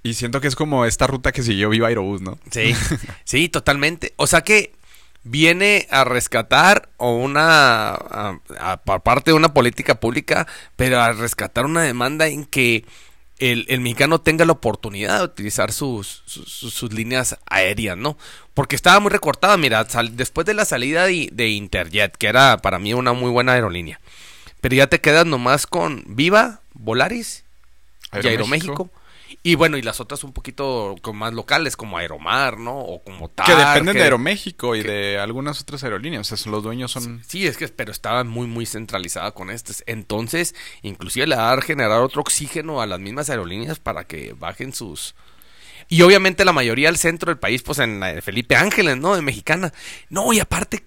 Y 0.03 0.15
siento 0.15 0.41
que 0.41 0.49
es 0.49 0.57
como 0.57 0.87
esta 0.87 1.07
ruta 1.07 1.31
que 1.33 1.43
siguió 1.43 1.69
Viva 1.69 1.89
Aerobús, 1.89 2.23
¿no? 2.23 2.39
Sí, 2.51 2.75
sí, 3.25 3.49
totalmente. 3.51 4.15
O 4.17 4.27
sea 4.27 4.41
que 4.41 4.73
viene 5.23 5.87
a 5.91 6.05
rescatar 6.05 6.89
o 6.97 7.15
una 7.17 7.91
a- 7.91 8.39
a- 8.59 8.77
por 8.79 9.03
parte 9.03 9.31
de 9.33 9.37
una 9.37 9.53
política 9.53 10.01
pública, 10.01 10.47
pero 10.77 11.01
a 11.01 11.13
rescatar 11.13 11.67
una 11.67 11.83
demanda 11.83 12.29
en 12.29 12.47
que 12.47 12.87
el, 13.41 13.67
el 13.69 13.81
mexicano 13.81 14.21
tenga 14.21 14.45
la 14.45 14.53
oportunidad 14.53 15.19
de 15.19 15.25
utilizar 15.25 15.73
sus, 15.73 16.23
sus, 16.27 16.93
líneas 16.93 17.39
aéreas, 17.47 17.97
¿no? 17.97 18.17
Porque 18.55 18.77
estaba 18.77 19.01
muy 19.01 19.11
recortada, 19.11 19.57
mira, 19.57 19.89
sal- 19.89 20.17
después 20.17 20.47
de 20.47 20.55
la 20.55 20.65
salida 20.65 21.07
de, 21.07 21.29
de 21.33 21.49
Interjet, 21.49 22.17
que 22.17 22.29
era 22.29 22.59
para 22.59 22.79
mí 22.79 22.95
una 22.95 23.13
muy 23.13 23.31
buena 23.31 23.53
aerolínea, 23.53 24.01
pero 24.61 24.77
ya 24.77 24.87
te 24.87 25.01
quedas 25.01 25.27
nomás 25.27 25.67
con 25.67 26.05
Viva, 26.07 26.61
Volaris 26.75 27.45
y 28.13 28.27
Aeroméxico. 28.29 28.91
Y 29.43 29.55
bueno, 29.55 29.79
y 29.79 29.83
las 29.83 30.01
otras 30.01 30.23
un 30.23 30.33
poquito 30.35 30.97
con 31.01 31.17
más 31.17 31.33
locales, 31.33 31.75
como 31.75 31.97
Aeromar, 31.97 32.59
¿no? 32.59 32.79
O 32.79 33.03
como 33.03 33.31
tal. 33.31 33.47
Que 33.47 33.55
dependen 33.55 33.97
de 33.97 34.03
Aeroméxico 34.03 34.77
y 34.77 34.83
de 34.83 35.19
algunas 35.19 35.63
otras 35.63 35.83
aerolíneas. 35.83 36.31
O 36.31 36.37
sea, 36.37 36.53
los 36.53 36.63
dueños 36.63 36.93
son... 36.93 37.23
Sí, 37.27 37.47
es 37.47 37.57
que, 37.57 37.67
pero 37.69 37.91
estaba 37.91 38.23
muy, 38.23 38.47
muy 38.47 38.67
centralizada 38.67 39.33
con 39.33 39.49
estas. 39.49 39.83
Entonces, 39.87 40.55
inclusive 40.83 41.27
le 41.27 41.37
va 41.37 41.53
a 41.55 41.63
generar 41.63 42.03
otro 42.03 42.21
oxígeno 42.21 42.83
a 42.83 42.87
las 42.87 43.01
mismas 43.01 43.31
aerolíneas 43.31 43.79
para 43.79 44.05
que 44.05 44.35
bajen 44.39 44.75
sus... 44.75 45.15
Y 45.89 46.03
obviamente 46.03 46.45
la 46.45 46.53
mayoría 46.53 46.89
del 46.89 46.99
centro 46.99 47.31
del 47.31 47.39
país, 47.39 47.63
pues 47.63 47.79
en 47.79 47.99
la 47.99 48.13
de 48.13 48.21
Felipe 48.23 48.57
Ángeles, 48.57 48.99
¿no? 48.99 49.17
De 49.17 49.23
Mexicana. 49.23 49.73
No, 50.11 50.33
y 50.35 50.39
aparte 50.39 50.85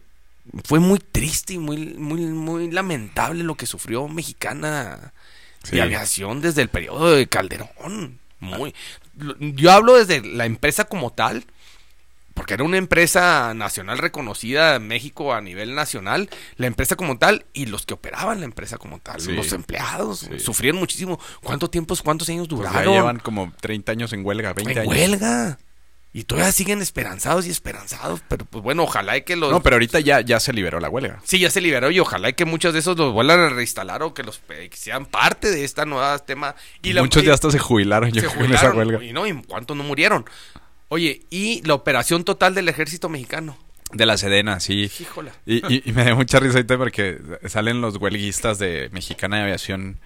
fue 0.64 0.80
muy 0.80 1.00
triste 1.00 1.54
y 1.54 1.58
muy, 1.58 1.78
muy, 1.96 2.22
muy 2.22 2.70
lamentable 2.70 3.44
lo 3.44 3.56
que 3.56 3.66
sufrió 3.66 4.08
Mexicana 4.08 5.12
Sí. 5.64 5.78
de 5.78 5.82
aviación 5.82 6.42
desde 6.42 6.62
el 6.62 6.68
periodo 6.68 7.12
de 7.12 7.26
Calderón. 7.28 8.20
Muy. 8.44 8.74
Yo 9.40 9.72
hablo 9.72 9.94
desde 9.96 10.22
la 10.28 10.46
empresa 10.46 10.86
como 10.86 11.12
tal, 11.12 11.46
porque 12.34 12.56
era 12.56 12.64
una 12.64 12.78
empresa 12.78 13.54
nacional 13.54 14.00
reconocida 14.00 14.76
en 14.76 14.88
México 14.88 15.34
a 15.34 15.42
nivel 15.42 15.76
nacional, 15.76 16.30
la 16.58 16.66
empresa 16.68 16.96
como 16.96 17.18
tal 17.20 17.46
y 17.54 17.68
los 17.68 17.86
que 17.86 17.94
operaban 17.94 18.40
la 18.40 18.46
empresa 18.46 18.78
como 18.78 18.98
tal, 19.00 19.22
Sí. 19.22 19.32
los 19.34 19.52
empleados, 19.54 20.22
Sí. 20.32 20.40
sufrieron 20.40 20.80
muchísimo. 20.80 21.20
¿Cuánto 21.44 21.70
tiempo, 21.70 21.96
cuántos 22.04 22.28
años 22.30 22.48
Pues 22.50 22.62
ya 22.64 22.70
duraron? 22.70 22.94
llevan 22.94 23.20
como 23.20 23.54
30 23.62 23.92
años 23.92 24.14
en 24.14 24.26
huelga, 24.26 24.54
20 24.54 24.72
en 24.74 24.80
años. 24.80 24.90
huelga. 24.92 25.60
Y 26.16 26.26
todavía 26.26 26.52
siguen 26.52 26.80
esperanzados 26.84 27.48
y 27.48 27.50
esperanzados, 27.50 28.22
pero 28.28 28.46
pues 28.46 28.64
bueno, 28.64 28.84
ojalá 28.84 29.18
y 29.18 29.24
que 29.24 29.36
los... 29.36 29.50
No, 29.52 29.64
pero 29.64 29.78
ahorita 29.78 30.00
ya, 30.00 30.22
ya 30.22 30.40
se 30.40 30.54
liberó 30.54 30.80
la 30.80 30.88
huelga. 30.88 31.20
Sí, 31.24 31.40
ya 31.40 31.50
se 31.50 31.60
liberó 31.60 31.90
y 31.90 32.00
ojalá 32.00 32.30
y 32.30 32.34
que 32.34 32.46
muchos 32.46 32.72
de 32.74 32.80
esos 32.80 32.96
los 32.98 33.12
vuelvan 33.14 33.40
a 33.40 33.50
reinstalar 33.50 34.04
o 34.04 34.14
que 34.14 34.22
los 34.22 34.40
eh, 34.50 34.70
que 34.70 34.78
sean 34.78 35.08
parte 35.08 35.50
de 35.50 35.64
esta 35.64 35.86
nueva 35.86 36.20
tema. 36.20 36.54
Y 36.84 36.94
Muchos 36.94 37.24
ya 37.24 37.34
hasta 37.34 37.50
se 37.50 37.58
jubilaron 37.58 38.12
yo 38.12 38.30
creo, 38.30 38.46
en 38.46 38.54
esa 38.54 38.70
jubilaron, 38.70 38.78
huelga. 38.78 39.04
Y 39.04 39.12
no, 39.12 39.26
y 39.26 39.34
cuántos 39.42 39.76
no 39.76 39.82
murieron. 39.84 40.24
Oye, 40.90 41.24
y 41.32 41.64
la 41.66 41.74
operación 41.74 42.24
total 42.24 42.54
del 42.54 42.70
ejército 42.70 43.10
mexicano. 43.10 43.58
De 43.92 44.06
la 44.06 44.16
Sedena, 44.18 44.60
sí. 44.60 44.92
Híjola. 45.00 45.32
Y, 45.48 45.66
y- 45.74 45.82
y 45.86 45.92
me 45.94 46.04
da 46.04 46.14
mucha 46.14 46.40
risa 46.40 46.58
ahorita 46.58 46.78
porque 46.78 47.20
salen 47.48 47.82
los 47.82 47.98
huelguistas 47.98 48.60
de 48.60 48.90
Mexicana 48.92 49.38
de 49.38 49.44
Aviación 49.44 50.00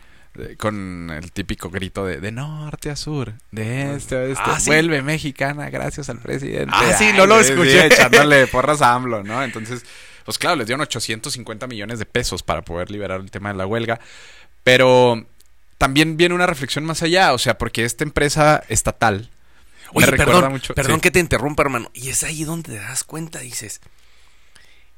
con 0.58 1.10
el 1.12 1.32
típico 1.32 1.70
grito 1.70 2.06
de, 2.06 2.20
de 2.20 2.32
norte 2.32 2.90
a 2.90 2.96
sur, 2.96 3.34
de 3.52 3.96
este 3.96 4.16
a 4.16 4.24
este. 4.26 4.44
Ah, 4.46 4.60
sí. 4.60 4.70
Vuelve 4.70 5.02
Mexicana 5.02 5.70
gracias 5.70 6.10
al 6.10 6.20
presidente. 6.20 6.72
Ah, 6.76 6.94
sí, 6.98 7.12
no 7.16 7.26
lo 7.26 7.44
sí, 7.44 7.52
escuché. 7.52 7.88
echándole 7.88 8.48
porras 8.48 8.82
a 8.82 8.94
AMLO, 8.94 9.24
¿no? 9.24 9.44
Entonces, 9.44 9.84
pues 10.26 10.38
claro, 10.38 10.56
les 10.58 10.68
dieron 10.68 10.82
850 10.82 11.68
millones 11.68 12.00
de 12.00 12.06
pesos 12.06 12.44
para 12.44 12.62
poder 12.62 12.92
liberar 12.92 13.20
el 13.22 13.32
tema 13.32 13.52
de 13.52 13.58
la 13.58 13.66
huelga. 13.66 14.00
Pero 14.64 15.26
también 15.78 16.18
viene 16.18 16.36
una 16.36 16.46
reflexión 16.48 16.84
más 16.86 17.04
allá, 17.04 17.34
o 17.34 17.38
sea, 17.38 17.58
porque 17.58 17.86
esta 17.86 18.04
empresa 18.04 18.64
estatal... 18.68 19.30
me 19.94 20.00
Oye, 20.00 20.06
recuerda 20.08 20.34
perdón, 20.34 20.52
mucho- 20.52 20.74
perdón 20.76 20.96
sí. 20.96 21.02
que 21.02 21.12
te 21.12 21.20
interrumpa, 21.20 21.64
hermano. 21.64 21.90
Y 21.94 22.10
es 22.10 22.24
ahí 22.24 22.44
donde 22.44 22.72
te 22.74 22.78
das 22.80 23.04
cuenta, 23.04 23.40
dices, 23.40 23.80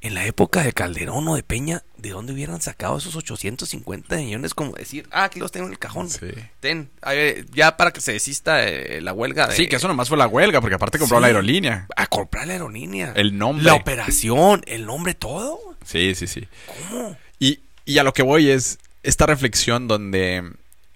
en 0.02 0.14
la 0.14 0.24
época 0.24 0.62
de 0.62 0.72
Calderón 0.72 1.28
o 1.28 1.36
de 1.36 1.42
Peña, 1.42 1.82
¿de 1.98 2.10
dónde 2.10 2.32
hubieran 2.32 2.62
sacado 2.62 2.96
esos 2.96 3.14
850 3.16 4.16
millones? 4.16 4.54
Como 4.54 4.72
decir, 4.72 5.06
ah, 5.10 5.24
aquí 5.24 5.38
los 5.40 5.52
tengo 5.52 5.66
en 5.66 5.72
el 5.72 5.78
cajón. 5.78 6.08
Sí. 6.08 6.28
Ten, 6.60 6.88
ver, 7.06 7.44
ya 7.50 7.76
para 7.76 7.90
que 7.92 8.00
se 8.00 8.12
desista 8.12 8.66
eh, 8.66 9.00
la 9.02 9.12
huelga. 9.12 9.48
De, 9.48 9.56
Sí, 9.56 9.68
que 9.68 9.76
eso 9.76 9.88
nomás 9.88 10.08
fue 10.08 10.16
la 10.16 10.26
huelga, 10.26 10.60
porque 10.60 10.76
aparte 10.76 10.98
compró 10.98 11.18
Sí. 11.18 11.20
la 11.22 11.26
aerolínea. 11.26 11.86
A 11.96 12.06
comprar 12.06 12.46
la 12.46 12.54
aerolínea. 12.54 13.12
El 13.14 13.36
nombre. 13.36 13.64
La 13.64 13.74
operación, 13.74 14.62
el 14.66 14.86
nombre, 14.86 15.14
todo. 15.14 15.58
Sí, 15.84 16.14
sí, 16.14 16.26
sí. 16.26 16.48
¿Cómo? 16.88 17.16
Y, 17.38 17.60
y 17.84 17.98
a 17.98 18.02
lo 18.02 18.12
que 18.14 18.22
voy 18.22 18.50
es 18.50 18.78
esta 19.02 19.26
reflexión 19.26 19.86
donde 19.86 20.50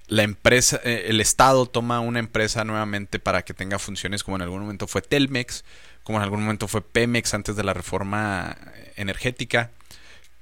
la 0.07 0.23
empresa, 0.23 0.81
eh, 0.85 1.07
el 1.09 1.21
Estado 1.21 1.67
toma 1.67 2.01
una 2.01 2.19
empresa 2.21 2.65
nuevamente 2.65 3.19
para 3.19 3.43
que 3.43 3.55
tenga 3.55 3.79
funciones 3.79 4.23
como 4.23 4.37
en 4.37 4.43
algún 4.43 4.61
momento 4.61 4.87
fue 4.87 5.03
Telmex, 5.03 5.65
como 6.05 6.19
en 6.19 6.25
algún 6.25 6.43
momento 6.43 6.69
fue 6.69 6.81
Pemex 6.83 7.35
antes 7.35 7.57
de 7.57 7.65
la 7.65 7.75
reforma 7.75 8.57
energética. 8.97 9.71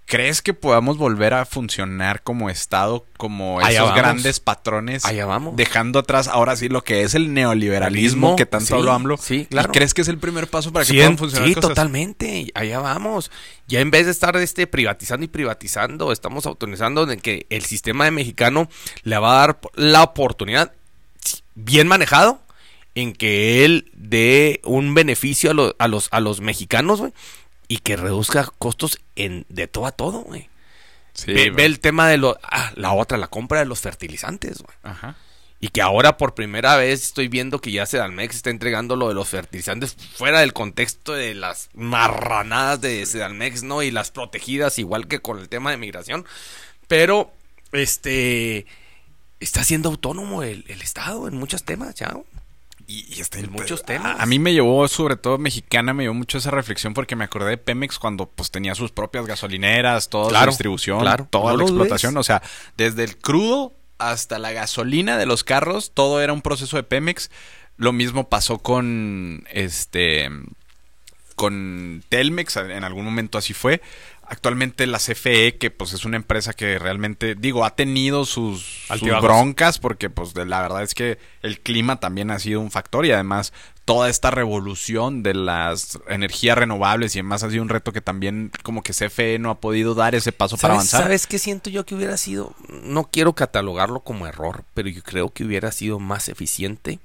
¿Crees 0.04 0.42
que 0.42 0.52
podamos 0.52 0.98
volver 0.98 1.32
a 1.32 1.46
funcionar 1.46 2.22
como 2.22 2.50
Estado, 2.50 3.06
como 3.16 3.60
Allá 3.60 3.70
esos 3.70 3.88
vamos. 3.90 3.96
grandes 4.02 4.40
patrones, 4.40 5.04
Allá 5.06 5.24
vamos. 5.24 5.56
dejando 5.56 6.00
atrás 6.00 6.26
ahora 6.28 6.54
sí 6.56 6.68
lo 6.68 6.82
que 6.84 7.02
es 7.02 7.14
el 7.14 7.32
neoliberalismo 7.32 8.32
Liberalismo, 8.32 8.36
que 8.36 8.44
tanto 8.44 8.66
sí, 8.66 8.74
habló 8.74 8.92
AMLO? 8.92 9.16
sí, 9.16 9.42
¿Y 9.42 9.46
claro. 9.46 9.70
crees 9.72 9.94
que 9.94 10.02
es 10.02 10.08
el 10.08 10.18
primer 10.18 10.48
paso 10.48 10.70
para 10.72 10.84
que 10.84 10.90
Sí, 10.90 10.96
puedan 10.96 11.12
en- 11.12 11.18
funcionar 11.18 11.48
sí, 11.48 11.54
cosas? 11.54 11.68
totalmente. 11.70 12.50
Allá 12.54 12.80
vamos. 12.80 13.30
Ya 13.68 13.80
en 13.80 13.90
vez 13.92 14.04
de 14.04 14.12
estar 14.12 14.36
este 14.36 14.66
privatizando 14.66 15.24
y 15.24 15.28
privatizando, 15.28 16.12
estamos 16.12 16.44
autorizando 16.46 17.06
de 17.06 17.16
que 17.18 17.46
el 17.48 17.64
sistema 17.64 18.04
de 18.04 18.10
mexicano 18.10 18.68
le 19.04 19.16
va 19.18 19.32
a 19.36 19.46
dar 19.46 19.60
la 19.76 20.02
oportunidad, 20.02 20.72
bien 21.54 21.86
manejado, 21.86 22.41
en 22.94 23.12
que 23.12 23.64
él 23.64 23.90
dé 23.94 24.60
un 24.64 24.94
beneficio 24.94 25.50
a, 25.50 25.54
lo- 25.54 25.76
a 25.78 25.88
los, 25.88 26.08
a 26.10 26.20
los 26.20 26.40
mexicanos, 26.40 27.00
güey, 27.00 27.12
y 27.68 27.78
que 27.78 27.96
reduzca 27.96 28.46
costos 28.58 28.98
en, 29.16 29.46
de 29.48 29.66
todo 29.66 29.86
a 29.86 29.92
todo, 29.92 30.20
güey. 30.20 30.48
Sí, 31.14 31.32
ve, 31.50 31.64
el 31.66 31.80
tema 31.80 32.08
de 32.08 32.16
lo, 32.18 32.38
ah, 32.42 32.72
la 32.74 32.92
otra, 32.92 33.18
la 33.18 33.28
compra 33.28 33.58
de 33.60 33.66
los 33.66 33.80
fertilizantes, 33.80 34.62
güey. 34.62 34.76
Ajá. 34.82 35.16
Y 35.60 35.68
que 35.68 35.80
ahora 35.80 36.16
por 36.16 36.34
primera 36.34 36.76
vez 36.76 37.02
estoy 37.04 37.28
viendo 37.28 37.60
que 37.60 37.70
ya 37.70 37.86
Sedalmex 37.86 38.34
está 38.34 38.50
entregando 38.50 38.96
lo 38.96 39.08
de 39.08 39.14
los 39.14 39.28
fertilizantes 39.28 39.96
fuera 40.16 40.40
del 40.40 40.52
contexto 40.52 41.12
de 41.12 41.34
las 41.34 41.68
marranadas 41.74 42.80
de 42.80 43.06
Sedalmex, 43.06 43.62
¿no? 43.62 43.82
Y 43.82 43.90
las 43.92 44.10
protegidas, 44.10 44.78
igual 44.80 45.06
que 45.06 45.20
con 45.20 45.38
el 45.38 45.48
tema 45.48 45.70
de 45.70 45.76
migración. 45.76 46.24
Pero, 46.88 47.32
este, 47.70 48.66
está 49.38 49.62
siendo 49.62 49.90
autónomo 49.90 50.42
el, 50.42 50.64
el 50.66 50.82
Estado 50.82 51.28
en 51.28 51.36
muchos 51.36 51.62
temas, 51.62 51.94
ya. 51.94 52.16
Y, 52.92 53.06
y 53.16 53.20
está 53.20 53.38
En 53.38 53.50
muchos 53.50 53.82
temas. 53.84 54.20
A, 54.20 54.26
mí 54.26 54.38
me 54.38 54.52
llevó, 54.52 54.86
sobre 54.88 55.16
todo 55.16 55.38
mexicana, 55.38 55.94
me 55.94 56.02
llevó 56.04 56.14
mucho 56.14 56.36
esa 56.36 56.50
reflexión 56.50 56.92
porque 56.92 57.16
me 57.16 57.24
acordé 57.24 57.50
de 57.50 57.56
Pemex 57.56 57.98
cuando 57.98 58.26
pues 58.28 58.50
tenía 58.50 58.74
sus 58.74 58.92
propias 58.92 59.24
gasolineras, 59.26 60.10
toda 60.10 60.24
su 60.24 60.30
Claro, 60.30 60.50
distribución, 60.50 61.00
claro. 61.00 61.26
toda 61.30 61.52
No 61.52 61.58
la 61.58 61.64
explotación. 61.64 62.14
ves. 62.14 62.20
O 62.20 62.22
sea, 62.22 62.42
desde 62.76 63.04
el 63.04 63.16
crudo 63.16 63.72
hasta 63.98 64.38
la 64.38 64.52
gasolina 64.52 65.16
de 65.16 65.24
los 65.26 65.42
carros, 65.44 65.92
todo 65.94 66.20
era 66.20 66.32
un 66.34 66.42
proceso 66.42 66.76
de 66.76 66.82
Pemex. 66.82 67.30
Lo 67.78 67.92
mismo 67.92 68.28
pasó 68.28 68.58
con 68.58 69.44
este 69.50 70.28
con 71.34 72.04
Telmex, 72.08 72.56
en 72.56 72.84
algún 72.84 73.04
momento 73.04 73.38
así 73.38 73.54
fue. 73.54 73.80
Actualmente 74.32 74.86
la 74.86 74.96
CFE, 74.96 75.58
que 75.58 75.70
pues 75.70 75.92
es 75.92 76.06
una 76.06 76.16
empresa 76.16 76.54
que 76.54 76.78
realmente, 76.78 77.34
digo, 77.34 77.66
ha 77.66 77.76
tenido 77.76 78.24
sus, 78.24 78.86
broncas, 79.20 79.78
porque 79.78 80.08
pues 80.08 80.34
la 80.34 80.62
verdad 80.62 80.82
es 80.82 80.94
que 80.94 81.18
el 81.42 81.60
clima 81.60 82.00
también 82.00 82.30
ha 82.30 82.38
sido 82.38 82.62
un 82.62 82.70
factor 82.70 83.04
y 83.04 83.12
además 83.12 83.52
toda 83.84 84.08
esta 84.08 84.30
revolución 84.30 85.22
de 85.22 85.34
las 85.34 85.98
energías 86.08 86.56
renovables 86.56 87.14
y 87.14 87.18
demás 87.18 87.42
ha 87.42 87.50
sido 87.50 87.62
un 87.62 87.68
reto 87.68 87.92
que 87.92 88.00
también 88.00 88.50
como 88.62 88.82
que 88.82 88.94
CFE 88.94 89.38
no 89.38 89.50
ha 89.50 89.60
podido 89.60 89.94
dar 89.94 90.14
ese 90.14 90.32
paso 90.32 90.56
para 90.56 90.76
¿Sabes, 90.76 90.78
avanzar. 90.78 91.02
¿Sabes 91.02 91.26
qué 91.26 91.38
siento 91.38 91.68
yo 91.68 91.84
que 91.84 91.94
hubiera 91.94 92.16
sido? 92.16 92.54
No 92.84 93.10
quiero 93.12 93.34
catalogarlo 93.34 94.00
como 94.00 94.26
error, 94.26 94.64
pero 94.72 94.88
yo 94.88 95.02
creo 95.02 95.28
que 95.28 95.44
hubiera 95.44 95.70
sido 95.72 95.98
más 95.98 96.30
eficiente 96.30 97.00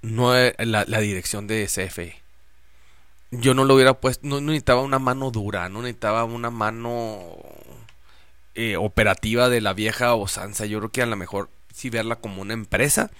no 0.00 0.34
eh, 0.34 0.54
la, 0.56 0.86
la 0.88 1.00
dirección 1.00 1.46
de 1.46 1.66
CFE. 1.66 2.16
Yo 3.30 3.54
no 3.54 3.64
lo 3.64 3.74
hubiera 3.74 3.94
puesto, 3.94 4.26
no, 4.26 4.40
no 4.40 4.48
necesitaba 4.48 4.80
una 4.82 4.98
mano 4.98 5.30
dura, 5.30 5.68
no 5.68 5.82
necesitaba 5.82 6.24
una 6.24 6.50
mano 6.50 7.36
eh, 8.54 8.76
operativa 8.76 9.48
de 9.48 9.60
la 9.60 9.74
vieja 9.74 10.14
osanza. 10.14 10.66
Yo 10.66 10.78
creo 10.78 10.90
que 10.90 11.02
a 11.02 11.06
lo 11.06 11.16
mejor 11.16 11.50
sí 11.72 11.90
verla 11.90 12.16
como 12.16 12.42
una 12.42 12.54
empresa 12.54 13.10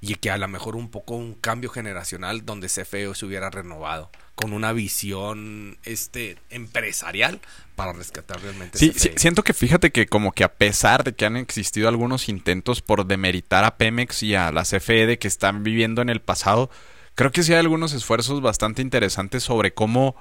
y 0.00 0.14
que 0.16 0.30
a 0.30 0.38
lo 0.38 0.46
mejor 0.48 0.76
un 0.76 0.90
poco 0.90 1.14
un 1.14 1.34
cambio 1.34 1.70
generacional 1.70 2.44
donde 2.44 2.68
CFE 2.68 3.14
se 3.14 3.26
hubiera 3.26 3.50
renovado 3.50 4.10
con 4.36 4.52
una 4.52 4.72
visión 4.72 5.76
este 5.84 6.36
empresarial 6.50 7.40
para 7.74 7.92
rescatar 7.92 8.40
realmente 8.40 8.78
Sí, 8.78 8.90
CFE. 8.90 8.98
sí, 9.00 9.10
siento 9.16 9.42
que 9.42 9.54
fíjate 9.54 9.90
que 9.90 10.06
como 10.06 10.30
que 10.32 10.44
a 10.44 10.52
pesar 10.52 11.02
de 11.02 11.14
que 11.14 11.24
han 11.26 11.36
existido 11.36 11.88
algunos 11.88 12.28
intentos 12.28 12.80
por 12.82 13.06
demeritar 13.06 13.64
a 13.64 13.76
Pemex 13.76 14.22
y 14.22 14.34
a 14.36 14.52
la 14.52 14.62
CFE 14.62 15.06
de 15.06 15.18
que 15.18 15.26
están 15.26 15.64
viviendo 15.64 16.00
en 16.02 16.08
el 16.10 16.20
pasado, 16.20 16.70
creo 17.18 17.32
que 17.32 17.42
sí 17.42 17.52
hay 17.52 17.58
algunos 17.58 17.92
esfuerzos 17.94 18.40
bastante 18.40 18.80
interesantes 18.80 19.42
sobre 19.42 19.74
cómo 19.74 20.14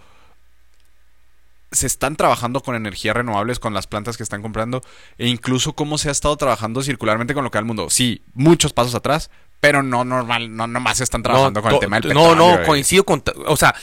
se 1.71 1.85
están 1.85 2.15
trabajando 2.15 2.61
con 2.61 2.73
energías 2.75 3.15
renovables 3.15 3.59
con 3.59 3.75
las 3.75 3.85
plantas 3.85 4.17
que 4.17 4.23
están 4.23 4.41
comprando 4.41 4.81
e 5.19 5.27
incluso 5.27 5.73
cómo 5.73 5.99
se 5.99 6.09
ha 6.09 6.11
estado 6.11 6.35
trabajando 6.37 6.81
circularmente 6.81 7.35
con 7.35 7.43
lo 7.43 7.51
que 7.51 7.57
da 7.57 7.59
el 7.59 7.65
mundo. 7.65 7.91
Sí, 7.91 8.23
muchos 8.33 8.73
pasos 8.73 8.95
atrás, 8.95 9.29
pero 9.59 9.83
no 9.83 10.05
normal, 10.05 10.55
no 10.55 10.65
nomás 10.65 10.99
están 10.99 11.21
trabajando 11.21 11.61
con 11.61 11.71
el 11.75 11.79
tema 11.79 11.99
del 11.99 12.15
No, 12.15 12.29
petróleo. 12.31 12.35
no, 12.55 12.61
eh. 12.61 12.65
coincido 12.65 13.03
con... 13.03 13.23
O 13.45 13.57
sea, 13.57 13.75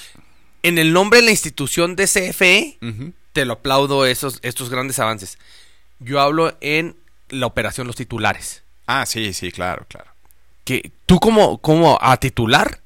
en 0.65 0.79
el 0.79 0.93
nombre 0.93 1.21
de 1.21 1.27
la 1.27 1.31
institución 1.31 1.95
de 1.95 2.07
CFE, 2.07 2.79
te 3.33 3.45
lo 3.45 3.53
aplaudo 3.53 4.07
esos, 4.07 4.41
estos 4.43 4.71
grandes 4.71 4.99
avances. 4.99 5.39
Yo 6.01 6.21
hablo 6.21 6.57
en 6.61 6.97
la 7.29 7.47
operación 7.47 7.87
Los 7.87 7.95
Titulares. 7.95 8.65
Ah, 8.89 9.07
sí, 9.07 9.33
sí, 9.35 9.53
claro, 9.53 9.87
claro. 9.89 10.11
Que 10.65 10.91
tú 11.07 11.21
como, 11.21 11.59
como 11.59 11.97
a 12.01 12.17
titular, 12.17 12.81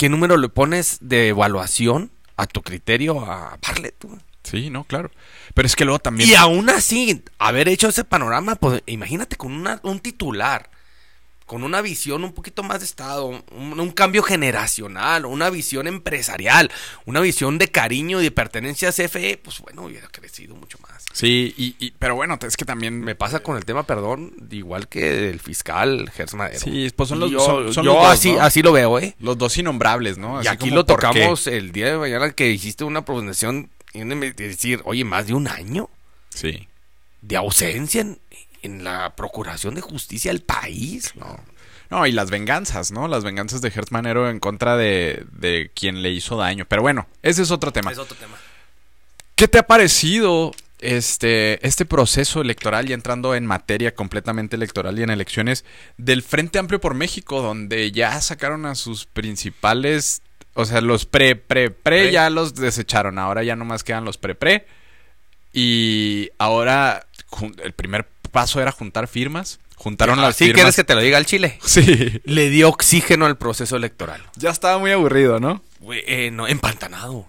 ¿qué 0.00 0.08
número 0.08 0.38
le 0.38 0.48
pones 0.48 0.96
de 1.02 1.28
evaluación 1.28 2.10
a 2.38 2.46
tu 2.46 2.62
criterio 2.62 3.20
a 3.30 3.58
Barlet? 3.60 3.94
tú? 3.98 4.18
Sí, 4.42 4.70
no, 4.70 4.84
claro. 4.84 5.10
Pero 5.52 5.66
es 5.66 5.76
que 5.76 5.84
luego 5.84 5.98
también... 5.98 6.26
Y 6.30 6.34
aún 6.36 6.70
así, 6.70 7.22
haber 7.38 7.68
hecho 7.68 7.88
ese 7.88 8.04
panorama, 8.04 8.54
pues 8.56 8.82
imagínate 8.86 9.36
con 9.36 9.52
una- 9.52 9.78
un 9.82 10.00
titular, 10.00 10.70
con 11.50 11.64
una 11.64 11.82
visión 11.82 12.22
un 12.22 12.32
poquito 12.32 12.62
más 12.62 12.78
de 12.78 12.84
Estado, 12.84 13.26
un, 13.26 13.42
un 13.80 13.90
cambio 13.90 14.22
generacional, 14.22 15.26
una 15.26 15.50
visión 15.50 15.88
empresarial, 15.88 16.70
una 17.06 17.18
visión 17.18 17.58
de 17.58 17.66
cariño 17.66 18.20
y 18.20 18.22
de 18.22 18.30
pertenencia 18.30 18.90
a 18.90 18.92
CFE, 18.92 19.36
pues 19.42 19.58
bueno, 19.58 19.82
hubiera 19.86 20.06
crecido 20.06 20.54
mucho 20.54 20.78
más. 20.78 21.04
Sí, 21.12 21.52
y, 21.56 21.74
y- 21.84 21.90
pero 21.98 22.14
bueno, 22.14 22.38
es 22.40 22.56
que 22.56 22.64
también... 22.64 23.00
Me 23.00 23.16
pasa 23.16 23.40
con 23.40 23.56
el 23.56 23.64
tema, 23.64 23.82
perdón, 23.82 24.32
igual 24.52 24.86
que 24.86 25.28
el 25.28 25.40
fiscal 25.40 26.08
Gers 26.14 26.34
Madero. 26.34 26.60
Sí, 26.60 26.88
pues 26.94 27.08
son 27.08 27.18
los- 27.18 27.32
yo, 27.32 27.40
son- 27.40 27.74
son 27.74 27.84
yo 27.84 27.94
los 27.94 28.02
dos, 28.04 28.12
así, 28.12 28.32
¿no? 28.32 28.42
así 28.42 28.62
lo 28.62 28.70
veo, 28.70 29.00
¿eh? 29.00 29.16
Los 29.18 29.36
dos 29.36 29.58
innombrables, 29.58 30.18
¿no? 30.18 30.40
y 30.40 30.46
aquí 30.46 30.68
como, 30.68 30.76
lo 30.76 30.86
tocamos 30.86 31.48
el 31.48 31.72
día 31.72 31.86
de 31.90 31.98
mañana 31.98 32.30
que 32.30 32.48
hiciste 32.48 32.84
una 32.84 33.04
presentación 33.04 33.70
y 33.92 34.04
de 34.04 34.30
decir, 34.34 34.82
oye, 34.84 35.02
más 35.04 35.26
de 35.26 35.34
un 35.34 35.48
año. 35.48 35.90
Sí. 36.32 36.68
de 37.22 37.36
ausencia 37.36 38.02
en, 38.02 38.20
en 38.62 38.84
la 38.84 39.14
procuración 39.16 39.74
de 39.74 39.80
justicia 39.80 40.30
del 40.30 40.42
país. 40.42 41.14
No. 41.16 41.38
No, 41.90 42.06
y 42.06 42.12
las 42.12 42.30
venganzas, 42.30 42.92
¿no? 42.92 43.08
Las 43.08 43.24
venganzas 43.24 43.62
de 43.62 43.68
Hertz 43.68 43.90
Manero 43.90 44.30
en 44.30 44.38
contra 44.38 44.76
de, 44.76 45.24
de 45.32 45.72
quien 45.74 46.02
le 46.02 46.10
hizo 46.10 46.36
daño. 46.36 46.64
Pero 46.66 46.82
bueno, 46.82 47.08
ese 47.22 47.42
es 47.42 47.50
otro 47.50 47.72
tema. 47.72 47.90
Es 47.90 47.98
otro 47.98 48.16
tema. 48.16 48.36
¿Qué 49.34 49.48
te 49.48 49.58
ha 49.58 49.66
parecido 49.66 50.52
este, 50.80 51.66
este 51.66 51.84
proceso 51.84 52.40
electoral, 52.40 52.86
ya 52.86 52.94
entrando 52.94 53.34
en 53.34 53.46
materia 53.46 53.94
completamente 53.94 54.56
electoral 54.56 54.98
y 54.98 55.02
en 55.02 55.10
elecciones, 55.10 55.64
del 55.96 56.22
Frente 56.22 56.58
Amplio 56.58 56.80
por 56.80 56.94
México, 56.94 57.42
donde 57.42 57.90
ya 57.92 58.20
sacaron 58.20 58.66
a 58.66 58.74
sus 58.74 59.06
principales, 59.06 60.22
o 60.54 60.64
sea, 60.64 60.80
los 60.80 61.06
pre, 61.06 61.36
pre, 61.36 61.70
pre, 61.70 62.02
Pre. 62.02 62.12
ya 62.12 62.30
los 62.30 62.54
desecharon, 62.54 63.18
ahora 63.18 63.42
ya 63.42 63.56
nomás 63.56 63.84
quedan 63.84 64.04
los 64.04 64.18
pre, 64.18 64.34
pre, 64.34 64.66
y 65.52 66.30
ahora 66.38 67.06
el 67.62 67.72
primer 67.72 68.06
paso 68.30 68.60
era 68.60 68.72
juntar 68.72 69.08
firmas, 69.08 69.60
juntaron 69.76 70.20
las 70.20 70.36
¿Sí 70.36 70.44
firmas. 70.44 70.54
quieres 70.56 70.76
que 70.76 70.84
te 70.84 70.94
lo 70.94 71.00
diga 71.00 71.18
al 71.18 71.26
Chile? 71.26 71.58
Sí, 71.66 72.20
Le 72.24 72.48
dio 72.50 72.68
oxígeno 72.68 73.26
al 73.26 73.36
proceso 73.38 73.76
electoral. 73.76 74.22
ya 74.36 74.50
estaba 74.50 74.78
muy 74.78 74.90
aburrido, 74.92 75.40
¿no? 75.40 75.62
Eh, 76.06 76.30
no, 76.32 76.46
empantanado. 76.48 77.26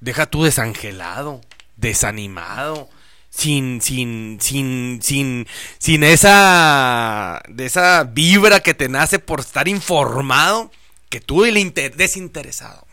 Deja 0.00 0.26
tú 0.26 0.44
desangelado, 0.44 1.40
desanimado, 1.76 2.88
sin, 3.28 3.80
sin, 3.80 4.38
sin, 4.40 5.00
sin, 5.02 5.46
sin 5.78 6.02
esa, 6.04 7.42
de 7.48 7.66
esa 7.66 8.04
vibra 8.04 8.60
que 8.60 8.74
te 8.74 8.88
nace 8.88 9.18
por 9.18 9.40
estar 9.40 9.68
informado, 9.68 10.70
que 11.08 11.20
tú 11.20 11.44
el 11.44 11.58
inter- 11.58 11.94
desinteresado. 11.96 12.86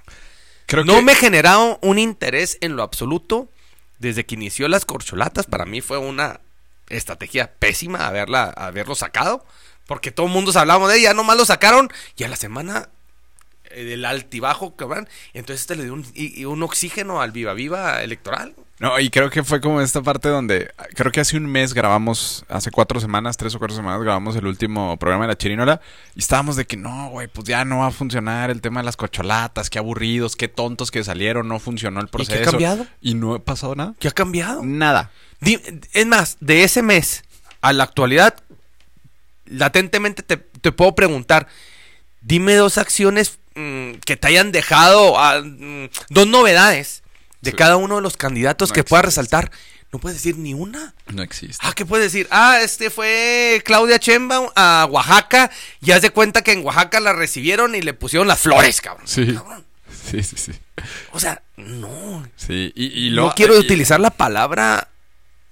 Creo 0.65 0.84
no 0.84 0.95
que 0.97 1.01
me 1.01 1.15
generado 1.15 1.80
un 1.82 1.97
interés 1.97 2.57
en 2.61 2.75
lo 2.75 2.84
absoluto 2.84 3.49
desde 3.99 4.25
que 4.25 4.36
inició 4.36 4.67
las 4.67 4.84
corcholatas. 4.86 5.45
Para 5.45 5.65
mí 5.65 5.80
fue 5.82 5.97
una 5.97 6.41
estrategia 6.89 7.51
pésima 7.59 8.07
haberla, 8.07 8.49
haberlo 8.49 8.95
sacado. 8.95 9.45
Porque 9.85 10.11
todo 10.11 10.25
el 10.27 10.33
mundo 10.33 10.51
se 10.51 10.59
hablaba 10.59 10.88
de 10.89 10.97
ella, 10.97 11.13
nomás 11.13 11.38
lo 11.38 11.45
sacaron 11.45 11.89
y 12.17 12.23
a 12.25 12.27
la 12.27 12.35
semana 12.35 12.89
eh, 13.71 13.85
del 13.85 14.03
altibajo, 14.03 14.75
cabrón. 14.75 15.07
Entonces 15.33 15.61
este 15.61 15.77
le 15.77 15.85
dio 15.85 15.93
un, 15.93 16.05
y- 16.13 16.41
y 16.41 16.43
un 16.45 16.61
oxígeno 16.61 17.21
al 17.21 17.31
viva 17.31 17.53
viva 17.53 18.03
electoral. 18.03 18.53
No, 18.79 18.99
y 18.99 19.09
creo 19.09 19.29
que 19.31 19.43
fue 19.43 19.59
como 19.61 19.79
esta 19.81 20.01
parte 20.03 20.27
donde, 20.29 20.71
creo 20.93 21.11
que 21.11 21.21
hace 21.21 21.35
un 21.38 21.45
mes 21.47 21.73
grabamos, 21.73 22.45
hace 22.49 22.69
cuatro 22.69 22.99
semanas, 22.99 23.35
tres 23.38 23.55
o 23.55 23.59
cuatro 23.59 23.75
semanas 23.75 24.01
grabamos 24.03 24.35
el 24.35 24.45
último 24.45 24.97
programa 24.97 25.23
de 25.23 25.29
la 25.29 25.38
chirinola 25.38 25.81
y 26.15 26.19
estábamos 26.19 26.57
de 26.57 26.65
que 26.65 26.77
no, 26.77 27.09
güey, 27.09 27.27
pues 27.27 27.47
ya 27.47 27.63
no 27.65 27.79
va 27.79 27.88
a 27.88 27.91
funcionar 27.91 28.51
el 28.51 28.61
tema 28.61 28.81
de 28.81 28.85
las 28.85 28.95
cocholatas, 28.97 29.69
qué 29.71 29.79
aburridos, 29.79 30.35
qué 30.35 30.47
tontos 30.47 30.91
que 30.91 31.03
salieron, 31.03 31.47
no 31.47 31.57
funcionó 31.59 32.01
el 32.01 32.05
qué 32.05 32.09
ha 32.09 32.11
proceso. 32.11 32.51
cambiado? 32.51 32.85
Y 33.01 33.15
no 33.15 33.33
ha 33.35 33.39
pasado 33.39 33.73
nada. 33.73 33.95
¿Qué 33.99 34.09
ha 34.09 34.11
cambiado? 34.11 34.61
Nada. 34.63 35.11
Es 35.93 36.05
más, 36.05 36.38
de 36.39 36.63
ese 36.63 36.81
mes 36.81 37.23
a 37.61 37.73
la 37.73 37.83
actualidad, 37.83 38.35
latentemente 39.45 40.23
te, 40.23 40.38
te 40.38 40.71
puedo 40.71 40.95
preguntar, 40.95 41.47
dime 42.21 42.55
dos 42.55 42.77
acciones 42.77 43.39
mm, 43.55 43.93
que 44.05 44.17
te 44.17 44.27
hayan 44.27 44.51
dejado, 44.51 45.19
ah, 45.19 45.41
mm, 45.43 45.85
dos 46.09 46.27
novedades 46.27 47.03
de 47.41 47.51
Sí. 47.51 47.57
cada 47.57 47.77
uno 47.77 47.97
de 47.97 48.01
los 48.01 48.17
candidatos 48.17 48.69
No 48.69 48.75
que 48.75 48.83
puedas 48.83 49.05
existe. 49.05 49.21
resaltar. 49.21 49.51
No 49.93 49.99
puedes 49.99 50.17
decir 50.17 50.38
ni 50.38 50.53
una. 50.53 50.93
No 51.13 51.23
existe. 51.23 51.65
Ah, 51.65 51.71
¿qué 51.73 51.85
puedes 51.85 52.11
decir? 52.11 52.27
Ah, 52.29 52.59
este 52.61 52.89
fue 52.89 53.61
Claudia 53.63 53.99
Chemba 53.99 54.51
a 54.53 54.85
Oaxaca 54.91 55.49
y 55.81 55.91
haz 55.91 56.01
de 56.01 56.09
cuenta 56.09 56.41
que 56.41 56.51
en 56.51 56.65
Oaxaca 56.65 56.99
la 56.99 57.13
recibieron 57.13 57.73
y 57.73 57.81
le 57.81 57.93
pusieron 57.93 58.27
las 58.27 58.39
flores, 58.39 58.81
cabrón. 58.81 59.07
Sí. 59.07 59.33
Cabrón. 59.33 59.65
Sí, 60.11 60.21
sí, 60.23 60.35
sí. 60.35 60.51
O 61.13 61.19
sea, 61.21 61.41
no. 61.55 62.27
Sí, 62.35 62.73
y, 62.75 63.07
y 63.07 63.09
no 63.11 63.27
lo- 63.27 63.33
quiero 63.35 63.55
y- 63.55 63.59
utilizar 63.59 64.01
la 64.01 64.09
palabra 64.11 64.89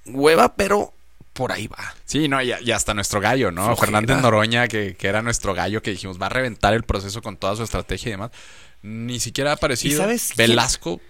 hueva, 0.05 0.55
pero 0.55 0.93
por 1.33 1.51
ahí 1.51 1.67
va. 1.67 1.93
Sí, 2.05 2.27
no, 2.27 2.41
y, 2.41 2.53
y 2.61 2.71
hasta 2.71 2.93
nuestro 2.93 3.19
gallo, 3.19 3.51
¿no? 3.51 3.75
Fernández 3.75 4.21
Noroña, 4.21 4.67
que, 4.67 4.95
que 4.95 5.07
era 5.07 5.21
nuestro 5.21 5.53
gallo, 5.53 5.81
que 5.81 5.91
dijimos 5.91 6.21
va 6.21 6.27
a 6.27 6.29
reventar 6.29 6.73
el 6.73 6.83
proceso 6.83 7.21
con 7.21 7.37
toda 7.37 7.55
su 7.55 7.63
estrategia 7.63 8.09
y 8.09 8.11
demás. 8.11 8.31
Ni 8.81 9.19
siquiera 9.19 9.51
ha 9.51 9.55
aparecido. 9.55 9.95
¿Y 9.95 9.97
sabes 9.97 10.31
quién? 10.35 10.49
Velasco. 10.49 11.01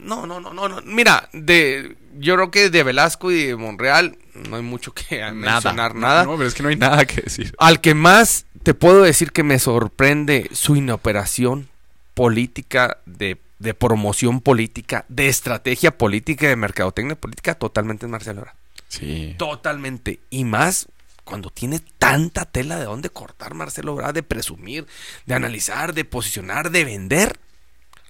No, 0.00 0.26
no, 0.26 0.40
no, 0.40 0.52
no, 0.52 0.68
no. 0.68 0.82
Mira, 0.82 1.28
de, 1.32 1.96
yo 2.18 2.34
creo 2.34 2.50
que 2.50 2.70
de 2.70 2.82
Velasco 2.82 3.30
y 3.30 3.46
de 3.46 3.56
Monreal 3.56 4.18
no 4.34 4.56
hay 4.56 4.62
mucho 4.62 4.92
que 4.92 5.18
mencionar, 5.32 5.94
nada. 5.94 6.24
No, 6.24 6.36
pero 6.36 6.48
es 6.48 6.54
que 6.54 6.62
no 6.62 6.68
hay 6.68 6.76
nada 6.76 7.04
que 7.06 7.22
decir. 7.22 7.54
Al 7.58 7.80
que 7.80 7.94
más 7.94 8.46
te 8.62 8.74
puedo 8.74 9.02
decir 9.02 9.32
que 9.32 9.42
me 9.42 9.58
sorprende 9.58 10.50
su 10.52 10.76
inoperación 10.76 11.68
política, 12.14 12.98
de, 13.06 13.38
de 13.58 13.74
promoción 13.74 14.40
política, 14.40 15.04
de 15.08 15.28
estrategia 15.28 15.96
política, 15.96 16.46
de 16.48 16.56
mercadotecnia 16.56 17.16
política, 17.16 17.54
totalmente 17.54 18.06
es 18.06 18.10
Marcelo 18.12 18.40
Ebrard. 18.40 18.56
Sí. 18.88 19.34
Totalmente. 19.38 20.20
Y 20.30 20.44
más 20.44 20.88
cuando 21.24 21.50
tiene 21.50 21.80
tanta 21.98 22.44
tela 22.44 22.78
de 22.78 22.84
dónde 22.84 23.10
cortar 23.10 23.54
Marcelo 23.54 23.92
Ebrard, 23.94 24.14
de 24.14 24.22
presumir, 24.22 24.86
de 25.26 25.34
analizar, 25.34 25.92
de 25.94 26.04
posicionar, 26.04 26.70
de 26.70 26.84
vender. 26.84 27.38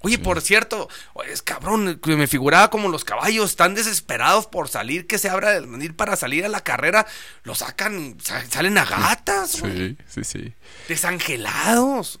Oye, 0.01 0.19
por 0.19 0.41
cierto, 0.41 0.87
es 1.27 1.41
cabrón, 1.41 1.99
me 2.05 2.27
figuraba 2.27 2.69
como 2.69 2.87
los 2.89 3.03
caballos 3.03 3.49
están 3.49 3.73
desesperados 3.73 4.45
por 4.45 4.69
salir, 4.69 5.07
que 5.07 5.17
se 5.17 5.27
abra 5.29 5.55
el 5.57 5.65
mandil 5.65 5.95
para 5.95 6.15
salir 6.15 6.45
a 6.45 6.49
la 6.49 6.61
carrera, 6.61 7.07
lo 7.43 7.55
sacan, 7.55 8.15
sa- 8.21 8.45
salen 8.45 8.77
a 8.77 8.85
gatas, 8.85 9.49
Sí, 9.63 9.97
sí, 10.07 10.23
sí. 10.23 10.53
desangelados. 10.87 12.19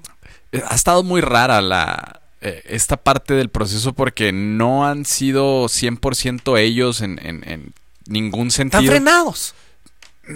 Ha 0.67 0.75
estado 0.75 1.03
muy 1.03 1.21
rara 1.21 1.61
la 1.61 2.21
eh, 2.41 2.63
esta 2.67 2.97
parte 2.97 3.33
del 3.33 3.49
proceso 3.49 3.93
porque 3.93 4.31
no 4.31 4.85
han 4.87 5.05
sido 5.05 5.65
100% 5.65 6.59
ellos 6.59 7.01
en, 7.01 7.19
en, 7.25 7.43
en 7.49 7.73
ningún 8.07 8.47
Están 8.47 8.71
sentido. 8.71 8.91
frenados. 8.91 9.55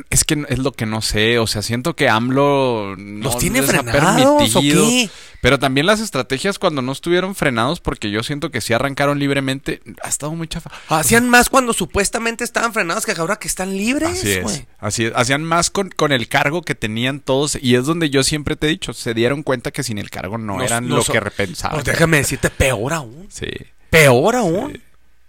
Es 0.09 0.23
que 0.23 0.45
es 0.47 0.59
lo 0.59 0.71
que 0.71 0.85
no 0.85 1.01
sé, 1.01 1.39
o 1.39 1.47
sea, 1.47 1.61
siento 1.61 1.95
que 1.95 2.07
AMLO 2.07 2.95
no 2.97 3.25
¿Los 3.25 3.37
tiene 3.37 3.61
les 3.61 3.73
ha 3.73 3.83
frenados 3.83 4.55
o 4.55 4.61
qué? 4.61 5.09
Pero 5.41 5.57
también 5.57 5.87
las 5.87 5.99
estrategias 5.99 6.59
cuando 6.59 6.81
no 6.81 6.91
estuvieron 6.91 7.35
frenados, 7.35 7.81
porque 7.81 8.11
yo 8.11 8.21
siento 8.21 8.51
que 8.51 8.61
sí 8.61 8.73
arrancaron 8.73 9.19
libremente, 9.19 9.81
ha 10.03 10.07
estado 10.07 10.33
muy 10.33 10.47
chafa. 10.47 10.69
Hacían 10.87 11.27
más 11.27 11.49
cuando 11.49 11.73
supuestamente 11.73 12.43
estaban 12.43 12.73
frenados 12.73 13.05
que 13.05 13.11
ahora 13.13 13.37
que 13.37 13.47
están 13.47 13.75
libres, 13.75 14.11
Así 14.11 14.31
es, 14.31 14.43
güey. 14.43 14.67
así 14.79 15.05
es. 15.05 15.13
Hacían 15.15 15.43
más 15.43 15.71
con, 15.71 15.89
con 15.89 16.11
el 16.11 16.27
cargo 16.27 16.61
que 16.61 16.75
tenían 16.75 17.19
todos 17.19 17.57
y 17.59 17.75
es 17.75 17.85
donde 17.85 18.09
yo 18.09 18.23
siempre 18.23 18.55
te 18.55 18.67
he 18.67 18.69
dicho, 18.69 18.93
se 18.93 19.13
dieron 19.13 19.41
cuenta 19.41 19.71
que 19.71 19.83
sin 19.83 19.97
el 19.97 20.09
cargo 20.09 20.37
no, 20.37 20.61
eran 20.61 20.87
lo 20.87 21.03
que 21.03 21.19
repensaban. 21.19 21.77
Pues 21.77 21.85
déjame 21.85 22.17
decirte, 22.17 22.49
peor 22.49 22.93
aún. 22.93 23.27
Sí. 23.29 23.49
Peor 23.89 24.35
aún. 24.35 24.73
Sí. 24.73 24.81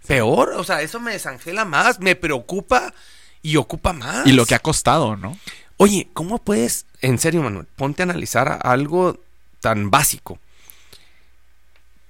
Peor. 0.07 0.53
O 0.57 0.63
sea, 0.63 0.81
eso 0.81 0.99
me 0.99 1.13
desangela 1.13 1.65
más, 1.65 1.99
me 1.99 2.15
preocupa 2.15 2.93
y 3.43 3.57
ocupa 3.57 3.93
más. 3.93 4.25
Y 4.25 4.31
lo 4.31 4.45
que 4.47 4.55
ha 4.55 4.59
costado, 4.59 5.15
¿no? 5.15 5.37
Oye, 5.77 6.07
¿cómo 6.13 6.39
puedes, 6.39 6.85
en 7.01 7.19
serio, 7.19 7.43
Manuel, 7.43 7.67
ponte 7.75 8.01
a 8.01 8.05
analizar 8.05 8.59
algo 8.63 9.19
tan 9.59 9.91
básico? 9.91 10.39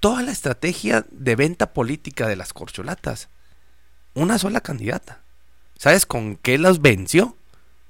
Toda 0.00 0.22
la 0.22 0.32
estrategia 0.32 1.04
de 1.10 1.36
venta 1.36 1.72
política 1.72 2.26
de 2.28 2.36
las 2.36 2.52
corcholatas, 2.52 3.28
una 4.14 4.38
sola 4.38 4.60
candidata. 4.60 5.20
¿Sabes 5.78 6.06
con 6.06 6.36
qué 6.36 6.58
los 6.58 6.80
venció? 6.82 7.36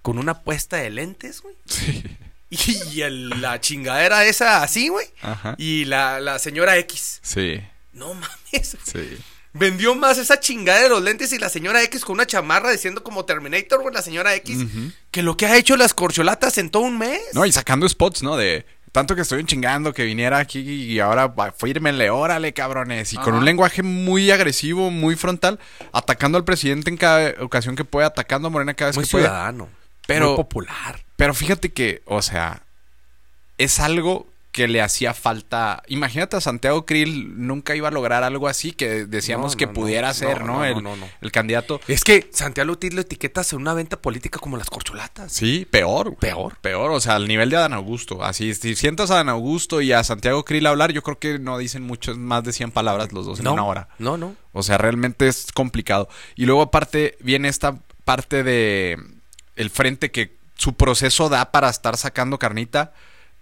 Con 0.02 0.18
una 0.18 0.40
puesta 0.42 0.76
de 0.78 0.90
lentes, 0.90 1.40
güey. 1.42 1.54
Sí. 1.66 2.04
Y, 2.50 3.00
el- 3.00 3.40
la 3.42 3.60
chingadera 3.60 4.24
esa 4.26 4.62
así, 4.62 4.86
güey. 4.88 5.06
Ajá. 5.22 5.56
Y 5.58 5.86
la, 5.86 6.20
la 6.20 6.38
señora 6.38 6.76
X. 6.76 7.18
Sí, 7.20 7.60
No 7.92 8.14
mames. 8.14 8.76
sí. 8.84 9.18
Vendió 9.54 9.94
más 9.94 10.18
esa 10.18 10.40
chingada 10.40 10.82
de 10.82 10.88
los 10.88 11.00
lentes 11.02 11.32
y 11.32 11.38
la 11.38 11.48
señora 11.48 11.80
X 11.84 12.04
con 12.04 12.14
una 12.14 12.26
chamarra 12.26 12.72
diciendo 12.72 13.04
como 13.04 13.24
Terminator, 13.24 13.80
güey, 13.82 13.94
la 13.94 14.02
señora 14.02 14.34
X, 14.34 14.66
que 15.12 15.22
lo 15.22 15.36
que 15.36 15.46
ha 15.46 15.56
hecho 15.56 15.76
las 15.76 15.94
corcholatas 15.94 16.58
en 16.58 16.70
todo 16.70 16.82
un 16.82 16.98
mes. 16.98 17.20
No, 17.34 17.46
y 17.46 17.52
sacando 17.52 17.88
spots, 17.88 18.24
¿no? 18.24 18.36
De 18.36 18.66
tanto 18.90 19.14
que 19.14 19.22
estoy 19.22 19.44
chingando 19.44 19.92
que 19.92 20.04
viniera 20.04 20.38
aquí 20.38 20.58
y 20.60 20.98
ahora 20.98 21.28
va, 21.28 21.52
fírmenle, 21.52 22.10
órale, 22.10 22.52
cabrones. 22.52 23.12
Y 23.12 23.16
con 23.16 23.34
un 23.34 23.44
lenguaje 23.44 23.82
muy 23.84 24.30
agresivo, 24.32 24.90
muy 24.90 25.14
frontal, 25.16 25.60
atacando 25.92 26.36
al 26.36 26.44
presidente 26.44 26.90
en 26.90 26.96
cada 26.96 27.34
ocasión 27.42 27.76
que 27.76 27.84
puede, 27.84 28.06
atacando 28.06 28.48
a 28.48 28.50
Morena 28.50 28.74
cada 28.74 28.88
vez 28.90 28.96
muy 28.96 29.04
que 29.04 29.10
puede. 29.12 29.24
ciudadano, 29.24 29.68
Pero- 30.06 30.30
muy 30.30 30.36
popular. 30.36 31.04
Pero 31.16 31.32
fíjate 31.32 31.72
que, 31.72 32.02
o 32.06 32.22
sea, 32.22 32.62
es 33.58 33.78
algo 33.78 34.26
que 34.54 34.68
le 34.68 34.80
hacía 34.80 35.14
falta. 35.14 35.82
Imagínate 35.88 36.36
a 36.36 36.40
Santiago 36.40 36.86
Krill 36.86 37.44
nunca 37.44 37.74
iba 37.74 37.88
a 37.88 37.90
lograr 37.90 38.22
algo 38.22 38.46
así 38.46 38.70
que 38.70 39.04
decíamos 39.04 39.54
No, 39.54 39.58
que 39.58 39.66
pudiera 39.66 40.06
no, 40.08 40.14
ser, 40.14 40.44
no, 40.44 40.64
el, 40.64 40.76
el 41.22 41.32
candidato. 41.32 41.80
Es 41.88 42.04
que 42.04 42.30
Santiago 42.32 42.70
Ortiz 42.70 42.94
lo 42.94 43.00
etiquetas 43.00 43.52
en 43.52 43.58
una 43.58 43.74
venta 43.74 44.00
política 44.00 44.38
como 44.38 44.56
las 44.56 44.70
corcholatas. 44.70 45.32
Sí, 45.32 45.66
peor. 45.68 46.10
güey. 46.10 46.20
Peor. 46.20 46.56
Peor, 46.60 46.92
o 46.92 47.00
sea, 47.00 47.16
al 47.16 47.26
nivel 47.26 47.50
de 47.50 47.56
Adán 47.56 47.72
Augusto. 47.72 48.22
Así, 48.22 48.54
si 48.54 48.76
sientas 48.76 49.10
a 49.10 49.14
Adán 49.14 49.28
Augusto 49.28 49.80
y 49.80 49.90
a 49.90 50.04
Santiago 50.04 50.44
Krill 50.44 50.66
hablar, 50.68 50.92
yo 50.92 51.02
creo 51.02 51.18
que 51.18 51.40
no 51.40 51.58
dicen 51.58 51.82
muchas 51.82 52.16
más 52.16 52.44
de 52.44 52.52
100 52.52 52.70
palabras 52.70 53.12
los 53.12 53.26
dos 53.26 53.40
en 53.40 53.48
una 53.48 53.64
hora. 53.64 53.88
No, 53.98 54.16
no. 54.16 54.36
O 54.52 54.62
sea, 54.62 54.78
realmente 54.78 55.26
es 55.26 55.50
complicado. 55.52 56.08
Y 56.36 56.46
luego 56.46 56.62
aparte 56.62 57.16
viene 57.18 57.48
esta 57.48 57.80
parte 58.04 58.44
de 58.44 58.98
el 59.56 59.70
frente 59.70 60.12
que 60.12 60.36
su 60.54 60.74
proceso 60.74 61.28
da 61.28 61.50
para 61.50 61.68
estar 61.70 61.96
sacando 61.96 62.38
carnita. 62.38 62.92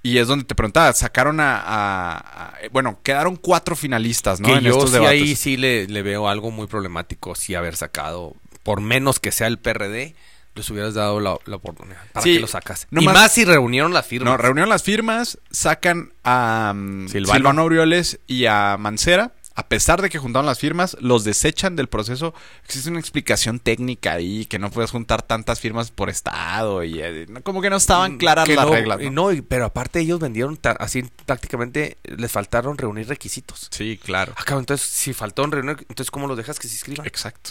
Y 0.05 0.19
es 0.19 0.27
donde 0.27 0.45
te 0.45 0.55
preguntaba, 0.57 0.93
sacaron 0.95 1.39
a, 1.41 1.57
a- 1.59 2.17
a- 2.17 2.55
bueno, 2.73 2.99
quedaron 3.05 3.37
cuatro 3.37 3.77
finalistas, 3.77 4.41
¿no? 4.41 4.49
que 4.49 4.55
en 4.55 4.61
yo 4.65 4.71
estos 4.73 4.91
sí 4.91 4.95
debates. 4.95 5.13
ahí 5.23 5.37
sí 5.37 5.57
le, 5.57 5.87
le 5.87 6.03
veo 6.03 6.29
algo 6.29 6.51
muy 6.51 6.67
problemático, 6.67 7.35
sí 7.37 7.55
haber 7.55 7.77
sacado, 7.77 8.35
por 8.65 8.81
menos 8.81 9.21
que 9.21 9.31
sea 9.31 9.47
el 9.47 9.59
PRD, 9.59 10.15
les 10.55 10.69
hubieras 10.71 10.95
dado 10.95 11.21
la, 11.21 11.39
la 11.47 11.57
oportunidad. 11.57 12.01
¿Para 12.13 12.25
Sí, 12.25 12.35
que 12.35 12.41
lo 12.41 12.47
sacas? 12.49 12.87
no 12.91 13.01
y 13.01 13.05
más- 13.07 13.15
más, 13.15 13.33
si 13.33 13.45
reunieron 13.45 13.95
las 13.95 14.05
firmas. 14.07 14.33
No, 14.33 14.37
reunieron 14.37 14.69
las 14.69 14.83
firmas, 14.83 15.39
sacan 15.51 16.13
a 16.25 16.73
mm, 16.75 17.09
Silvano. 17.09 17.37
Silvano. 17.39 17.63
Aureoles 17.63 18.19
y 18.27 18.47
a 18.47 18.77
Mancera. 18.79 19.33
A 19.55 19.69
pesar 19.69 20.01
de 20.01 20.09
que 20.09 20.19
juntaron 20.19 20.47
las 20.47 20.59
firmas, 20.59 20.97
los 21.01 21.25
desechan 21.25 21.77
del 21.77 21.89
proceso. 21.89 22.33
Existe 22.65 22.89
una 22.89 23.01
explicación 23.01 23.59
técnica 23.61 24.13
ahí, 24.13 24.47
que 24.47 24.59
no 24.59 24.71
puedes 24.71 24.91
juntar 24.91 25.23
tantas 25.23 25.61
firmas 25.61 25.91
por 25.91 26.09
estado 26.09 26.83
y 26.85 27.01
eh, 27.03 27.27
como 27.43 27.61
que 27.61 27.69
no 27.71 27.77
estaban 27.77 28.17
claras 28.17 28.47
Mm, 28.47 28.51
Que 28.51 28.57
las 28.57 28.67
no, 28.67 28.73
reglas. 28.73 29.01
¿no? 29.01 29.11
no, 29.11 29.33
y- 29.33 29.43
pero 29.43 29.67
aparte 29.67 30.01
ellos 30.01 30.19
vendieron 30.21 30.59
así 30.79 31.03
prácticamente 31.27 31.99
les 32.05 32.31
faltaron 32.33 32.79
reunir 32.79 33.09
requisitos. 33.09 33.69
Sí, 33.71 33.99
claro. 34.03 34.33
Acá, 34.37 34.57
entonces, 34.57 34.87
si 34.87 35.13
faltaron 35.13 35.53
reunir, 35.53 35.77
entonces 35.89 36.11
¿cómo 36.11 36.27
los 36.27 36.37
dejas 36.37 36.59
que 36.59 36.69
se 36.69 36.75
inscriban? 36.75 37.07
Exacto. 37.07 37.51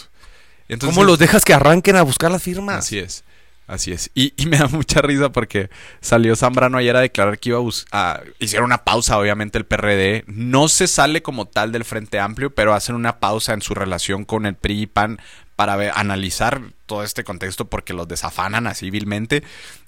Entonces, 0.68 0.94
¿Cómo 0.96 1.04
los 1.06 1.18
dejas 1.18 1.44
que 1.44 1.52
arranquen 1.54 1.96
a 1.96 2.02
buscar 2.02 2.30
las 2.30 2.42
firmas? 2.42 2.78
Así 2.78 2.98
es. 2.98 3.24
Así 3.66 3.92
es. 3.92 4.10
Y, 4.14 4.34
y 4.36 4.46
me 4.46 4.58
da 4.58 4.66
mucha 4.68 5.00
risa 5.00 5.30
porque 5.30 5.70
salió 6.00 6.36
Zambrano 6.36 6.78
ayer 6.78 6.94
a 6.96 7.00
declarar 7.00 7.38
que 7.38 7.50
iba 7.50 7.58
a 7.58 7.62
buscar. 7.62 8.24
Hicieron 8.38 8.66
una 8.66 8.84
pausa, 8.84 9.16
obviamente, 9.18 9.56
el 9.56 9.64
PRD. 9.64 10.24
No 10.26 10.68
se 10.68 10.86
sale 10.86 11.22
como 11.22 11.46
tal 11.46 11.72
del 11.72 11.84
Frente 11.84 12.18
Amplio, 12.20 12.54
pero 12.54 12.74
hacen 12.74 12.94
una 12.96 13.18
pausa 13.18 13.54
en 13.54 13.62
su 13.62 13.74
relación 13.74 14.24
con 14.24 14.44
el 14.46 14.56
PRI 14.56 14.82
y 14.82 14.86
PAN 14.86 15.20
para 15.56 15.76
ver- 15.76 15.92
analizar 15.94 16.60
todo 16.86 17.02
este 17.04 17.24
contexto 17.24 17.66
porque 17.66 17.94
los 17.94 18.08
desafanan 18.08 18.66
así 18.66 18.90
vilmente. 18.90 19.42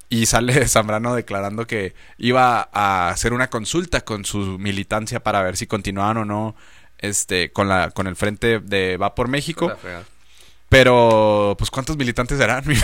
Y 0.09 0.27
sale 0.27 0.67
Zambrano 0.69 1.15
declarando 1.15 1.67
que 1.67 1.95
iba 2.17 2.69
a 2.73 3.09
hacer 3.11 3.33
una 3.33 3.51
consulta 3.51 4.03
con 4.03 4.25
su 4.25 4.59
militancia 4.59 5.21
para 5.23 5.43
ver 5.43 5.57
si 5.57 5.67
continuaban 5.67 6.17
o 6.19 6.25
no 6.25 6.55
este, 6.99 7.51
con, 7.53 7.69
la, 7.69 7.91
con 7.91 8.07
el 8.07 8.17
Frente 8.17 8.61
de 8.61 8.97
Va 8.97 9.15
por 9.15 9.29
México. 9.29 9.69
La 9.69 9.77
fregada. 9.77 10.05
Pero, 10.69 11.55
pues, 11.59 11.71
¿cuántos 11.71 11.97
militantes 11.97 12.39
serán? 12.39 12.65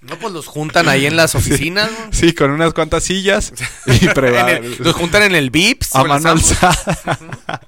No, 0.00 0.16
pues 0.18 0.34
los 0.34 0.46
juntan 0.46 0.86
ahí 0.88 1.06
en 1.06 1.16
las 1.16 1.34
oficinas. 1.34 1.90
¿no? 1.90 2.12
Sí, 2.12 2.34
con 2.34 2.50
unas 2.50 2.74
cuantas 2.74 3.04
sillas 3.04 3.54
y 3.86 4.06
En 4.18 4.48
el- 4.48 4.76
los 4.80 4.94
juntan 4.94 5.22
en 5.22 5.34
el 5.34 5.50
VIPS. 5.50 5.94
a 5.96 6.02
en 6.02 6.08
mano 6.08 6.28
alzada. 6.30 6.76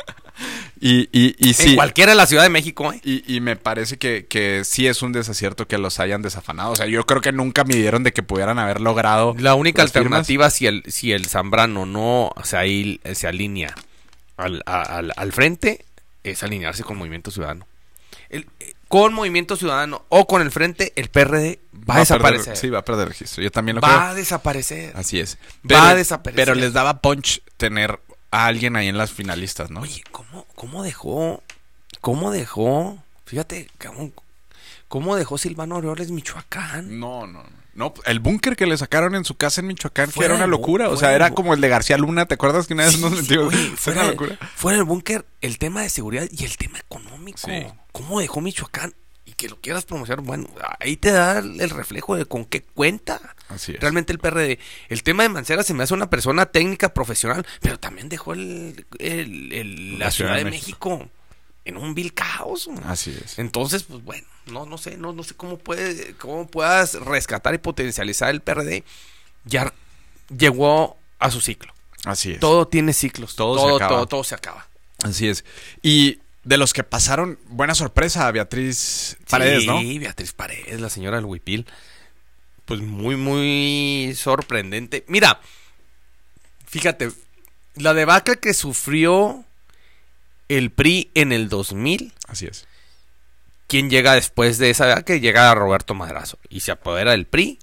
y, 0.80 1.08
y, 1.18 1.34
y 1.38 1.48
En 1.48 1.54
sí. 1.54 1.74
cualquiera 1.74 2.12
de 2.12 2.16
la 2.16 2.26
Ciudad 2.26 2.42
de 2.42 2.50
México, 2.50 2.92
¿eh? 2.92 3.00
Y, 3.02 3.24
y 3.34 3.40
me 3.40 3.56
parece 3.56 3.96
que, 3.96 4.26
que 4.26 4.64
sí 4.64 4.86
es 4.86 5.00
un 5.00 5.12
desacierto 5.12 5.66
que 5.66 5.78
los 5.78 5.98
hayan 5.98 6.20
desafanado. 6.20 6.72
O 6.72 6.76
sea, 6.76 6.86
yo 6.86 7.06
creo 7.06 7.22
que 7.22 7.32
nunca 7.32 7.64
midieron 7.64 8.02
de 8.02 8.12
que 8.12 8.22
pudieran 8.22 8.58
haber 8.58 8.80
logrado. 8.82 9.34
La 9.38 9.54
única 9.54 9.82
firmas. 9.86 9.96
alternativa 9.96 10.50
si 10.50 10.66
el, 10.66 10.82
si 10.88 11.12
el 11.12 11.24
Zambrano 11.26 11.86
no 11.86 12.32
se, 12.44 12.56
ahí- 12.58 13.00
se 13.14 13.26
alinea 13.28 13.74
al, 14.36 14.62
al, 14.66 15.12
al 15.16 15.32
frente 15.32 15.86
es 16.22 16.42
alinearse 16.42 16.84
con 16.84 16.98
Movimiento 16.98 17.30
Ciudadano. 17.30 17.66
El- 18.28 18.46
con 18.88 19.12
Movimiento 19.14 19.56
Ciudadano 19.56 20.04
o 20.08 20.26
con 20.26 20.42
el 20.42 20.50
frente, 20.50 20.92
el 20.96 21.08
PRD 21.08 21.58
va, 21.74 21.94
a 21.94 21.96
perder- 21.96 22.00
desaparecer. 22.00 22.56
sí, 22.56 22.70
va 22.70 22.78
a 22.80 22.84
perder 22.84 23.08
registro. 23.08 23.42
Yo 23.42 23.50
también 23.50 23.76
lo 23.76 23.80
va 23.82 23.88
creo. 23.88 24.00
a 24.00 24.14
desaparecer. 24.14 24.92
Así 24.96 25.18
es. 25.20 25.38
Va 25.70 25.90
a 25.90 25.94
desaparecer. 25.94 26.44
Pero 26.44 26.54
les 26.54 26.72
daba 26.72 27.00
punch 27.00 27.42
tener 27.56 27.98
a 28.30 28.46
alguien 28.46 28.76
ahí 28.76 28.88
en 28.88 28.98
las 28.98 29.10
finalistas, 29.12 29.70
¿no? 29.70 29.80
Oye, 29.80 30.02
¿cómo, 30.12 30.46
¿cómo 30.54 30.82
dejó? 30.82 31.42
¿Cómo 32.00 32.30
dejó? 32.30 33.02
Fíjate, 33.24 33.68
cabrón, 33.78 34.12
¿cómo 34.88 35.16
dejó 35.16 35.38
Silvano 35.38 35.76
Aureoles 35.76 36.10
Michoacán? 36.10 37.00
No, 37.00 37.26
no, 37.26 37.42
no. 37.42 37.66
No, 37.76 37.92
el 38.06 38.20
búnker 38.20 38.56
que 38.56 38.64
le 38.64 38.74
sacaron 38.78 39.14
en 39.14 39.24
su 39.26 39.34
casa 39.36 39.60
en 39.60 39.66
Michoacán, 39.66 40.06
que 40.06 40.12
Fuera 40.12 40.34
era 40.34 40.44
una 40.44 40.46
locura. 40.46 40.88
O 40.88 40.96
sea, 40.96 41.14
era 41.14 41.32
como 41.32 41.52
el 41.52 41.60
de 41.60 41.68
García 41.68 41.98
Luna. 41.98 42.24
¿Te 42.24 42.32
acuerdas 42.32 42.66
que 42.66 42.72
una 42.72 42.84
vez 42.84 42.94
Sí, 42.94 43.02
nos 43.02 43.12
metió? 43.12 43.48
oye, 43.48 43.70
fuera, 43.76 44.00
una 44.00 44.10
locura. 44.12 44.38
fuera 44.54 44.78
del 44.78 44.86
búnker, 44.86 45.26
el 45.42 45.58
tema 45.58 45.82
de 45.82 45.90
seguridad 45.90 46.26
y 46.30 46.44
el 46.46 46.56
tema 46.56 46.78
económico. 46.78 47.36
Sí. 47.38 47.66
¿Cómo 47.96 48.20
dejó 48.20 48.40
Michoacán? 48.40 48.94
Y 49.24 49.32
que 49.32 49.48
lo 49.48 49.60
quieras 49.60 49.84
promocionar, 49.84 50.24
bueno, 50.24 50.46
ahí 50.78 50.96
te 50.96 51.10
da 51.10 51.38
el 51.38 51.70
reflejo 51.70 52.14
de 52.14 52.26
con 52.26 52.44
qué 52.44 52.62
cuenta. 52.62 53.20
Así 53.48 53.72
es. 53.72 53.80
Realmente 53.80 54.12
el 54.12 54.18
PRD. 54.18 54.58
El 54.88 55.02
tema 55.02 55.22
de 55.24 55.28
Mancera 55.30 55.62
se 55.62 55.74
me 55.74 55.82
hace 55.82 55.94
una 55.94 56.08
persona 56.10 56.46
técnica, 56.46 56.94
profesional, 56.94 57.44
pero 57.60 57.78
también 57.80 58.08
dejó 58.08 58.34
el, 58.34 58.86
el- 58.98 59.52
el- 59.52 59.98
la, 59.98 60.10
Ciudad, 60.10 60.36
de 60.36 60.44
México. 60.44 61.08
en 61.64 61.76
un 61.76 61.94
vil 61.94 62.12
caos. 62.14 62.68
¿no? 62.68 62.80
Así 62.88 63.10
es. 63.24 63.38
Entonces, 63.40 63.82
pues 63.84 64.04
bueno, 64.04 64.26
no, 64.46 64.64
no 64.66 64.78
sé, 64.78 64.96
no, 64.96 65.12
no 65.12 65.24
sé 65.24 65.34
cómo 65.34 65.58
puede, 65.58 66.14
cómo 66.14 66.46
puedas 66.46 66.94
rescatar 66.94 67.52
y 67.54 67.58
potencializar 67.58 68.30
el 68.30 68.42
PRD. 68.42 68.84
Ya 69.44 69.72
llegó 70.36 70.96
a 71.18 71.30
su 71.30 71.40
ciclo. 71.40 71.72
Así 72.04 72.32
es. 72.32 72.40
Todo 72.40 72.68
tiene 72.68 72.92
ciclos. 72.92 73.34
Todo 73.34 73.56
Todo, 73.56 73.64
se 73.64 73.68
todo, 73.70 73.76
acaba. 73.84 74.06
todo, 74.06 74.22
se 74.24 74.34
acaba. 74.36 74.68
Así 75.02 75.28
es. 75.28 75.44
Y 75.82 76.20
de 76.46 76.56
los 76.58 76.72
que 76.72 76.84
pasaron, 76.84 77.40
buena 77.48 77.74
sorpresa, 77.74 78.30
Beatriz 78.30 79.16
Paredes, 79.28 79.62
sí, 79.62 79.66
¿no? 79.66 79.80
Beatriz 80.00 80.32
Paredes, 80.32 80.80
la 80.80 80.88
señora 80.88 81.16
del 81.16 81.24
Huipil. 81.24 81.66
Pues 82.64 82.80
muy, 82.80 83.16
muy 83.16 84.14
sorprendente. 84.16 85.04
Mira, 85.08 85.40
fíjate, 86.64 87.10
la 87.74 87.94
debacle 87.94 88.36
que 88.36 88.54
sufrió 88.54 89.44
el 90.48 90.70
PRI 90.70 91.10
en 91.14 91.32
el 91.32 91.48
2000, 91.48 92.12
Así 92.28 92.46
es. 92.46 92.68
¿quién 93.66 93.90
llega 93.90 94.14
después 94.14 94.58
de 94.58 94.70
esa 94.70 94.86
debacle? 94.86 95.18
Llega 95.18 95.52
Roberto 95.52 95.94
Madrazo 95.94 96.38
y 96.48 96.60
se 96.60 96.70
apodera 96.70 97.10
del 97.10 97.26
PRI, 97.26 97.58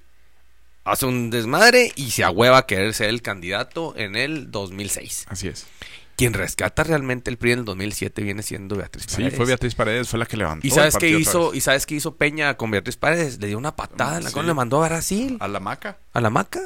hace 0.84 1.06
un 1.06 1.30
desmadre 1.30 1.94
y 1.96 2.12
se 2.12 2.26
ahueva 2.26 2.58
a 2.58 2.66
querer 2.66 2.94
ser 2.94 3.08
el 3.08 3.22
candidato 3.22 3.94
en 3.96 4.18
el 4.18 4.52
2006. 4.52 5.28
Así 5.30 5.48
es. 5.48 5.68
Quien 6.16 6.34
rescata 6.34 6.84
realmente 6.84 7.32
el 7.32 7.38
PRI 7.38 7.54
en 7.54 7.60
el 7.60 7.66
2007 7.66 8.22
viene 8.22 8.44
siendo 8.44 8.76
Beatriz 8.76 9.06
Sí, 9.08 9.16
Paredes. 9.16 9.36
fue 9.36 9.46
Beatriz 9.48 9.76
Paredes, 9.76 10.10
fue 10.10 10.20
la 10.20 10.26
que 10.26 10.38
levantó. 10.38 10.66
¿Y 10.68 10.70
sabes 10.70 10.96
qué 10.98 11.10
hizo? 11.10 11.54
¿Y 11.54 11.62
sabes 11.62 11.86
qué 11.86 11.96
hizo 11.96 12.16
Peña 12.18 12.56
con 12.56 12.70
Beatriz 12.72 12.98
Paredes? 12.98 13.40
Le 13.40 13.48
dio 13.48 13.58
una 13.58 13.76
patada 13.76 14.18
en 14.18 14.24
la 14.24 14.30
Sí. 14.30 14.34
cual 14.36 14.46
le 14.48 14.54
mandó 14.54 14.84
a 14.84 14.88
Brasil, 14.88 15.38
A 15.40 15.48
la 15.48 15.60
maca. 15.60 15.98
a 16.14 16.22
la 16.22 16.30
maca. 16.30 16.60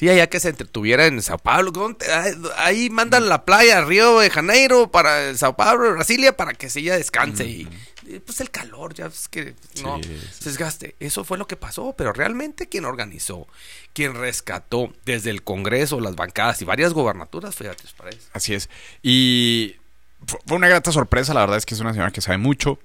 Sí, 0.00 0.08
allá 0.08 0.28
que 0.30 0.40
se 0.40 0.48
entretuviera 0.48 1.04
en 1.06 1.20
Sao 1.20 1.36
Paulo. 1.36 1.94
Ahí- 2.56 2.88
mandan 2.88 3.28
la 3.28 3.44
playa, 3.44 3.82
Río 3.82 4.18
de 4.20 4.30
Janeiro, 4.30 4.90
para 4.90 5.36
Sao 5.36 5.56
Paulo, 5.56 5.92
Brasilia, 5.92 6.34
para 6.34 6.54
que 6.54 6.70
se 6.70 6.80
ella 6.80 6.96
descanse. 6.96 7.44
Y 7.44 7.68
y, 8.06 8.18
pues 8.18 8.40
el 8.40 8.50
calor, 8.50 8.94
ya 8.94 9.06
es 9.06 9.28
que 9.28 9.54
no 9.82 10.00
Sí, 10.02 10.20
se 10.40 10.48
desgaste. 10.48 10.96
Eso 11.00 11.22
fue 11.22 11.36
lo 11.36 11.46
que 11.46 11.56
pasó, 11.56 11.94
pero 11.96 12.14
realmente 12.14 12.66
quien 12.66 12.86
organizó, 12.86 13.46
quien 13.92 14.14
rescató 14.14 14.90
desde 15.04 15.28
el 15.30 15.42
Congreso, 15.44 16.00
las 16.00 16.16
bancadas 16.16 16.60
y 16.62 16.64
varias 16.64 16.94
gobernaturas 16.94 17.54
fue 17.54 17.66
Beatriz 17.66 17.92
Paredes. 17.92 18.26
Así 18.32 18.54
es. 18.54 18.68
Y 19.02 19.76
fu- 20.26 20.38
fue 20.46 20.56
una 20.56 20.66
grata 20.68 20.90
sorpresa, 20.92 21.34
la 21.34 21.40
verdad 21.40 21.58
es 21.58 21.66
que 21.66 21.74
es 21.74 21.80
una 21.80 21.92
señora 21.92 22.10
que 22.10 22.22
sabe 22.22 22.38
mucho, 22.38 22.78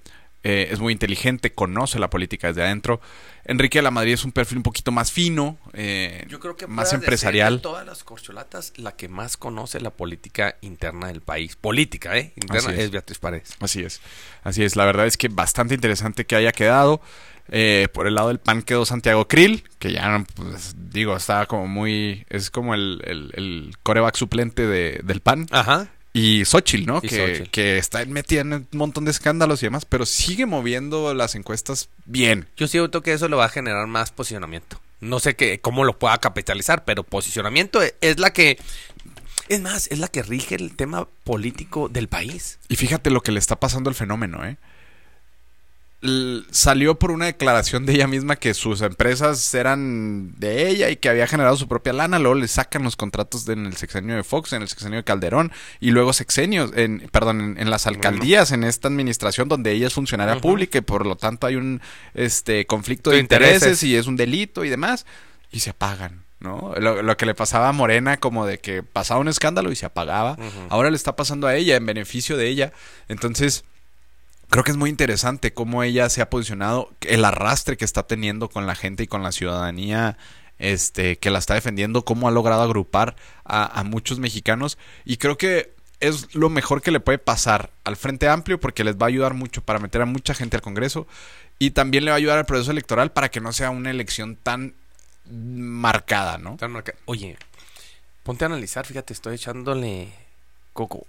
eh, 0.46 0.70
es 0.72 0.80
muy 0.80 0.93
inteligente, 0.93 1.52
conoce 1.54 1.98
la 2.00 2.10
política 2.10 2.48
desde 2.48 2.62
adentro. 2.64 3.02
Enrique 3.48 3.80
de 3.80 3.84
la 3.84 3.91
Madrid 3.91 4.14
es 4.14 4.24
un 4.26 4.32
perfil 4.32 4.58
un 4.58 4.64
poquito 4.64 4.91
más 4.91 5.12
fino, 5.12 5.58
eh, 5.74 6.26
Yo 6.30 6.39
creo 6.39 6.56
que 6.56 6.68
más 6.68 6.93
empresarial. 6.93 7.58
de 7.58 7.62
todas 7.62 7.86
las 7.86 8.04
corcholatas, 8.04 8.74
la 8.78 8.96
que 8.96 9.08
más 9.08 9.38
conoce 9.38 9.80
la 9.82 9.89
política 9.91 10.56
interna 10.62 11.08
del 11.08 11.22
país. 11.22 11.56
Política, 11.56 12.18
¿eh? 12.18 12.32
Interna 12.36 12.74
es. 12.74 12.91
Beatriz 12.91 13.20
Paredes. 13.20 13.56
Así 13.60 13.82
es, 13.84 14.02
así 14.43 14.64
es. 14.64 14.76
La 14.76 14.86
verdad 14.86 15.06
es 15.08 15.18
que 15.18 15.28
bastante 15.28 15.74
interesante 15.76 16.26
que 16.26 16.36
haya 16.36 16.52
quedado. 16.52 17.02
Eh, 17.50 17.88
por 17.93 18.08
el 18.08 18.16
lado 18.16 18.30
del 18.30 18.39
PAN 18.39 18.64
quedó 18.64 18.86
Santiago 18.88 19.28
Krill, 19.28 19.64
que 19.78 19.91
ya, 19.91 20.26
pues, 20.36 20.74
digo, 20.89 21.16
estaba 21.16 21.46
como 21.46 21.68
muy... 21.68 22.26
Es 22.30 22.50
como 22.50 22.74
el, 22.74 23.04
el, 23.06 23.32
el 23.36 23.76
coreback 23.84 24.16
suplente 24.16 24.66
de- 24.66 25.02
del 25.04 25.22
PAN. 25.22 25.46
Ajá. 25.52 25.88
Y 26.18 26.45
Xochitl, 26.45 26.86
¿no? 26.86 26.99
Y 27.03 27.09
que, 27.09 27.49
que 27.51 27.78
está 27.78 28.05
metida 28.05 28.39
en 28.39 28.53
un 28.53 28.68
montón 28.72 29.03
de 29.03 29.11
escándalos 29.11 29.61
y 29.61 29.66
demás, 29.66 29.84
pero 29.84 30.05
sigue 30.05 30.45
moviendo 30.45 31.13
las 31.13 31.36
encuestas 31.36 31.89
bien. 32.05 32.47
Yo 32.55 32.70
siento 32.70 33.03
que 33.03 33.11
eso 33.11 33.28
le 33.28 33.36
va 33.36 33.43
a 33.43 33.49
generar 33.49 33.86
más 33.88 34.11
posicionamiento. 34.11 34.80
No 35.01 35.20
sé 35.20 35.36
qué, 35.36 35.59
cómo 35.59 35.84
lo 35.84 35.99
pueda 35.99 36.18
capitalizar, 36.20 36.86
pero 36.86 37.03
posicionamiento 37.03 37.84
e- 37.84 37.95
es 37.99 38.18
la 38.18 38.32
que. 38.32 38.57
Es 39.49 39.59
más, 39.59 39.88
es 39.91 39.99
la 39.99 40.07
que 40.07 40.24
rige 40.24 40.55
el 40.55 40.78
tema 40.78 41.05
político 41.26 41.89
del 41.89 42.07
país. 42.07 42.59
Y 42.70 42.78
fíjate 42.78 43.09
lo 43.09 43.20
que 43.22 43.34
le 43.34 43.39
está 43.39 43.59
pasando 43.59 43.89
al 43.89 43.95
fenómeno, 43.95 44.45
¿eh? 44.45 44.55
Salió 46.56 46.97
por 46.97 47.12
una 47.12 47.26
declaración 47.26 47.86
de 47.86 47.93
ella 47.95 48.08
misma 48.08 48.38
que 48.38 48.53
sus 48.53 48.80
empresas 48.82 49.53
eran 49.53 50.34
de 50.39 50.70
ella 50.70 50.89
y 50.89 50.95
que 50.95 51.10
había 51.10 51.28
generado 51.28 51.58
su 51.58 51.68
propia 51.68 51.91
lana. 51.91 52.18
Luego 52.18 52.36
le 52.36 52.47
sacan 52.47 52.84
los 52.84 52.95
contratos 52.95 53.43
de- 53.45 53.53
en 53.53 53.66
el 53.66 53.76
sexenio 53.76 54.16
de 54.16 54.24
Fox, 54.24 54.53
en 54.53 54.62
el 54.62 54.70
sexenio 54.70 54.97
de 54.99 55.03
Calderón 55.03 55.51
y 55.82 55.91
luego 55.91 56.14
sexenios, 56.14 56.72
en, 56.76 57.10
perdón, 57.12 57.41
en, 57.41 57.58
en 57.60 57.70
las 57.70 57.88
alcaldías, 57.88 58.53
en 58.53 58.64
esta 58.64 58.88
administración 58.88 59.49
donde 59.49 59.72
ella 59.74 59.88
es 59.88 59.93
funcionaria 59.93 60.36
pública 60.39 60.78
y 60.78 60.82
por 60.82 61.06
lo 61.06 61.18
tanto 61.18 61.45
hay 61.45 61.58
un 61.58 61.82
este 62.14 62.66
conflicto 62.66 63.10
de 63.10 63.18
De 63.18 63.22
intereses. 63.24 63.56
intereses 63.56 63.84
y 63.84 63.95
es 63.97 64.08
un 64.08 64.16
delito 64.16 64.64
y 64.64 64.70
demás 64.70 65.06
y 65.51 65.60
se 65.60 65.72
apagan. 65.72 66.24
¿No? 66.39 66.74
Lo, 66.80 67.01
lo 67.01 67.18
que 67.18 67.26
le 67.26 67.34
pasaba 67.34 67.70
a 67.70 67.72
Morena, 67.72 68.18
como 68.18 68.45
de 68.45 68.60
que 68.60 68.84
pasaba 68.84 69.20
un 69.20 69.28
escándalo 69.30 69.72
y 69.72 69.76
se 69.76 69.86
apagaba. 69.88 70.38
Ahora 70.70 70.89
le 70.91 70.95
está 70.95 71.16
pasando 71.16 71.47
a 71.47 71.56
ella, 71.56 71.76
en 71.76 71.86
beneficio 71.86 72.38
de 72.38 72.47
ella. 72.49 72.72
Entonces, 73.08 73.64
creo 74.56 74.64
que 74.64 74.72
es 74.72 74.78
muy 74.78 74.89
interesante 74.89 75.53
cómo 75.53 75.84
ella 75.84 76.08
se 76.08 76.22
ha 76.22 76.30
posicionado, 76.30 76.89
el 77.01 77.26
arrastre 77.26 77.76
que 77.76 77.84
está 77.84 78.03
teniendo 78.03 78.47
con 78.47 78.66
la 78.66 78.74
gente 78.74 79.03
y 79.03 79.08
con 79.08 79.22
la 79.22 79.34
ciudadanía 79.34 80.18
este, 80.60 81.18
que 81.18 81.30
la 81.30 81.39
está 81.39 81.56
defendiendo, 81.56 82.06
cómo 82.06 82.30
ha 82.30 82.32
logrado 82.32 82.62
agrupar 82.62 83.18
a, 83.43 83.84
muchos 83.84 84.18
mexicanos. 84.18 84.78
Y 85.03 85.18
creo 85.18 85.38
que 85.38 85.74
es 85.99 86.34
lo 86.36 86.49
mejor 86.49 86.82
que 86.82 86.91
le 86.91 87.01
puede 87.01 87.18
pasar 87.18 87.70
al 87.84 87.97
Frente 87.97 88.30
Amplio 88.30 88.58
porque 88.58 88.86
les 88.86 88.95
va 88.95 89.08
a 89.08 89.10
ayudar 89.10 89.34
mucho 89.34 89.62
para 89.62 89.80
meter 89.80 90.01
a 90.01 90.06
mucha 90.06 90.34
gente 90.34 90.56
al 90.56 90.62
Congreso 90.62 91.06
y 91.60 91.72
también 91.72 92.06
le 92.06 92.12
va 92.12 92.16
a 92.16 92.20
ayudar 92.20 92.38
al 92.38 92.45
proceso 92.45 92.72
electoral 92.72 93.12
para 93.12 93.28
que 93.28 93.41
no 93.41 93.51
sea 93.51 93.72
una 93.72 93.91
elección 93.91 94.38
tan 94.38 94.74
marcada, 95.30 96.38
¿no? 96.38 96.56
Oye, 97.03 97.38
ponte 98.24 98.45
a 98.45 98.47
analizar, 98.47 98.86
fíjate, 98.86 99.12
estoy 99.12 99.36
echándole 99.36 100.14
coco. 100.72 101.06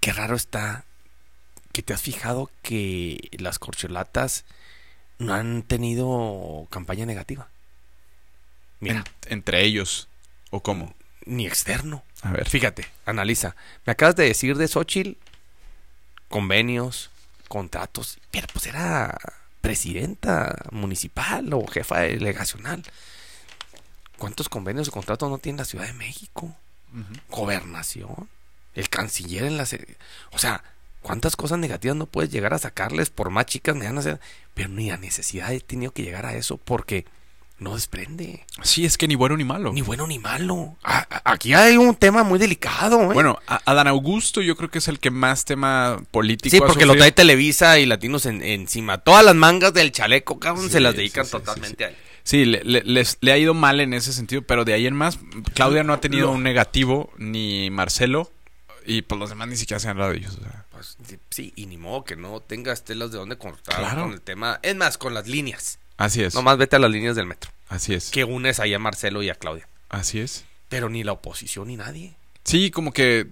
Qué 0.00 0.10
raro 0.14 0.36
está 0.36 0.86
que 1.72 1.82
te 1.82 1.92
has 1.94 2.02
fijado 2.02 2.50
que 2.62 3.28
las 3.38 3.58
corcholatas 3.58 4.44
no 5.18 5.34
han 5.34 5.62
tenido 5.62 6.66
campaña 6.70 7.06
negativa. 7.06 7.48
Mira, 8.80 9.04
En- 9.26 9.32
entre 9.34 9.62
ellos. 9.64 10.08
¿O 10.50 10.62
cómo? 10.62 10.94
ni 11.26 11.46
externo. 11.46 12.02
A 12.22 12.32
ver. 12.32 12.48
Fíjate, 12.48 12.86
analiza. 13.04 13.54
Me 13.84 13.92
acabas 13.92 14.16
de 14.16 14.24
decir 14.24 14.56
de 14.56 14.66
Xochitl 14.66 15.12
convenios, 16.28 17.10
contratos, 17.48 18.18
pero 18.30 18.46
pues 18.52 18.66
era 18.66 19.16
presidenta 19.60 20.56
municipal 20.70 21.52
o 21.52 21.66
jefa 21.66 22.00
delegacional. 22.00 22.82
¿Cuántos 24.16 24.48
convenios 24.48 24.88
o 24.88 24.92
contratos 24.92 25.28
no 25.30 25.36
tiene 25.38 25.58
la 25.58 25.64
Ciudad 25.66 25.86
de 25.86 25.92
México? 25.92 26.56
Gobernación, 27.28 28.28
el 28.74 28.88
canciller 28.88 29.44
en 29.44 29.58
la... 29.58 29.64
O 30.32 30.38
sea, 30.38 30.64
¿cuántas 31.08 31.36
cosas 31.36 31.58
negativas 31.58 31.96
no 31.96 32.04
puedes 32.04 32.30
llegar 32.30 32.52
a 32.52 32.58
sacarles 32.58 33.08
por 33.08 33.30
más 33.30 33.46
chicas, 33.46 33.74
medianas? 33.74 34.04
sean? 34.04 34.20
Pero 34.52 34.68
ni 34.68 34.90
la 34.90 34.98
necesidad 34.98 35.50
he 35.54 35.60
tenido 35.60 35.90
que 35.92 36.02
llegar 36.02 36.26
a 36.26 36.34
eso 36.36 36.58
porque 36.58 37.06
no 37.58 37.74
desprende. 37.74 38.44
Sí, 38.62 38.84
es 38.84 38.98
que 38.98 39.08
ni 39.08 39.14
bueno 39.14 39.38
ni 39.38 39.44
malo. 39.44 39.72
Ni 39.72 39.80
bueno 39.80 40.06
ni 40.06 40.18
malo. 40.18 40.76
A- 40.84 41.06
a- 41.10 41.32
aquí 41.32 41.54
hay 41.54 41.78
un 41.78 41.94
tema 41.96 42.24
muy 42.24 42.38
delicado, 42.38 43.00
¿eh? 43.10 43.14
Bueno, 43.14 43.38
a- 43.46 43.62
Adán 43.64 43.88
Augusto 43.88 44.42
yo 44.42 44.54
creo 44.54 44.70
que 44.70 44.78
es 44.78 44.88
el 44.88 45.00
que 45.00 45.10
más 45.10 45.46
tema 45.46 45.98
político 46.10 46.50
Sí, 46.50 46.58
ha 46.62 46.66
porque 46.66 46.84
lo 46.84 46.92
sufrido. 46.92 47.04
trae 47.04 47.12
Televisa 47.12 47.78
y 47.78 47.86
Latinos 47.86 48.26
en- 48.26 48.42
encima. 48.42 48.98
Todas 48.98 49.24
las 49.24 49.34
mangas 49.34 49.72
del 49.72 49.90
chaleco, 49.92 50.38
cabrón, 50.38 50.66
Sí, 50.66 50.72
se 50.72 50.80
las 50.80 50.94
dedican 50.94 51.24
sí, 51.24 51.30
sí, 51.30 51.36
totalmente 51.38 51.84
a 51.86 51.88
él. 51.88 51.96
Sí, 52.22 52.44
le, 52.44 52.62
le- 52.62 52.82
les- 52.84 53.16
le 53.22 53.32
ha 53.32 53.38
ido 53.38 53.54
mal 53.54 53.80
en 53.80 53.94
ese 53.94 54.12
sentido, 54.12 54.42
pero 54.42 54.66
de 54.66 54.74
ahí 54.74 54.86
en 54.86 54.94
más, 54.94 55.18
Claudia 55.54 55.82
no 55.84 55.94
ha 55.94 56.00
tenido 56.02 56.26
Lo- 56.26 56.32
un 56.34 56.42
negativo, 56.42 57.10
ni 57.16 57.70
Marcelo, 57.70 58.30
y 58.86 59.00
pues 59.02 59.18
los 59.18 59.30
demás 59.30 59.48
ni 59.48 59.56
siquiera 59.56 59.80
se 59.80 59.86
han 59.88 59.92
hablado 59.92 60.12
de 60.12 60.18
ellos. 60.18 60.36
o 60.38 60.42
sea. 60.42 60.64
Pues, 60.78 60.96
sí, 61.30 61.52
y 61.56 61.66
ni 61.66 61.76
modo 61.76 62.04
que 62.04 62.14
no 62.16 62.40
tengas 62.40 62.84
telas 62.84 63.10
de 63.10 63.18
dónde 63.18 63.36
cortar 63.36 63.76
Claro. 63.76 64.04
con 64.04 64.12
el 64.12 64.20
tema. 64.20 64.60
Es 64.62 64.76
más, 64.76 64.96
con 64.96 65.12
las 65.12 65.26
líneas. 65.26 65.78
Así 65.96 66.22
es. 66.22 66.34
Nomás 66.34 66.56
vete 66.56 66.76
a 66.76 66.78
las 66.78 66.90
líneas 66.90 67.16
del 67.16 67.26
metro. 67.26 67.50
Así 67.68 67.94
es. 67.94 68.10
Que 68.10 68.22
unes 68.24 68.60
ahí 68.60 68.72
a 68.74 68.78
Marcelo 68.78 69.22
y 69.22 69.28
a 69.30 69.34
Claudia. 69.34 69.68
Así 69.88 70.20
es. 70.20 70.44
Pero 70.68 70.88
ni 70.88 71.02
la 71.02 71.12
oposición 71.12 71.66
ni 71.68 71.76
nadie. 71.76 72.14
Sí, 72.44 72.70
como 72.70 72.92
que 72.92 73.26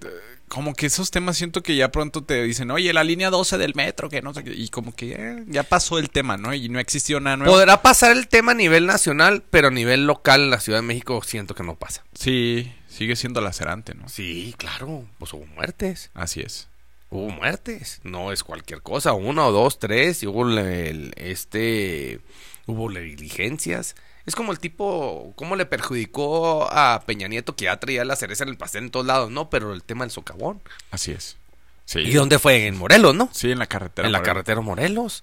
como 0.48 0.74
que 0.74 0.86
esos 0.86 1.10
temas 1.10 1.36
siento 1.36 1.62
que 1.62 1.74
ya 1.74 1.90
pronto 1.90 2.22
te 2.22 2.42
dicen, 2.44 2.70
oye, 2.70 2.92
la 2.92 3.02
línea 3.02 3.30
12 3.30 3.58
del 3.58 3.74
metro, 3.74 4.08
que 4.08 4.22
no 4.22 4.32
sé 4.32 4.44
qué, 4.44 4.52
y 4.54 4.68
como 4.68 4.94
que 4.94 5.12
eh, 5.18 5.44
ya 5.48 5.64
pasó 5.64 5.98
el 5.98 6.08
tema, 6.10 6.36
¿no? 6.36 6.54
Y 6.54 6.68
no 6.68 6.78
existió 6.78 7.18
nada 7.18 7.36
nuevo. 7.36 7.52
Podrá 7.52 7.82
pasar 7.82 8.12
el 8.12 8.28
tema 8.28 8.52
a 8.52 8.54
nivel 8.54 8.86
nacional, 8.86 9.42
pero 9.50 9.68
a 9.68 9.70
nivel 9.72 10.06
local 10.06 10.42
en 10.42 10.50
la 10.50 10.60
Ciudad 10.60 10.78
de 10.78 10.82
México 10.86 11.20
siento 11.24 11.54
que 11.56 11.64
no 11.64 11.74
pasa. 11.76 12.04
Sí, 12.14 12.72
sigue 12.88 13.16
siendo 13.16 13.40
lacerante, 13.40 13.94
¿no? 13.94 14.08
Sí, 14.08 14.54
claro. 14.56 15.04
Pues 15.18 15.32
hubo 15.32 15.46
muertes. 15.46 16.10
Así 16.14 16.40
es. 16.40 16.68
Hubo 17.10 17.30
muertes, 17.30 18.00
no 18.02 18.32
es 18.32 18.42
cualquier 18.42 18.82
cosa, 18.82 19.12
una 19.12 19.46
o 19.46 19.52
dos, 19.52 19.78
tres, 19.78 20.22
y 20.22 20.26
hubo 20.26 20.48
el- 20.48 21.12
este, 21.16 22.20
hubo 22.66 22.90
negligencias. 22.90 23.94
Es 24.26 24.34
como 24.34 24.50
el 24.50 24.58
tipo, 24.58 25.32
cómo 25.36 25.54
le 25.54 25.66
perjudicó 25.66 26.68
a 26.70 27.04
Peña 27.06 27.28
Nieto 27.28 27.54
que 27.54 27.66
ya 27.66 27.78
traía 27.78 28.04
la 28.04 28.16
cereza 28.16 28.42
en 28.42 28.50
el 28.50 28.56
pastel 28.56 28.84
en 28.84 28.90
todos 28.90 29.06
lados, 29.06 29.30
no, 29.30 29.50
pero 29.50 29.72
el 29.72 29.84
tema 29.84 30.04
del 30.04 30.10
socavón. 30.10 30.60
Así 30.90 31.12
es. 31.12 31.36
Sí. 31.84 32.00
¿Y 32.00 32.12
dónde 32.12 32.40
fue? 32.40 32.66
En 32.66 32.76
Morelos, 32.76 33.14
¿no? 33.14 33.28
Sí, 33.32 33.52
en 33.52 33.60
la 33.60 33.66
carretera. 33.66 34.06
en 34.08 34.12
la 34.12 34.22
carretera 34.22 34.60
Morelos. 34.60 35.22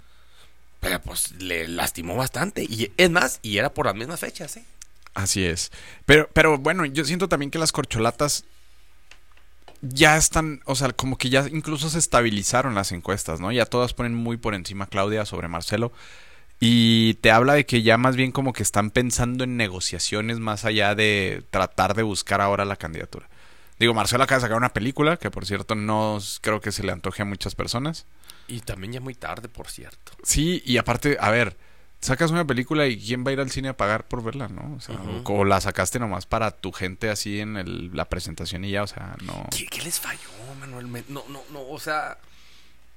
Pero 0.80 1.02
pues 1.02 1.34
le 1.34 1.68
lastimó 1.68 2.16
bastante. 2.16 2.64
Y 2.64 2.92
es 2.96 3.10
más, 3.10 3.40
y 3.42 3.58
era 3.58 3.74
por 3.74 3.86
las 3.88 3.96
mismas 3.96 4.22
fechas, 4.22 4.56
¿eh? 4.56 4.64
Así 5.14 5.46
es. 5.46 5.72
Pero, 6.06 6.30
pero 6.34 6.58
bueno, 6.58 6.86
yo 6.86 7.04
siento 7.04 7.28
también 7.28 7.52
que 7.52 7.60
las 7.60 7.74
corcholatas 7.74 8.46
ya 9.84 10.16
están, 10.16 10.62
o 10.66 10.76
sea, 10.76 10.92
como 10.94 11.18
que 11.18 11.30
ya 11.30 11.46
incluso 11.52 11.90
se 11.90 12.00
estabilizaron 12.00 12.74
las 12.74 12.94
encuestas, 12.94 13.42
¿no? 13.42 13.52
Ya 13.52 13.66
todas 13.66 13.94
ponen 13.94 14.16
muy 14.16 14.38
por 14.38 14.56
encima 14.56 14.86
a 14.86 14.88
Claudia 14.88 15.26
sobre 15.26 15.50
Marcelo. 15.50 15.92
Y 16.60 17.16
te 17.16 17.32
habla 17.32 17.56
de 17.56 17.66
que 17.66 17.82
ya 17.82 17.98
más 17.98 18.16
bien 18.16 18.32
como 18.32 18.54
que 18.54 18.64
están 18.64 18.90
pensando 18.90 19.44
en 19.44 19.58
negociaciones 19.58 20.40
más 20.40 20.64
allá 20.64 20.96
de 20.96 21.44
tratar 21.50 21.94
de 21.96 22.04
buscar 22.04 22.40
ahora 22.40 22.64
la 22.64 22.78
candidatura. 22.78 23.28
Digo, 23.78 23.94
Marcelo 23.94 24.24
acaba 24.24 24.38
de 24.38 24.44
sacar 24.44 24.58
una 24.58 24.72
película, 24.72 25.18
que 25.18 25.30
por 25.30 25.46
cierto 25.46 25.76
no 25.76 26.20
creo 26.40 26.62
que 26.62 26.72
se 26.72 26.84
le 26.84 26.94
antoje 26.94 27.22
a 27.22 27.26
muchas 27.26 27.54
personas. 27.54 28.06
Y 28.48 28.62
también 28.62 28.94
ya 28.94 29.02
muy 29.02 29.16
tarde, 29.16 29.50
por 29.50 29.68
cierto. 29.68 30.14
Sí, 30.24 30.64
y 30.66 30.78
aparte, 30.78 31.18
a 31.20 31.30
ver, 31.32 31.58
sacas 32.04 32.30
una 32.32 32.46
película 32.46 32.86
y 32.88 33.00
quién 33.00 33.26
va 33.26 33.30
a 33.30 33.34
ir 33.34 33.40
al 33.40 33.50
cine 33.50 33.70
a 33.70 33.78
pagar 33.78 34.08
por 34.08 34.24
verla, 34.24 34.48
¿no? 34.50 34.76
O 34.76 34.80
sea, 34.82 34.96
o 35.26 35.46
la 35.46 35.60
sacaste 35.62 35.98
nomás 36.00 36.26
para 36.26 36.52
tu 36.52 36.72
gente 36.72 37.10
así 37.10 37.40
en 37.40 37.58
el- 37.58 37.90
la 37.96 38.06
presentación 38.10 38.64
y 38.66 38.72
ya, 38.72 38.84
o 38.84 38.88
sea, 38.88 39.16
no. 39.24 39.48
¿Qué, 39.56 39.66
qué 39.66 39.82
les 39.82 40.00
falló, 40.00 40.30
Manuel? 40.60 40.88
Me- 40.88 41.04
No, 41.10 41.24
no, 41.30 41.42
no, 41.52 41.62
o 41.70 41.80
sea, 41.80 42.18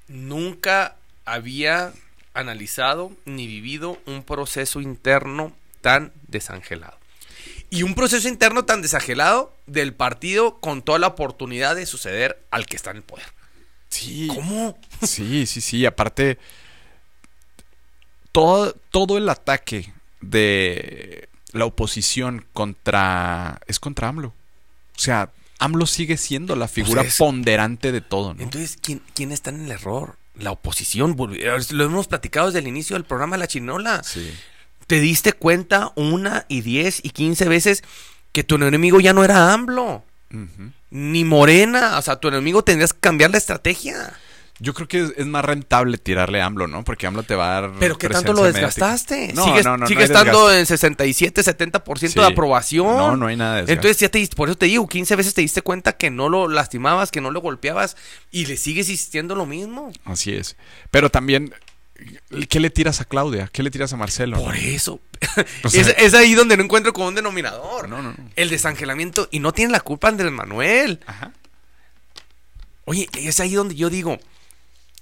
nunca 0.09 0.96
había 1.24 1.92
analizado 2.34 3.12
ni 3.24 3.46
vivido 3.46 3.98
un 4.07 4.22
proceso 4.22 4.80
interno 4.80 5.52
tan 5.80 6.12
desangelado. 6.28 6.96
Y 7.70 7.82
un 7.82 7.94
proceso 7.94 8.28
interno 8.28 8.64
tan 8.64 8.82
desangelado 8.82 9.54
del 9.66 9.92
partido 9.94 10.61
con 10.61 10.82
toda 10.82 10.98
la 10.98 11.09
oportunidad 11.09 11.74
de 11.74 11.86
suceder 11.86 12.44
al 12.50 12.66
que 12.66 12.76
está 12.76 12.90
en 12.90 12.98
el 12.98 13.02
poder. 13.02 13.26
Sí. 13.88 14.28
¿Cómo? 14.28 14.78
Sí, 15.02 15.46
sí, 15.46 15.61
sí. 15.61 15.84
Aparte, 15.86 16.38
todo, 18.41 18.72
todo 18.91 19.16
el 19.18 19.28
ataque 19.28 19.93
de 20.20 21.28
la 21.53 21.64
oposición 21.64 22.45
contra. 22.53 23.61
es 23.66 23.80
contra 23.80 24.09
AMLO. 24.09 24.28
O 24.28 24.99
sea, 24.99 25.30
AMLO 25.59 25.87
sigue 25.87 26.16
siendo 26.16 26.55
la 26.57 26.68
figura 26.68 27.03
es- 27.03 27.16
ponderante 27.16 27.93
de 27.93 28.01
todo, 28.03 28.34
¿no? 28.34 28.43
Entonces, 28.43 28.78
¿quién, 28.82 29.01
¿quién 29.14 29.32
está 29.32 29.51
en 29.51 29.64
el 29.64 29.70
error? 29.70 30.16
La 30.39 30.51
oposición. 30.51 31.16
volvi- 31.16 31.41
Lo 31.72 31.84
hemos 31.84 32.09
platicado 32.09 32.47
desde 32.49 32.59
el 32.59 32.68
inicio 32.68 32.95
del 32.95 33.05
programa 33.05 33.37
La 33.39 33.47
Chinola. 33.49 34.03
Sí. 34.03 34.32
te 34.87 35.01
diste 35.01 35.32
cuenta 35.32 35.91
una 35.97 36.45
y 36.49 36.61
diez 36.61 37.01
y 37.03 37.11
quince 37.11 37.49
veces 37.49 37.82
que 38.32 38.45
tu 38.45 38.55
enemigo 38.57 39.01
ya 39.01 39.12
no 39.12 39.24
era 39.24 39.53
AMLO, 39.53 40.05
ni 40.91 41.24
Morena. 41.24 41.99
O 41.99 42.03
sea, 42.03 42.16
tu 42.20 42.28
enemigo 42.28 42.62
tendrías 42.62 42.93
que 42.93 43.01
cambiar 43.01 43.30
la 43.30 43.39
estrategia. 43.39 44.12
Yo 44.59 44.72
creo 44.72 44.88
que 44.88 45.02
es, 45.04 45.12
es 45.18 45.26
más 45.26 45.44
rentable 45.44 45.98
tirarle 45.98 46.40
a 46.40 46.46
AMLO, 46.46 46.66
¿no? 46.66 46.82
Porque 46.82 47.07
AMLO 47.07 47.22
te 47.24 47.34
va 47.34 47.59
a 47.59 47.61
dar. 47.61 47.72
Pero 47.78 47.98
¿qué 47.98 48.09
tanto 48.09 48.32
lo 48.32 48.42
desgastaste? 48.42 49.32
No, 49.34 49.44
sigue 49.44 49.62
no, 49.62 49.76
no, 49.76 49.86
sigue 49.86 50.04
estando 50.04 50.50
en 50.50 50.64
67, 50.64 51.42
70% 51.42 51.98
Sí. 51.98 52.18
de 52.18 52.24
aprobación. 52.26 52.86
No, 52.96 53.16
no 53.18 53.26
hay 53.26 53.36
nada 53.36 53.57
de 53.57 53.61
desgaste. 53.62 53.72
Entonces 53.74 53.98
ya 53.98 54.09
te 54.09 54.18
diste- 54.18 54.34
por 54.34 54.48
eso 54.48 54.57
te 54.57 54.64
digo, 54.66 54.88
15 54.88 55.14
veces 55.14 55.34
te 55.34 55.42
diste 55.42 55.61
cuenta 55.61 55.92
que 55.98 56.11
no 56.11 56.30
lo 56.30 56.48
lastimabas, 56.48 57.11
que 57.11 57.20
no 57.20 57.30
lo 57.30 57.40
golpeabas 57.42 57.98
y 58.30 58.46
le 58.46 58.57
sigues 58.57 58.88
insistiendo 58.88 59.34
lo 59.34 59.44
mismo. 59.44 59.92
Así 60.07 60.32
es. 60.34 60.57
Pero 60.90 61.11
también, 61.11 61.54
¿qué 62.48 62.59
le 62.59 62.70
tiras 62.70 63.02
a 63.02 63.04
Claudia? 63.04 63.50
¿Qué 63.52 63.62
le 63.62 63.70
tiras 63.70 63.92
a 63.92 63.96
Marcelo? 63.98 64.42
Por 64.42 64.57
eso. 64.57 65.00
O 65.64 65.68
sea- 65.68 65.82
es, 65.82 65.94
es 65.98 66.14
ahí 66.14 66.32
donde 66.34 66.57
no 66.57 66.62
encuentro 66.64 66.94
como 66.94 67.09
un 67.09 67.14
denominador. 67.14 67.90
No, 67.90 68.00
no, 68.02 68.12
no. 68.12 68.30
El 68.36 68.48
desangelamiento. 68.48 69.28
Y 69.30 69.40
no 69.40 69.52
tiene 69.52 69.72
la 69.72 69.80
culpa 69.80 70.09
Andrés 70.09 70.32
Manuel. 70.32 71.00
Ajá. 71.07 71.32
Oye, 72.86 73.09
es 73.18 73.40
ahí 73.40 73.52
donde 73.54 73.74
yo 73.74 73.90
digo, 73.90 74.18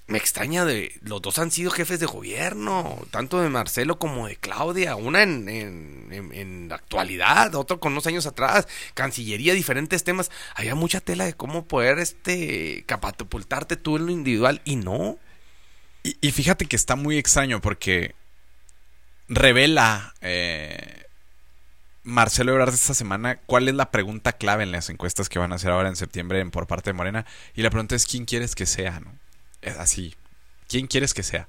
me 0.07 0.19
extraña 0.19 0.65
de, 0.65 0.93
los 1.03 1.23
dos 1.23 1.39
han 1.39 1.51
sido 1.51 1.71
jefes 1.71 1.99
de 1.99 2.07
gobierno, 2.07 2.99
tanto 3.11 3.41
de 3.41 3.49
Marcelo 3.49 3.99
como 3.99 4.27
de 4.27 4.37
Claudia, 4.37 4.97
una 4.97 5.23
en, 5.23 5.49
en, 5.49 6.31
en, 6.33 6.73
actualidad, 6.73 7.55
otro 7.55 7.81
con 7.81 7.93
unos 7.93 8.07
años 8.07 8.27
atrás, 8.27 8.69
Cancillería, 8.93 9.55
diferentes 9.55 10.05
temas. 10.05 10.31
Había 10.55 10.75
mucha 10.75 11.01
tela 11.01 11.25
de 11.25 11.35
cómo 11.35 11.65
poder 11.65 11.99
este 11.99 12.85
catapultarte 12.87 13.77
tú 13.77 13.97
en 13.97 14.07
lo 14.07 14.13
individual 14.13 14.61
y 14.65 14.77
no. 14.77 15.19
Y, 16.03 16.19
y 16.21 16.33
fíjate 16.33 16.67
que 16.67 16.77
está 16.77 16.97
muy 16.97 17.17
extraño 17.17 17.63
porque 17.63 18.15
revela 19.29 20.15
eh, 20.21 21.07
Marcelo 22.03 22.53
Ebrard 22.53 22.75
esta 22.75 22.93
semana 22.93 23.37
cuál 23.47 23.69
es 23.69 23.75
la 23.75 23.91
pregunta 23.91 24.35
clave 24.35 24.65
en 24.65 24.73
las 24.73 24.91
encuestas 24.91 25.31
que 25.31 25.39
van 25.39 25.53
a 25.53 25.55
hacer 25.55 25.71
ahora 25.71 25.89
en 25.89 25.97
septiembre 25.97 26.45
por 26.51 26.67
parte 26.67 26.91
de 26.91 26.95
Morena. 26.95 27.25
Y 27.55 27.63
la 27.63 27.71
pregunta 27.71 27.97
es 27.97 28.07
quién 28.07 28.27
quieres 28.27 28.55
que 28.55 28.67
sea, 28.67 29.01
¿no? 29.01 29.24
Es 29.65 29.79
así. 29.79 30.15
¿Quién 30.69 30.87
quieres 30.87 31.15
que 31.15 31.23
sea? 31.23 31.49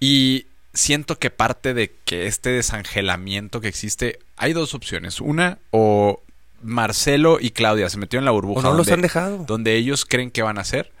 Y 0.00 0.46
siento 0.74 1.18
que 1.18 1.30
parte 1.30 1.74
de 1.74 1.94
que 2.04 2.26
este 2.26 2.50
desangelamiento 2.50 3.60
que 3.60 3.68
existe, 3.68 4.18
hay 4.36 4.52
dos 4.52 4.74
opciones. 4.74 5.20
Una, 5.20 5.58
o 5.70 6.22
Marcelo 6.62 7.38
y 7.40 7.50
Claudia 7.50 7.88
se 7.88 7.98
metieron 7.98 8.22
en 8.22 8.26
la 8.26 8.30
burbuja. 8.32 8.60
O 8.60 8.62
no 8.62 8.70
los 8.70 8.78
donde- 8.86 8.92
han 8.94 9.02
dejado. 9.02 9.38
Donde 9.46 9.74
ellos 9.76 10.04
creen 10.04 10.30
que 10.30 10.42
van 10.42 10.58
a 10.58 10.64
ser. 10.64 10.92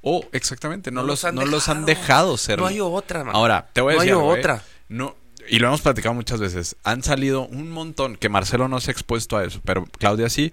O 0.00 0.24
exactamente, 0.32 0.90
no, 0.92 1.02
los, 1.02 1.24
no 1.32 1.44
los 1.44 1.68
han 1.68 1.84
dejado. 1.84 2.00
dejado 2.02 2.36
ser. 2.36 2.58
No 2.60 2.66
hay 2.66 2.80
otra, 2.80 3.24
man. 3.24 3.34
Ahora, 3.34 3.68
te 3.72 3.80
voy 3.80 3.94
a 3.94 3.96
No 3.96 4.00
decir. 4.02 4.12
hay 4.14 4.18
algo, 4.18 4.36
¿eh? 4.36 4.38
otra. 4.38 4.62
No, 4.88 5.16
y 5.48 5.58
lo 5.58 5.66
hemos 5.66 5.80
platicado 5.80 6.14
muchas 6.14 6.38
veces. 6.40 6.76
Han 6.84 7.02
salido 7.02 7.42
un 7.46 7.70
montón, 7.72 8.16
que 8.16 8.28
Marcelo 8.28 8.68
no 8.68 8.80
se 8.80 8.90
ha 8.90 8.92
expuesto 8.92 9.36
a 9.36 9.44
eso, 9.44 9.60
pero 9.64 9.84
Claudia 9.98 10.28
sí, 10.30 10.52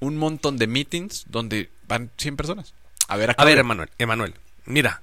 un 0.00 0.18
montón 0.18 0.58
de 0.58 0.66
meetings 0.66 1.24
donde 1.28 1.70
van 1.88 2.10
100 2.18 2.36
personas. 2.36 2.74
A 3.08 3.16
ver, 3.16 3.30
a, 3.30 3.34
A 3.38 3.44
ver. 3.46 3.56
Emanuel, 3.58 3.88
Emanuel, 3.98 4.34
mira. 4.64 5.02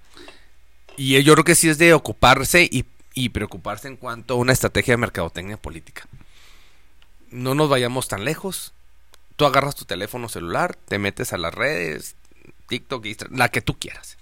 Y 0.97 1.21
yo 1.23 1.33
creo 1.33 1.43
que 1.43 1.55
sí 1.55 1.69
es 1.69 1.77
de 1.77 1.93
ocuparse 1.93 2.69
y, 2.69 3.29
preocuparse 3.29 3.87
en 3.87 3.97
cuanto 3.97 4.33
a 4.33 4.37
una 4.37 4.53
estrategia 4.53 4.93
de 4.93 4.97
mercadotecnia 4.97 5.57
política. 5.57 6.07
No 7.29 7.55
nos 7.55 7.69
vayamos 7.69 8.07
tan 8.07 8.25
lejos. 8.25 8.73
Tú 9.35 9.45
agarras 9.45 9.75
tu 9.75 9.85
teléfono 9.85 10.29
celular, 10.29 10.75
te 10.75 10.99
metes 10.99 11.33
a 11.33 11.37
las 11.37 11.53
redes, 11.53 12.15
TikTok, 12.67 13.05
Instagram, 13.05 13.39
la 13.39 13.49
que 13.49 13.61
tú 13.61 13.79
quieras. 13.79 14.17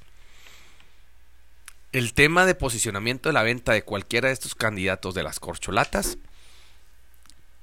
El 1.92 2.14
tema 2.14 2.46
de 2.46 2.56
posicionamiento 2.56 3.30
de 3.30 3.34
la 3.34 3.44
venta 3.44 3.74
de 3.74 3.84
cualquiera 3.84 4.28
de 4.28 4.34
estos 4.34 4.54
candidatos 4.54 5.16
de 5.16 5.24
las 5.24 5.40
corcholatas, 5.40 6.20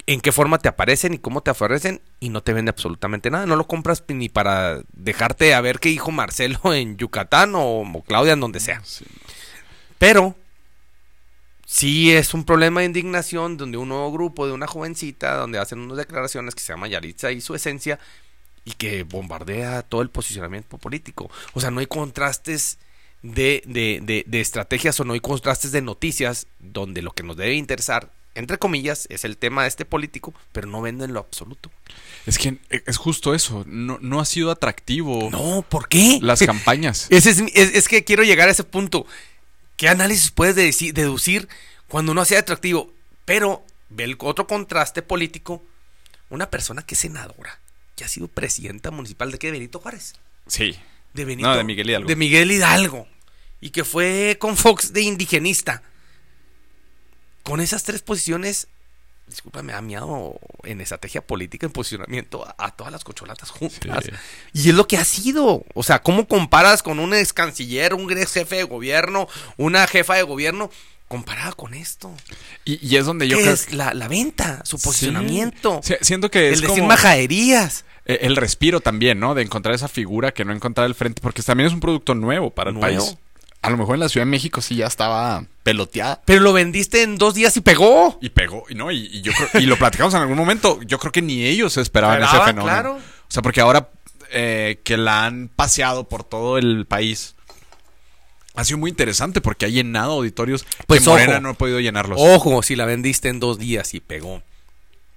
en 0.07 0.21
qué 0.21 0.31
forma 0.33 0.59
te 0.59 0.69
aparecen 0.69 1.15
y 1.15 1.19
cómo 1.19 1.43
te 1.43 1.51
ofrecen 1.51 2.01
y 2.21 2.29
no 2.29 2.43
te 2.43 2.53
vende 2.53 2.71
absolutamente 2.71 3.31
nada. 3.31 3.47
No 3.47 3.57
lo 3.57 3.67
compras 3.67 4.05
ni 4.09 4.29
para 4.29 4.81
dejarte 4.93 5.53
a 5.53 5.61
ver 5.61 5.81
qué 5.81 5.89
dijo 5.89 6.13
Marcelo 6.13 6.61
en 6.75 6.97
Yucatán 6.97 7.55
o, 7.55 7.81
o 7.81 8.03
Claudia 8.03 8.35
en 8.35 8.41
donde 8.41 8.61
sea. 8.61 8.81
Sí. 8.85 9.05
Pero 9.99 10.37
sí 11.65 12.13
es 12.13 12.35
un 12.35 12.45
problema 12.45 12.81
de 12.81 12.87
indignación 12.87 13.57
donde 13.57 13.79
un 13.79 13.89
nuevo 13.89 14.13
grupo 14.13 14.47
de 14.47 14.53
una 14.53 14.67
jovencita, 14.67 15.37
donde 15.37 15.59
hacen 15.59 15.81
unas 15.81 15.97
declaraciones 15.97 16.55
que 16.55 16.61
se 16.61 16.73
llama 16.73 16.89
Yaritza 16.89 17.33
y 17.33 17.41
su 17.41 17.55
esencia, 17.55 17.99
y 18.65 18.73
que 18.73 19.05
bombardea 19.05 19.83
todo 19.83 20.03
el 20.03 20.11
posicionamiento 20.11 20.79
político. 20.79 21.31
O 21.55 21.61
sea, 21.61 21.71
no 21.71 21.81
hay 21.81 21.87
contrastes 21.87 22.79
de, 23.23 23.63
de, 23.67 24.01
de, 24.03 24.25
de 24.27 24.41
estrategias 24.41 24.99
o 25.01 25.05
no 25.05 25.15
hay 25.15 25.21
contrastes 25.21 25.73
de 25.73 25.83
noticias 25.83 26.47
donde 26.59 27.03
lo 27.03 27.13
que 27.13 27.23
nos 27.23 27.37
debe 27.37 27.55
interesar, 27.55 28.11
entre 28.37 28.59
comillas, 28.59 29.07
es 29.11 29.25
el 29.25 29.37
tema 29.37 29.63
de 29.63 29.69
este 29.69 29.85
político, 29.85 30.33
pero 30.53 30.67
no 30.69 30.81
venden 30.83 31.13
lo 31.13 31.21
absoluto. 31.21 31.71
Es 32.27 32.39
que 32.39 32.59
es 32.71 32.97
justo 32.97 33.35
eso. 33.35 33.65
No, 33.67 33.99
no 34.01 34.21
ha 34.21 34.25
sido 34.25 34.51
atractivo 34.51 35.29
No, 35.31 35.63
¿por 35.69 35.89
qué? 35.89 36.19
las 36.23 36.41
campañas. 36.43 37.07
Es, 37.11 37.27
es- 37.27 37.41
es 37.55 37.89
que 37.89 38.05
quiero 38.05 38.23
llegar 38.23 38.49
a 38.49 38.53
ese 38.53 38.65
punto. 38.65 39.07
¿Qué 39.77 39.89
análisis 39.89 40.31
puedes 40.31 40.55
deducir 40.57 41.49
cuando 41.89 42.15
no 42.15 42.25
sea 42.25 42.41
atractivo? 42.41 42.93
Pero 43.25 43.65
ve 43.91 44.05
el 44.05 44.17
otro 44.21 44.47
contraste 44.47 45.03
político. 45.03 45.63
Una 46.31 46.51
persona 46.51 46.83
que 46.83 46.95
es 46.95 47.01
senadora, 47.01 47.61
que 47.95 48.05
ha 48.05 48.09
sido 48.09 48.27
presidenta 48.29 48.91
municipal 48.91 49.31
de 49.31 49.39
qué? 49.39 49.51
Benito 49.51 49.79
Juárez. 49.79 50.15
Sí. 50.47 50.77
De 51.15 51.25
Benito. 51.25 51.49
No, 51.49 51.57
de 51.57 51.65
Miguel 51.65 51.89
Hidalgo. 51.91 52.09
De 52.09 52.17
Miguel 52.17 52.51
Hidalgo. 52.51 53.07
Y 53.61 53.71
que 53.71 53.85
fue 53.85 54.37
con 54.41 54.57
Fox 54.57 54.93
de 54.93 55.03
indigenista. 55.03 55.83
Con 57.47 57.61
esas 57.61 57.85
tres 57.85 58.03
posiciones, 58.03 58.67
discúlpame, 59.29 59.73
ha 59.73 59.81
miado 59.81 60.39
en 60.65 60.81
estrategia 60.81 61.21
política, 61.21 61.65
en 61.67 61.73
posicionamiento 61.73 62.45
a, 62.47 62.55
a 62.59 62.71
todas 62.73 62.93
las 62.93 63.05
cocholatas 63.05 63.51
juntas. 63.51 64.05
Sí. 64.05 64.11
Y 64.53 64.69
es 64.71 64.75
lo 64.75 64.89
que 64.89 64.97
ha 64.97 65.05
sido. 65.05 65.65
O 65.75 65.83
sea, 65.85 66.03
¿cómo 66.03 66.27
comparas 66.27 66.83
con 66.83 66.99
un 66.99 67.15
ex 67.15 67.33
canciller, 67.33 67.95
un 67.95 68.11
ex 68.11 68.33
jefe 68.33 68.57
de 68.57 68.65
gobierno, 68.65 69.29
una 69.57 69.87
jefa 69.87 70.17
de 70.17 70.25
gobierno? 70.25 70.71
Comparada 71.09 71.53
con 71.53 71.73
esto. 71.75 72.13
Y, 72.65 72.85
y 72.85 72.97
es 72.97 73.07
donde 73.07 73.29
yo 73.29 73.37
¿Qué 73.37 73.43
creo 73.45 73.55
es 73.55 73.73
la, 73.73 73.95
la 73.95 74.09
venta? 74.09 74.63
Su 74.65 74.77
posicionamiento. 74.81 75.81
Sí, 75.85 75.95
siento 76.01 76.33
que 76.33 76.49
es 76.49 76.55
el 76.55 76.61
decir 76.63 76.77
como 76.81 76.89
majaderías. 76.89 77.85
eh, 78.07 78.19
el 78.23 78.35
respiro 78.35 78.81
también, 78.81 79.21
¿no? 79.21 79.37
De 79.37 79.43
encontrar 79.43 79.73
esa 79.77 79.87
figura 79.87 80.35
que 80.35 80.45
no 80.45 80.53
encontrar 80.53 80.85
al 80.85 80.97
frente, 80.97 81.23
porque 81.23 81.43
también 81.45 81.69
es 81.69 81.73
un 81.73 81.79
producto 81.79 82.17
nuevo 82.17 82.51
para 82.51 82.71
el 82.71 82.75
Nuevo. 82.81 83.05
país. 83.05 83.17
A 83.67 83.71
lo 83.71 83.77
mejor 83.77 83.95
en 83.97 84.01
la 84.01 84.09
Ciudad 84.09 84.25
de 84.27 84.31
México 84.31 84.61
sí 84.63 84.77
ya 84.77 84.87
estaba 84.87 85.45
peloteada. 85.63 86.23
Pero 86.25 86.41
lo 86.41 86.53
vendiste 86.53 87.03
en 87.03 87.19
dos 87.19 87.35
días 87.35 87.57
y 87.57 87.61
pegó. 87.61 88.19
Y 88.21 88.31
pegó, 88.31 88.65
y 88.69 88.75
no, 88.75 88.91
y, 88.93 89.07
y 89.13 89.23
yo 89.23 89.33
creo, 89.33 89.63
y 89.63 89.67
lo 89.67 89.77
platicamos 89.77 90.15
en 90.15 90.21
algún 90.21 90.37
momento. 90.37 90.81
Yo 90.83 90.99
creo 90.99 91.13
que 91.13 91.23
ni 91.23 91.45
ellos 91.45 91.77
esperaban 91.77 92.23
ese 92.23 92.33
fenómeno. 92.39 92.63
claro. 92.65 92.95
O 92.95 93.31
sea, 93.31 93.43
porque 93.43 93.61
ahora 93.61 93.91
eh, 94.31 94.81
que 94.85 94.97
la 94.97 95.25
han 95.27 95.49
paseado 95.55 96.09
por 96.09 96.23
todo 96.25 96.59
el 96.59 96.87
país, 96.87 97.35
ha 98.55 98.65
sido 98.65 98.79
muy 98.79 98.91
interesante 98.91 99.41
porque 99.41 99.67
ha 99.67 99.69
llenado 99.69 100.13
auditorios 100.13 100.65
Pues, 100.87 101.03
que 101.03 101.11
Morena 101.11 101.33
ojo. 101.35 101.41
no 101.43 101.49
ha 101.51 101.55
podido 101.55 101.81
llenarlos. 101.81 102.19
Ojo, 102.21 102.63
si 102.63 102.77
la 102.77 102.87
vendiste 102.87 103.29
en 103.29 103.41
dos 103.41 103.59
días 103.59 103.93
y 103.95 104.01
pegó. 104.01 104.43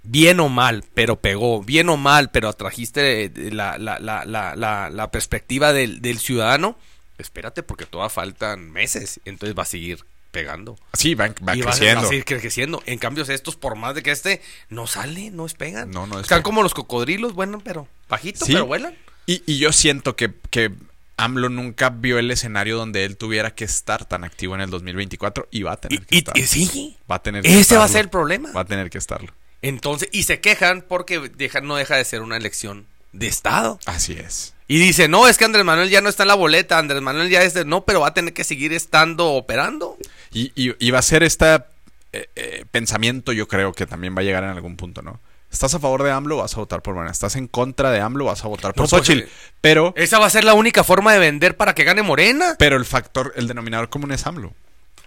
Bien 0.04 0.39
o 0.39 0.50
mal, 0.50 0.84
pero 0.93 1.18
pegó. 1.18 1.62
Bien 1.62 1.88
o 1.89 1.97
mal, 1.97 2.32
pero 2.32 2.50
atrajiste 2.50 3.26
eh, 3.26 3.32
la, 3.52 3.78
la, 3.78 4.00
la, 4.00 4.89
la 4.89 5.12
perspectiva 5.12 5.72
del, 5.74 6.02
del 6.02 6.20
ciudadano. 6.20 6.78
Espérate, 7.20 7.61
porque 7.63 7.86
todavía 7.86 8.09
faltan 8.09 8.72
meses. 8.72 9.20
Entonces 9.26 9.57
va 9.57 9.63
a 9.63 9.67
seguir 9.67 10.03
pegando. 10.32 10.78
Sí, 10.93 11.15
va 11.15 11.28
y 11.28 11.32
va 11.43 11.53
creciendo. 11.53 12.01
Va 12.01 12.07
a 12.07 12.09
seguir 12.09 12.26
creciendo. 12.26 12.84
En 12.86 12.97
cambio, 12.99 13.24
estos, 13.24 13.55
por 13.55 13.76
más 13.76 13.95
de 13.95 14.03
que 14.03 14.11
este 14.11 14.41
no 14.70 14.88
sale, 14.88 15.30
no 15.32 15.43
despegan. 15.43 15.91
No, 15.91 16.07
no 16.07 16.20
Están 16.20 16.41
como 16.43 16.63
los 16.63 16.74
cocodrilos, 16.74 17.34
bueno, 17.34 17.61
pero 17.63 17.88
bajito, 18.07 18.45
Sí. 18.45 18.53
pero 18.53 18.65
vuelan. 18.65 18.95
Y, 19.26 19.43
y 19.45 19.57
yo 19.59 19.72
siento 19.74 20.15
que, 20.15 20.32
que 20.49 20.72
AMLO 21.17 21.49
nunca 21.49 21.89
vio 21.89 22.17
el 22.20 22.32
escenario 22.32 22.78
donde 22.78 23.05
él 23.05 23.17
tuviera 23.17 23.53
que 23.53 23.65
estar 23.65 24.05
tan 24.05 24.24
activo 24.24 24.55
en 24.55 24.61
el 24.61 24.70
2024 24.70 25.47
y 25.51 25.63
va 25.63 25.74
a 25.74 25.78
tener 25.78 26.05
que 26.05 26.15
y- 26.15 26.17
estar. 26.20 26.38
y 26.38 26.43
sí, 26.45 26.97
Va 27.11 27.15
a 27.15 27.24
tener 27.24 27.43
que 27.43 27.59
ese 27.59 27.78
va 27.78 27.84
a 27.84 27.88
ser 27.89 28.01
el 28.01 28.09
problema. 28.09 28.51
Va 28.53 28.61
a 28.61 28.65
tener 28.65 28.89
que 28.89 28.97
estarlo. 28.97 29.34
Entonces, 29.61 30.07
y 30.11 30.24
se 30.24 30.39
quejan 30.39 30.82
porque 30.88 31.20
deja, 31.36 31.59
no 31.61 31.76
deja 31.76 31.95
de 31.97 32.05
ser 32.05 32.22
una 32.22 32.38
elección 32.38 32.86
de 33.11 33.28
Estado. 33.28 33.80
Así 33.86 34.13
es. 34.13 34.53
Y 34.70 34.78
dice, 34.80 35.07
no, 35.09 35.28
es 35.28 35.38
que 35.38 35.45
Andrés 35.45 35.65
Manuel 35.65 35.89
ya 35.89 35.99
no 35.99 36.07
está 36.09 36.24
en 36.24 36.28
la 36.28 36.36
boleta, 36.36 36.78
Andrés 36.78 37.01
Manuel 37.01 37.28
ya 37.30 37.41
es 37.41 37.53
de, 37.55 37.65
no, 37.65 37.84
pero 37.86 38.01
va 38.01 38.09
a 38.09 38.13
tener 38.13 38.34
que 38.34 38.43
seguir 38.43 38.72
estando 38.72 39.32
operando. 39.34 39.97
Y, 40.32 40.51
y- 40.55 40.76
y 40.80 40.91
va 40.91 40.99
a 40.99 41.01
ser 41.01 41.24
este 41.24 41.55
eh, 42.13 42.30
eh, 42.36 42.65
pensamiento, 42.72 43.32
yo 43.34 43.47
creo 43.47 43.74
que 43.74 43.86
también 43.88 44.15
va 44.15 44.22
a 44.22 44.24
llegar 44.24 44.43
en 44.43 44.51
algún 44.51 44.78
punto, 44.78 45.01
¿no? 45.01 45.20
¿Estás 45.51 45.74
a 45.74 45.80
favor 45.80 46.03
de 46.03 46.11
AMLO? 46.11 46.38
Vas 46.38 46.53
a 46.53 46.57
votar 46.59 46.84
por 46.84 46.93
Morena. 46.93 47.11
¿Estás 47.11 47.36
en 47.36 47.47
contra 47.47 47.89
de 47.89 47.99
AMLO? 47.99 48.26
Vas 48.26 48.45
a 48.45 48.47
votar 48.47 48.76
por 48.76 48.84
No, 48.84 48.88
pues, 48.89 49.07
Xochitl. 49.07 49.24
eh, 49.28 49.30
Pero, 49.59 49.93
Esa 49.97 50.20
va 50.20 50.28
a 50.28 50.30
ser 50.30 50.43
la 50.43 50.53
única 50.53 50.84
forma 50.84 51.11
de 51.13 51.17
vender 51.20 51.57
para 51.57 51.74
que 51.74 51.84
gane 51.84 52.03
Morena. 52.03 52.55
pero 52.59 52.78
el 52.78 52.86
factor, 52.86 53.34
el 53.36 53.47
denominador 53.47 53.89
común 53.89 54.11
es 54.11 54.28
AMLO. 54.28 54.53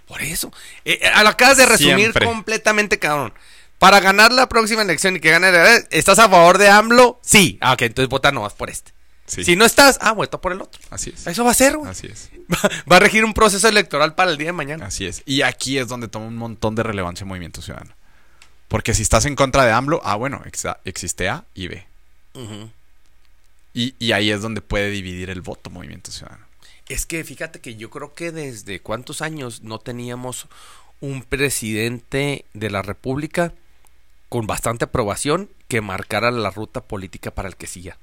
Por 0.08 0.20
eso. 0.22 0.52
Eh, 0.84 1.00
acabas 1.14 1.56
de 1.58 1.66
resumir 1.66 1.96
Siempre. 1.98 2.26
completamente, 2.26 2.98
cabrón. 2.98 3.32
Para 3.78 4.00
ganar 4.00 4.32
la 4.32 4.48
próxima 4.48 4.82
elección 4.82 5.14
y 5.14 5.20
que 5.20 5.30
gane, 5.30 5.52
¿estás 5.90 6.18
a 6.18 6.28
favor 6.28 6.58
de 6.58 6.68
AMLO? 6.68 7.20
Sí. 7.22 7.58
Ah, 7.60 7.74
ok, 7.74 7.82
entonces 7.82 8.08
vota 8.08 8.32
nomás 8.32 8.52
por 8.54 8.68
este. 8.68 8.90
Sí. 9.26 9.44
Si 9.44 9.56
no 9.56 9.64
estás, 9.64 9.98
ah, 10.02 10.12
vota 10.12 10.40
por 10.40 10.52
el 10.52 10.60
otro. 10.60 10.80
Así 10.90 11.10
es. 11.14 11.26
Eso 11.26 11.44
va 11.44 11.52
a 11.52 11.54
ser, 11.54 11.76
güey. 11.76 11.90
Así 11.90 12.06
es. 12.08 12.30
Va, 12.52 12.58
va 12.90 12.96
a 12.96 13.00
regir 13.00 13.24
un 13.24 13.32
proceso 13.34 13.66
electoral 13.68 14.14
para 14.14 14.30
el 14.30 14.36
día 14.36 14.48
de 14.48 14.52
mañana. 14.52 14.86
Así 14.86 15.06
es. 15.06 15.22
Y 15.24 15.42
aquí 15.42 15.78
es 15.78 15.88
donde 15.88 16.08
toma 16.08 16.26
un 16.26 16.36
montón 16.36 16.74
de 16.74 16.82
relevancia 16.82 17.22
el 17.24 17.28
movimiento 17.28 17.62
ciudadano. 17.62 17.94
Porque 18.68 18.94
si 18.94 19.02
estás 19.02 19.24
en 19.24 19.36
contra 19.36 19.64
de 19.64 19.72
AMLO, 19.72 20.00
ah, 20.04 20.16
bueno, 20.16 20.42
exa- 20.44 20.78
existe 20.84 21.28
A 21.28 21.44
y 21.54 21.68
B. 21.68 21.86
Ujú. 22.34 22.70
Y, 23.74 23.94
y 23.98 24.12
ahí 24.12 24.30
es 24.30 24.42
donde 24.42 24.60
puede 24.60 24.90
dividir 24.90 25.30
el 25.30 25.40
voto 25.40 25.70
movimiento 25.70 26.10
ciudadano. 26.10 26.44
Es 26.88 27.06
que 27.06 27.22
fíjate 27.24 27.60
que 27.60 27.76
yo 27.76 27.88
creo 27.90 28.12
que 28.14 28.32
desde 28.32 28.80
cuántos 28.80 29.22
años 29.22 29.62
no 29.62 29.78
teníamos 29.78 30.46
un 31.00 31.22
presidente 31.22 32.44
de 32.54 32.70
la 32.70 32.82
República 32.82 33.52
con 34.28 34.46
bastante 34.46 34.84
aprobación 34.84 35.48
que 35.68 35.80
marcara 35.80 36.30
la 36.30 36.50
ruta 36.50 36.82
política 36.82 37.30
para 37.30 37.48
el 37.48 37.56
que 37.56 37.66
siga. 37.66 37.96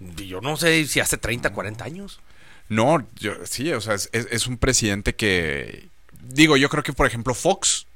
Yo 0.00 0.40
no 0.40 0.56
sé 0.56 0.86
si 0.86 1.00
hace 1.00 1.18
30, 1.18 1.50
40 1.52 1.84
años. 1.84 2.20
No, 2.68 3.06
yo, 3.18 3.32
sí, 3.44 3.72
o 3.72 3.80
sea, 3.80 3.94
es, 3.94 4.08
es- 4.12 4.28
es 4.30 4.46
un 4.46 4.58
presidente 4.58 5.14
que. 5.14 5.88
Digo, 6.20 6.56
yo 6.56 6.68
creo 6.68 6.82
que, 6.82 6.92
por 6.92 7.06
ejemplo, 7.06 7.34
Fox 7.34 7.86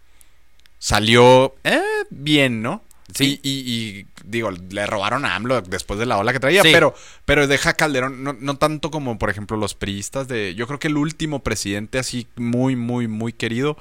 salió 0.78 1.54
eh, 1.64 1.80
bien, 2.10 2.62
¿no? 2.62 2.82
Sí. 3.14 3.38
Y, 3.42 3.50
y- 3.50 3.98
y, 4.00 4.06
digo, 4.24 4.50
le 4.50 4.86
robaron 4.86 5.24
a 5.26 5.34
AMLO 5.34 5.60
después 5.62 5.98
de 6.00 6.06
la 6.06 6.16
ola 6.16 6.32
que 6.32 6.40
traía, 6.40 6.62
Sí. 6.62 6.70
pero, 6.72 6.94
pero 7.26 7.46
deja 7.46 7.74
Calderón, 7.74 8.24
no, 8.24 8.32
no 8.32 8.56
tanto 8.56 8.90
como, 8.90 9.18
por 9.18 9.28
ejemplo, 9.28 9.56
los 9.56 9.74
priistas 9.74 10.28
de. 10.28 10.54
Yo 10.54 10.66
creo 10.66 10.78
que 10.78 10.88
el 10.88 10.96
último 10.96 11.40
presidente 11.40 11.98
así 11.98 12.26
muy, 12.36 12.74
muy, 12.76 13.08
muy 13.08 13.32
querido 13.34 13.76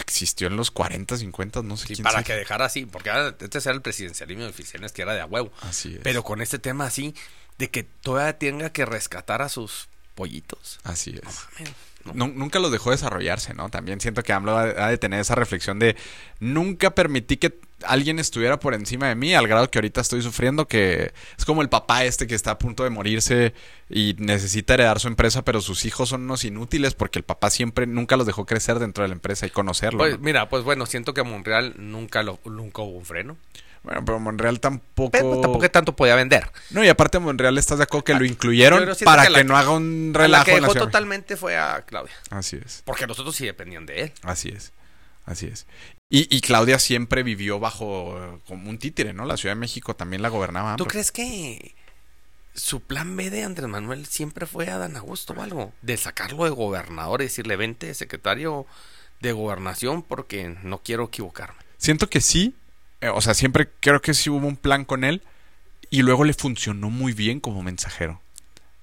existió 0.00 0.46
en 0.48 0.56
los 0.56 0.70
40, 0.70 1.16
50, 1.16 1.62
no 1.62 1.76
sé 1.76 1.86
Sí, 1.88 1.94
quién 1.94 2.04
para 2.04 2.14
sabe. 2.14 2.24
que 2.24 2.34
dejara 2.34 2.64
así, 2.66 2.86
porque 2.86 3.10
este 3.40 3.58
era 3.58 3.72
el 3.72 3.82
presidencialismo 3.82 4.44
de 4.44 4.50
oficiales 4.50 4.92
que 4.92 5.02
era 5.02 5.14
de 5.14 5.20
a 5.20 5.26
huevo. 5.26 5.52
Así 5.62 5.94
es. 5.94 6.00
Pero 6.02 6.22
con 6.22 6.40
este 6.40 6.58
tema 6.58 6.86
así, 6.86 7.14
de 7.58 7.70
que 7.70 7.82
todavía 7.82 8.38
tenga 8.38 8.70
que 8.70 8.84
rescatar 8.86 9.42
a 9.42 9.48
sus 9.48 9.88
pollitos. 10.14 10.80
Así 10.84 11.18
es. 11.22 11.68
No. 12.04 12.12
Nu- 12.26 12.32
nunca 12.34 12.58
los 12.58 12.72
dejó 12.72 12.90
desarrollarse, 12.90 13.54
¿no? 13.54 13.68
También 13.70 14.00
siento 14.00 14.22
que 14.24 14.32
AMLO 14.32 14.56
ha 14.56 14.88
de 14.88 14.98
tener 14.98 15.20
esa 15.20 15.36
reflexión 15.36 15.78
de 15.78 15.96
nunca 16.40 16.94
permití 16.94 17.36
que 17.36 17.54
alguien 17.86 18.18
estuviera 18.18 18.58
por 18.58 18.74
encima 18.74 19.08
de 19.08 19.14
mí 19.14 19.34
al 19.34 19.48
grado 19.48 19.70
que 19.70 19.78
ahorita 19.78 20.00
estoy 20.00 20.22
sufriendo, 20.22 20.66
que 20.66 21.12
es 21.38 21.44
como 21.44 21.62
el 21.62 21.68
papá 21.68 22.04
este 22.04 22.26
que 22.26 22.34
está 22.34 22.52
a 22.52 22.58
punto 22.58 22.84
de 22.84 22.90
morirse 22.90 23.54
y 23.88 24.14
necesita 24.18 24.74
heredar 24.74 25.00
su 25.00 25.08
empresa, 25.08 25.42
pero 25.42 25.60
sus 25.60 25.84
hijos 25.84 26.08
son 26.08 26.22
unos 26.22 26.44
inútiles 26.44 26.94
porque 26.94 27.18
el 27.18 27.24
papá 27.24 27.50
siempre 27.50 27.86
nunca 27.86 28.16
los 28.16 28.26
dejó 28.26 28.46
crecer 28.46 28.78
dentro 28.78 29.02
de 29.02 29.08
la 29.08 29.14
empresa 29.14 29.46
y 29.46 29.50
conocerlo. 29.50 29.98
Pues 29.98 30.14
¿no? 30.14 30.24
mira, 30.24 30.48
pues 30.48 30.64
bueno, 30.64 30.86
siento 30.86 31.14
que 31.14 31.20
a 31.20 31.24
Monreal 31.24 31.74
nunca, 31.76 32.22
lo, 32.22 32.38
nunca 32.44 32.82
hubo 32.82 32.98
un 32.98 33.04
freno. 33.04 33.36
Bueno, 33.82 34.04
pero 34.04 34.20
Monreal 34.20 34.60
tampoco... 34.60 35.10
Pero 35.10 35.40
tampoco 35.40 35.68
tanto 35.70 35.96
podía 35.96 36.14
vender. 36.14 36.50
No, 36.70 36.84
y 36.84 36.88
aparte 36.88 37.18
Monreal 37.18 37.58
estás 37.58 37.78
de 37.78 37.84
acuerdo 37.84 38.04
que 38.04 38.14
lo 38.14 38.24
incluyeron 38.24 38.86
Yo 38.86 38.94
siento 38.94 39.04
para 39.04 39.26
que 39.26 39.44
no 39.44 39.56
haga 39.56 39.70
un 39.70 40.12
A 40.14 40.18
la 40.18 40.24
relajo 40.24 40.44
que 40.44 40.52
en 40.52 40.62
la 40.62 40.68
dejó 40.68 40.78
totalmente 40.78 41.36
fue 41.36 41.56
a 41.56 41.82
Claudia. 41.82 42.14
Así 42.30 42.60
es. 42.64 42.82
Porque 42.84 43.06
los 43.06 43.18
otros 43.18 43.34
sí 43.34 43.44
dependían 43.44 43.84
de 43.86 44.02
él. 44.02 44.12
Así 44.22 44.50
es, 44.50 44.72
así 45.26 45.46
es. 45.46 45.66
Y, 46.14 46.28
y 46.28 46.42
Claudia 46.42 46.78
siempre 46.78 47.22
vivió 47.22 47.58
bajo 47.58 48.22
eh, 48.22 48.38
como 48.46 48.68
un 48.68 48.76
títere, 48.76 49.14
¿no? 49.14 49.24
La 49.24 49.38
Ciudad 49.38 49.54
de 49.54 49.60
México 49.60 49.96
también 49.96 50.20
la 50.20 50.28
gobernaba. 50.28 50.76
¿Tú 50.76 50.84
crees 50.84 51.10
que 51.10 51.74
su 52.52 52.80
plan 52.80 53.16
B 53.16 53.30
de 53.30 53.44
Andrés 53.44 53.66
Manuel 53.66 54.04
siempre 54.04 54.44
fue 54.44 54.68
a 54.68 54.76
Dan 54.76 54.94
Augusto 54.98 55.32
o 55.32 55.40
algo? 55.40 55.72
De 55.80 55.96
sacarlo 55.96 56.44
de 56.44 56.50
gobernador 56.50 57.22
y 57.22 57.24
decirle, 57.24 57.56
vente 57.56 57.94
secretario 57.94 58.66
de 59.20 59.32
gobernación 59.32 60.02
porque 60.02 60.54
no 60.62 60.82
quiero 60.82 61.04
equivocarme. 61.04 61.62
Siento 61.78 62.10
que 62.10 62.20
sí, 62.20 62.54
eh, 63.00 63.08
o 63.08 63.22
sea, 63.22 63.32
siempre 63.32 63.70
creo 63.80 64.02
que 64.02 64.12
sí 64.12 64.28
hubo 64.28 64.46
un 64.46 64.56
plan 64.56 64.84
con 64.84 65.04
él 65.04 65.22
y 65.88 66.02
luego 66.02 66.24
le 66.24 66.34
funcionó 66.34 66.90
muy 66.90 67.14
bien 67.14 67.40
como 67.40 67.62
mensajero. 67.62 68.20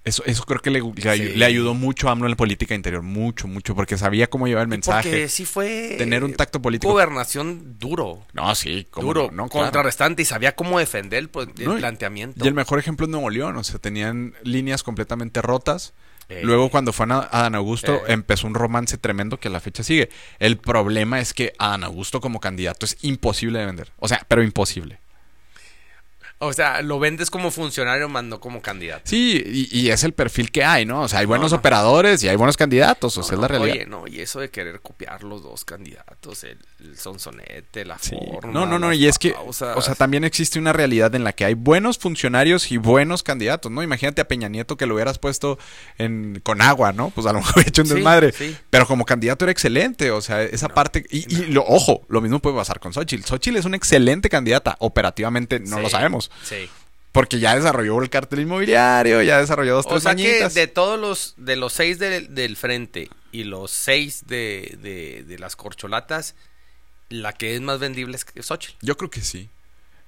Eso, 0.10 0.24
eso 0.26 0.44
creo 0.44 0.60
que 0.62 0.70
le, 0.70 0.80
le 0.80 0.86
ayu- 0.86 1.32
Sí. 1.34 1.38
le 1.38 1.46
ayudó 1.46 1.74
mucho 1.74 2.10
a 2.10 2.12
AMLO 2.12 2.26
en 2.26 2.32
la 2.32 2.36
política 2.38 2.76
interior, 2.76 3.02
mucho, 3.02 3.48
mucho, 3.48 3.76
porque 3.76 3.98
sabía 3.98 4.28
cómo 4.28 4.48
llevar 4.48 4.64
el 4.64 4.68
mensaje. 4.68 5.10
Porque 5.10 5.28
sí 5.30 5.46
fue... 5.46 5.96
tener 5.98 6.24
un 6.24 6.34
tacto 6.34 6.62
político. 6.62 6.92
Gobernación 6.92 7.78
duro. 7.80 8.26
No, 8.34 8.54
sí, 8.56 8.88
cómo 8.90 9.08
Duro, 9.08 9.30
no, 9.32 9.48
claro. 9.50 9.66
contrarrestante 9.68 10.22
y 10.22 10.26
sabía 10.26 10.56
cómo 10.56 10.80
defender 10.80 11.20
el, 11.20 11.30
el 11.58 11.66
No, 11.66 11.78
y- 11.78 11.80
planteamiento. 11.80 12.44
Y 12.44 12.48
el 12.48 12.54
mejor 12.54 12.80
ejemplo 12.80 13.06
es 13.06 13.10
Nuevo 13.10 13.30
León, 13.30 13.56
o 13.58 13.64
sea, 13.64 13.80
tenían 13.80 14.34
líneas 14.44 14.84
completamente 14.84 15.42
rotas. 15.42 15.94
Eh, 16.30 16.42
Luego 16.44 16.70
cuando 16.70 16.94
fue 16.94 17.08
a 17.10 17.28
Adán 17.32 17.56
Augusto 17.56 17.96
Eh. 18.08 18.14
empezó 18.14 18.46
un 18.46 18.54
romance 18.54 18.98
tremendo 19.00 19.40
que 19.40 19.48
a 19.48 19.52
la 19.52 19.60
fecha 19.60 19.84
sigue. 19.84 20.10
El 20.38 20.58
problema 20.58 21.20
es 21.20 21.34
que 21.34 21.54
Adán 21.58 21.84
Augusto 21.84 22.22
como 22.22 22.40
candidato 22.40 22.86
es 22.86 22.98
imposible 23.02 23.58
de 23.60 23.66
vender. 23.66 23.92
O 23.98 24.08
sea, 24.08 24.24
pero 24.28 24.44
imposible. 24.44 25.00
O 26.42 26.54
sea, 26.54 26.82
lo 26.82 27.00
vendes 27.00 27.30
como 27.30 27.52
funcionario, 27.52 28.08
más 28.08 28.24
no 28.24 28.40
como 28.40 28.62
candidato. 28.62 29.02
Sí, 29.06 29.44
y, 29.46 29.78
y 29.78 29.90
es 29.90 30.04
el 30.06 30.14
perfil 30.14 30.52
que 30.52 30.64
hay, 30.64 30.86
¿no? 30.86 31.02
O 31.02 31.08
sea, 31.10 31.20
hay 31.20 31.26
buenos 31.26 31.52
no. 31.52 31.58
operadores 31.58 32.24
y 32.24 32.30
hay 32.30 32.38
buenos 32.38 32.56
candidatos, 32.56 33.18
o 33.18 33.24
sea, 33.24 33.36
es 33.36 33.42
la 33.42 33.48
realidad. 33.50 33.76
Oye, 33.76 33.86
no, 33.86 34.08
y 34.08 34.22
eso 34.22 34.40
de 34.40 34.50
querer 34.50 34.80
copiar 34.80 35.24
los 35.24 35.44
dos 35.44 35.66
candidatos, 35.66 36.46
el, 36.46 36.58
el 36.80 36.98
sonsonete, 36.98 37.84
la 37.84 38.00
Sí. 38.00 38.16
forma. 38.32 38.54
No, 38.54 38.66
no, 38.66 38.80
no, 38.80 38.94
y 38.94 39.06
es 39.08 39.20
que, 39.20 39.34
o 39.38 39.52
sea, 39.54 39.76
también 39.96 40.24
existe 40.24 40.60
una 40.60 40.72
realidad 40.72 41.14
en 41.14 41.24
la 41.26 41.34
que 41.34 41.44
hay 41.44 41.56
buenos 41.56 41.98
funcionarios 41.98 42.72
y 42.72 42.78
buenos 42.78 43.22
candidatos, 43.22 43.70
¿no? 43.72 43.84
Imagínate 43.84 44.22
a 44.22 44.28
Peña 44.28 44.48
Nieto 44.48 44.78
que 44.78 44.86
lo 44.86 44.96
hubieras 44.96 45.20
puesto 45.20 45.60
en, 45.98 46.40
con 46.44 46.62
agua, 46.62 46.94
¿no? 46.94 47.10
Pues 47.10 47.28
a 47.28 47.34
lo 47.34 47.40
mejor 47.40 47.56
hubiera 47.56 47.68
hecho 47.70 47.82
un 47.82 47.88
Sí, 47.90 47.94
desmadre. 47.96 48.32
sí. 48.32 48.56
Pero 48.70 48.88
como 48.88 49.06
candidato 49.06 49.44
era 49.44 49.52
excelente, 49.52 50.12
o 50.12 50.22
sea, 50.22 50.42
esa 50.44 50.70
parte, 50.70 51.06
y, 51.10 51.34
y 51.34 51.46
lo, 51.48 51.66
ojo, 51.66 52.06
lo 52.08 52.22
mismo 52.22 52.40
puede 52.40 52.56
pasar 52.56 52.80
con 52.80 52.94
Xochitl. 52.94 53.26
Xochitl 53.26 53.58
es 53.58 53.66
una 53.66 53.76
excelente 53.76 54.30
candidata, 54.30 54.78
operativamente 54.80 55.60
no 55.60 55.80
lo 55.82 55.90
sabemos, 55.90 56.29
Sí. 56.44 56.70
porque 57.12 57.40
ya 57.40 57.56
desarrolló 57.56 58.02
el 58.02 58.10
cartel 58.10 58.42
inmobiliario, 58.42 59.22
ya 59.22 59.40
desarrolló 59.40 59.76
dos, 59.76 59.86
O 59.88 59.90
tres 59.90 60.04
sea 60.04 60.16
que 60.16 60.48
de 60.50 60.68
todos 60.68 61.00
los, 61.00 61.34
de 61.38 61.56
los 61.56 61.74
seis 61.74 62.00
del, 62.00 62.34
del 62.36 62.56
frente 62.56 63.10
y 63.32 63.44
los 63.44 63.72
seis 63.72 64.26
de, 64.28 64.78
de, 64.82 65.24
de 65.24 65.40
las 65.40 65.56
corcholatas, 65.56 66.36
la 67.10 67.34
que 67.34 67.56
es 67.56 67.62
más 67.62 67.80
vendible 67.80 68.18
es 68.18 68.26
Xochitl. 68.46 68.78
Yo 68.82 68.96
creo 68.98 69.10
que 69.10 69.22
sí. 69.22 69.50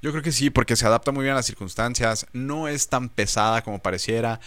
Yo 0.01 0.11
creo 0.11 0.24
que 0.24 0.32
sí, 0.32 0.49
porque 0.49 0.76
se 0.76 0.86
adapta 0.88 1.11
muy 1.11 1.24
bien 1.24 1.34
a 1.34 1.38
las 1.38 1.45
circunstancias, 1.45 2.26
no 2.34 2.67
es 2.67 2.88
tan 2.88 3.09
pesada 3.09 3.61
como 3.61 3.80
pareciera. 3.80 4.39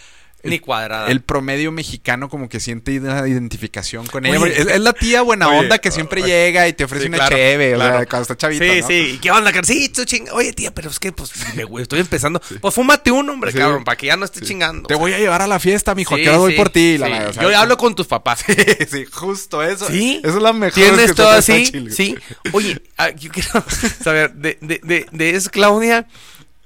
Ni 0.49 0.59
cuadrada. 0.59 1.07
El 1.09 1.21
promedio 1.21 1.71
mexicano 1.71 2.29
como 2.29 2.49
que 2.49 2.59
siente 2.59 2.99
una 2.99 3.27
identificación 3.27 4.05
con 4.07 4.25
ella. 4.25 4.39
Oye. 4.39 4.53
es, 4.61 4.67
es 4.67 4.79
la 4.79 4.93
tía 4.93 5.21
buena 5.21 5.47
Oye, 5.49 5.59
onda 5.59 5.77
que 5.79 5.91
siempre 5.91 6.21
oye. 6.23 6.31
llega 6.31 6.67
y 6.67 6.73
te 6.73 6.83
ofrece 6.83 7.03
Sí, 7.03 7.09
una 7.09 7.17
claro, 7.17 7.35
cheve, 7.35 7.75
o 7.75 7.77
sea, 7.79 7.89
claro. 7.89 8.07
cuando 8.09 8.21
está 8.21 8.37
chavito, 8.37 8.63
Sí, 8.63 8.81
¿no? 8.81 8.87
sí. 8.87 8.93
¿Y 9.15 9.17
qué 9.19 9.31
onda, 9.31 9.51
carcito? 9.51 10.05
Ching... 10.05 10.27
Oye, 10.31 10.53
tía, 10.53 10.73
pero 10.73 10.89
es 10.89 10.99
que, 10.99 11.11
pues, 11.11 11.31
me- 11.55 11.63
güey, 11.63 11.83
estoy 11.83 11.99
empezando. 11.99 12.41
Pues 12.61 12.73
fúmate 12.73 13.11
uno, 13.11 13.33
hombre, 13.33 13.51
Sí. 13.51 13.57
cabrón, 13.57 13.83
para 13.83 13.97
que 13.97 14.07
ya 14.07 14.17
no 14.17 14.25
esté 14.25 14.39
Sí. 14.39 14.45
chingando. 14.47 14.87
Te 14.87 14.95
voy 14.95 15.13
a 15.13 15.17
llevar 15.19 15.41
a 15.41 15.47
la 15.47 15.59
fiesta, 15.59 15.95
mijo, 15.95 16.15
Sí, 16.15 16.21
que 16.23 16.27
ahora 16.29 16.39
voy 16.39 16.51
sí, 16.53 16.57
por 16.57 16.69
ti. 16.69 16.97
la 16.97 17.31
sí. 17.33 17.39
Yo 17.41 17.57
hablo 17.57 17.77
con 17.77 17.95
tus 17.95 18.07
papás. 18.07 18.43
sí, 18.91 19.05
justo 19.11 19.63
eso. 19.63 19.87
Sí. 19.87 20.21
Eso 20.23 20.37
es 20.37 20.43
la 20.43 20.53
mejor. 20.53 20.73
¿Tienes 20.73 21.15
todo 21.15 21.29
así? 21.29 21.71
Sí. 21.91 22.15
Oye, 22.51 22.81
ah, 22.97 23.09
yo 23.11 23.31
quiero 23.31 23.49
saber, 24.03 24.33
de, 24.33 24.57
de, 24.61 24.79
de, 24.83 25.05
de 25.11 25.29
eso, 25.31 25.49
Claudia, 25.49 26.07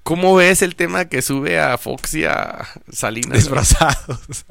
¿cómo 0.03 0.35
ves 0.35 0.61
el 0.61 0.75
tema 0.75 1.05
que 1.05 1.21
sube 1.21 1.59
a 1.59 1.77
Fox 1.77 2.13
y 2.15 2.25
a 2.25 2.67
Salinas? 2.91 3.31
Desbrazados. 3.33 4.45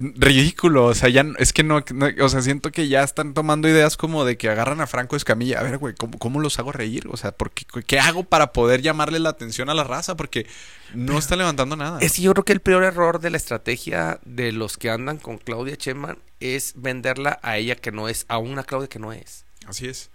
Ridículo, 0.00 0.84
o 0.86 0.94
sea, 0.94 1.08
ya 1.08 1.24
es 1.38 1.52
que 1.52 1.64
no, 1.64 1.82
no- 1.92 2.06
o 2.24 2.28
sea, 2.28 2.40
siento 2.40 2.70
que 2.70 2.86
ya 2.86 3.02
están 3.02 3.34
tomando 3.34 3.68
ideas 3.68 3.96
como 3.96 4.24
de 4.24 4.36
que 4.36 4.48
agarran 4.48 4.80
a 4.80 4.86
Franco 4.86 5.16
Escamilla. 5.16 5.58
A 5.58 5.64
ver, 5.64 5.78
güey, 5.78 5.92
¿cómo, 5.96 6.20
cómo 6.20 6.38
los 6.38 6.56
hago 6.60 6.70
reír? 6.70 7.08
O 7.10 7.16
sea, 7.16 7.32
¿por 7.32 7.50
qué, 7.50 7.64
qué 7.84 7.98
hago 7.98 8.22
para 8.22 8.52
poder 8.52 8.80
llamarle 8.80 9.18
la 9.18 9.30
atención 9.30 9.70
a 9.70 9.74
la 9.74 9.82
raza? 9.82 10.16
Porque 10.16 10.46
no 10.94 11.18
está 11.18 11.34
levantando 11.34 11.74
nada. 11.74 11.98
Es 12.00 12.12
que 12.12 12.22
yo 12.22 12.32
creo 12.32 12.44
que 12.44 12.52
el 12.52 12.60
peor 12.60 12.84
error 12.84 13.18
de 13.18 13.30
la 13.30 13.38
estrategia 13.38 14.20
de 14.24 14.52
los 14.52 14.76
que 14.76 14.88
andan 14.88 15.18
con 15.18 15.36
Claudia 15.38 15.76
Cheman 15.76 16.18
es 16.38 16.74
venderla 16.76 17.40
a 17.42 17.56
ella 17.56 17.74
que 17.74 17.90
no 17.90 18.08
es, 18.08 18.24
a 18.28 18.38
una 18.38 18.62
Claudia 18.62 18.86
que 18.88 19.00
no 19.00 19.12
es. 19.12 19.46
Así 19.66 19.88
es. 19.88 20.10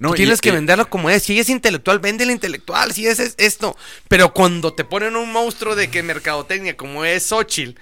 Tú 0.00 0.14
y- 0.14 0.16
tienes 0.16 0.40
que 0.40 0.48
y- 0.48 0.52
venderla 0.52 0.84
como 0.84 1.10
es. 1.10 1.22
Si 1.22 1.38
es 1.38 1.48
intelectual, 1.48 1.98
vende 2.00 2.26
la 2.26 2.32
intelectual. 2.32 2.92
Si 2.92 3.06
es, 3.06 3.18
es 3.20 3.34
esto. 3.38 3.76
Pero 4.08 4.32
cuando 4.32 4.72
te 4.74 4.84
ponen 4.84 5.16
un 5.16 5.30
monstruo 5.32 5.74
de 5.76 5.88
que 5.90 6.02
mercadotecnia 6.02 6.76
como 6.76 7.04
es 7.04 7.24
Xochitl, 7.26 7.78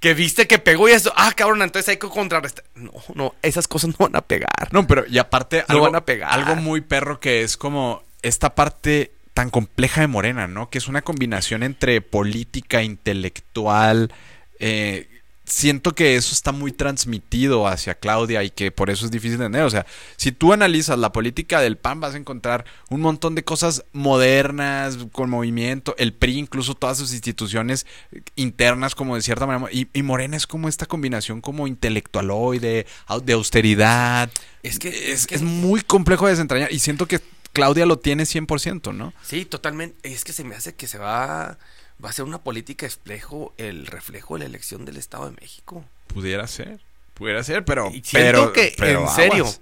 que 0.00 0.12
viste 0.12 0.46
que 0.46 0.58
pegó 0.58 0.88
y 0.88 0.92
eso, 0.92 1.12
ah, 1.16 1.32
cabrón, 1.34 1.62
entonces 1.62 1.88
hay 1.88 1.96
que 1.96 2.08
contrarrestar. 2.08 2.64
No, 2.74 2.92
no, 3.14 3.34
esas 3.42 3.66
cosas 3.66 3.90
no 3.90 3.96
van 3.98 4.16
a 4.16 4.20
pegar. 4.20 4.68
No, 4.70 4.86
pero 4.86 5.04
y 5.08 5.16
aparte 5.18 5.60
No 5.60 5.64
algo, 5.74 5.84
van 5.86 5.96
a 5.96 6.04
pegar. 6.04 6.30
algo 6.30 6.56
muy 6.56 6.82
perro 6.82 7.18
que 7.20 7.42
es 7.42 7.56
como 7.56 8.02
esta 8.22 8.54
parte 8.54 9.12
tan 9.32 9.48
compleja 9.50 10.02
de 10.02 10.06
Morena, 10.06 10.46
¿no? 10.46 10.68
Que 10.70 10.78
es 10.78 10.88
una 10.88 11.02
combinación 11.02 11.62
entre 11.62 12.00
política, 12.02 12.82
intelectual. 12.82 14.12
eh, 14.58 15.08
siento 15.48 15.94
que 15.94 16.16
eso 16.16 16.32
está 16.34 16.50
muy 16.52 16.72
transmitido 16.72 17.68
hacia 17.68 17.94
Claudia 17.94 18.42
y 18.42 18.50
que 18.50 18.72
por 18.72 18.90
eso 18.90 19.04
es 19.04 19.12
difícil 19.12 19.38
de 19.38 19.46
entender. 19.46 19.66
O 19.66 19.70
sea, 19.70 19.86
si 20.16 20.32
tú 20.32 20.52
analizas 20.52 20.98
la 20.98 21.12
política 21.12 21.60
del 21.60 21.76
PAN 21.78 22.00
vas 22.00 22.14
a 22.14 22.18
encontrar 22.18 22.64
un 22.90 23.00
montón 23.00 23.34
de 23.36 23.44
cosas 23.44 23.84
modernas, 23.92 24.98
con 25.12 25.30
movimiento, 25.30 25.94
el 25.98 26.12
PRI, 26.12 26.38
incluso 26.38 26.74
todas 26.74 26.98
sus 26.98 27.12
instituciones 27.12 27.86
internas 28.34 28.94
como 28.94 29.14
de 29.16 29.22
cierta 29.22 29.46
manera. 29.46 29.68
Y, 29.72 29.88
y 29.92 30.02
Morena 30.02 30.36
es 30.36 30.46
como 30.46 30.68
esta 30.68 30.86
combinación 30.86 31.40
como 31.40 31.66
intelectualoide, 31.66 32.86
de 33.24 33.32
austeridad. 33.32 34.30
Es 34.62 34.78
que- 34.78 34.88
es, 34.88 35.20
es 35.20 35.26
que- 35.26 35.34
es 35.36 35.42
muy 35.42 35.80
complejo 35.82 36.26
de 36.26 36.32
desentrañar 36.32 36.72
y 36.72 36.78
siento 36.80 37.06
que 37.06 37.20
Claudia 37.52 37.86
lo 37.86 37.98
tiene 37.98 38.24
100%, 38.26 38.92
¿no? 38.92 39.14
Sí, 39.22 39.44
totalmente. 39.44 39.96
Es 40.12 40.24
que 40.24 40.32
se 40.32 40.44
me 40.44 40.54
hace 40.56 40.74
que 40.74 40.86
se 40.86 40.98
va, 40.98 41.56
va 42.04 42.10
a 42.10 42.12
ser 42.12 42.24
una 42.24 42.38
política 42.38 42.86
espejo, 42.86 43.54
el 43.56 43.86
reflejo 43.86 44.34
de 44.34 44.40
la 44.40 44.46
elección 44.46 44.84
del 44.84 44.96
Estado 44.96 45.26
de 45.30 45.36
México. 45.40 45.84
Pudiera 46.08 46.46
ser, 46.46 46.80
pudiera 47.14 47.42
ser, 47.42 47.64
pero... 47.64 47.88
Y 47.90 48.02
siento 48.02 48.08
pero, 48.12 48.52
que, 48.52 48.74
pero 48.76 49.02
en 49.02 49.08
serio, 49.08 49.44
aguas. 49.44 49.60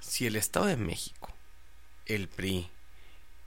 si 0.00 0.26
el 0.26 0.36
Estado 0.36 0.66
de 0.66 0.76
México, 0.76 1.30
el 2.06 2.28
PRI, 2.28 2.68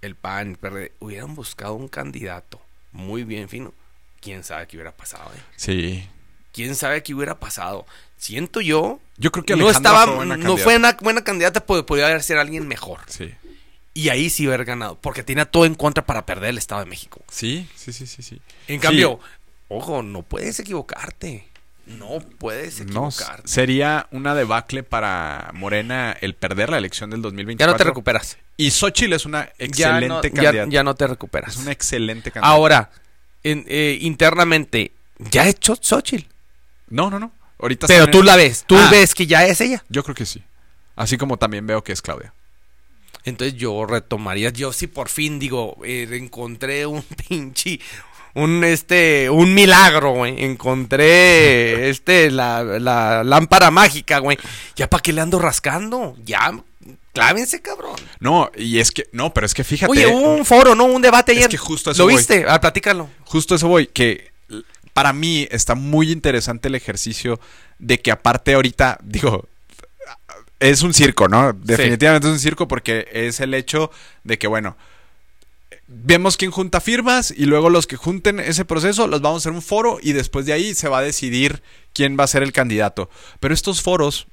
el 0.02 0.16
PAN, 0.16 0.52
el 0.52 0.58
PRD, 0.58 0.92
hubieran 1.00 1.36
buscado 1.36 1.74
un 1.74 1.88
candidato 1.88 2.62
muy 2.92 3.24
bien 3.24 3.50
fino, 3.50 3.74
quién 4.22 4.44
sabe 4.44 4.68
qué 4.68 4.78
hubiera 4.78 4.92
pasado, 4.92 5.30
eh? 5.36 5.42
Sí. 5.56 6.10
¿Quién 6.52 6.76
sabe 6.76 7.04
qué 7.04 7.14
hubiera 7.14 7.40
pasado? 7.40 7.86
Siento 8.18 8.62
yo. 8.62 9.00
Yo 9.18 9.32
creo 9.32 9.46
que 9.46 9.56
no 9.56 9.66
Alejandra 9.66 9.92
estaba, 9.92 10.06
fue 10.08 10.16
buena 10.16 10.38
no 10.38 10.44
candidata. 10.44 10.64
fue 10.64 10.76
una 10.76 10.92
buena 10.94 11.24
candidata, 11.24 11.66
pues 11.66 11.84
podría 11.84 12.08
haber 12.08 12.24
sido 12.24 12.40
alguien 12.42 12.68
mejor. 12.68 13.02
Sí. 13.08 13.32
Y 13.98 14.10
ahí 14.10 14.30
sí 14.30 14.46
haber 14.46 14.64
ganado, 14.64 14.98
porque 15.02 15.24
tenía 15.24 15.46
todo 15.46 15.66
en 15.66 15.74
contra 15.74 16.06
para 16.06 16.26
perder 16.26 16.52
el 16.52 16.58
Estado 16.60 16.82
de 16.82 16.90
México. 16.90 17.22
Sí, 17.32 17.68
sí, 17.76 17.92
sí, 17.92 18.06
sí, 18.06 18.22
sí. 18.22 18.40
En 18.68 18.76
Sí. 18.76 18.80
cambio, 18.80 19.20
ojo, 19.70 20.04
no 20.04 20.22
puedes 20.22 20.60
equivocarte. 20.60 21.48
No 21.88 22.20
puedes 22.38 22.80
No, 22.86 23.08
equivocarte. 23.10 23.48
sería 23.48 24.08
una 24.12 24.36
debacle 24.36 24.84
para 24.84 25.50
Morena 25.54 26.16
el 26.22 26.36
perder 26.36 26.70
la 26.70 26.78
elección 26.78 27.10
del 27.10 27.22
ya 27.22 27.24
2024. 27.24 27.74
no 27.74 27.78
te 27.78 27.84
recuperas. 27.86 28.38
Y 28.56 28.70
Xochitl 28.72 29.14
es 29.14 29.26
una 29.26 29.46
Ya 29.46 29.54
excelente 29.66 30.08
no, 30.08 30.22
ya, 30.22 30.30
candidata. 30.44 30.70
ya 30.70 30.84
no 30.84 30.94
te 30.96 31.08
recuperas. 31.08 31.56
Es 31.56 31.62
una 31.62 31.72
excelente 31.72 32.30
candidata. 32.30 32.54
Ahora, 32.54 32.92
en- 33.44 33.66
eh, 33.68 33.98
internamente, 34.02 34.92
ya 35.18 35.48
es 35.48 35.56
Xochitl. 35.62 36.28
No, 36.90 37.10
no, 37.10 37.20
no. 37.20 37.32
Ahorita 37.60 37.88
Pero 37.88 38.10
tú 38.12 38.20
en- 38.20 38.26
la 38.28 38.36
ves, 38.36 38.64
tú 38.68 38.76
Ah. 38.78 38.90
ves 38.92 39.16
que 39.16 39.26
ya 39.26 39.46
es 39.48 39.60
ella. 39.62 39.84
Yo 39.90 40.04
creo 40.04 40.14
que 40.14 40.26
sí. 40.28 40.44
Así 40.96 41.18
como 41.18 41.38
también 41.38 41.66
veo 41.66 41.84
que 41.84 41.94
es 41.94 42.02
Claudia. 42.04 42.34
Entonces 43.28 43.58
yo 43.60 43.86
retomaría, 43.86 44.52
yo 44.52 44.72
sí 44.72 44.88
por 44.88 45.10
fin 45.10 45.38
digo, 45.38 45.78
eh, 45.84 46.08
encontré 46.14 46.86
un 46.86 47.02
pinche, 47.28 47.80
un 48.34 48.64
este, 48.64 49.30
un 49.30 49.54
milagro, 49.54 50.12
güey. 50.14 50.46
Encontré 50.46 51.90
este, 51.90 52.32
la, 52.32 52.64
la 52.64 53.24
lámpara 53.26 53.70
mágica, 53.70 54.20
güey. 54.20 54.38
Ya 54.78 54.90
para 54.90 55.02
qué 55.04 55.12
le 55.12 55.20
ando 55.20 55.40
rascando, 55.40 56.16
ya, 56.24 56.58
clávense, 57.12 57.62
cabrón. 57.62 57.96
No, 58.22 58.50
y 58.56 58.80
es 58.80 58.92
que, 58.92 59.10
no, 59.12 59.34
pero 59.34 59.46
es 59.46 59.54
que 59.54 59.66
fíjate. 59.66 59.92
Oye, 59.92 60.08
hubo 60.08 60.36
un 60.36 60.46
foro, 60.46 60.74
¿no? 60.74 60.86
Un 60.86 61.02
debate 61.02 61.34
Es 61.34 61.40
ayer. 61.40 61.50
que 61.50 61.58
justo 61.58 61.92
eso 61.92 62.04
¿Lo 62.04 62.06
voy. 62.06 62.16
viste? 62.16 62.46
Ah, 62.48 62.62
platícalo. 62.62 63.10
Justo 63.26 63.56
eso 63.56 63.68
voy, 63.68 63.88
que 63.88 64.32
para 64.94 65.12
mí 65.12 65.48
está 65.52 65.76
muy 65.76 66.14
interesante 66.14 66.70
el 66.70 66.76
ejercicio 66.76 67.42
de 67.78 68.00
que 68.00 68.12
aparte 68.12 68.54
ahorita, 68.54 68.98
digo, 69.04 69.50
es 70.60 70.82
un 70.82 70.94
circo, 70.94 71.28
¿no? 71.28 71.54
Definitivamente 71.54 72.28
es 72.28 72.34
un 72.34 72.40
circo 72.40 72.68
porque 72.68 73.08
es 73.12 73.40
el 73.40 73.54
hecho 73.54 73.92
de 74.24 74.38
que, 74.38 74.48
bueno, 74.48 74.76
vemos 75.88 76.36
quién 76.38 76.52
junta 76.52 76.82
firmas 76.82 77.32
y 77.36 77.46
luego 77.46 77.70
los 77.70 77.88
que 77.88 77.96
junten 77.96 78.40
ese 78.40 78.66
proceso 78.66 79.08
los 79.08 79.22
vamos 79.22 79.38
a 79.38 79.42
hacer 79.44 79.52
un 79.54 79.62
foro 79.62 80.00
y 80.02 80.14
después 80.14 80.46
de 80.46 80.54
ahí 80.54 80.74
se 80.76 80.90
va 80.90 81.00
a 81.00 81.02
decidir 81.02 81.62
quién 81.94 82.18
va 82.20 82.24
a 82.26 82.28
ser 82.28 82.44
el 82.44 82.52
candidato. 82.52 83.10
Pero 83.40 83.54
estos 83.54 83.82
foros 83.82 84.28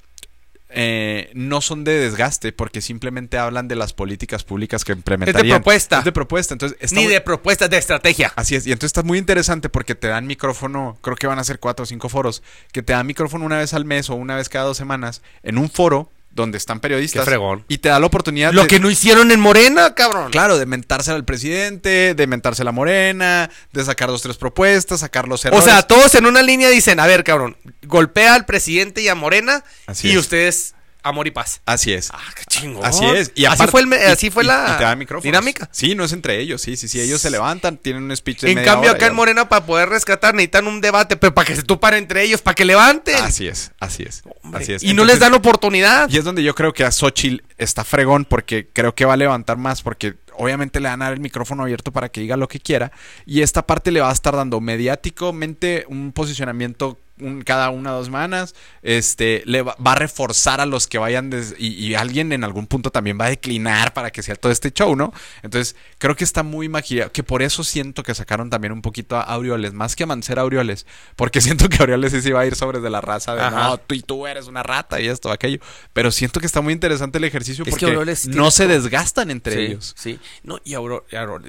eh, 0.77 1.29
no 1.33 1.61
son 1.61 1.85
de 1.85 1.97
desgaste 1.97 2.51
porque 2.51 2.81
simplemente 2.81 3.37
hablan 3.37 3.69
de 3.69 3.75
las 3.75 3.93
políticas 3.93 4.43
públicas 4.43 4.83
que 4.83 4.91
implementarían. 4.91 5.57
propuesta. 5.61 5.99
Es 5.99 6.05
de 6.05 6.11
propuesta. 6.11 6.53
Entonces, 6.53 6.77
está 6.81 6.95
Ni 6.97 7.03
muy- 7.05 7.13
de 7.13 7.21
propuestas 7.21 7.69
de 7.69 7.77
estrategia. 7.77 8.33
Así 8.35 8.55
es, 8.55 8.67
y 8.67 8.71
entonces 8.73 8.87
está 8.89 9.03
muy 9.03 9.17
interesante 9.17 9.69
porque 9.69 9.95
te 9.95 10.07
dan 10.07 10.27
micrófono, 10.27 10.97
creo 11.01 11.15
que 11.15 11.27
van 11.27 11.39
a 11.39 11.43
ser 11.45 11.59
cuatro 11.59 11.83
o 11.83 11.85
cinco 11.85 12.09
foros, 12.09 12.43
que 12.73 12.81
te 12.83 12.91
dan 12.91 13.07
micrófono 13.07 13.45
una 13.45 13.57
vez 13.59 13.73
al 13.73 13.85
mes 13.85 14.09
o 14.09 14.15
una 14.15 14.35
vez 14.35 14.49
cada 14.49 14.65
dos 14.65 14.75
semanas 14.75 15.21
en 15.43 15.57
un 15.57 15.69
foro 15.69 16.09
donde 16.35 16.57
están 16.57 16.79
periodistas. 16.81 17.21
Qué 17.21 17.25
fregón. 17.25 17.63
Y 17.67 17.79
te 17.79 17.89
da 17.89 17.99
la 17.99 18.05
oportunidad 18.05 18.51
Lo 18.53 18.63
de, 18.63 18.67
que 18.67 18.79
no 18.79 18.89
hicieron 18.91 19.31
en 19.31 19.39
Morena, 19.39 19.95
cabrón. 19.95 20.31
claro, 20.31 20.57
de 20.59 20.65
mentársela 20.65 21.15
al 21.15 21.25
presidente, 21.25 22.13
de 22.13 22.27
mentársela 22.27 22.69
a 22.69 22.73
Morena, 22.73 23.49
de 23.71 23.83
sacar 23.85 24.09
dos, 24.09 24.21
tres 24.21 24.37
propuestas, 24.37 24.99
sacar 24.99 25.27
los 25.27 25.43
O 25.45 25.47
errores. 25.47 25.65
sea, 25.65 25.81
todos 25.83 26.13
en 26.15 26.25
una 26.25 26.41
línea 26.43 26.69
dicen, 26.69 26.99
a 26.99 27.07
ver, 27.07 27.23
cabrón, 27.23 27.57
golpea 27.87 28.35
al 28.35 28.45
presidente 28.45 29.01
y 29.01 29.07
a 29.07 29.15
Morena 29.15 29.63
Así 29.87 30.09
y 30.09 30.11
es. 30.11 30.17
ustedes 30.17 30.74
amor 31.05 31.27
y 31.27 31.31
paz. 31.31 31.61
Así 31.65 31.93
es. 31.93 32.09
Ah, 32.11 32.19
qué 32.35 32.43
chingón. 32.45 32.83
Así 32.85 33.05
es. 33.05 33.31
Y 33.35 33.45
así 33.45 33.55
aparte- 33.55 33.71
fue, 33.71 33.81
el 33.81 33.93
así 34.11 34.29
fue 34.29 34.43
y- 34.43 34.47
la 34.47 34.97
y 35.19 35.21
dinámica. 35.21 35.69
Sí, 35.71 35.95
no 35.95 36.03
es 36.03 36.11
entre 36.13 36.39
ellos, 36.39 36.61
sí, 36.61 36.75
sí, 36.75 36.87
sí. 36.87 36.99
Ellos 36.99 37.21
se 37.21 37.29
levantan, 37.29 37.77
tienen 37.77 38.03
un 38.03 38.15
speech 38.15 38.41
de 38.41 38.49
En 38.49 38.55
media 38.55 38.71
cambio, 38.73 38.89
hora 38.89 38.97
acá 38.97 39.07
en 39.07 39.15
Morena, 39.15 39.47
para 39.47 39.65
poder 39.65 39.89
rescatar, 39.89 40.33
necesitan 40.33 40.67
un 40.67 40.81
debate, 40.81 41.15
pero 41.15 41.33
para 41.33 41.45
que 41.47 41.55
se 41.55 41.63
tupan 41.63 41.93
entre 41.93 42.23
ellos, 42.23 42.41
para 42.41 42.55
que 42.55 42.65
levanten. 42.65 43.15
Así 43.23 43.47
es, 43.47 43.71
así 43.79 44.03
es. 44.03 44.23
Hombre, 44.43 44.63
Así 44.63 44.73
es. 44.73 44.83
Y 44.83 44.93
no 44.93 45.05
les 45.05 45.19
dan 45.19 45.33
oportunidad. 45.33 46.09
Y 46.09 46.17
es 46.17 46.23
donde 46.23 46.43
yo 46.43 46.55
creo 46.55 46.73
que 46.73 46.83
a 46.83 46.91
Xochitl 46.91 47.43
está 47.57 47.83
fregón 47.83 48.25
porque 48.25 48.67
creo 48.73 48.95
que 48.95 49.05
va 49.05 49.13
a 49.13 49.17
levantar 49.17 49.57
más 49.57 49.81
porque 49.81 50.15
obviamente 50.37 50.79
le 50.81 50.89
van 50.89 51.01
a 51.01 51.05
dar 51.05 51.13
el 51.13 51.21
micrófono 51.21 51.63
abierto 51.63 51.91
para 51.93 52.09
que 52.09 52.19
diga 52.19 52.35
lo 52.35 52.49
que 52.49 52.59
quiera 52.59 52.91
y 53.25 53.41
esta 53.41 53.65
parte 53.65 53.91
le 53.91 54.01
va 54.01 54.09
a 54.09 54.13
estar 54.13 54.35
dando 54.35 54.59
mediáticamente 54.59 55.85
un 55.87 56.11
posicionamiento 56.11 56.99
un- 57.19 57.41
cada 57.43 57.69
una 57.69 57.93
o 57.93 57.97
dos 57.97 58.05
semanas, 58.07 58.55
este, 58.81 59.41
le 59.45 59.61
va, 59.61 59.75
va 59.85 59.93
a 59.93 59.95
reforzar 59.95 60.59
a 60.61 60.65
los 60.65 60.87
que 60.87 60.97
vayan 60.97 61.29
des- 61.29 61.55
y, 61.57 61.67
y 61.69 61.95
alguien 61.95 62.31
en 62.33 62.43
algún 62.43 62.67
punto 62.67 62.91
también 62.91 63.17
va 63.19 63.25
a 63.25 63.29
declinar 63.29 63.93
para 63.93 64.11
que 64.11 64.21
sea 64.21 64.35
todo 64.35 64.51
este 64.51 64.71
show, 64.71 64.95
¿no? 64.95 65.13
Entonces 65.41 65.75
creo 65.97 66.15
que 66.15 66.23
está 66.23 66.43
muy 66.43 66.67
maquillado, 66.69 67.11
que 67.11 67.23
por 67.23 67.41
eso 67.41 67.63
siento 67.63 68.03
que 68.03 68.13
sacaron 68.13 68.49
también 68.49 68.73
un 68.73 68.81
poquito 68.81 69.15
a 69.15 69.21
Aureoles, 69.21 69.73
más 69.73 69.95
que 69.95 70.03
a 70.03 70.07
Mancera 70.07 70.41
Aureoles, 70.41 70.85
porque 71.15 71.39
siento 71.67 71.69
que 71.69 71.77
Aureoles 71.77 72.11
sí 72.11 72.21
se 72.21 72.29
iba 72.29 72.41
a 72.41 72.45
ir 72.45 72.55
sobre 72.55 72.79
de 72.79 72.89
la 72.89 73.01
raza 73.01 73.33
de 73.35 73.41
Ajá. 73.41 73.67
no, 73.69 73.77
tú 73.77 73.95
y 73.95 74.01
tú 74.01 74.27
eres 74.27 74.47
una 74.47 74.63
rata 74.63 74.99
y 74.99 75.07
esto, 75.07 75.31
aquello. 75.31 75.59
Pero 75.93 76.11
siento 76.11 76.39
que 76.39 76.45
está 76.45 76.61
muy 76.61 76.73
interesante 76.73 77.17
el 77.17 77.23
ejercicio 77.23 77.63
Es 77.63 77.69
porque 77.69 77.85
Aureoles 77.85 78.27
no 78.27 78.51
se 78.51 78.65
todo. 78.65 78.73
desgastan 78.73 79.31
entre 79.31 79.53
sí, 79.55 79.61
ellos. 79.61 79.93
Sí, 79.97 80.19
no, 80.43 80.59
y 80.63 80.73
Auro- 80.73 81.05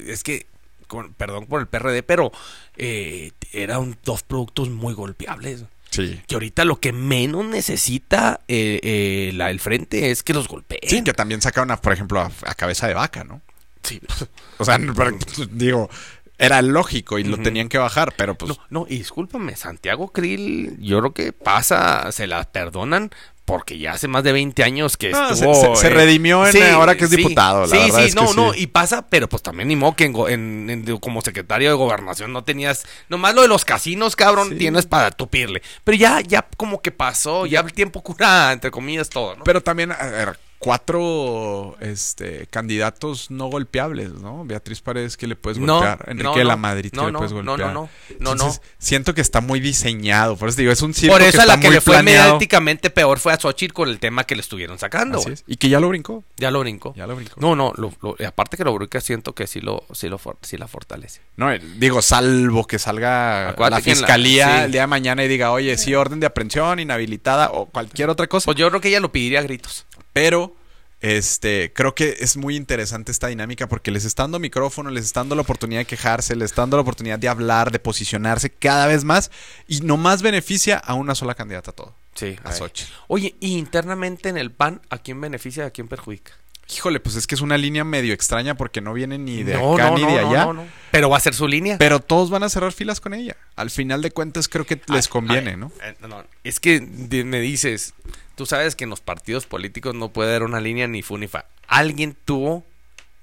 es 0.06 0.22
que, 0.22 0.46
con- 0.86 1.12
perdón 1.14 1.46
por 1.46 1.60
el 1.60 1.66
PRD, 1.66 2.02
pero 2.04 2.30
eh, 2.76 3.32
eran 3.62 3.96
dos 4.04 4.22
productos 4.22 4.70
muy 4.70 4.94
golpeables. 4.94 5.64
Sí. 5.90 6.20
Que 6.26 6.34
ahorita 6.34 6.64
lo 6.64 6.78
que 6.78 6.92
menos 6.92 7.44
necesita 7.44 8.40
eh, 8.48 8.80
eh, 8.82 9.30
la 9.34 9.46
del 9.46 9.60
frente 9.60 10.10
es 10.10 10.22
que 10.22 10.34
los 10.34 10.48
golpeen. 10.48 10.80
Sí, 10.86 11.02
que 11.02 11.14
también 11.14 11.40
sacaron, 11.40 11.70
a, 11.70 11.80
por 11.80 11.92
ejemplo, 11.92 12.20
a, 12.20 12.30
a 12.44 12.54
cabeza 12.54 12.86
de 12.86 12.94
vaca, 12.94 13.24
¿no? 13.24 13.40
Sí. 13.82 14.00
O 14.58 14.64
sea, 14.64 14.78
pero, 14.96 15.16
digo, 15.50 15.90
era 16.38 16.62
lógico 16.62 17.18
y 17.18 17.24
lo 17.24 17.38
tenían 17.38 17.68
que 17.68 17.78
bajar, 17.78 18.14
pero 18.16 18.34
pues 18.36 18.50
No, 18.50 18.58
no, 18.70 18.86
y 18.88 18.98
discúlpame, 18.98 19.56
Santiago 19.56 20.08
Krill, 20.08 20.76
yo 20.80 20.98
creo 21.00 21.12
que 21.12 21.32
pasa, 21.32 22.10
se 22.12 22.26
la 22.26 22.44
perdonan 22.44 23.10
porque 23.46 23.78
ya 23.78 23.92
hace 23.92 24.08
más 24.08 24.22
de 24.24 24.32
20 24.32 24.62
años 24.62 24.96
que 24.98 25.10
No, 25.10 25.30
estuvo... 25.30 25.54
se- 25.54 25.74
se- 25.76 25.76
se 25.76 25.86
eh, 25.86 25.90
redimió 25.90 26.46
en- 26.46 26.62
ahora 26.74 26.96
que 26.96 27.04
es 27.04 27.10
diputado, 27.10 27.62
la 27.62 27.66
sí, 27.68 27.76
verdad 27.78 27.98
sí, 28.00 28.04
es 28.06 28.14
que 28.14 28.20
no, 28.20 28.28
sí. 28.28 28.36
no, 28.36 28.54
y 28.54 28.66
pasa, 28.66 29.06
pero 29.08 29.28
pues 29.28 29.42
también 29.42 29.68
ni 29.68 29.76
modo 29.76 29.94
que 29.96 30.04
en 30.04 30.16
en- 30.28 30.70
en- 30.88 30.98
como 30.98 31.22
secretario 31.22 31.68
de 31.70 31.74
gobernación 31.76 32.32
no 32.32 32.44
tenías, 32.44 32.84
nomás 33.08 33.34
lo 33.34 33.42
de 33.42 33.48
los 33.48 33.64
casinos, 33.64 34.16
cabrón, 34.16 34.50
Sí. 34.50 34.56
tienes 34.56 34.84
para 34.86 35.10
tupirle. 35.12 35.62
Pero 35.84 35.96
ya, 35.96 36.20
ya 36.20 36.46
como 36.56 36.82
que 36.82 36.90
pasó, 36.90 37.46
ya 37.46 37.60
el 37.60 37.72
tiempo 37.72 38.02
cura, 38.02 38.52
entre 38.52 38.70
comillas, 38.70 39.08
todo, 39.08 39.36
¿no? 39.36 39.44
Pero 39.44 39.62
también, 39.62 39.92
a 39.92 39.96
ver, 40.06 40.38
cuatro 40.58 41.76
este, 41.80 42.46
candidatos 42.48 43.30
no 43.30 43.46
golpeables, 43.46 44.12
¿no? 44.14 44.44
Beatriz 44.44 44.80
Paredes, 44.80 45.16
que 45.16 45.26
le 45.26 45.36
puedes 45.36 45.58
No, 45.58 45.74
golpear? 45.74 46.04
Enrique 46.08 46.24
no, 46.24 46.34
de 46.36 46.44
la 46.44 46.54
no. 46.56 46.58
Madrid, 46.62 46.90
que 46.90 46.96
No, 46.96 47.06
le 47.10 47.12
puedes 47.12 47.32
golpear? 47.32 47.58
no, 47.58 47.66
no, 47.66 47.72
no, 47.72 47.88
Entonces, 48.10 48.60
no. 48.62 48.68
Siento 48.78 49.14
que 49.14 49.20
está 49.20 49.40
muy 49.40 49.60
diseñado. 49.60 50.36
Por 50.36 50.48
eso 50.48 50.58
digo, 50.58 50.72
es 50.72 50.82
un 50.82 50.94
circo 50.94 51.14
Por 51.14 51.22
eso 51.22 51.38
que 51.38 51.42
a 51.42 51.46
la 51.46 51.60
que 51.60 51.70
le 51.70 51.80
fue 51.80 51.94
planeado. 51.94 52.24
mediáticamente 52.34 52.90
peor 52.90 53.18
fue 53.18 53.32
a 53.32 53.38
Xochitl 53.40 53.72
con 53.74 53.88
el 53.88 53.98
tema 53.98 54.24
que 54.24 54.34
le 54.34 54.40
estuvieron 54.40 54.78
sacando. 54.78 55.18
Así 55.18 55.24
güey. 55.26 55.34
es. 55.34 55.44
Y 55.46 55.56
que 55.56 55.68
ya 55.68 55.80
lo 55.80 55.88
brincó. 55.88 56.24
Ya 56.36 56.50
lo 56.50 56.60
brincó. 56.60 56.94
Ya 56.96 57.06
lo 57.06 57.16
brincó. 57.16 57.34
No, 57.40 57.54
no, 57.56 57.72
lo- 57.76 57.92
lo- 58.02 58.16
aparte 58.26 58.56
que 58.56 58.64
lo 58.64 58.72
brinca 58.74 59.00
siento 59.00 59.34
que 59.34 59.46
sí 59.46 59.60
lo, 59.60 59.84
sí 59.92 60.08
lo 60.08 60.18
for- 60.18 60.38
sí 60.42 60.56
la 60.56 60.68
fortalece. 60.68 61.20
No, 61.36 61.50
eh, 61.52 61.60
digo, 61.78 62.02
salvo 62.02 62.66
que 62.66 62.78
salga 62.78 63.50
Acuérdate 63.50 63.82
la 63.90 63.94
la- 63.94 63.96
fiscalía 63.96 64.58
sí. 64.58 64.64
el 64.64 64.72
día 64.72 64.80
de 64.82 64.86
mañana 64.86 65.24
y 65.24 65.28
diga, 65.28 65.50
oye, 65.52 65.76
sí, 65.76 65.94
orden 65.94 66.20
de 66.20 66.26
aprehensión, 66.26 66.78
inhabilitada 66.80 67.50
o 67.52 67.66
cualquier 67.66 68.10
otra 68.10 68.26
cosa. 68.26 68.46
Pues 68.46 68.56
yo 68.56 68.68
creo 68.68 68.80
que 68.80 68.88
ella 68.88 69.00
lo 69.00 69.12
pediría 69.12 69.40
a 69.40 69.42
gritos. 69.42 69.86
Pero, 70.16 70.56
este, 71.02 71.72
creo 71.74 71.94
que 71.94 72.16
es 72.20 72.38
muy 72.38 72.56
interesante 72.56 73.12
esta 73.12 73.26
dinámica 73.28 73.68
porque 73.68 73.90
les 73.90 74.06
está 74.06 74.22
dando 74.22 74.38
micrófono, 74.38 74.88
les 74.90 75.04
está 75.04 75.20
dando 75.20 75.34
la 75.34 75.42
oportunidad 75.42 75.80
de 75.80 75.84
quejarse, 75.84 76.34
les 76.34 76.46
está 76.52 76.62
dando 76.62 76.78
la 76.78 76.80
oportunidad 76.80 77.18
de 77.18 77.28
hablar, 77.28 77.70
de 77.70 77.78
posicionarse 77.78 78.48
cada 78.48 78.86
vez 78.86 79.04
más 79.04 79.30
y 79.68 79.80
nomás 79.82 80.22
beneficia 80.22 80.78
a 80.78 80.94
una 80.94 81.14
sola 81.14 81.34
candidata 81.34 81.72
todo. 81.72 81.94
Sí, 82.14 82.38
A 82.44 82.52
Xochitl. 82.52 82.90
Oye, 83.08 83.34
y 83.40 83.58
internamente 83.58 84.30
en 84.30 84.38
el 84.38 84.50
PAN, 84.50 84.80
¿a 84.88 84.96
quién 84.96 85.20
beneficia 85.20 85.64
y 85.64 85.66
a 85.66 85.70
quién 85.70 85.86
perjudica? 85.86 86.32
Híjole, 86.74 86.98
pues 86.98 87.14
es 87.14 87.26
que 87.26 87.34
es 87.34 87.42
una 87.42 87.58
línea 87.58 87.84
medio 87.84 88.14
extraña 88.14 88.56
porque 88.56 88.80
no 88.80 88.94
viene 88.94 89.18
ni 89.18 89.42
de 89.44 89.54
acá 89.54 89.90
ni 89.90 90.00
de 90.00 90.22
no, 90.22 90.30
allá. 90.30 90.44
no, 90.46 90.52
no. 90.54 90.66
Pero 90.90 91.10
va 91.10 91.18
a 91.18 91.20
ser 91.20 91.34
su 91.34 91.46
línea. 91.46 91.76
Pero 91.78 92.00
todos 92.00 92.30
van 92.30 92.42
a 92.42 92.48
cerrar 92.48 92.72
filas 92.72 93.00
con 93.00 93.12
ella. 93.14 93.36
Al 93.54 93.70
final 93.70 94.00
de 94.02 94.10
cuentas 94.10 94.48
creo 94.48 94.64
que 94.64 94.80
les 94.88 95.04
Ay, 95.06 95.10
conviene, 95.10 95.50
ay, 95.50 95.56
¿no? 95.58 95.70
eh, 95.84 95.94
no, 96.08 96.24
Es 96.42 96.58
que 96.58 96.80
me 96.80 97.38
dices, 97.38 97.94
tú 98.36 98.46
sabes 98.46 98.76
que 98.76 98.84
en 98.84 98.90
los 98.90 99.00
partidos 99.00 99.46
políticos 99.46 99.94
no 99.96 100.10
puede 100.12 100.30
haber 100.30 100.44
una 100.44 100.60
línea 100.60 100.86
ni 100.86 101.02
fu 101.02 101.18
ni 101.18 101.26
fa. 101.26 101.46
Alguien 101.66 102.16
tuvo 102.24 102.64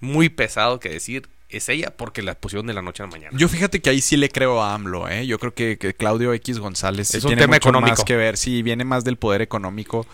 muy 0.02 0.28
pesado 0.28 0.80
que 0.82 0.90
decir, 0.90 1.30
es 1.50 1.70
ella 1.70 1.94
porque 1.96 2.22
la 2.22 2.36
pusieron 2.36 2.68
de 2.68 2.74
la 2.74 2.82
noche 2.82 3.04
a 3.04 3.06
la 3.06 3.12
mañana. 3.12 3.38
Yo 3.38 3.48
fíjate 3.48 3.80
que 3.82 3.90
ahí 3.90 4.02
sí 4.02 4.18
le 4.18 4.28
creo 4.30 4.62
a 4.62 4.74
AMLO, 4.74 5.08
¿eh? 5.08 5.26
Yo 5.26 5.40
creo 5.40 5.54
que, 5.54 5.78
que 5.78 5.94
Claudio 5.94 6.34
X 6.34 6.60
González 6.60 7.08
sí 7.08 7.18
Es 7.18 7.24
un 7.24 7.30
tiene 7.30 7.44
tema 7.44 7.56
mucho 7.56 7.70
económico. 7.70 7.96
más 7.98 8.04
que 8.04 8.16
ver. 8.18 8.36
Sí, 8.38 8.62
viene 8.64 8.84
más 8.84 9.04
del 9.06 9.16
poder 9.18 9.42
económico. 9.42 10.06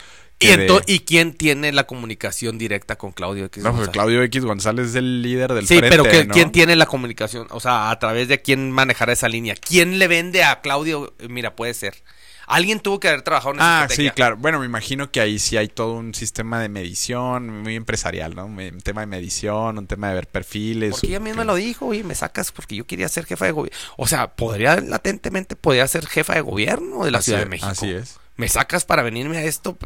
¿Y, 0.41 0.47
de- 0.55 0.81
¿Y 0.87 0.99
quién 0.99 1.33
tiene 1.33 1.73
la 1.73 1.85
comunicación 1.85 2.57
directa 2.57 2.97
con 2.97 3.11
Claudio 3.11 3.45
X 3.45 3.61
No, 3.61 3.71
pues 3.71 3.77
González? 3.87 3.93
Claudio 3.93 4.23
X 4.23 4.45
González 4.45 4.87
es 4.87 4.95
el 4.95 5.21
líder 5.21 5.53
del 5.53 5.67
Sí, 5.67 5.77
frente, 5.79 5.89
pero 5.89 6.03
que- 6.09 6.25
¿no? 6.25 6.33
¿quién 6.33 6.51
tiene 6.53 6.75
la 6.77 6.85
comunicación? 6.85 7.47
O 7.51 7.59
sea, 7.59 7.89
a 7.89 7.99
través 7.99 8.27
de 8.29 8.41
quién 8.41 8.71
manejará 8.71 9.11
esa 9.11 9.27
línea. 9.27 9.55
¿Quién 9.55 9.99
le 9.99 10.07
vende 10.07 10.43
a 10.45 10.61
Claudio? 10.61 11.13
Mira, 11.27 11.55
puede 11.57 11.73
ser. 11.73 11.95
Alguien 12.51 12.79
tuvo 12.79 12.99
que 12.99 13.07
haber 13.07 13.21
trabajado 13.21 13.53
en 13.53 13.59
esa 13.59 13.65
Ah, 13.81 13.81
estrategia. 13.83 14.09
sí, 14.11 14.15
claro. 14.15 14.35
Bueno, 14.37 14.59
me 14.59 14.65
imagino 14.65 15.11
que 15.11 15.21
ahí 15.21 15.37
sí 15.37 15.55
hay 15.55 15.67
todo 15.67 15.93
un 15.93 16.15
sistema 16.15 16.59
de 16.59 16.67
medición 16.67 17.61
muy 17.61 17.75
empresarial, 17.75 18.35
¿no? 18.35 18.47
Un 18.47 18.81
tema 18.81 19.01
de 19.01 19.07
medición, 19.07 19.77
un 19.77 19.85
tema 19.85 20.09
de 20.09 20.15
ver 20.15 20.27
perfiles. 20.27 20.91
Porque 20.91 21.07
ella 21.07 21.19
misma 21.19 21.43
que- 21.43 21.47
lo 21.47 21.55
dijo, 21.55 21.85
oye, 21.85 22.03
me 22.03 22.15
sacas 22.15 22.51
porque 22.51 22.75
yo 22.75 22.87
quería 22.87 23.07
ser 23.07 23.25
jefa 23.27 23.45
de 23.45 23.51
gobierno. 23.51 23.77
O 23.97 24.07
sea, 24.07 24.35
podría, 24.35 24.77
latentemente, 24.81 25.55
podría 25.55 25.87
ser 25.87 26.07
jefa 26.07 26.33
de 26.33 26.41
gobierno 26.41 27.05
de 27.05 27.11
la 27.11 27.19
Así 27.19 27.25
Ciudad 27.25 27.41
es, 27.41 27.45
de 27.45 27.49
México. 27.51 27.69
Así 27.69 27.91
es. 27.91 28.17
Me 28.35 28.47
sacas 28.49 28.83
para 28.83 29.03
venirme 29.03 29.37
a 29.37 29.43
esto. 29.43 29.77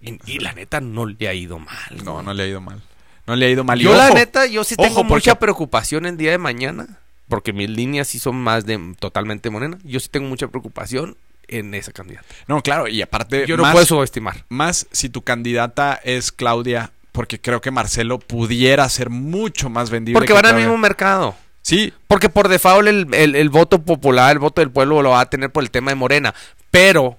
Y, 0.00 0.18
y 0.26 0.40
la 0.40 0.52
neta 0.52 0.80
no 0.80 1.06
le 1.06 1.28
ha 1.28 1.32
ido 1.34 1.58
mal. 1.60 2.04
No, 2.04 2.22
no 2.22 2.34
le 2.34 2.42
ha 2.42 2.46
ido 2.48 2.60
mal. 2.60 2.82
No 3.26 3.36
le 3.36 3.46
ha 3.46 3.50
ido 3.50 3.62
mal. 3.62 3.80
Y 3.80 3.84
Yo, 3.84 3.94
la 3.94 4.06
ojo, 4.06 4.14
neta, 4.16 4.46
yo 4.46 4.64
sí 4.64 4.74
tengo 4.74 4.96
porque- 4.96 5.12
mucha 5.14 5.38
preocupación 5.38 6.06
el 6.06 6.16
día 6.16 6.32
de 6.32 6.38
mañana. 6.38 6.98
Porque 7.28 7.52
mis 7.54 7.70
líneas 7.70 8.08
sí 8.08 8.18
son 8.18 8.36
más 8.36 8.66
de 8.66 8.96
totalmente 8.98 9.48
morena. 9.48 9.78
Yo 9.84 9.98
sí 10.00 10.08
tengo 10.10 10.28
mucha 10.28 10.48
preocupación 10.48 11.16
en 11.48 11.74
esa 11.74 11.92
candidata. 11.92 12.26
No, 12.48 12.62
claro, 12.62 12.88
y 12.88 13.02
aparte. 13.02 13.46
Yo 13.46 13.56
no 13.56 13.62
más- 13.64 13.72
puedo 13.72 13.86
subestimar. 13.86 14.44
Más 14.48 14.86
si 14.92 15.08
tu 15.08 15.22
candidata 15.22 16.00
es 16.04 16.32
Claudia, 16.32 16.92
porque 17.12 17.40
creo 17.40 17.60
que 17.60 17.70
Marcelo 17.70 18.18
pudiera 18.18 18.88
ser 18.88 19.10
mucho 19.10 19.70
más 19.70 19.90
vendible. 19.90 20.18
Porque 20.18 20.28
que 20.28 20.32
van 20.32 20.46
al 20.46 20.56
mismo 20.56 20.76
mercado. 20.78 21.36
Sí, 21.62 21.92
Porque 22.08 22.28
por 22.28 22.48
default 22.48 22.86
el, 22.88 23.06
el- 23.14 23.34
el 23.36 23.48
voto 23.48 23.82
popular, 23.82 24.32
el 24.32 24.38
voto 24.38 24.60
del 24.60 24.70
pueblo 24.70 25.00
lo 25.00 25.10
va 25.10 25.20
a 25.20 25.30
tener 25.30 25.50
por 25.50 25.62
el 25.62 25.70
tema 25.70 25.90
de 25.90 25.94
Morena. 25.94 26.34
Pero 26.70 27.16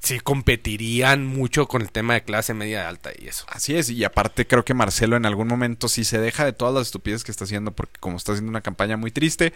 sí 0.00 0.20
competirían 0.20 1.26
mucho 1.26 1.66
con 1.66 1.82
el 1.82 1.90
tema 1.90 2.14
de 2.14 2.22
clase 2.22 2.54
media 2.54 2.88
alta 2.88 3.10
y 3.18 3.26
eso. 3.28 3.44
así 3.50 3.74
es. 3.76 3.90
Y 3.90 4.04
aparte 4.04 4.46
creo 4.46 4.64
que 4.64 4.72
Marcelo 4.72 5.16
en 5.16 5.26
algún 5.26 5.48
momento, 5.48 5.88
si 5.88 6.04
se 6.04 6.18
deja 6.18 6.44
de 6.46 6.52
todas 6.52 6.72
las 6.74 6.86
estupideces 6.86 7.24
que 7.24 7.30
está 7.32 7.44
haciendo, 7.44 7.72
porque 7.72 7.98
como 8.00 8.16
está 8.16 8.32
haciendo 8.32 8.48
una 8.50 8.60
campaña 8.62 8.96
muy 8.96 9.10
triste, 9.10 9.52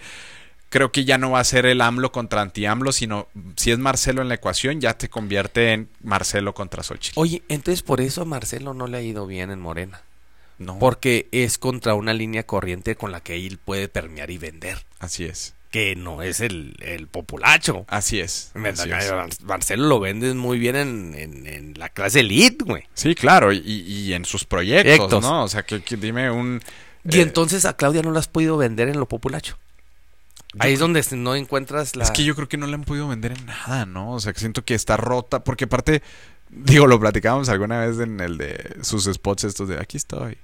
creo 0.73 0.91
que 0.91 1.05
ya 1.05 1.19
no 1.19 1.31
va 1.31 1.41
a 1.41 1.45
ser 1.45 1.67
el 1.67 1.81
AMLO 1.83 2.11
contra 2.11 2.41
anti-AMLO, 2.41 2.91
sino 2.93 3.29
si 3.57 3.71
es 3.71 3.79
Marcelo 3.79 4.23
en 4.23 4.29
la 4.29 4.35
ecuación, 4.37 4.81
ya 4.81 4.95
te 4.95 5.09
convierte 5.11 5.73
en 5.75 5.89
Marcelo 6.03 6.55
contra 6.55 6.83
Xochitl. 6.83 7.21
Oye, 7.21 7.43
entonces 7.49 7.83
por 7.83 8.01
eso 8.01 8.23
a 8.23 8.25
Marcelo 8.25 8.73
no 8.73 8.87
le 8.87 8.97
ha 8.97 9.03
ido 9.03 9.27
bien 9.27 9.51
en 9.51 9.61
Morena. 9.61 10.01
No, 10.59 10.79
Porque 10.79 11.29
es 11.33 11.59
contra 11.59 11.95
una 11.95 12.13
línea 12.15 12.45
corriente 12.45 12.97
con 12.97 13.13
la 13.13 13.21
que 13.21 13.35
él 13.47 13.59
puede 13.63 13.89
permear 13.89 14.31
y 14.31 14.39
vender. 14.39 14.79
así 14.99 15.25
es. 15.25 15.55
Que 15.71 15.95
no 15.97 16.21
es 16.23 16.41
el, 16.41 16.77
el 16.81 17.07
populacho. 17.09 17.85
Así 17.89 18.21
es. 18.21 18.53
Así 18.55 18.91
Marcelo 19.43 19.87
lo 19.89 20.01
vendes 20.01 20.35
muy 20.35 20.59
bien 20.59 20.77
en, 20.77 21.15
en- 21.17 21.47
en 21.47 21.75
la 21.79 21.89
clase 21.89 22.21
elite, 22.21 22.65
güey. 22.65 22.83
Sí, 22.95 23.15
claro, 23.15 23.53
y, 23.53 23.59
y 23.67 24.13
en 24.13 24.25
sus 24.27 24.45
proyectos, 24.45 24.97
Proyectos. 24.99 25.23
¿no? 25.23 25.45
O 25.45 25.49
sea, 25.49 25.63
que, 25.63 25.83
que 25.83 25.97
dime 25.97 26.31
un... 26.31 26.61
Y 27.11 27.19
eh, 27.19 27.23
entonces 27.23 27.65
a 27.65 27.75
Claudia 27.77 28.03
no 28.03 28.11
la 28.13 28.19
has 28.21 28.29
podido 28.29 28.57
vender 28.59 28.89
en 28.89 28.99
lo 29.01 29.07
populacho. 29.09 29.57
Ahí 30.59 30.75
es 30.75 30.79
donde 30.81 31.03
no 31.13 31.35
encuentras 31.35 31.97
la... 31.97 32.05
Es 32.05 32.11
que 32.11 32.25
yo 32.25 32.35
creo 32.35 32.49
que 32.49 32.57
no 32.59 32.67
le 32.67 32.75
han 32.75 32.85
podido 32.85 33.09
vender 33.09 33.33
en 33.33 33.47
nada, 33.47 33.87
¿no? 33.87 34.13
O 34.13 34.21
sea, 34.21 34.33
que 34.33 34.41
siento 34.41 34.65
que 34.65 34.75
está 34.75 34.97
rota, 34.97 35.43
porque 35.45 35.65
aparte, 35.65 36.03
digo, 36.51 36.87
lo 36.87 37.01
platicábamos 37.01 37.49
alguna 37.49 37.79
vez 37.81 37.99
en 38.01 38.21
el 38.21 38.37
de 38.39 38.77
sus 38.83 39.05
spots 39.05 39.45
estos 39.45 39.69
de 39.69 39.81
aquí 39.81 39.97
estoy, 39.97 40.37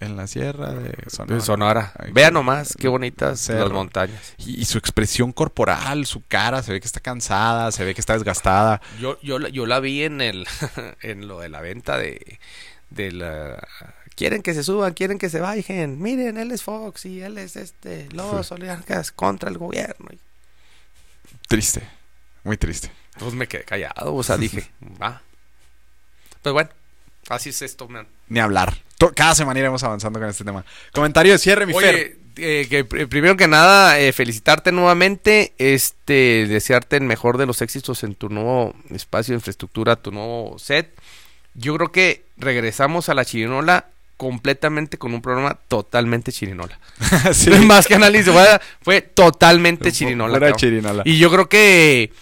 en 0.00 0.16
la 0.16 0.26
sierra 0.26 0.72
de 0.72 0.94
Sonora. 1.08 1.34
De 1.34 1.40
Sonora. 1.40 1.92
Vea 2.12 2.30
nomás 2.30 2.74
qué 2.78 2.88
bonitas 2.88 3.48
las 3.48 3.70
montañas. 3.70 4.34
Y, 4.38 4.60
y 4.60 4.64
su 4.66 4.76
expresión 4.76 5.32
corporal, 5.32 6.04
su 6.04 6.22
cara, 6.26 6.62
se 6.62 6.72
ve 6.72 6.80
que 6.80 6.86
está 6.86 7.00
cansada, 7.00 7.72
se 7.72 7.84
ve 7.84 7.94
que 7.94 8.00
está 8.02 8.12
desgastada. 8.14 8.82
Yo, 9.00 9.18
yo, 9.22 9.38
la- 9.38 9.48
yo 9.48 9.64
la 9.66 9.80
vi 9.80 10.02
en 10.02 10.20
el 10.20 10.46
en 11.00 11.26
lo 11.26 11.40
de 11.40 11.48
la 11.48 11.60
venta 11.62 11.96
de, 11.96 12.38
de 12.90 13.12
la 13.12 13.66
quieren 14.16 14.42
que 14.42 14.54
se 14.54 14.62
suban, 14.64 14.94
quieren 14.94 15.18
que 15.18 15.28
se 15.30 15.40
bajen. 15.40 16.00
Miren, 16.00 16.36
él 16.38 16.50
es 16.52 16.62
Fox 16.62 17.04
y 17.06 17.20
él 17.22 17.38
es 17.38 17.56
este 17.56 18.08
los 18.12 18.50
oligarcas 18.52 19.10
contra 19.12 19.48
el 19.50 19.58
gobierno. 19.58 20.08
Triste, 21.48 21.82
muy 22.42 22.56
triste. 22.56 22.90
Pues 23.18 23.34
me 23.34 23.46
quedé 23.46 23.64
callado, 23.64 24.14
o 24.14 24.22
sea, 24.22 24.36
dije, 24.36 24.68
va. 25.02 25.22
Pues 26.42 26.52
bueno, 26.52 26.70
así 27.28 27.50
es 27.50 27.62
esto, 27.62 27.88
man. 27.88 28.06
Ni 28.28 28.40
hablar. 28.40 28.74
To- 28.98 29.12
Cada 29.14 29.34
semana 29.34 29.60
iremos 29.60 29.82
avanzando 29.82 30.18
con 30.18 30.28
este 30.28 30.44
tema. 30.44 30.64
Comentario 30.92 31.32
de 31.32 31.38
cierre, 31.38 31.66
mi 31.66 31.72
Fer. 31.74 31.94
Oye, 31.94 32.16
eh, 32.36 32.66
que 32.68 32.86
pr- 32.88 33.08
primero 33.08 33.36
que 33.36 33.46
nada, 33.48 33.98
eh, 34.00 34.12
felicitarte 34.12 34.72
nuevamente, 34.72 35.52
este, 35.58 36.46
desearte 36.48 36.96
el 36.96 37.04
mejor 37.04 37.38
de 37.38 37.46
los 37.46 37.62
éxitos 37.62 38.02
en 38.02 38.14
tu 38.14 38.28
nuevo 38.28 38.74
espacio 38.90 39.32
de 39.32 39.36
infraestructura, 39.36 39.96
tu 39.96 40.10
nuevo 40.10 40.58
set. 40.58 40.92
Yo 41.54 41.76
creo 41.76 41.92
que 41.92 42.24
regresamos 42.36 43.08
a 43.08 43.14
la 43.14 43.24
chirinola 43.24 43.88
completamente 44.16 44.98
con 44.98 45.12
un 45.14 45.22
programa 45.22 45.58
totalmente 45.68 46.32
chirinola. 46.32 46.78
Sí. 47.32 47.50
Más 47.66 47.86
que 47.86 47.94
análisis, 47.94 48.32
fue, 48.32 48.46
fue 48.82 49.00
totalmente 49.00 49.92
chirinola. 49.92 50.38
Cabrón. 50.38 50.56
chirinola. 50.56 51.02
Y 51.04 51.18
yo 51.18 51.30
creo 51.30 51.48
que 51.48 52.12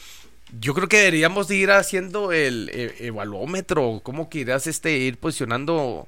yo 0.60 0.74
creo 0.74 0.89
que 0.89 0.98
deberíamos 0.98 1.48
de 1.48 1.56
ir 1.56 1.70
haciendo 1.70 2.32
el 2.32 2.70
eh, 2.73 2.94
evaluómetro, 3.01 4.01
cómo 4.02 4.28
que 4.28 4.40
irás 4.40 4.66
este 4.66 4.98
ir 4.98 5.19
posicionando 5.19 6.06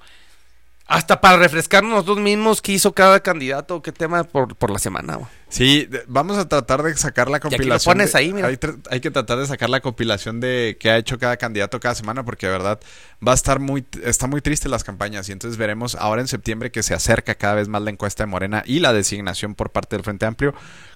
hasta 0.87 1.21
para 1.21 1.39
refrescarnos 1.39 1.91
nosotros 1.93 2.19
mismos 2.19 2.61
qué 2.61 2.73
hizo 2.73 2.93
cada 2.93 3.21
candidato, 3.21 3.81
qué 3.81 3.91
tema 3.93 4.23
por, 4.25 4.55
por 4.55 4.71
la 4.71 4.79
semana. 4.79 5.17
güey. 5.17 5.29
Sí, 5.49 5.89
vamos 6.09 6.37
a 6.37 6.49
tratar 6.49 6.83
de 6.83 6.95
sacar 6.97 7.31
la 7.31 7.37
aquí 7.39 7.47
lo 7.47 7.51
compilación. 7.53 7.93
pones 7.95 8.13
de- 8.13 8.19
ahí, 8.19 8.33
mira. 8.33 8.49
Hay, 8.49 8.59
hay 8.91 9.01
que 9.01 9.11
tratar 9.11 9.39
de 9.39 9.47
sacar 9.47 9.71
la 9.71 9.81
compilación 9.81 10.41
de 10.41 10.77
qué 10.81 10.91
ha 10.91 10.97
hecho 10.99 11.19
cada 11.19 11.37
candidato 11.37 11.79
cada 11.81 11.95
semana, 11.95 12.25
porque 12.25 12.47
de 12.47 12.53
verdad 12.53 12.81
va 13.27 13.33
a 13.33 13.35
estar 13.37 13.61
muy, 13.61 13.85
está 14.03 14.27
muy 14.27 14.41
triste 14.43 14.69
las 14.69 14.85
campañas. 14.85 15.29
Y 15.29 15.33
entonces 15.33 15.57
veremos 15.57 15.95
ahora 15.95 16.21
en 16.21 16.29
septiembre 16.29 16.71
que 16.71 16.83
se 16.83 16.93
acerca 16.93 17.35
cada 17.37 17.55
vez 17.55 17.69
más 17.69 17.83
la 17.83 17.91
encuesta 17.91 18.25
de 18.25 18.27
Morena 18.27 18.63
y 18.67 18.81
la 18.81 18.93
designación 18.93 19.55
por 19.55 19.71
parte 19.71 19.97
del 19.97 20.05
Frente 20.05 20.27
Amplio, 20.27 20.55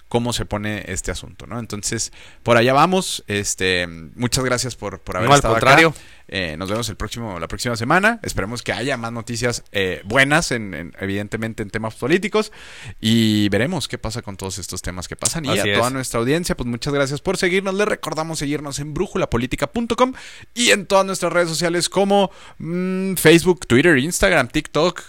cómo 0.09 0.33
se 0.33 0.43
pone 0.43 0.83
este 0.91 1.11
asunto, 1.11 1.47
¿no? 1.47 1.59
Entonces, 1.59 2.11
por 2.43 2.57
allá 2.57 2.73
vamos. 2.73 3.23
Este, 3.27 3.87
muchas 3.87 4.43
gracias 4.43 4.75
por, 4.75 4.99
por 4.99 5.15
haber 5.17 5.29
No, 5.29 5.33
al 5.35 5.37
estado 5.39 5.55
acá. 5.55 5.65
contrario. 5.67 5.93
Eh, 6.31 6.57
nos 6.57 6.69
vemos 6.69 6.87
el 6.89 6.95
próximo, 6.95 7.39
la 7.39 7.47
próxima 7.47 7.75
semana. 7.75 8.19
Esperemos 8.21 8.61
que 8.61 8.71
haya 8.71 8.97
más 8.97 9.11
noticias 9.11 9.63
eh, 9.71 10.01
buenas, 10.05 10.51
en, 10.51 10.73
en- 10.75 10.93
evidentemente 10.99 11.63
en 11.63 11.69
temas 11.71 11.95
políticos. 11.95 12.51
Y 12.99 13.49
veremos 13.49 13.87
qué 13.87 13.97
pasa 13.97 14.21
con 14.21 14.35
todos 14.37 14.57
estos 14.59 14.81
temas 14.81 15.07
que 15.07 15.15
pasan. 15.15 15.45
Y 15.45 15.49
Así 15.49 15.69
a 15.71 15.75
toda 15.75 15.87
es. 15.87 15.93
nuestra 15.93 16.19
audiencia, 16.19 16.55
pues 16.57 16.67
muchas 16.67 16.93
gracias 16.93 17.21
por 17.21 17.37
seguirnos. 17.37 17.73
Les 17.75 17.87
recordamos 17.87 18.39
seguirnos 18.39 18.79
en 18.79 18.93
brújulapolítica.com 18.93 20.13
y 20.53 20.69
en 20.71 20.85
todas 20.85 21.05
nuestras 21.05 21.31
redes 21.33 21.49
sociales 21.49 21.87
como 21.89 22.31
mm, 22.57 23.13
Facebook, 23.15 23.65
Twitter, 23.67 23.97
Instagram, 23.97 24.47
TikTok, 24.49 25.01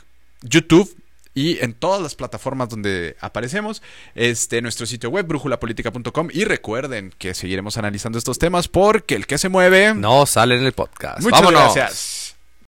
YouTube. 0.43 0.95
Y 1.35 1.63
en 1.63 1.75
todas 1.75 2.03
las 2.03 2.15
plataformas 2.15 2.69
donde 2.69 3.17
aparecemos, 3.21 3.83
este 4.15 4.61
nuestro 4.63 4.87
sitio 4.87 5.11
web 5.11 5.27
brújulapolítica.com 5.27 6.29
y 6.33 6.45
recuerden 6.45 7.15
que 7.19 7.35
seguiremos 7.35 7.77
analizando 7.77 8.19
estos 8.19 8.39
temas 8.39 8.67
porque 8.69 9.15
el 9.15 9.27
que 9.27 9.39
se 9.39 9.49
mueve 9.49 9.95
No 9.95 10.27
sale 10.27 10.57
en 10.57 10.65
el 10.65 10.73
podcast. 10.73 11.21
Muchas 11.21 11.41
Vámonos. 11.41 11.75
gracias. 11.75 12.20